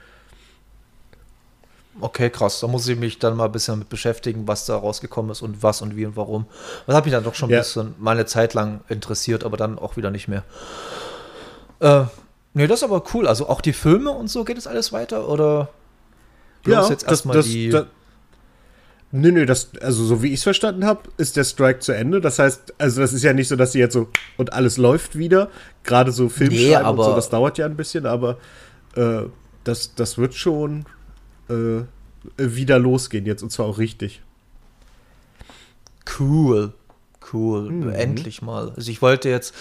Okay, 2.01 2.31
krass. 2.31 2.61
Da 2.61 2.69
muss 2.69 2.87
ich 2.87 2.97
mich 2.97 3.19
dann 3.19 3.37
mal 3.37 3.47
ein 3.47 3.53
bisschen 3.53 3.75
damit 3.75 3.89
beschäftigen, 3.89 4.47
was 4.47 4.67
da 4.67 4.77
rausgekommen 4.77 5.33
ist 5.33 5.43
und 5.43 5.65
was 5.65 5.83
und 5.83 5.97
wie 5.97 6.07
und 6.07 6.15
warum. 6.15 6.47
Das 6.87 6.95
hat 6.95 7.05
mich 7.05 7.13
dann 7.13 7.25
doch 7.25 7.35
schon 7.35 7.49
ein 7.49 7.55
ja. 7.55 7.59
bisschen 7.59 7.97
mal 7.99 8.13
eine 8.13 8.27
Zeit 8.27 8.55
lang 8.55 8.83
interessiert, 8.89 9.43
aber 9.43 9.57
dann 9.57 9.79
auch 9.81 9.97
wieder 9.97 10.13
nicht 10.13 10.29
mehr. 10.29 10.45
Äh, 11.81 12.05
nee, 12.55 12.69
das 12.69 12.81
ist 12.81 12.85
aber 12.85 13.03
cool. 13.15 13.27
Also 13.27 13.49
auch 13.49 13.61
die 13.61 13.73
Filme 13.73 14.11
und 14.11 14.29
so 14.29 14.45
geht 14.45 14.59
es 14.59 14.69
alles 14.69 14.93
weiter 14.93 15.29
oder 15.29 15.71
du 16.63 16.71
ja, 16.71 16.89
jetzt 16.89 17.09
erstmal 17.09 17.37
das, 17.37 17.47
die. 17.47 17.71
Das, 17.71 17.87
Nö, 19.11 19.33
nö, 19.33 19.47
das, 19.47 19.71
also 19.81 20.05
so 20.05 20.23
wie 20.23 20.29
ich 20.29 20.35
es 20.35 20.43
verstanden 20.43 20.85
habe, 20.85 21.03
ist 21.17 21.37
der 21.37 21.45
Strike 21.45 21.79
zu 21.79 21.93
Ende. 21.93 22.21
Das 22.21 22.39
heißt, 22.39 22.75
also 22.77 23.01
das 23.01 23.15
ist 23.15 23.23
ja 23.23 23.33
nicht 23.33 23.49
so, 23.49 23.57
dass 23.57 23.73
sie 23.73 23.79
jetzt 23.79 23.95
so 23.95 24.09
und 24.37 24.53
alles 24.53 24.77
läuft 24.77 25.17
wieder. 25.17 25.51
Gerade 25.83 26.13
so 26.13 26.29
Filmschreiben 26.29 26.83
nee, 26.83 27.01
und 27.01 27.03
so, 27.03 27.15
das 27.15 27.31
dauert 27.31 27.57
ja 27.57 27.65
ein 27.65 27.77
bisschen, 27.77 28.05
aber 28.05 28.37
äh, 28.97 29.23
das, 29.65 29.95
das 29.95 30.19
wird 30.19 30.35
schon 30.35 30.85
äh, 31.49 31.85
wieder 32.37 32.79
losgehen 32.79 33.25
jetzt 33.25 33.43
und 33.43 33.51
zwar 33.51 33.67
auch 33.67 33.79
richtig. 33.79 34.23
Cool, 36.19 36.75
cool, 37.33 37.71
mhm. 37.71 37.91
endlich 37.91 38.43
mal. 38.43 38.73
Also 38.77 38.91
ich 38.91 39.01
wollte 39.01 39.31
jetzt, 39.31 39.55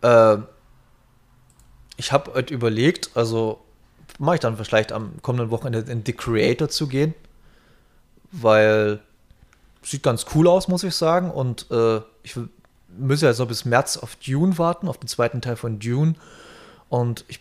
äh, 0.00 0.38
ich 1.98 2.12
habe 2.12 2.32
heute 2.32 2.54
überlegt, 2.54 3.10
also 3.14 3.60
mache 4.18 4.36
ich 4.36 4.40
dann 4.40 4.56
vielleicht 4.56 4.92
am 4.92 5.12
kommenden 5.20 5.50
Wochenende 5.50 5.90
in 5.90 6.02
The 6.04 6.12
Creator 6.14 6.68
zu 6.68 6.86
gehen, 6.86 7.14
weil 8.32 9.00
sieht 9.82 10.02
ganz 10.02 10.26
cool 10.34 10.46
aus, 10.46 10.68
muss 10.68 10.84
ich 10.84 10.94
sagen. 10.94 11.30
Und 11.30 11.70
äh, 11.70 12.00
ich 12.22 12.36
muss 12.98 13.20
ja 13.22 13.32
noch 13.32 13.48
bis 13.48 13.64
März 13.64 13.96
auf 13.96 14.16
Dune 14.16 14.58
warten, 14.58 14.88
auf 14.88 14.98
den 14.98 15.08
zweiten 15.08 15.40
Teil 15.40 15.56
von 15.56 15.78
Dune. 15.78 16.14
Und 16.88 17.24
ich 17.28 17.40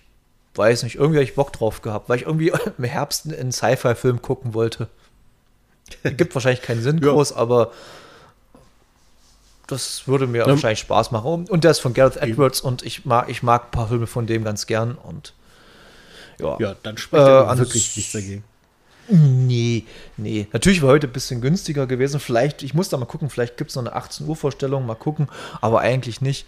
weiß 0.55 0.83
nicht, 0.83 0.95
irgendwie 0.95 1.17
habe 1.17 1.23
ich 1.23 1.35
Bock 1.35 1.53
drauf 1.53 1.81
gehabt, 1.81 2.09
weil 2.09 2.17
ich 2.17 2.25
irgendwie 2.25 2.51
im 2.77 2.83
Herbst 2.83 3.31
einen 3.31 3.51
Sci-Fi-Film 3.51 4.21
gucken 4.21 4.53
wollte. 4.53 4.87
Gibt 6.03 6.35
wahrscheinlich 6.35 6.61
keinen 6.61 6.81
Sinn 6.81 7.01
groß, 7.01 7.33
aber 7.33 7.71
das 9.67 10.07
würde 10.07 10.27
mir 10.27 10.39
ja. 10.39 10.47
wahrscheinlich 10.47 10.79
Spaß 10.79 11.11
machen. 11.11 11.47
Und 11.47 11.63
der 11.63 11.71
ist 11.71 11.79
von 11.79 11.93
Gareth 11.93 12.17
Edwards 12.17 12.61
und 12.61 12.83
ich 12.83 13.05
mag, 13.05 13.29
ich 13.29 13.43
mag 13.43 13.65
ein 13.65 13.71
paar 13.71 13.87
Filme 13.87 14.07
von 14.07 14.25
dem 14.25 14.43
ganz 14.43 14.65
gern 14.65 14.95
und 14.95 15.33
ja. 16.39 16.57
Ja, 16.59 16.75
dann 16.83 16.97
spricht 16.97 17.21
äh, 17.21 17.57
wirklich 17.57 17.95
nichts 17.97 18.13
dagegen. 18.13 18.43
Nee, 19.09 19.85
nee. 20.17 20.47
Natürlich 20.53 20.83
war 20.83 20.89
heute 20.89 21.07
ein 21.07 21.13
bisschen 21.13 21.41
günstiger 21.41 21.87
gewesen. 21.87 22.19
Vielleicht, 22.19 22.61
ich 22.61 22.75
muss 22.75 22.89
da 22.89 22.97
mal 22.97 23.05
gucken, 23.05 23.29
vielleicht 23.29 23.57
gibt 23.57 23.71
es 23.71 23.75
noch 23.75 23.83
eine 23.83 23.95
18 23.95 24.27
Uhr 24.27 24.35
Vorstellung, 24.35 24.85
mal 24.85 24.95
gucken, 24.95 25.27
aber 25.61 25.79
eigentlich 25.79 26.21
nicht. 26.21 26.45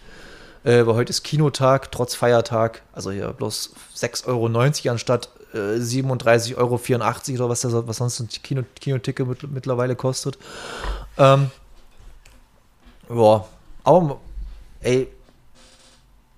Äh, 0.64 0.86
weil 0.86 0.94
heute 0.94 1.10
ist 1.10 1.24
Kinotag, 1.24 1.90
trotz 1.90 2.14
Feiertag. 2.14 2.82
Also 2.92 3.10
hier 3.10 3.32
bloß 3.32 3.74
6,90 3.96 4.26
Euro 4.28 4.90
anstatt 4.92 5.28
äh, 5.52 5.56
37,84 5.78 6.56
Euro 6.56 6.74
oder 6.74 7.48
was, 7.48 7.62
der, 7.62 7.86
was 7.88 7.96
sonst 7.96 8.20
ein 8.20 8.28
Kino, 8.28 8.62
Kinoticket 8.80 9.26
mit, 9.26 9.50
mittlerweile 9.50 9.96
kostet. 9.96 10.38
Ähm, 11.18 11.50
ja, 13.08 13.44
aber 13.82 14.20
ey, 14.80 15.08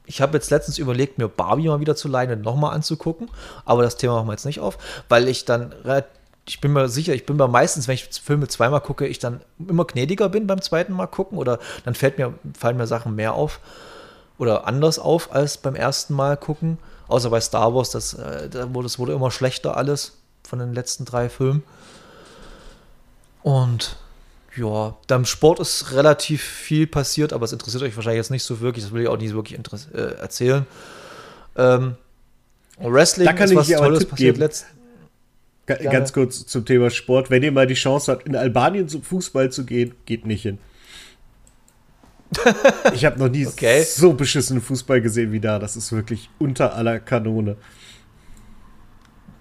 ich 0.06 0.20
habe 0.20 0.36
jetzt 0.36 0.50
letztens 0.50 0.78
überlegt, 0.78 1.18
mir 1.18 1.28
Barbie 1.28 1.68
mal 1.68 1.80
wieder 1.80 1.96
zu 1.96 2.08
leihen 2.08 2.30
und 2.30 2.42
nochmal 2.42 2.74
anzugucken, 2.74 3.30
aber 3.64 3.82
das 3.82 3.96
Thema 3.96 4.14
machen 4.14 4.28
wir 4.28 4.32
jetzt 4.32 4.46
nicht 4.46 4.60
auf, 4.60 4.78
weil 5.08 5.28
ich 5.28 5.44
dann 5.44 5.74
ich 6.46 6.60
bin 6.60 6.72
mir 6.72 6.88
sicher, 6.88 7.14
ich 7.14 7.26
bin 7.26 7.36
mir 7.36 7.48
meistens, 7.48 7.88
wenn 7.88 7.94
ich 7.94 8.04
Filme 8.04 8.48
zweimal 8.48 8.80
gucke, 8.80 9.06
ich 9.06 9.18
dann 9.18 9.40
immer 9.58 9.86
gnädiger 9.86 10.28
bin 10.28 10.46
beim 10.46 10.60
zweiten 10.60 10.92
Mal 10.92 11.06
gucken 11.06 11.38
oder 11.38 11.58
dann 11.84 11.94
fällt 11.94 12.18
mir, 12.18 12.34
fallen 12.58 12.76
mir 12.76 12.86
Sachen 12.86 13.14
mehr 13.14 13.34
auf 13.34 13.60
oder 14.36 14.66
anders 14.66 14.98
auf 14.98 15.32
als 15.32 15.56
beim 15.56 15.74
ersten 15.74 16.14
Mal 16.14 16.36
gucken. 16.36 16.78
Außer 17.08 17.30
bei 17.30 17.40
Star 17.40 17.74
Wars, 17.74 17.90
das, 17.90 18.14
äh, 18.14 18.48
das 18.48 18.98
wurde 18.98 19.12
immer 19.12 19.30
schlechter 19.30 19.76
alles 19.76 20.18
von 20.42 20.58
den 20.58 20.74
letzten 20.74 21.04
drei 21.04 21.28
Filmen. 21.28 21.62
Und 23.42 23.96
ja, 24.56 24.96
beim 25.08 25.24
Sport 25.24 25.60
ist 25.60 25.92
relativ 25.92 26.42
viel 26.42 26.86
passiert, 26.86 27.32
aber 27.32 27.44
es 27.44 27.52
interessiert 27.52 27.82
euch 27.82 27.96
wahrscheinlich 27.96 28.18
jetzt 28.18 28.30
nicht 28.30 28.44
so 28.44 28.60
wirklich. 28.60 28.84
Das 28.84 28.92
will 28.92 29.02
ich 29.02 29.08
auch 29.08 29.16
nicht 29.16 29.34
wirklich 29.34 29.58
äh, 29.58 29.98
erzählen. 29.98 30.66
Ähm, 31.56 31.96
Wrestling 32.78 33.26
da 33.26 33.32
kann 33.32 33.48
ist 33.50 33.56
was 33.56 33.68
Tolles 33.68 34.04
passiert 34.06 34.36
letztens. 34.36 34.70
Ganz 35.66 36.12
kurz 36.12 36.46
zum 36.46 36.66
Thema 36.66 36.90
Sport. 36.90 37.30
Wenn 37.30 37.42
ihr 37.42 37.52
mal 37.52 37.66
die 37.66 37.74
Chance 37.74 38.12
habt, 38.12 38.26
in 38.26 38.36
Albanien 38.36 38.88
zum 38.88 39.02
Fußball 39.02 39.50
zu 39.50 39.64
gehen, 39.64 39.94
geht 40.04 40.26
nicht 40.26 40.42
hin. 40.42 40.58
ich 42.94 43.04
habe 43.04 43.18
noch 43.18 43.28
nie 43.28 43.46
okay. 43.46 43.82
so 43.82 44.12
beschissenen 44.12 44.60
Fußball 44.60 45.00
gesehen 45.00 45.32
wie 45.32 45.40
da. 45.40 45.58
Das 45.58 45.76
ist 45.76 45.92
wirklich 45.92 46.28
unter 46.38 46.74
aller 46.74 47.00
Kanone. 47.00 47.56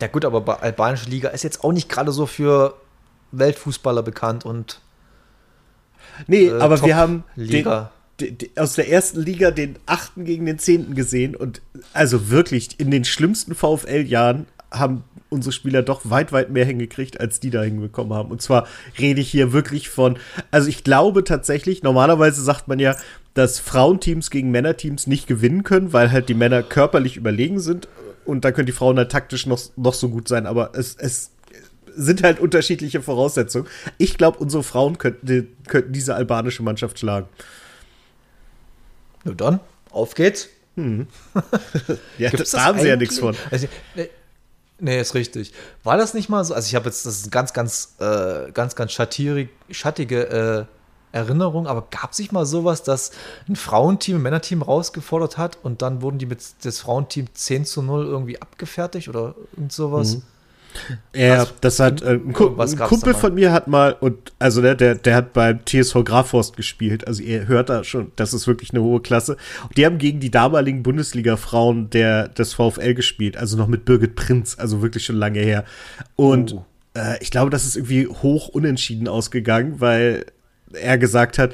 Ja 0.01 0.07
gut, 0.07 0.25
aber 0.25 0.61
albanische 0.61 1.09
Liga 1.09 1.29
ist 1.29 1.43
jetzt 1.43 1.63
auch 1.63 1.71
nicht 1.71 1.89
gerade 1.89 2.11
so 2.11 2.25
für 2.25 2.75
Weltfußballer 3.31 4.03
bekannt 4.03 4.45
und 4.45 4.81
Nee, 6.27 6.47
äh, 6.47 6.59
aber 6.59 6.81
wir 6.83 6.95
haben 6.95 7.23
den, 7.35 7.65
den, 8.19 8.37
den, 8.37 8.49
aus 8.55 8.75
der 8.75 8.89
ersten 8.89 9.21
Liga 9.21 9.51
den 9.51 9.75
achten 9.85 10.25
gegen 10.25 10.45
den 10.45 10.59
zehnten 10.59 10.95
gesehen 10.95 11.35
und 11.35 11.61
also 11.93 12.29
wirklich 12.29 12.79
in 12.79 12.91
den 12.91 13.05
schlimmsten 13.05 13.55
VfL-Jahren 13.55 14.47
haben 14.71 15.03
unsere 15.29 15.51
Spieler 15.51 15.81
doch 15.81 16.01
weit, 16.09 16.31
weit 16.31 16.51
mehr 16.51 16.65
hingekriegt, 16.65 17.19
als 17.19 17.39
die 17.39 17.49
da 17.49 17.63
hinbekommen 17.63 18.13
haben. 18.13 18.31
Und 18.31 18.41
zwar 18.41 18.67
rede 18.99 19.19
ich 19.19 19.29
hier 19.29 19.51
wirklich 19.51 19.89
von, 19.89 20.17
also 20.51 20.69
ich 20.69 20.83
glaube 20.83 21.23
tatsächlich, 21.23 21.83
normalerweise 21.83 22.41
sagt 22.41 22.67
man 22.67 22.79
ja, 22.79 22.95
dass 23.33 23.59
Frauenteams 23.59 24.29
gegen 24.29 24.51
Männerteams 24.51 25.07
nicht 25.07 25.27
gewinnen 25.27 25.63
können, 25.63 25.91
weil 25.91 26.11
halt 26.11 26.29
die 26.29 26.35
Männer 26.35 26.61
körperlich 26.61 27.17
überlegen 27.17 27.59
sind 27.59 27.87
und 28.25 28.45
da 28.45 28.51
können 28.51 28.67
die 28.67 28.73
Frauen 28.73 28.97
halt 28.97 29.11
taktisch 29.11 29.45
noch, 29.47 29.59
noch 29.75 29.95
so 29.95 30.09
gut 30.09 30.27
sein, 30.27 30.45
aber 30.45 30.71
es, 30.75 30.95
es 30.95 31.31
sind 31.95 32.23
halt 32.23 32.39
unterschiedliche 32.39 33.01
Voraussetzungen. 33.01 33.67
Ich 33.97 34.17
glaube, 34.17 34.39
unsere 34.39 34.63
Frauen 34.63 34.97
könnten, 34.97 35.55
könnten 35.67 35.93
diese 35.93 36.15
albanische 36.15 36.63
Mannschaft 36.63 36.99
schlagen. 36.99 37.27
Na 39.23 39.33
dann, 39.33 39.59
auf 39.91 40.15
geht's. 40.15 40.49
Hm. 40.75 41.07
ja, 42.17 42.29
Gibt's 42.29 42.51
da 42.51 42.65
haben 42.65 42.79
sie 42.79 42.87
ja 42.87 42.95
nichts 42.95 43.19
von. 43.19 43.35
Also, 43.51 43.67
nee, 43.95 44.09
nee, 44.79 44.99
ist 44.99 45.13
richtig. 45.13 45.53
War 45.83 45.97
das 45.97 46.13
nicht 46.13 46.29
mal 46.29 46.43
so? 46.43 46.53
Also, 46.53 46.67
ich 46.67 46.75
habe 46.75 46.85
jetzt, 46.85 47.05
das 47.05 47.17
ist 47.17 47.23
eine 47.25 47.31
ganz, 47.31 47.53
ganz, 47.53 47.95
äh, 47.99 48.51
ganz, 48.51 48.75
ganz 48.75 48.91
schattige, 48.91 49.49
schattige 49.69 50.27
äh, 50.29 50.65
Erinnerung, 51.13 51.67
aber 51.67 51.87
gab 51.91 52.11
es 52.11 52.19
nicht 52.19 52.31
mal 52.31 52.45
sowas, 52.45 52.81
dass 52.81 53.11
ein 53.47 53.55
Frauenteam 53.55 54.17
ein 54.17 54.21
Männerteam 54.23 54.63
rausgefordert 54.63 55.37
hat 55.37 55.59
und 55.61 55.83
dann 55.83 56.01
wurden 56.01 56.17
die 56.17 56.25
mit 56.25 56.41
das 56.63 56.79
Frauenteam 56.79 57.27
10 57.31 57.65
zu 57.65 57.83
0 57.83 58.05
irgendwie 58.05 58.41
abgefertigt 58.41 59.07
oder 59.09 59.35
irgend 59.55 59.71
sowas? 59.71 60.15
Mhm. 60.15 60.23
Ja, 61.15 61.47
das 61.61 61.79
hat 61.79 62.01
äh, 62.01 62.13
ein, 62.13 62.33
Ku 62.33 62.55
ein 62.57 62.77
Kumpel 62.77 63.13
von 63.13 63.33
mir 63.33 63.51
hat 63.51 63.67
mal 63.67 63.93
und 63.93 64.33
also 64.39 64.61
der, 64.61 64.75
der, 64.75 64.95
der 64.95 65.15
hat 65.15 65.33
beim 65.33 65.59
TSV 65.65 66.03
Grafhorst 66.03 66.57
gespielt. 66.57 67.07
Also 67.07 67.21
ihr 67.23 67.47
hört 67.47 67.69
da 67.69 67.83
schon, 67.83 68.11
das 68.15 68.33
ist 68.33 68.47
wirklich 68.47 68.71
eine 68.71 68.81
hohe 68.81 69.01
Klasse. 69.01 69.37
Und 69.63 69.77
die 69.77 69.85
haben 69.85 69.97
gegen 69.97 70.19
die 70.19 70.31
damaligen 70.31 70.83
Bundesliga-Frauen 70.83 71.89
der 71.89 72.27
des 72.27 72.53
VfL 72.53 72.93
gespielt, 72.93 73.37
also 73.37 73.57
noch 73.57 73.67
mit 73.67 73.85
Birgit 73.85 74.15
Prinz, 74.15 74.57
also 74.59 74.81
wirklich 74.81 75.05
schon 75.05 75.17
lange 75.17 75.39
her. 75.39 75.65
Und 76.15 76.53
oh. 76.53 76.65
äh, 76.95 77.21
ich 77.21 77.31
glaube, 77.31 77.49
das 77.49 77.65
ist 77.65 77.75
irgendwie 77.75 78.07
hoch 78.07 78.47
unentschieden 78.47 79.07
ausgegangen, 79.07 79.79
weil 79.79 80.25
er 80.73 80.97
gesagt 80.97 81.37
hat, 81.37 81.53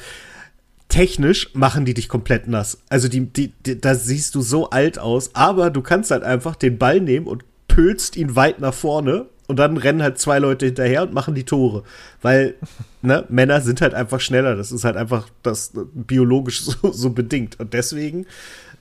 technisch 0.89 1.53
machen 1.53 1.85
die 1.85 1.93
dich 1.93 2.09
komplett 2.09 2.47
nass. 2.47 2.79
Also 2.89 3.07
die, 3.07 3.27
die, 3.27 3.53
die, 3.65 3.79
da 3.79 3.95
siehst 3.95 4.35
du 4.35 4.41
so 4.41 4.71
alt 4.71 4.99
aus, 4.99 5.35
aber 5.35 5.69
du 5.69 5.81
kannst 5.81 6.11
halt 6.11 6.23
einfach 6.23 6.55
den 6.55 6.77
Ball 6.77 6.99
nehmen 6.99 7.27
und 7.27 7.43
pölst 7.79 8.17
ihn 8.17 8.35
weit 8.35 8.59
nach 8.59 8.73
vorne 8.73 9.27
und 9.47 9.55
dann 9.55 9.77
rennen 9.77 10.03
halt 10.03 10.19
zwei 10.19 10.39
Leute 10.39 10.65
hinterher 10.65 11.03
und 11.03 11.13
machen 11.13 11.33
die 11.33 11.45
Tore. 11.45 11.83
Weil, 12.21 12.55
ne, 13.01 13.23
Männer 13.29 13.61
sind 13.61 13.79
halt 13.79 13.93
einfach 13.93 14.19
schneller. 14.19 14.57
Das 14.57 14.73
ist 14.73 14.83
halt 14.83 14.97
einfach 14.97 15.29
das 15.43 15.73
äh, 15.75 15.85
biologisch 15.93 16.61
so, 16.65 16.91
so 16.91 17.11
bedingt. 17.11 17.57
Und 17.57 17.73
deswegen, 17.73 18.25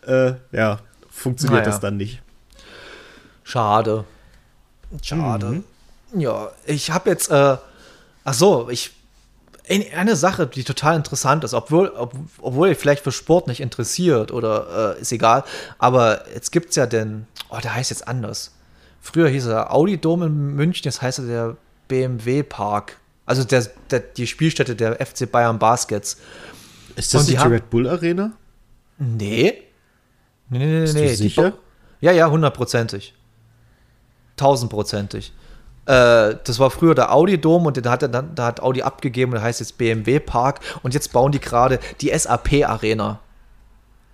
äh, 0.05 0.33
ja, 0.51 0.81
funktioniert 1.09 1.61
naja. 1.61 1.71
das 1.71 1.79
dann 1.79 1.97
nicht. 1.97 2.21
Schade. 3.45 4.05
Schade. 5.01 5.47
Mhm. 5.47 6.21
Ja, 6.21 6.51
ich 6.67 6.91
habe 6.91 7.11
jetzt, 7.11 7.31
äh, 7.31 7.57
ach 8.25 8.35
so, 8.35 8.69
ich 8.69 8.91
eine 9.95 10.17
Sache, 10.17 10.47
die 10.47 10.65
total 10.65 10.97
interessant 10.97 11.45
ist, 11.45 11.55
obwohl, 11.55 11.89
ob, 11.91 12.15
obwohl 12.41 12.71
ihr 12.71 12.77
vielleicht 12.77 13.05
für 13.05 13.13
Sport 13.13 13.47
nicht 13.47 13.61
interessiert 13.61 14.33
oder 14.33 14.97
äh, 14.97 15.01
ist 15.01 15.13
egal, 15.13 15.45
aber 15.79 16.25
jetzt 16.35 16.51
gibt 16.51 16.71
es 16.71 16.77
ja 16.77 16.87
den, 16.87 17.29
oh, 17.51 17.59
der 17.63 17.75
heißt 17.75 17.91
jetzt 17.91 18.09
anders. 18.09 18.53
Früher 19.01 19.29
hieß 19.29 19.47
er 19.47 19.73
Audi 19.73 19.99
Dome 19.99 20.27
in 20.27 20.55
München, 20.55 20.85
jetzt 20.85 21.03
heißt 21.03 21.21
er 21.21 21.27
der 21.27 21.57
BMW 21.89 22.43
Park. 22.43 22.99
Also 23.27 23.45
der, 23.45 23.67
der, 23.91 24.01
die 24.01 24.27
Spielstätte 24.27 24.75
der 24.75 24.95
FC 25.05 25.31
Bayern 25.31 25.59
Baskets. 25.59 26.19
Ist 26.97 27.15
das 27.15 27.27
die, 27.27 27.37
die 27.37 27.39
Red 27.39 27.71
Bull 27.71 27.89
Arena? 27.89 28.33
Nee. 28.99 29.63
Nee, 30.51 30.59
nee, 30.59 30.67
nee. 30.67 30.81
Bist 30.81 30.95
nee. 30.95 31.15
Sicher? 31.15 31.53
Ja, 32.01 32.13
ja, 32.13 32.31
hundertprozentig. 32.31 33.15
Tausendprozentig. 34.37 35.33
Äh, 35.87 36.37
das 36.45 36.59
war 36.59 36.71
früher 36.71 36.95
der 36.95 37.13
Audi 37.13 37.41
Dom 37.41 37.67
und 37.67 37.85
da 37.85 37.91
hat, 37.91 38.03
dann, 38.03 38.35
da 38.35 38.47
hat 38.47 38.61
Audi 38.61 38.83
abgegeben 38.83 39.33
und 39.33 39.37
der 39.37 39.43
heißt 39.43 39.61
jetzt 39.61 39.79
BMW 39.79 40.21
Park 40.21 40.61
und 40.83 40.95
jetzt 40.95 41.13
bauen 41.13 41.33
die 41.33 41.41
gerade 41.41 41.81
die 42.01 42.17
SAP 42.17 42.65
Arena 42.67 43.21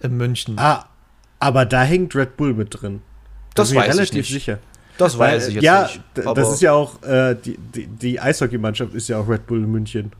in 0.01 0.17
München. 0.17 0.59
Ah, 0.59 0.87
aber 1.41 1.67
da 1.67 1.83
hängt 1.83 2.15
Red 2.15 2.37
Bull 2.37 2.55
mit 2.55 2.81
drin. 2.81 3.03
Das, 3.55 3.69
das 3.69 3.77
weiß 3.77 3.89
ich 3.89 3.95
relativ 3.95 4.17
nicht. 4.17 4.33
sicher. 4.33 4.59
Das 4.99 5.19
weiß 5.19 5.49
ich 5.49 5.55
jetzt 5.55 5.65
ja, 5.65 5.83
nicht. 5.83 6.01
Ja, 6.17 6.35
das 6.35 6.53
ist 6.53 6.63
ja 6.63 6.73
auch, 6.73 7.03
äh, 7.03 7.35
die, 7.35 7.59
die, 7.59 7.87
die 7.87 8.21
Eishockeymannschaft 8.21 8.95
ist 8.95 9.09
ja 9.09 9.19
auch 9.19 9.29
Red 9.29 9.47
Bull 9.47 9.61
München. 9.61 10.13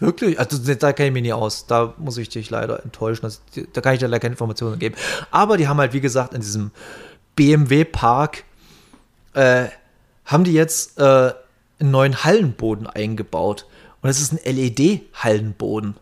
Wirklich? 0.00 0.38
Also 0.38 0.58
da 0.74 0.92
kenne 0.92 1.08
ich 1.08 1.14
mich 1.14 1.22
nie 1.22 1.32
aus. 1.32 1.66
Da 1.66 1.94
muss 1.98 2.18
ich 2.18 2.28
dich 2.28 2.50
leider 2.50 2.82
enttäuschen. 2.84 3.24
Also, 3.24 3.40
da 3.72 3.80
kann 3.80 3.94
ich 3.94 4.00
dir 4.00 4.06
leider 4.06 4.20
keine 4.20 4.34
Informationen 4.34 4.78
geben. 4.78 4.94
Aber 5.30 5.56
die 5.56 5.68
haben 5.68 5.78
halt, 5.78 5.92
wie 5.92 6.00
gesagt, 6.00 6.34
in 6.34 6.40
diesem 6.40 6.70
BMW-Park 7.36 8.44
äh, 9.34 9.66
haben 10.24 10.44
die 10.44 10.52
jetzt 10.52 10.98
äh, 10.98 11.32
einen 11.80 11.90
neuen 11.90 12.24
Hallenboden 12.24 12.86
eingebaut. 12.86 13.66
Und 14.00 14.10
es 14.10 14.20
ist 14.20 14.32
ein 14.32 14.38
LED-Hallenboden. 14.44 15.96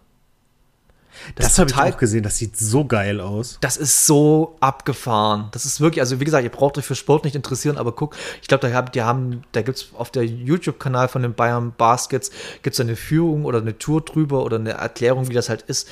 Das, 1.35 1.47
das 1.47 1.59
habe 1.59 1.71
ich 1.71 1.77
auch 1.77 1.99
gesehen, 1.99 2.23
das 2.23 2.39
sieht 2.39 2.57
so 2.57 2.85
geil 2.85 3.21
aus. 3.21 3.59
Das 3.61 3.77
ist 3.77 4.07
so 4.07 4.57
abgefahren. 4.61 5.49
Das 5.53 5.65
ist 5.65 5.81
wirklich, 5.81 6.01
also 6.01 6.21
wie 6.21 6.25
gesagt, 6.25 6.45
ihr 6.45 6.51
braucht 6.51 6.79
euch 6.79 6.85
für 6.85 6.95
Sport 6.95 7.25
nicht 7.25 7.35
interessieren, 7.35 7.79
aber 7.79 7.93
guck, 7.93 8.17
ich 8.41 8.49
glaube, 8.49 8.67
da, 8.67 8.75
haben, 8.75 8.93
die 8.93 9.03
haben, 9.03 9.43
da 9.53 9.63
gibt 9.63 9.79
es 9.79 9.89
auf 9.95 10.11
der 10.11 10.25
YouTube-Kanal 10.25 11.09
von 11.09 11.23
den 11.23 11.35
Bayern 11.35 11.73
Baskets, 11.77 12.31
gibt 12.63 12.75
es 12.75 12.81
eine 12.81 12.97
Führung 12.97 13.45
oder 13.45 13.59
eine 13.59 13.79
Tour 13.79 14.01
drüber 14.01 14.45
oder 14.45 14.57
eine 14.57 14.73
Erklärung, 14.73 15.29
wie 15.29 15.35
das 15.35 15.49
halt 15.49 15.63
ist. 15.63 15.89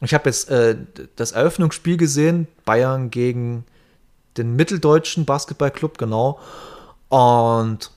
Und 0.00 0.06
ich 0.06 0.14
habe 0.14 0.28
jetzt 0.28 0.50
äh, 0.50 0.76
das 1.16 1.32
Eröffnungsspiel 1.32 1.96
gesehen, 1.96 2.46
Bayern 2.64 3.10
gegen 3.10 3.64
den 4.36 4.56
mitteldeutschen 4.56 5.24
Basketballclub, 5.24 5.98
genau. 5.98 6.40
Und 7.08 7.90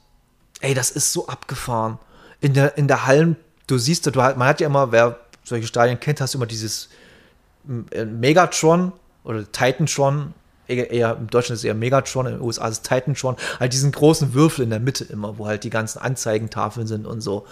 ey, 0.62 0.74
das 0.74 0.92
ist 0.92 1.12
so 1.14 1.28
abgefahren. 1.28 2.00
In 2.40 2.54
der, 2.54 2.78
in 2.78 2.88
der 2.88 3.06
Hallen, 3.08 3.36
du 3.66 3.78
siehst, 3.78 4.06
du, 4.06 4.12
man 4.12 4.44
hat 4.44 4.62
ja 4.62 4.68
immer, 4.68 4.92
wer 4.92 5.20
solche 5.48 5.68
Stadien 5.68 6.00
kennt, 6.00 6.22
hast 6.22 6.34
du 6.34 6.38
immer 6.38 6.46
dieses 6.46 6.90
äh, 7.92 8.06
Megatron 8.06 8.92
oder 9.24 9.50
Titantron 9.52 10.34
eher, 10.68 10.92
eher 10.92 11.18
im 11.18 11.28
Deutschland 11.28 11.56
ist 11.56 11.62
es 11.62 11.64
eher 11.66 11.74
Megatron, 11.74 12.28
in 12.28 12.34
den 12.34 12.42
USA 12.42 12.68
ist 12.68 12.78
es 12.78 12.82
Titantron, 12.82 13.36
halt 13.60 13.74
diesen 13.74 13.92
großen 13.92 14.34
Würfel 14.34 14.64
in 14.64 14.70
der 14.70 14.80
Mitte 14.80 15.06
immer, 15.06 15.38
wo 15.38 15.48
halt 15.48 15.64
die 15.64 15.70
ganzen 15.70 16.00
Anzeigentafeln 16.00 16.88
sind 16.88 17.06
und 17.06 17.22
so. 17.22 17.46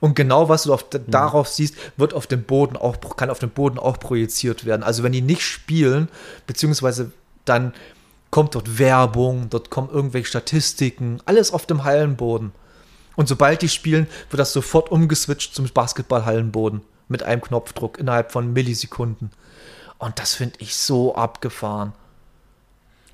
Und 0.00 0.14
genau 0.16 0.48
was 0.48 0.62
du 0.64 0.72
auf, 0.72 0.86
mhm. 0.92 1.10
darauf 1.10 1.48
siehst, 1.48 1.74
wird 1.96 2.14
auf 2.14 2.26
dem 2.26 2.44
Boden 2.44 2.76
auch, 2.76 2.98
kann 3.16 3.30
auf 3.30 3.38
dem 3.38 3.50
Boden 3.50 3.78
auch 3.78 3.98
projiziert 3.98 4.64
werden. 4.64 4.82
Also 4.82 5.02
wenn 5.02 5.12
die 5.12 5.20
nicht 5.20 5.42
spielen, 5.42 6.08
beziehungsweise 6.46 7.12
dann 7.44 7.74
kommt 8.30 8.54
dort 8.54 8.78
Werbung, 8.78 9.48
dort 9.50 9.70
kommen 9.70 9.90
irgendwelche 9.90 10.28
Statistiken, 10.28 11.20
alles 11.26 11.52
auf 11.52 11.66
dem 11.66 11.84
Hallenboden. 11.84 12.52
Und 13.16 13.28
sobald 13.28 13.60
die 13.60 13.68
spielen, 13.68 14.06
wird 14.30 14.40
das 14.40 14.52
sofort 14.52 14.90
umgeswitcht 14.90 15.54
zum 15.54 15.66
Basketballhallenboden 15.68 16.80
mit 17.10 17.22
einem 17.22 17.40
Knopfdruck 17.40 17.98
innerhalb 17.98 18.32
von 18.32 18.52
Millisekunden. 18.52 19.30
Und 19.98 20.18
das 20.18 20.34
finde 20.34 20.56
ich 20.58 20.76
so 20.76 21.14
abgefahren. 21.14 21.92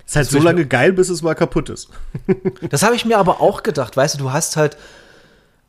Ist 0.07 0.14
halt 0.14 0.30
so 0.30 0.38
lange 0.38 0.66
geil, 0.66 0.92
bis 0.92 1.09
es 1.09 1.22
mal 1.22 1.34
kaputt 1.34 1.68
ist. 1.68 1.88
das 2.70 2.84
habe 2.84 2.94
ich 2.94 3.05
mir 3.05 3.18
aber 3.18 3.40
auch 3.40 3.64
gedacht. 3.64 3.97
Weißt 3.97 4.14
du, 4.14 4.18
du 4.18 4.32
hast 4.32 4.57
halt 4.57 4.76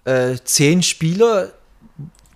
äh, 0.05 0.35
zehn 0.43 0.83
Spieler, 0.83 1.49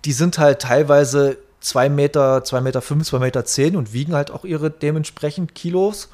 die 0.04 0.12
sind 0.12 0.38
halt 0.38 0.62
teilweise 0.62 1.38
2 1.60 1.90
Meter, 1.90 2.42
2 2.42 2.60
Meter 2.60 2.82
5, 2.82 3.06
2 3.06 3.18
Meter 3.20 3.44
10 3.44 3.76
und 3.76 3.92
wiegen 3.92 4.14
halt 4.14 4.32
auch 4.32 4.44
ihre 4.44 4.68
dementsprechend 4.68 5.54
Kilos. 5.54 6.08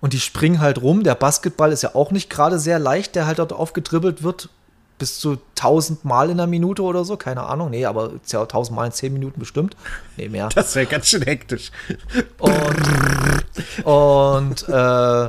Und 0.00 0.14
die 0.14 0.20
springen 0.20 0.60
halt 0.60 0.82
rum. 0.82 1.04
Der 1.04 1.14
Basketball 1.14 1.70
ist 1.70 1.82
ja 1.82 1.94
auch 1.94 2.10
nicht 2.10 2.28
gerade 2.28 2.58
sehr 2.58 2.80
leicht, 2.80 3.14
der 3.14 3.26
halt 3.26 3.38
dort 3.38 3.52
aufgedribbelt 3.52 4.24
wird 4.24 4.48
bis 4.98 5.18
zu 5.18 5.38
1000 5.56 6.04
Mal 6.04 6.30
in 6.30 6.36
der 6.36 6.46
Minute 6.46 6.82
oder 6.82 7.04
so, 7.04 7.16
keine 7.16 7.42
Ahnung. 7.42 7.70
Nee, 7.70 7.84
aber 7.84 8.12
ja 8.26 8.42
1000 8.42 8.76
Mal 8.76 8.86
in 8.86 8.92
10 8.92 9.12
Minuten 9.12 9.40
bestimmt. 9.40 9.76
Nee, 10.16 10.28
mehr. 10.28 10.48
Das 10.54 10.74
wäre 10.74 10.86
ganz 10.86 11.08
schön 11.08 11.22
hektisch. 11.22 11.72
Und, 12.38 13.84
und 13.84 14.68
äh, 14.68 15.24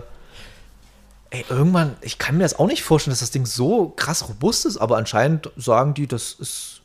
ey, 1.32 1.46
irgendwann, 1.50 1.96
ich 2.02 2.18
kann 2.20 2.38
mir 2.38 2.44
das 2.44 2.60
auch 2.60 2.68
nicht 2.68 2.84
vorstellen, 2.84 3.14
dass 3.14 3.20
das 3.20 3.32
Ding 3.32 3.46
so 3.46 3.90
krass 3.96 4.30
robust 4.30 4.66
ist, 4.66 4.78
aber 4.78 4.98
anscheinend 4.98 5.50
sagen 5.58 5.94
die, 5.94 6.08
das 6.08 6.34
ist 6.34 6.82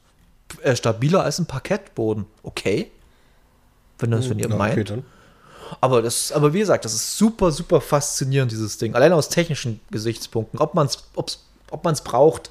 äh, 0.62 0.74
stabiler 0.74 1.22
als 1.24 1.38
ein 1.38 1.46
Parkettboden. 1.46 2.26
Okay. 2.42 2.90
Wenn 3.98 4.10
das, 4.10 4.30
wenn 4.30 4.38
ihr 4.38 4.48
ja, 4.48 4.56
meint. 4.56 4.90
Okay, 4.90 5.02
aber 5.80 6.02
das, 6.02 6.32
aber 6.32 6.52
wie 6.52 6.58
gesagt, 6.58 6.84
das 6.84 6.94
ist 6.94 7.16
super, 7.16 7.52
super 7.52 7.80
faszinierend, 7.80 8.50
dieses 8.50 8.78
Ding. 8.78 8.94
Allein 8.94 9.12
aus 9.12 9.28
technischen 9.28 9.80
Gesichtspunkten. 9.90 10.58
Ob 10.58 10.74
man 10.74 10.86
es 10.86 11.04
ob 11.70 11.84
man's 11.84 12.02
braucht, 12.02 12.50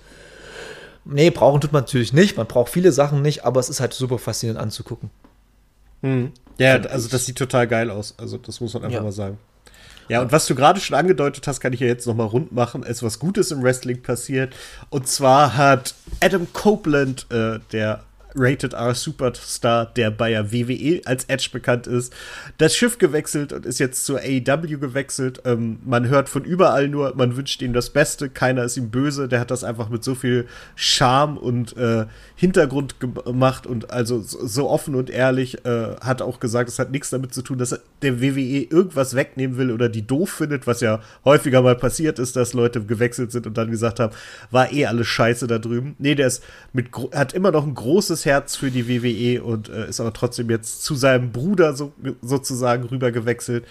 Nee, 1.06 1.30
brauchen 1.30 1.62
tut 1.62 1.72
man 1.72 1.84
natürlich 1.84 2.14
nicht. 2.14 2.38
Man 2.38 2.48
braucht 2.48 2.72
viele 2.72 2.92
Sachen 2.92 3.22
nicht, 3.22 3.46
aber 3.46 3.60
es 3.60 3.70
ist 3.70 3.80
halt 3.80 3.94
super 3.94 4.20
faszinierend 4.20 4.62
anzugucken. 4.62 5.10
Hm. 6.02 6.32
Ja, 6.58 6.76
also 6.76 7.10
das 7.10 7.26
sieht 7.26 7.38
total 7.38 7.68
geil 7.68 7.90
aus. 7.90 8.16
Also 8.18 8.38
das 8.38 8.60
muss 8.62 8.74
man 8.74 8.84
einfach 8.84 8.98
ja. 8.98 9.04
mal 9.04 9.12
sagen. 9.12 9.38
Ja, 10.10 10.22
und 10.22 10.32
was 10.32 10.48
du 10.48 10.56
gerade 10.56 10.80
schon 10.80 10.98
angedeutet 10.98 11.48
hast, 11.48 11.60
kann 11.60 11.72
ich 11.72 11.80
ja 11.80 11.88
jetzt 11.88 12.08
noch 12.08 12.16
mal 12.16 12.26
rund 12.26 12.52
machen. 12.52 12.82
Es 12.84 12.98
ist 12.98 13.04
was 13.04 13.20
Gutes 13.20 13.52
im 13.52 13.62
Wrestling 13.64 14.02
passiert. 14.02 14.56
Und 14.90 15.08
zwar 15.08 15.56
hat 15.56 15.94
Adam 16.20 16.52
Copeland, 16.52 17.28
äh, 17.30 17.60
der 17.72 18.04
Rated 18.36 18.74
R 18.74 18.94
Superstar, 18.94 19.86
der 19.88 20.12
bei 20.12 20.32
der 20.32 20.52
WWE 20.52 21.02
als 21.06 21.26
Edge 21.26 21.50
bekannt 21.52 21.88
ist, 21.88 22.14
das 22.58 22.76
Schiff 22.76 22.98
gewechselt 22.98 23.54
und 23.54 23.66
ist 23.66 23.80
jetzt 23.80 24.06
zur 24.06 24.20
AEW 24.20 24.78
gewechselt. 24.78 25.42
Ähm, 25.46 25.80
man 25.84 26.08
hört 26.08 26.30
von 26.30 26.44
überall 26.44 26.88
nur, 26.88 27.16
man 27.16 27.36
wünscht 27.36 27.62
ihm 27.62 27.74
das 27.74 27.90
Beste, 27.90 28.30
keiner 28.30 28.64
ist 28.64 28.78
ihm 28.78 28.90
böse. 28.90 29.28
Der 29.28 29.40
hat 29.40 29.52
das 29.52 29.64
einfach 29.64 29.90
mit 29.90 30.04
so 30.04 30.16
viel 30.16 30.48
Charme 30.76 31.38
und 31.38 31.76
äh, 31.78 32.06
Hintergrund 32.36 32.96
gemacht 33.00 33.68
und 33.68 33.92
also 33.92 34.22
so 34.22 34.70
offen 34.70 34.96
und 34.96 35.10
ehrlich 35.10 35.66
äh, 35.66 35.96
hat 36.02 36.22
auch 36.22 36.40
gesagt, 36.40 36.70
es 36.70 36.80
hat 36.80 36.92
nichts 36.92 37.10
damit 37.10 37.34
zu 37.34 37.42
tun, 37.42 37.58
dass 37.58 37.74
er 37.74 37.80
der 38.02 38.22
WWE 38.22 38.64
irgendwas 38.70 39.16
wegnehmen 39.16 39.58
will 39.58 39.72
oder 39.72 39.90
die 39.90 40.06
doof 40.06 40.30
findet, 40.30 40.68
was 40.68 40.82
ja 40.82 41.02
häufiger 41.26 41.62
mal 41.62 41.76
passiert 41.76 42.20
ist, 42.20 42.36
dass 42.36 42.54
Leute 42.54 42.84
gewechselt 42.84 43.32
sind 43.32 43.48
und 43.48 43.58
dann 43.58 43.72
gesagt 43.72 44.00
haben, 44.00 44.14
war 44.52 44.72
eh 44.72 44.86
alles 44.86 45.08
scheiße 45.08 45.48
da 45.48 45.58
drüben. 45.58 45.96
Nee, 46.00 46.16
der 46.16 46.28
ist 46.28 46.44
mit 46.74 46.90
hat 47.14 47.34
immer 47.34 47.52
noch 47.52 47.66
ein 47.66 47.74
großes 47.74 48.19
Herz 48.26 48.56
für 48.56 48.72
die 48.72 48.88
WWE 48.88 49.44
und 49.44 49.70
äh, 49.70 49.90
ist 49.90 50.00
aber 50.00 50.14
trotzdem 50.14 50.50
jetzt 50.50 50.84
zu 50.84 50.96
seinem 50.96 51.32
Bruder 51.32 51.76
so, 51.76 51.94
sozusagen 52.22 52.84
rüber 52.84 53.12
gewechselt. 53.12 53.66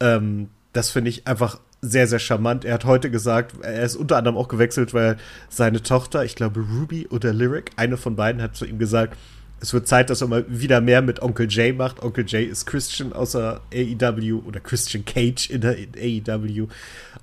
Ähm, 0.00 0.48
das 0.72 0.90
finde 0.90 1.10
ich 1.10 1.26
einfach 1.26 1.58
sehr, 1.80 2.06
sehr 2.06 2.20
charmant. 2.20 2.64
Er 2.64 2.74
hat 2.74 2.84
heute 2.84 3.10
gesagt, 3.10 3.56
er 3.62 3.82
ist 3.82 3.96
unter 3.96 4.16
anderem 4.16 4.36
auch 4.36 4.48
gewechselt, 4.48 4.94
weil 4.94 5.16
seine 5.48 5.82
Tochter, 5.82 6.24
ich 6.24 6.36
glaube 6.36 6.60
Ruby 6.60 7.08
oder 7.08 7.32
Lyric, 7.32 7.72
eine 7.76 7.96
von 7.96 8.14
beiden 8.14 8.40
hat 8.40 8.54
zu 8.54 8.64
ihm 8.64 8.78
gesagt, 8.78 9.16
es 9.62 9.72
wird 9.72 9.86
Zeit, 9.86 10.10
dass 10.10 10.20
er 10.20 10.26
mal 10.26 10.44
wieder 10.48 10.80
mehr 10.80 11.02
mit 11.02 11.22
Onkel 11.22 11.46
Jay 11.48 11.72
macht. 11.72 12.02
Onkel 12.02 12.24
Jay 12.26 12.44
ist 12.44 12.66
Christian 12.66 13.12
außer 13.12 13.60
AEW 13.72 14.42
oder 14.44 14.58
Christian 14.58 15.04
Cage 15.04 15.50
in 15.50 15.60
der 15.60 15.76
AEW. 15.96 16.66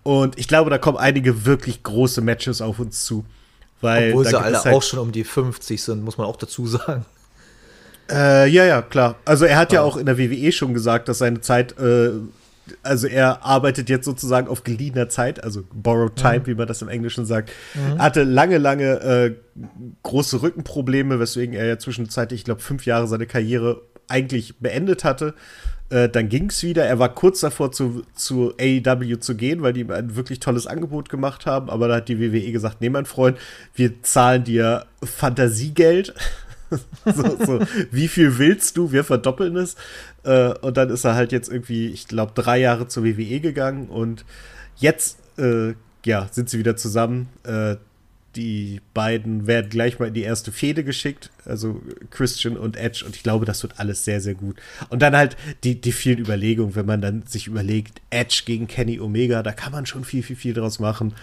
Und 0.03 0.39
ich 0.39 0.47
glaube, 0.47 0.69
da 0.69 0.77
kommen 0.77 0.97
einige 0.97 1.45
wirklich 1.45 1.83
große 1.83 2.21
Matches 2.21 2.61
auf 2.61 2.79
uns 2.79 3.03
zu. 3.03 3.25
Weil 3.81 4.09
Obwohl 4.09 4.25
sie 4.25 4.39
alle 4.39 4.61
halt 4.63 4.75
auch 4.75 4.83
schon 4.83 4.99
um 4.99 5.11
die 5.11 5.23
50 5.23 5.81
sind, 5.81 6.03
muss 6.03 6.17
man 6.17 6.27
auch 6.27 6.37
dazu 6.37 6.67
sagen. 6.67 7.05
Äh, 8.11 8.49
ja, 8.49 8.65
ja, 8.65 8.81
klar. 8.81 9.15
Also 9.23 9.45
er 9.45 9.57
hat 9.57 9.71
ja. 9.71 9.81
ja 9.81 9.85
auch 9.85 9.95
in 9.95 10.05
der 10.05 10.17
WWE 10.17 10.51
schon 10.51 10.73
gesagt, 10.73 11.07
dass 11.07 11.19
seine 11.19 11.41
Zeit 11.41 11.77
äh, 11.79 12.11
also 12.83 13.07
er 13.07 13.43
arbeitet 13.45 13.89
jetzt 13.89 14.05
sozusagen 14.05 14.47
auf 14.47 14.63
geliehener 14.63 15.09
Zeit, 15.09 15.43
also 15.43 15.63
borrowed 15.73 16.15
time, 16.15 16.39
mhm. 16.39 16.47
wie 16.47 16.55
man 16.55 16.67
das 16.67 16.81
im 16.81 16.89
Englischen 16.89 17.25
sagt. 17.25 17.51
Mhm. 17.73 17.99
Hatte 17.99 18.23
lange, 18.23 18.57
lange 18.57 18.99
äh, 19.01 19.35
große 20.03 20.41
Rückenprobleme, 20.41 21.19
weswegen 21.19 21.55
er 21.55 21.65
ja 21.65 21.79
zwischenzeitlich, 21.79 22.41
ich 22.41 22.45
glaube, 22.45 22.61
fünf 22.61 22.85
Jahre 22.85 23.07
seine 23.07 23.25
Karriere 23.25 23.81
eigentlich 24.07 24.59
beendet 24.59 25.03
hatte. 25.03 25.33
Äh, 25.89 26.09
dann 26.09 26.29
ging 26.29 26.49
es 26.49 26.63
wieder. 26.63 26.85
Er 26.85 26.99
war 26.99 27.13
kurz 27.13 27.39
davor, 27.39 27.71
zu, 27.71 28.03
zu 28.13 28.53
AEW 28.59 29.19
zu 29.19 29.35
gehen, 29.35 29.61
weil 29.61 29.73
die 29.73 29.81
ihm 29.81 29.91
ein 29.91 30.15
wirklich 30.15 30.39
tolles 30.39 30.67
Angebot 30.67 31.09
gemacht 31.09 31.45
haben. 31.45 31.69
Aber 31.69 31.87
da 31.87 31.95
hat 31.95 32.09
die 32.09 32.19
WWE 32.19 32.51
gesagt: 32.51 32.81
Nee, 32.81 32.89
mein 32.89 33.05
Freund, 33.05 33.37
wir 33.73 34.01
zahlen 34.03 34.43
dir 34.43 34.85
Fantasiegeld. 35.03 36.13
so, 37.05 37.37
so, 37.43 37.59
wie 37.91 38.07
viel 38.07 38.37
willst 38.37 38.77
du? 38.77 38.91
Wir 38.91 39.03
verdoppeln 39.03 39.55
es. 39.57 39.75
Äh, 40.23 40.53
und 40.59 40.77
dann 40.77 40.89
ist 40.89 41.05
er 41.05 41.15
halt 41.15 41.31
jetzt 41.31 41.49
irgendwie, 41.51 41.87
ich 41.87 42.07
glaube, 42.07 42.33
drei 42.35 42.59
Jahre 42.59 42.87
zur 42.87 43.03
WWE 43.03 43.39
gegangen 43.39 43.87
und 43.87 44.25
jetzt, 44.77 45.17
äh, 45.39 45.73
ja, 46.05 46.27
sind 46.31 46.49
sie 46.49 46.59
wieder 46.59 46.75
zusammen. 46.75 47.29
Äh, 47.43 47.77
die 48.35 48.81
beiden 48.93 49.47
werden 49.47 49.69
gleich 49.69 49.99
mal 49.99 50.07
in 50.07 50.13
die 50.13 50.21
erste 50.21 50.51
Fehde 50.51 50.83
geschickt, 50.83 51.31
also 51.45 51.81
Christian 52.11 52.57
und 52.57 52.77
Edge, 52.77 53.03
und 53.05 53.15
ich 53.15 53.23
glaube, 53.23 53.45
das 53.45 53.63
wird 53.63 53.79
alles 53.79 54.05
sehr, 54.05 54.21
sehr 54.21 54.35
gut. 54.35 54.57
Und 54.89 55.01
dann 55.01 55.15
halt 55.15 55.35
die, 55.63 55.81
die 55.81 55.91
vielen 55.91 56.19
Überlegungen, 56.19 56.75
wenn 56.75 56.85
man 56.85 57.01
dann 57.01 57.23
sich 57.25 57.47
überlegt, 57.47 58.01
Edge 58.09 58.43
gegen 58.45 58.67
Kenny 58.67 58.99
Omega, 58.99 59.41
da 59.41 59.51
kann 59.51 59.71
man 59.71 59.85
schon 59.85 60.03
viel, 60.03 60.23
viel, 60.23 60.35
viel 60.35 60.53
draus 60.53 60.79
machen. 60.79 61.13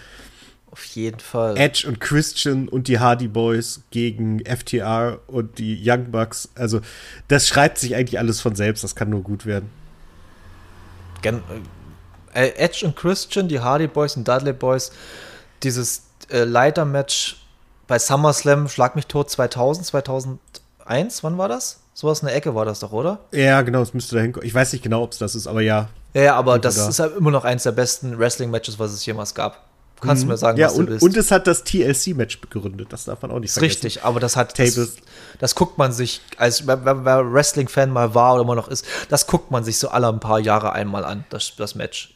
Auf 0.69 0.83
jeden 0.83 1.21
Fall. 1.21 1.57
Edge 1.57 1.87
und 1.87 2.01
Christian 2.01 2.67
und 2.67 2.89
die 2.89 2.99
Hardy 2.99 3.29
Boys 3.29 3.81
gegen 3.89 4.43
FTR 4.45 5.21
und 5.27 5.59
die 5.59 5.81
Young 5.83 6.11
Bucks. 6.11 6.49
Also, 6.55 6.81
das 7.29 7.47
schreibt 7.47 7.77
sich 7.77 7.95
eigentlich 7.95 8.19
alles 8.19 8.41
von 8.41 8.53
selbst. 8.55 8.83
Das 8.83 8.95
kann 8.95 9.09
nur 9.09 9.23
gut 9.23 9.45
werden. 9.45 9.69
Gen 11.21 11.41
äh, 12.33 12.49
Edge 12.57 12.85
und 12.85 12.95
Christian, 12.95 13.47
die 13.47 13.61
Hardy 13.61 13.87
Boys 13.87 14.17
und 14.17 14.27
Dudley 14.27 14.53
Boys, 14.53 14.91
dieses 15.63 16.06
äh, 16.29 16.43
Leiter-Match 16.43 17.37
bei 17.87 17.99
SummerSlam, 17.99 18.67
Schlag 18.67 18.95
mich 18.95 19.07
tot, 19.07 19.29
2000, 19.29 19.85
2001, 19.85 21.23
wann 21.23 21.37
war 21.37 21.47
das? 21.47 21.79
Sowas 21.93 22.21
in 22.21 22.27
der 22.27 22.35
Ecke 22.35 22.53
war 22.53 22.65
das 22.65 22.81
doch, 22.81 22.91
oder? 22.91 23.19
Ja, 23.31 23.61
genau, 23.63 23.81
es 23.81 23.93
müsste 23.93 24.15
da 24.15 24.21
hinkommen. 24.21 24.45
Ich 24.45 24.53
weiß 24.53 24.73
nicht 24.73 24.83
genau, 24.83 25.03
ob 25.03 25.13
es 25.13 25.17
das 25.17 25.33
ist, 25.33 25.47
aber 25.47 25.61
ja. 25.61 25.89
Ja, 26.13 26.21
ja 26.21 26.35
aber 26.35 26.59
das 26.59 26.75
da. 26.75 26.89
ist 26.89 26.99
halt 26.99 27.17
immer 27.17 27.31
noch 27.31 27.43
eins 27.43 27.63
der 27.63 27.71
besten 27.71 28.19
Wrestling-Matches, 28.19 28.77
was 28.77 28.91
es 28.91 29.05
jemals 29.05 29.33
gab. 29.33 29.63
Du 29.99 30.05
kannst 30.07 30.23
mhm. 30.23 30.29
mir 30.29 30.37
sagen, 30.37 30.59
ja, 30.59 30.67
was 30.67 30.75
und, 30.75 30.85
du 30.85 30.91
willst. 30.91 31.03
Und 31.03 31.17
es 31.17 31.31
hat 31.31 31.47
das 31.47 31.63
TLC-Match 31.63 32.39
begründet. 32.39 32.93
Das 32.93 33.05
darf 33.05 33.23
man 33.23 33.31
auch 33.31 33.39
nicht 33.39 33.51
vergessen. 33.51 33.81
Richtig, 33.85 34.03
aber 34.03 34.19
das 34.19 34.35
hat. 34.35 34.59
Das, 34.59 34.97
das, 35.39 35.55
guckt 35.55 35.79
man 35.79 35.91
sich, 35.91 36.21
als 36.37 36.67
wer, 36.67 36.85
wer 36.85 37.33
Wrestling-Fan 37.33 37.89
mal 37.89 38.13
war 38.13 38.35
oder 38.35 38.43
immer 38.43 38.53
noch 38.53 38.67
ist, 38.67 38.85
das 39.09 39.25
guckt 39.25 39.49
man 39.49 39.63
sich 39.63 39.79
so 39.79 39.89
alle 39.89 40.07
ein 40.09 40.19
paar 40.19 40.39
Jahre 40.39 40.73
einmal 40.73 41.03
an, 41.03 41.25
das, 41.31 41.55
das 41.57 41.73
Match. 41.73 42.13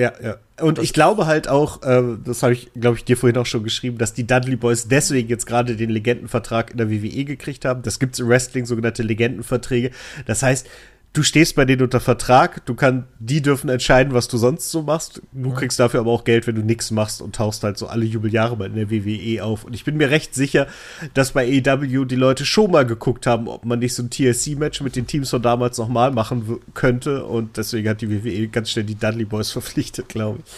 Ja, 0.00 0.12
ja. 0.22 0.36
Und 0.62 0.78
das 0.78 0.84
ich 0.84 0.94
glaube 0.94 1.26
halt 1.26 1.46
auch, 1.46 1.82
äh, 1.82 2.02
das 2.24 2.42
habe 2.42 2.54
ich, 2.54 2.70
glaube 2.72 2.96
ich, 2.96 3.04
dir 3.04 3.18
vorhin 3.18 3.36
auch 3.36 3.44
schon 3.44 3.62
geschrieben, 3.62 3.98
dass 3.98 4.14
die 4.14 4.26
Dudley 4.26 4.56
Boys 4.56 4.88
deswegen 4.88 5.28
jetzt 5.28 5.44
gerade 5.44 5.76
den 5.76 5.90
Legendenvertrag 5.90 6.70
in 6.70 6.78
der 6.78 6.90
WWE 6.90 7.24
gekriegt 7.24 7.66
haben. 7.66 7.82
Das 7.82 7.98
gibt 7.98 8.14
es 8.14 8.20
im 8.20 8.28
Wrestling, 8.28 8.64
sogenannte 8.64 9.02
Legendenverträge. 9.02 9.90
Das 10.24 10.42
heißt, 10.42 10.66
du 11.12 11.22
stehst 11.22 11.56
bei 11.56 11.64
denen 11.64 11.82
unter 11.82 12.00
Vertrag, 12.00 12.64
du 12.66 12.74
kannst, 12.74 13.06
die 13.18 13.42
dürfen 13.42 13.68
entscheiden, 13.68 14.14
was 14.14 14.28
du 14.28 14.38
sonst 14.38 14.70
so 14.70 14.82
machst. 14.82 15.20
Du 15.32 15.52
kriegst 15.52 15.80
dafür 15.80 16.00
aber 16.00 16.12
auch 16.12 16.24
Geld, 16.24 16.46
wenn 16.46 16.54
du 16.54 16.62
nichts 16.62 16.90
machst 16.90 17.20
und 17.20 17.34
tauchst 17.34 17.64
halt 17.64 17.78
so 17.78 17.88
alle 17.88 18.04
Jubeljahre 18.04 18.56
mal 18.56 18.66
in 18.66 18.76
der 18.76 18.90
WWE 18.90 19.42
auf. 19.42 19.64
Und 19.64 19.74
ich 19.74 19.84
bin 19.84 19.96
mir 19.96 20.10
recht 20.10 20.34
sicher, 20.34 20.66
dass 21.14 21.32
bei 21.32 21.46
AEW 21.46 22.04
die 22.04 22.16
Leute 22.16 22.44
schon 22.44 22.70
mal 22.70 22.86
geguckt 22.86 23.26
haben, 23.26 23.48
ob 23.48 23.64
man 23.64 23.80
nicht 23.80 23.94
so 23.94 24.02
ein 24.02 24.10
TLC-Match 24.10 24.80
mit 24.82 24.96
den 24.96 25.06
Teams 25.06 25.30
von 25.30 25.42
damals 25.42 25.78
nochmal 25.78 26.12
machen 26.12 26.60
könnte. 26.74 27.24
Und 27.24 27.56
deswegen 27.56 27.88
hat 27.88 28.00
die 28.00 28.10
WWE 28.10 28.48
ganz 28.48 28.70
schnell 28.70 28.84
die 28.84 28.94
Dudley 28.94 29.24
Boys 29.24 29.50
verpflichtet, 29.52 30.08
glaube 30.08 30.40
ich. 30.44 30.52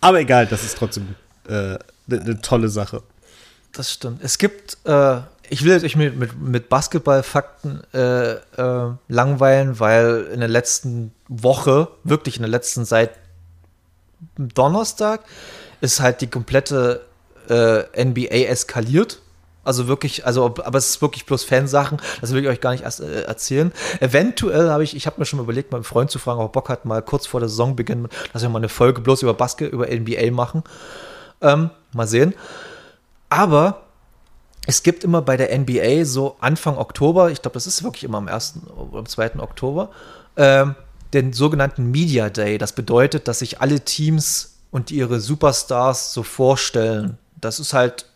Aber 0.00 0.20
egal, 0.20 0.46
das 0.46 0.62
ist 0.62 0.78
trotzdem 0.78 1.14
eine 1.48 1.74
äh, 1.74 1.78
ne, 2.06 2.24
ne 2.24 2.40
tolle 2.40 2.68
Sache. 2.68 3.02
Das 3.72 3.92
stimmt. 3.92 4.20
Es 4.22 4.38
gibt, 4.38 4.78
äh, 4.84 5.20
ich 5.50 5.64
will 5.64 5.84
euch 5.84 5.96
mit, 5.96 6.16
mit, 6.16 6.40
mit 6.40 6.68
Basketballfakten 6.68 7.82
äh, 7.92 8.32
äh, 8.32 8.92
langweilen, 9.08 9.80
weil 9.80 10.28
in 10.32 10.40
der 10.40 10.48
letzten 10.48 11.12
Woche, 11.28 11.88
wirklich 12.04 12.36
in 12.36 12.42
der 12.42 12.50
letzten 12.50 12.84
seit 12.84 13.10
Donnerstag, 14.36 15.20
ist 15.80 16.00
halt 16.00 16.20
die 16.20 16.26
komplette 16.28 17.02
äh, 17.48 18.04
NBA 18.04 18.46
eskaliert. 18.48 19.20
Also 19.64 19.88
wirklich, 19.88 20.24
also, 20.24 20.44
aber 20.44 20.78
es 20.78 20.90
ist 20.90 21.02
wirklich 21.02 21.26
bloß 21.26 21.42
Fansachen, 21.42 21.98
das 22.20 22.32
will 22.32 22.42
ich 22.42 22.48
euch 22.48 22.60
gar 22.60 22.70
nicht 22.70 22.84
erst 22.84 23.00
äh, 23.00 23.22
erzählen. 23.22 23.72
Eventuell 23.98 24.70
habe 24.70 24.84
ich, 24.84 24.94
ich 24.94 25.06
habe 25.06 25.18
mir 25.18 25.26
schon 25.26 25.40
überlegt, 25.40 25.72
meinen 25.72 25.82
Freund 25.82 26.10
zu 26.10 26.20
fragen, 26.20 26.38
ob 26.38 26.50
er 26.50 26.52
Bock 26.52 26.68
hat, 26.68 26.84
mal 26.84 27.02
kurz 27.02 27.26
vor 27.26 27.40
der 27.40 27.48
Saisonbeginn, 27.48 28.08
dass 28.32 28.42
wir 28.42 28.48
mal 28.48 28.58
eine 28.58 28.68
Folge 28.68 29.00
bloß 29.00 29.22
über 29.22 29.34
Basket, 29.34 29.72
über 29.72 29.88
NBA 29.88 30.30
machen. 30.30 30.62
Ähm, 31.40 31.70
mal 31.92 32.06
sehen. 32.06 32.34
Aber 33.28 33.85
es 34.66 34.82
gibt 34.82 35.04
immer 35.04 35.22
bei 35.22 35.36
der 35.36 35.56
NBA 35.56 36.04
so 36.04 36.36
Anfang 36.40 36.76
Oktober, 36.76 37.30
ich 37.30 37.40
glaube, 37.40 37.54
das 37.54 37.66
ist 37.66 37.82
wirklich 37.82 38.04
immer 38.04 38.18
am 38.18 38.28
1. 38.28 38.54
oder 38.76 38.98
am 38.98 39.06
2. 39.06 39.38
Oktober, 39.38 39.90
ähm, 40.36 40.74
den 41.12 41.32
sogenannten 41.32 41.90
Media 41.90 42.30
Day. 42.30 42.58
Das 42.58 42.72
bedeutet, 42.72 43.28
dass 43.28 43.38
sich 43.38 43.60
alle 43.60 43.80
Teams 43.80 44.56
und 44.70 44.90
ihre 44.90 45.20
Superstars 45.20 46.12
so 46.12 46.22
vorstellen. 46.22 47.16
Das 47.40 47.60
ist 47.60 47.72
halt 47.72 48.06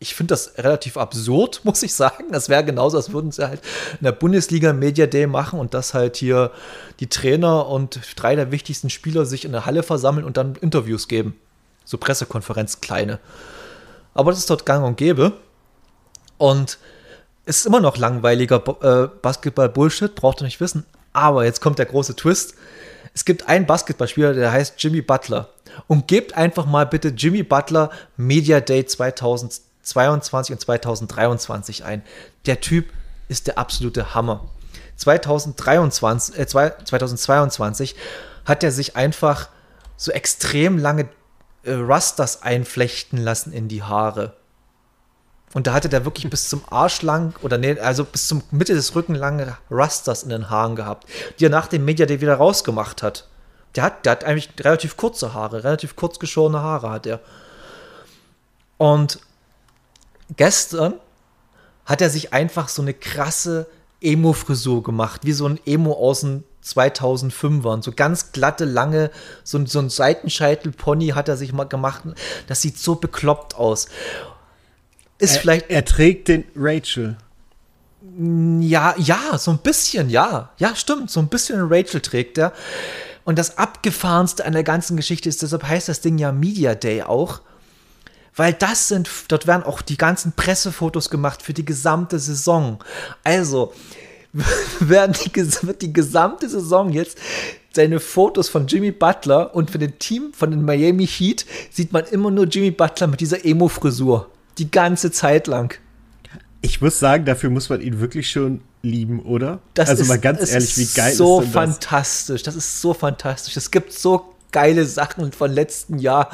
ich 0.00 0.14
finde 0.14 0.32
das 0.32 0.58
relativ 0.58 0.96
absurd, 0.96 1.60
muss 1.64 1.82
ich 1.82 1.94
sagen. 1.94 2.26
Das 2.30 2.48
wäre 2.48 2.64
genauso, 2.64 2.96
als 2.96 3.12
würden 3.12 3.32
sie 3.32 3.46
halt 3.46 3.60
in 4.00 4.04
der 4.04 4.12
Bundesliga 4.12 4.72
Media 4.72 5.06
Day 5.06 5.26
machen 5.26 5.58
und 5.58 5.74
dass 5.74 5.94
halt 5.94 6.16
hier 6.16 6.52
die 7.00 7.08
Trainer 7.08 7.66
und 7.66 8.00
drei 8.16 8.36
der 8.36 8.52
wichtigsten 8.52 8.90
Spieler 8.90 9.24
sich 9.26 9.44
in 9.44 9.52
der 9.52 9.66
Halle 9.66 9.82
versammeln 9.82 10.24
und 10.24 10.36
dann 10.36 10.54
Interviews 10.56 11.08
geben. 11.08 11.36
So 11.84 11.98
Pressekonferenz 11.98 12.80
kleine. 12.80 13.18
Aber 14.18 14.32
das 14.32 14.40
ist 14.40 14.50
dort 14.50 14.66
gang 14.66 14.84
und 14.84 14.96
gäbe. 14.96 15.32
Und 16.38 16.78
es 17.44 17.60
ist 17.60 17.66
immer 17.66 17.78
noch 17.78 17.96
langweiliger 17.96 18.56
äh, 18.82 19.06
Basketball-Bullshit, 19.22 20.16
braucht 20.16 20.40
ihr 20.40 20.44
nicht 20.44 20.60
wissen. 20.60 20.84
Aber 21.12 21.44
jetzt 21.44 21.60
kommt 21.60 21.78
der 21.78 21.86
große 21.86 22.16
Twist. 22.16 22.54
Es 23.14 23.24
gibt 23.24 23.48
einen 23.48 23.66
Basketballspieler, 23.66 24.34
der 24.34 24.50
heißt 24.50 24.74
Jimmy 24.78 25.02
Butler. 25.02 25.50
Und 25.86 26.08
gebt 26.08 26.36
einfach 26.36 26.66
mal 26.66 26.84
bitte 26.84 27.10
Jimmy 27.10 27.44
Butler 27.44 27.90
Media 28.16 28.58
Day 28.58 28.84
2020 28.84 29.68
2022 29.88 30.52
und 30.52 30.60
2023 30.60 31.84
ein. 31.84 32.02
Der 32.46 32.60
Typ 32.60 32.86
ist 33.28 33.46
der 33.46 33.56
absolute 33.56 34.14
Hammer. 34.14 34.44
2023, 34.96 36.38
äh, 36.38 36.46
2022 36.46 37.94
hat 38.44 38.64
er 38.64 38.72
sich 38.72 38.96
einfach 38.96 39.48
so 39.96 40.10
extrem 40.10 40.76
lange 40.76 41.08
äh, 41.62 41.72
Rusters 41.72 42.42
einflechten 42.42 43.18
lassen 43.18 43.52
in 43.52 43.68
die 43.68 43.82
Haare. 43.82 44.34
Und 45.54 45.66
da 45.66 45.72
hatte 45.72 45.88
der 45.88 46.04
wirklich 46.04 46.28
bis 46.28 46.48
zum 46.48 46.62
Arsch 46.68 47.02
lang, 47.02 47.34
oder 47.42 47.56
nee, 47.56 47.78
also 47.78 48.04
bis 48.04 48.28
zum 48.28 48.42
Mitte 48.50 48.74
des 48.74 48.94
Rücken 48.94 49.14
lange 49.14 49.56
Rusters 49.70 50.22
in 50.22 50.28
den 50.28 50.50
Haaren 50.50 50.76
gehabt, 50.76 51.08
die 51.38 51.46
er 51.46 51.50
nach 51.50 51.68
dem 51.68 51.84
Media 51.84 52.04
Day 52.06 52.20
wieder 52.20 52.34
rausgemacht 52.34 53.02
hat. 53.02 53.28
Der 53.74 53.84
hat, 53.84 54.04
der 54.04 54.12
hat 54.12 54.24
eigentlich 54.24 54.50
relativ 54.60 54.96
kurze 54.96 55.34
Haare, 55.34 55.64
relativ 55.64 55.96
kurz 55.96 56.18
geschorene 56.18 56.60
Haare 56.60 56.90
hat 56.90 57.06
er. 57.06 57.20
Und 58.76 59.20
gestern 60.36 60.94
hat 61.86 62.02
er 62.02 62.10
sich 62.10 62.32
einfach 62.32 62.68
so 62.68 62.82
eine 62.82 62.94
krasse 62.94 63.66
Emo-Frisur 64.00 64.82
gemacht, 64.82 65.22
wie 65.24 65.32
so 65.32 65.46
ein 65.48 65.58
Emo 65.64 65.92
aus 65.92 66.20
den 66.20 66.44
2005ern. 66.76 67.82
So 67.82 67.92
ganz 67.92 68.32
glatte, 68.32 68.64
lange, 68.64 69.10
so, 69.44 69.64
so 69.66 69.78
ein 69.78 69.90
Seitenscheitel-Pony 69.90 71.08
hat 71.08 71.28
er 71.28 71.36
sich 71.36 71.52
mal 71.52 71.64
gemacht. 71.64 72.02
Das 72.46 72.62
sieht 72.62 72.78
so 72.78 72.96
bekloppt 72.96 73.54
aus. 73.56 73.88
Ist 75.18 75.36
er, 75.36 75.40
vielleicht. 75.40 75.70
Er 75.70 75.84
trägt 75.84 76.28
den 76.28 76.44
Rachel. 76.54 77.16
Ja, 78.60 78.94
ja, 78.96 79.38
so 79.38 79.50
ein 79.50 79.58
bisschen, 79.58 80.08
ja. 80.10 80.50
Ja, 80.58 80.76
stimmt. 80.76 81.10
So 81.10 81.20
ein 81.20 81.28
bisschen 81.28 81.66
Rachel 81.68 82.00
trägt 82.00 82.38
er. 82.38 82.52
Und 83.24 83.38
das 83.38 83.58
abgefahrenste 83.58 84.44
an 84.44 84.52
der 84.52 84.64
ganzen 84.64 84.96
Geschichte 84.96 85.28
ist, 85.28 85.42
deshalb 85.42 85.64
heißt 85.64 85.88
das 85.88 86.00
Ding 86.00 86.18
ja 86.18 86.32
Media 86.32 86.74
Day 86.74 87.02
auch 87.02 87.40
weil 88.38 88.52
das 88.52 88.86
sind, 88.86 89.10
dort 89.28 89.48
werden 89.48 89.64
auch 89.64 89.82
die 89.82 89.96
ganzen 89.96 90.32
Pressefotos 90.32 91.10
gemacht 91.10 91.42
für 91.42 91.52
die 91.52 91.64
gesamte 91.64 92.20
Saison. 92.20 92.78
Also 93.24 93.74
die, 94.80 95.66
wird 95.66 95.82
die 95.82 95.92
gesamte 95.92 96.48
Saison 96.48 96.90
jetzt 96.90 97.18
seine 97.72 98.00
Fotos 98.00 98.48
von 98.48 98.66
Jimmy 98.66 98.90
Butler 98.90 99.54
und 99.54 99.70
für 99.70 99.78
den 99.78 99.98
Team 99.98 100.32
von 100.32 100.50
den 100.50 100.64
Miami 100.64 101.06
Heat 101.06 101.46
sieht 101.70 101.92
man 101.92 102.04
immer 102.06 102.30
nur 102.30 102.46
Jimmy 102.46 102.70
Butler 102.70 103.06
mit 103.06 103.20
dieser 103.20 103.44
Emo-Frisur. 103.44 104.28
Die 104.58 104.70
ganze 104.70 105.10
Zeit 105.10 105.46
lang. 105.46 105.74
Ich 106.60 106.80
muss 106.80 106.98
sagen, 106.98 107.24
dafür 107.24 107.50
muss 107.50 107.68
man 107.68 107.80
ihn 107.80 108.00
wirklich 108.00 108.30
schon 108.30 108.60
lieben, 108.82 109.20
oder? 109.20 109.60
Das 109.74 109.88
also 109.88 110.02
ist, 110.02 110.08
mal 110.08 110.18
ganz 110.18 110.50
ehrlich, 110.50 110.76
wie 110.76 110.86
geil 110.86 111.12
so 111.12 111.40
ist 111.40 111.46
denn 111.46 111.52
das? 111.52 111.62
fantastisch. 111.62 112.42
Das 112.42 112.56
ist 112.56 112.80
so 112.80 112.94
fantastisch. 112.94 113.56
Es 113.56 113.70
gibt 113.70 113.92
so 113.92 114.34
geile 114.50 114.84
Sachen 114.84 115.30
von 115.32 115.52
letzten 115.52 115.98
Jahr 115.98 116.30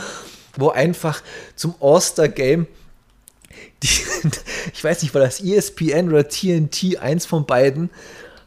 wo 0.56 0.70
einfach 0.70 1.22
zum 1.56 1.74
All-Star-Game 1.80 2.66
ich 4.72 4.82
weiß 4.82 5.02
nicht, 5.02 5.14
war 5.14 5.20
das 5.20 5.40
ESPN 5.40 6.08
oder 6.08 6.28
TNT, 6.28 6.98
eins 6.98 7.26
von 7.26 7.46
beiden, 7.46 7.90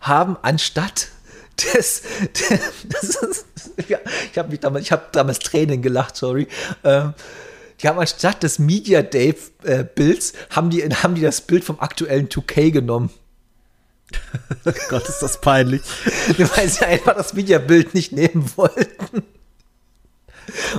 haben 0.02 0.38
anstatt 0.42 1.10
des, 1.58 2.04
des 2.34 2.60
das 2.90 3.16
ist, 3.16 3.46
ja, 3.90 4.00
ich 4.32 4.38
habe 4.38 4.58
damals, 4.58 4.86
ich 4.86 4.92
habe 4.92 5.06
damals 5.12 5.40
Tränen 5.40 5.82
gelacht, 5.82 6.16
sorry. 6.16 6.48
Ähm, 6.84 7.14
die 7.82 7.88
haben 7.88 8.00
anstatt 8.00 8.42
des 8.42 8.58
Media 8.58 9.04
Day 9.04 9.36
äh, 9.64 9.84
Bilds 9.84 10.34
haben 10.50 10.72
die, 10.72 10.84
haben 10.84 11.14
die 11.14 11.22
das 11.22 11.42
Bild 11.42 11.64
vom 11.64 11.80
aktuellen 11.80 12.28
2K 12.28 12.72
genommen. 12.72 13.12
Gott, 14.90 15.08
ist 15.08 15.20
das 15.20 15.42
peinlich. 15.42 15.82
Weil 16.38 16.70
sie 16.70 16.86
einfach 16.86 17.16
das 17.16 17.34
Media-Bild 17.34 17.94
nicht 17.94 18.14
nehmen 18.14 18.50
wollten. 18.56 19.24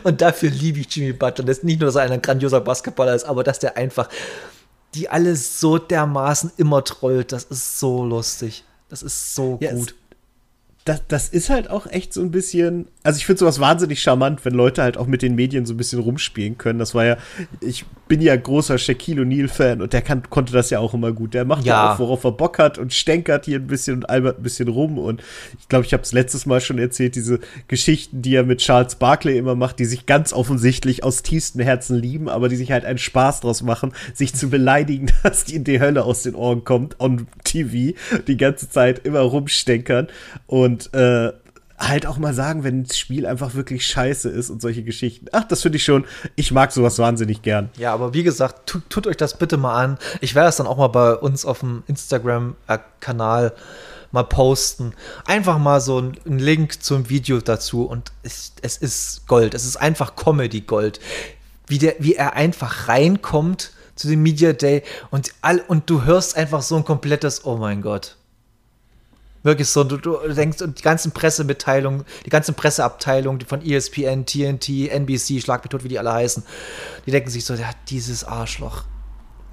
Und 0.03 0.21
dafür 0.21 0.51
liebe 0.51 0.81
ich 0.81 0.95
Jimmy 0.95 1.13
Butler. 1.13 1.45
Das 1.45 1.59
ist 1.59 1.65
nicht 1.65 1.81
nur, 1.81 1.87
dass 1.87 1.97
er 1.97 2.11
ein 2.11 2.23
grandioser 2.23 2.61
Basketballer 2.61 3.15
ist, 3.15 3.25
aber 3.25 3.45
dass 3.45 3.59
der 3.59 3.77
einfach 3.77 4.09
die 4.95 5.09
alles 5.09 5.61
so 5.61 5.79
dermaßen 5.79 6.53
immer 6.57 6.83
trollt. 6.83 7.33
Das 7.33 7.45
ist 7.45 7.79
so 7.79 8.05
lustig. 8.05 8.65
Das 8.89 9.03
ist 9.03 9.35
so 9.35 9.59
ja, 9.61 9.73
gut 9.73 9.95
das, 10.89 11.03
das 11.07 11.29
ist 11.29 11.51
halt 11.51 11.69
auch 11.69 11.87
echt 11.87 12.15
so 12.15 12.23
ein 12.23 12.31
bisschen. 12.31 12.87
Also 13.03 13.19
ich 13.19 13.27
finde 13.27 13.41
sowas 13.41 13.61
wahnsinnig 13.61 14.01
charmant, 14.01 14.45
wenn 14.45 14.55
Leute 14.55 14.83
halt 14.83 14.97
auch 14.97 15.07
mit 15.07 15.21
den 15.21 15.35
Medien 15.35 15.67
so 15.67 15.75
ein 15.75 15.77
bisschen 15.77 16.01
rumspielen 16.01 16.57
können. 16.57 16.79
Das 16.79 16.95
war 16.95 17.05
ja, 17.05 17.17
ich 17.61 17.85
bin 18.09 18.23
ja 18.23 18.35
großer 18.35 18.79
Shaquille 18.79 19.23
O'Neal-Fan 19.23 19.83
und 19.83 19.93
der 19.93 20.01
kann, 20.01 20.23
konnte 20.31 20.53
das 20.53 20.71
ja 20.71 20.79
auch 20.79 20.95
immer 20.95 21.13
gut. 21.13 21.35
Der 21.35 21.45
macht 21.45 21.67
ja 21.67 21.93
auch, 21.93 21.99
worauf 21.99 22.25
er 22.25 22.33
Bock 22.33 22.59
hat 22.59 22.79
und 22.79 22.95
stänkert 22.95 23.45
hier 23.45 23.59
ein 23.59 23.67
bisschen 23.67 23.97
und 23.97 24.11
albert 24.11 24.39
ein 24.39 24.43
bisschen 24.43 24.69
rum. 24.69 24.99
Und 24.99 25.23
ich 25.59 25.69
glaube, 25.69 25.85
ich 25.85 25.93
habe 25.93 26.03
es 26.03 26.13
letztes 26.13 26.47
Mal 26.47 26.63
schon 26.63 26.79
erzählt, 26.79 27.17
diese 27.17 27.41
Geschichten, 27.69 28.23
die 28.23 28.35
er 28.35 28.45
mit 28.45 28.61
Charles 28.61 28.95
Barkley 28.95 29.37
immer 29.37 29.55
macht, 29.55 29.79
die 29.79 29.85
sich 29.85 30.07
ganz 30.07 30.33
offensichtlich 30.33 31.05
aus 31.05 31.23
tiefstem 31.23 31.61
Herzen 31.61 31.97
lieben, 31.97 32.31
aber 32.31 32.49
die 32.49 32.57
sich 32.57 32.73
halt 32.73 32.87
einen 32.87 32.99
Spaß 32.99 33.41
draus 33.41 33.63
machen, 33.63 33.93
sich 34.15 34.35
zu 34.35 34.49
beleidigen, 34.49 35.13
dass 35.23 35.45
die 35.45 35.57
in 35.57 35.65
die 35.65 35.81
Hölle 35.81 36.05
aus 36.05 36.23
den 36.23 36.35
Ohren 36.35 36.65
kommt 36.65 36.99
on 36.99 37.27
TV, 37.45 37.95
die 38.27 38.37
ganze 38.39 38.71
Zeit 38.71 39.05
immer 39.05 39.21
rumstänkern. 39.21 40.09
Und 40.47 40.78
und 40.79 40.95
äh, 40.95 41.33
halt 41.79 42.07
auch 42.07 42.19
mal 42.19 42.35
sagen, 42.35 42.65
wenn 42.65 42.85
das 42.85 42.99
Spiel 42.99 43.27
einfach 43.27 43.55
wirklich 43.55 43.87
scheiße 43.87 44.29
ist 44.29 44.51
und 44.51 44.61
solche 44.61 44.83
Geschichten. 44.83 45.27
Ach, 45.33 45.45
das 45.45 45.63
finde 45.63 45.77
ich 45.77 45.85
schon. 45.85 46.05
Ich 46.35 46.51
mag 46.51 46.73
sowas 46.73 46.99
wahnsinnig 46.99 47.43
gern. 47.43 47.71
Ja, 47.77 47.95
aber 47.95 48.15
wie 48.15 48.25
gesagt, 48.25 48.69
tut, 48.69 48.91
tut 48.91 49.07
euch 49.07 49.17
das 49.17 49.39
bitte 49.39 49.57
mal 49.57 49.83
an. 49.83 49.99
Ich 50.21 50.35
werde 50.35 50.49
es 50.49 50.57
dann 50.57 50.67
auch 50.67 50.77
mal 50.77 50.89
bei 50.89 51.15
uns 51.15 51.45
auf 51.45 51.61
dem 51.61 51.85
Instagram-Kanal 51.87 53.55
mal 54.11 54.25
posten. 54.25 54.93
Einfach 55.27 55.59
mal 55.59 55.81
so 55.81 56.01
ein 56.01 56.17
Link 56.39 56.83
zum 56.83 57.09
Video 57.09 57.41
dazu 57.41 57.85
und 57.85 58.11
es, 58.23 58.53
es 58.63 58.77
ist 58.77 59.29
Gold. 59.29 59.55
Es 59.55 59.65
ist 59.65 59.77
einfach 59.77 60.17
Comedy-Gold. 60.17 60.99
Wie, 61.69 61.93
wie 61.99 62.15
er 62.15 62.33
einfach 62.33 62.89
reinkommt 62.89 63.73
zu 63.95 64.09
dem 64.09 64.23
Media 64.23 64.53
Day 64.53 64.83
und, 65.11 65.33
all, 65.43 65.63
und 65.69 65.91
du 65.91 66.05
hörst 66.05 66.37
einfach 66.37 66.63
so 66.63 66.77
ein 66.77 66.85
komplettes 66.85 67.45
Oh 67.45 67.57
mein 67.57 67.83
Gott. 67.83 68.18
Wirklich 69.49 69.71
so, 69.71 69.83
du, 69.83 69.97
du 69.97 70.19
denkst, 70.29 70.59
die 70.59 70.83
ganzen 70.83 71.13
Pressemitteilungen, 71.13 72.05
die 72.27 72.29
ganzen 72.29 72.55
Presseabteilungen 72.55 73.41
von 73.41 73.65
ESPN, 73.65 74.27
TNT, 74.27 74.91
NBC, 74.91 75.41
Schlag 75.41 75.65
mich 75.65 75.71
tot, 75.71 75.85
wie 75.85 75.89
die 75.89 75.99
alle 75.99 76.13
heißen, 76.13 76.43
die 77.07 77.11
denken 77.11 77.31
sich 77.31 77.47
so, 77.47 77.57
hat 77.57 77.77
dieses 77.89 78.25
Arschloch. 78.25 78.85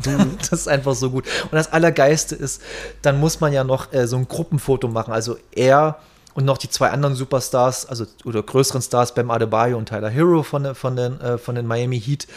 Mhm. 0.06 0.38
das 0.40 0.52
ist 0.52 0.68
einfach 0.68 0.96
so 0.96 1.12
gut. 1.12 1.26
Und 1.44 1.54
das 1.54 1.72
Allergeiste 1.72 2.36
ist, 2.36 2.62
dann 3.04 3.22
muss 3.22 3.40
man 3.40 3.54
ja 3.54 3.64
noch 3.64 3.94
äh, 3.94 4.06
so 4.06 4.18
ein 4.18 4.28
Gruppenfoto 4.28 4.90
machen. 4.90 5.14
Also 5.14 5.38
er 5.54 6.00
und 6.34 6.44
noch 6.44 6.58
die 6.58 6.70
zwei 6.70 6.90
anderen 6.90 7.16
Superstars, 7.16 7.86
also 7.86 8.06
oder 8.26 8.44
größeren 8.44 8.82
Stars, 8.82 9.16
Bam 9.16 9.32
Adebayo 9.32 9.78
und 9.78 9.88
Tyler 9.88 10.10
Hero 10.10 10.44
von, 10.44 10.76
von, 10.76 10.98
den, 10.98 11.22
äh, 11.22 11.38
von 11.38 11.56
den 11.56 11.68
Miami 11.68 12.02
Heat. 12.02 12.28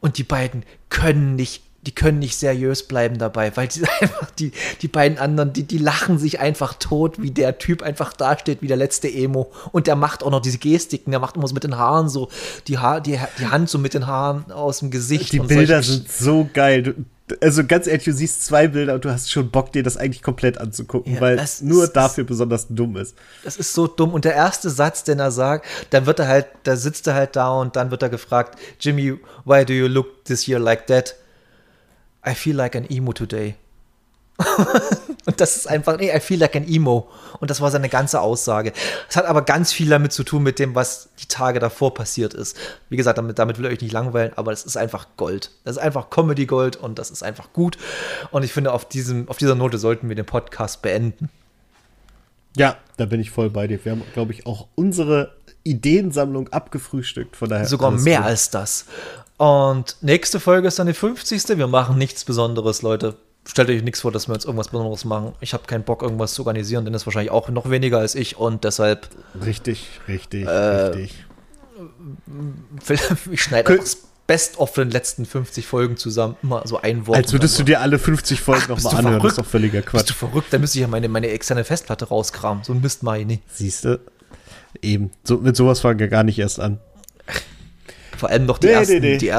Und 0.00 0.18
die 0.18 0.24
beiden 0.24 0.64
können 0.88 1.36
nicht 1.36 1.62
die 1.84 1.92
können 1.94 2.20
nicht 2.20 2.36
seriös 2.36 2.84
bleiben 2.84 3.18
dabei, 3.18 3.56
weil 3.56 3.66
die 3.68 3.82
einfach, 4.00 4.30
die, 4.32 4.52
die 4.82 4.88
beiden 4.88 5.18
anderen, 5.18 5.52
die, 5.52 5.64
die 5.64 5.78
lachen 5.78 6.16
sich 6.18 6.38
einfach 6.40 6.74
tot, 6.74 7.20
wie 7.20 7.30
der 7.32 7.58
Typ 7.58 7.82
einfach 7.82 8.12
dasteht, 8.12 8.62
wie 8.62 8.68
der 8.68 8.76
letzte 8.76 9.08
Emo. 9.12 9.50
Und 9.72 9.86
der 9.88 9.96
macht 9.96 10.22
auch 10.22 10.30
noch 10.30 10.40
diese 10.40 10.58
Gestiken, 10.58 11.10
der 11.10 11.20
macht 11.20 11.36
immer 11.36 11.48
so 11.48 11.54
mit 11.54 11.64
den 11.64 11.76
Haaren 11.76 12.08
so, 12.08 12.28
die, 12.68 12.78
Haar, 12.78 13.00
die, 13.00 13.18
die 13.38 13.46
Hand 13.46 13.68
so 13.68 13.78
mit 13.78 13.94
den 13.94 14.06
Haaren 14.06 14.50
aus 14.52 14.78
dem 14.78 14.90
Gesicht. 14.92 15.32
Die 15.32 15.40
Bilder 15.40 15.82
sind 15.82 16.10
so 16.10 16.48
geil. 16.52 16.94
Also 17.40 17.64
ganz 17.64 17.86
ehrlich, 17.86 18.04
du 18.04 18.12
siehst 18.12 18.44
zwei 18.44 18.68
Bilder 18.68 18.94
und 18.94 19.04
du 19.04 19.10
hast 19.10 19.30
schon 19.30 19.50
Bock, 19.50 19.72
dir 19.72 19.82
das 19.82 19.96
eigentlich 19.96 20.22
komplett 20.22 20.58
anzugucken, 20.58 21.14
Ja, 21.14 21.20
weil 21.20 21.36
das 21.36 21.62
nur 21.62 21.84
ist- 21.84 21.94
dafür 21.94 22.24
besonders 22.24 22.66
dumm 22.68 22.96
ist. 22.96 23.14
Das 23.42 23.56
ist 23.56 23.72
so 23.72 23.86
dumm. 23.86 24.12
Und 24.12 24.24
der 24.24 24.34
erste 24.34 24.68
Satz, 24.70 25.02
den 25.04 25.18
er 25.18 25.30
sagt, 25.30 25.66
dann 25.90 26.04
wird 26.06 26.18
er 26.18 26.28
halt, 26.28 26.46
da 26.64 26.76
sitzt 26.76 27.06
er 27.06 27.14
halt 27.14 27.34
da 27.34 27.50
und 27.52 27.74
dann 27.74 27.90
wird 27.90 28.02
er 28.02 28.08
gefragt, 28.10 28.58
Jimmy, 28.78 29.18
why 29.44 29.64
do 29.64 29.72
you 29.72 29.86
look 29.86 30.24
this 30.26 30.46
year 30.46 30.58
like 30.58 30.86
that? 30.88 31.16
I 32.26 32.34
feel 32.34 32.56
like 32.56 32.76
an 32.76 32.86
emo 32.88 33.12
today. 33.12 33.54
und 35.26 35.40
das 35.40 35.56
ist 35.56 35.68
einfach, 35.68 35.98
nee, 35.98 36.14
I 36.14 36.20
feel 36.20 36.40
like 36.40 36.56
an 36.56 36.66
emo. 36.66 37.08
Und 37.40 37.50
das 37.50 37.60
war 37.60 37.70
seine 37.70 37.88
ganze 37.88 38.20
Aussage. 38.20 38.72
Es 39.08 39.16
hat 39.16 39.26
aber 39.26 39.42
ganz 39.42 39.72
viel 39.72 39.88
damit 39.88 40.12
zu 40.12 40.24
tun 40.24 40.42
mit 40.42 40.58
dem, 40.58 40.74
was 40.74 41.08
die 41.20 41.26
Tage 41.26 41.58
davor 41.58 41.94
passiert 41.94 42.34
ist. 42.34 42.56
Wie 42.88 42.96
gesagt, 42.96 43.18
damit, 43.18 43.38
damit 43.38 43.58
will 43.58 43.66
ich 43.66 43.72
euch 43.72 43.80
nicht 43.80 43.92
langweilen, 43.92 44.32
aber 44.36 44.52
es 44.52 44.64
ist 44.64 44.76
einfach 44.76 45.08
Gold. 45.16 45.50
Das 45.64 45.76
ist 45.76 45.82
einfach 45.82 46.10
Comedy 46.10 46.46
Gold 46.46 46.76
und 46.76 46.98
das 46.98 47.10
ist 47.10 47.22
einfach 47.22 47.52
gut. 47.52 47.76
Und 48.30 48.42
ich 48.42 48.52
finde, 48.52 48.72
auf, 48.72 48.88
diesem, 48.88 49.28
auf 49.28 49.36
dieser 49.36 49.54
Note 49.54 49.78
sollten 49.78 50.08
wir 50.08 50.16
den 50.16 50.26
Podcast 50.26 50.82
beenden. 50.82 51.28
Ja, 52.56 52.76
da 52.96 53.06
bin 53.06 53.20
ich 53.20 53.30
voll 53.30 53.50
bei 53.50 53.66
dir. 53.66 53.82
Wir 53.84 53.92
haben, 53.92 54.02
glaube 54.12 54.32
ich, 54.32 54.46
auch 54.46 54.66
unsere 54.74 55.34
Ideensammlung 55.64 56.48
abgefrühstückt. 56.48 57.36
Von 57.36 57.48
daher 57.48 57.66
Sogar 57.66 57.90
mehr 57.90 58.18
gut. 58.18 58.26
als 58.26 58.50
das. 58.50 58.86
Und 59.42 59.96
nächste 60.02 60.38
Folge 60.38 60.68
ist 60.68 60.78
dann 60.78 60.86
die 60.86 60.92
50. 60.92 61.58
Wir 61.58 61.66
machen 61.66 61.98
nichts 61.98 62.24
Besonderes, 62.24 62.82
Leute. 62.82 63.16
Stellt 63.44 63.70
euch 63.70 63.82
nichts 63.82 64.02
vor, 64.02 64.12
dass 64.12 64.28
wir 64.28 64.34
jetzt 64.34 64.44
irgendwas 64.44 64.68
Besonderes 64.68 65.04
machen. 65.04 65.32
Ich 65.40 65.52
habe 65.52 65.64
keinen 65.66 65.82
Bock, 65.82 66.02
irgendwas 66.02 66.34
zu 66.34 66.42
organisieren, 66.42 66.84
denn 66.84 66.92
das 66.92 67.02
ist 67.02 67.06
wahrscheinlich 67.06 67.32
auch 67.32 67.48
noch 67.48 67.68
weniger 67.68 67.98
als 67.98 68.14
ich 68.14 68.36
und 68.36 68.62
deshalb, 68.62 69.08
Richtig, 69.44 69.98
richtig, 70.06 70.46
Äh, 70.46 70.50
richtig. 70.50 71.24
ich 73.32 73.42
schneide 73.42 73.76
das 73.78 73.98
Best-of 74.28 74.76
von 74.76 74.84
den 74.84 74.92
letzten 74.92 75.26
50 75.26 75.66
Folgen 75.66 75.96
zusammen. 75.96 76.36
Immer 76.44 76.62
so 76.64 76.80
ein 76.80 77.08
Wort. 77.08 77.18
Als 77.18 77.32
würdest 77.32 77.58
du 77.58 77.64
dir 77.64 77.80
alle 77.80 77.98
50 77.98 78.40
Folgen 78.40 78.62
bist 78.68 78.84
nochmal 78.84 79.00
anhören. 79.00 79.14
Das 79.14 79.22
verrückt? 79.22 79.38
ist 79.38 79.44
doch 79.44 79.50
völliger 79.50 79.80
Bist 79.80 79.88
Quatsch. 79.90 80.10
du 80.10 80.14
verrückt? 80.14 80.52
Dann 80.52 80.60
müsste 80.60 80.78
ich 80.78 80.82
ja 80.82 80.86
meine, 80.88 81.08
meine 81.08 81.26
externe 81.30 81.64
Festplatte 81.64 82.04
rauskramen. 82.04 82.62
So 82.62 82.74
ein 82.74 82.80
Mist 82.80 83.02
mache 83.02 83.18
ich 83.18 83.26
nie. 83.26 83.40
Siehst 83.48 83.86
du? 83.86 83.98
Eben. 84.82 85.10
So, 85.24 85.38
mit 85.38 85.56
sowas 85.56 85.80
fangen 85.80 85.98
wir 85.98 86.06
gar 86.06 86.22
nicht 86.22 86.38
erst 86.38 86.60
an. 86.60 86.78
Vor 88.22 88.30
allem 88.30 88.46
noch 88.46 88.58
die, 88.58 88.68
Nee, 88.68 88.72
ersten, 88.74 89.00
nee, 89.00 89.00
nee. 89.00 89.18
Die, 89.18 89.32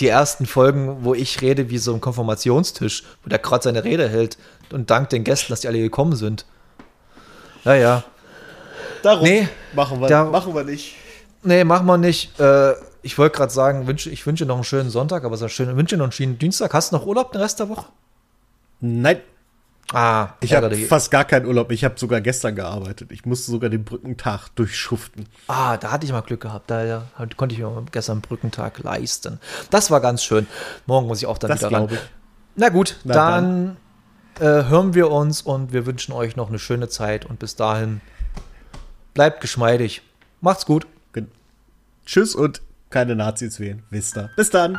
die 0.00 0.08
ersten 0.08 0.44
Folgen, 0.44 0.98
wo 1.00 1.14
ich 1.14 1.40
rede 1.40 1.70
wie 1.70 1.78
so 1.78 1.94
ein 1.94 2.02
Konfirmationstisch, 2.02 3.04
wo 3.24 3.30
der 3.30 3.38
gerade 3.38 3.64
seine 3.64 3.84
Rede 3.84 4.06
hält 4.06 4.36
und 4.70 4.90
dankt 4.90 5.12
den 5.12 5.24
Gästen, 5.24 5.50
dass 5.50 5.60
die 5.60 5.68
alle 5.68 5.78
gekommen 5.78 6.14
sind. 6.14 6.44
Ja, 7.64 7.74
ja. 7.74 8.04
Darum 9.02 9.24
Nee, 9.24 9.48
machen, 9.74 9.98
wir, 9.98 10.08
da- 10.08 10.24
machen 10.24 10.54
wir 10.54 10.62
nicht. 10.62 10.94
Nee, 11.42 11.64
machen 11.64 11.86
wir 11.86 11.96
nicht. 11.96 12.38
Äh, 12.38 12.74
ich 13.00 13.16
wollte 13.16 13.38
gerade 13.38 13.50
sagen, 13.50 13.86
wünsche, 13.86 14.10
ich 14.10 14.26
wünsche 14.26 14.44
noch 14.44 14.56
einen 14.56 14.64
schönen 14.64 14.90
Sonntag, 14.90 15.24
aber 15.24 15.38
sehr 15.38 15.48
schön. 15.48 15.74
Wünsche 15.74 15.96
noch 15.96 16.04
einen 16.04 16.12
schönen 16.12 16.38
Dienstag. 16.38 16.74
Hast 16.74 16.92
du 16.92 16.96
noch 16.96 17.06
Urlaub 17.06 17.32
den 17.32 17.40
Rest 17.40 17.58
der 17.60 17.70
Woche? 17.70 17.86
Nein, 18.80 19.22
Ah, 19.94 20.34
ich 20.40 20.54
habe 20.54 20.74
fast 20.76 21.10
gar 21.10 21.24
keinen 21.24 21.46
Urlaub. 21.46 21.72
Ich 21.72 21.82
habe 21.84 21.98
sogar 21.98 22.20
gestern 22.20 22.54
gearbeitet. 22.54 23.10
Ich 23.10 23.24
musste 23.24 23.50
sogar 23.50 23.70
den 23.70 23.84
Brückentag 23.84 24.48
durchschuften. 24.54 25.26
Ah, 25.46 25.78
da 25.78 25.90
hatte 25.92 26.04
ich 26.04 26.12
mal 26.12 26.20
Glück 26.20 26.42
gehabt. 26.42 26.70
Da 26.70 26.84
ja, 26.84 27.06
konnte 27.36 27.54
ich 27.54 27.60
mir 27.60 27.84
gestern 27.90 28.16
einen 28.16 28.20
Brückentag 28.22 28.78
leisten. 28.80 29.40
Das 29.70 29.90
war 29.90 30.00
ganz 30.00 30.22
schön. 30.22 30.46
Morgen 30.86 31.06
muss 31.06 31.18
ich 31.18 31.26
auch 31.26 31.38
dann 31.38 31.48
Das 31.48 31.60
wieder 31.60 31.72
ran. 31.72 31.86
glaube 31.88 31.94
ich. 31.94 32.00
Na 32.56 32.68
gut, 32.68 32.98
Na 33.04 33.14
dann, 33.14 33.76
Äh, 34.40 34.64
hören 34.68 34.94
wir 34.94 35.10
uns 35.10 35.42
und 35.42 35.72
wir 35.72 35.84
wünschen 35.86 36.12
euch 36.12 36.36
noch 36.36 36.48
eine 36.48 36.58
schöne 36.60 36.88
Zeit 36.88 37.24
und 37.26 37.38
bis 37.40 37.56
dahin 37.56 38.00
bleibt 39.14 39.40
geschmeidig. 39.40 40.02
Macht's 40.40 40.64
gut. 40.66 40.86
Tschüss 42.06 42.34
und 42.34 42.62
keine 42.90 43.16
Nazis 43.16 43.58
wählen. 43.60 43.82
Wisst 43.90 44.16
ihr. 44.16 44.30
Bis 44.36 44.50
dann. 44.50 44.78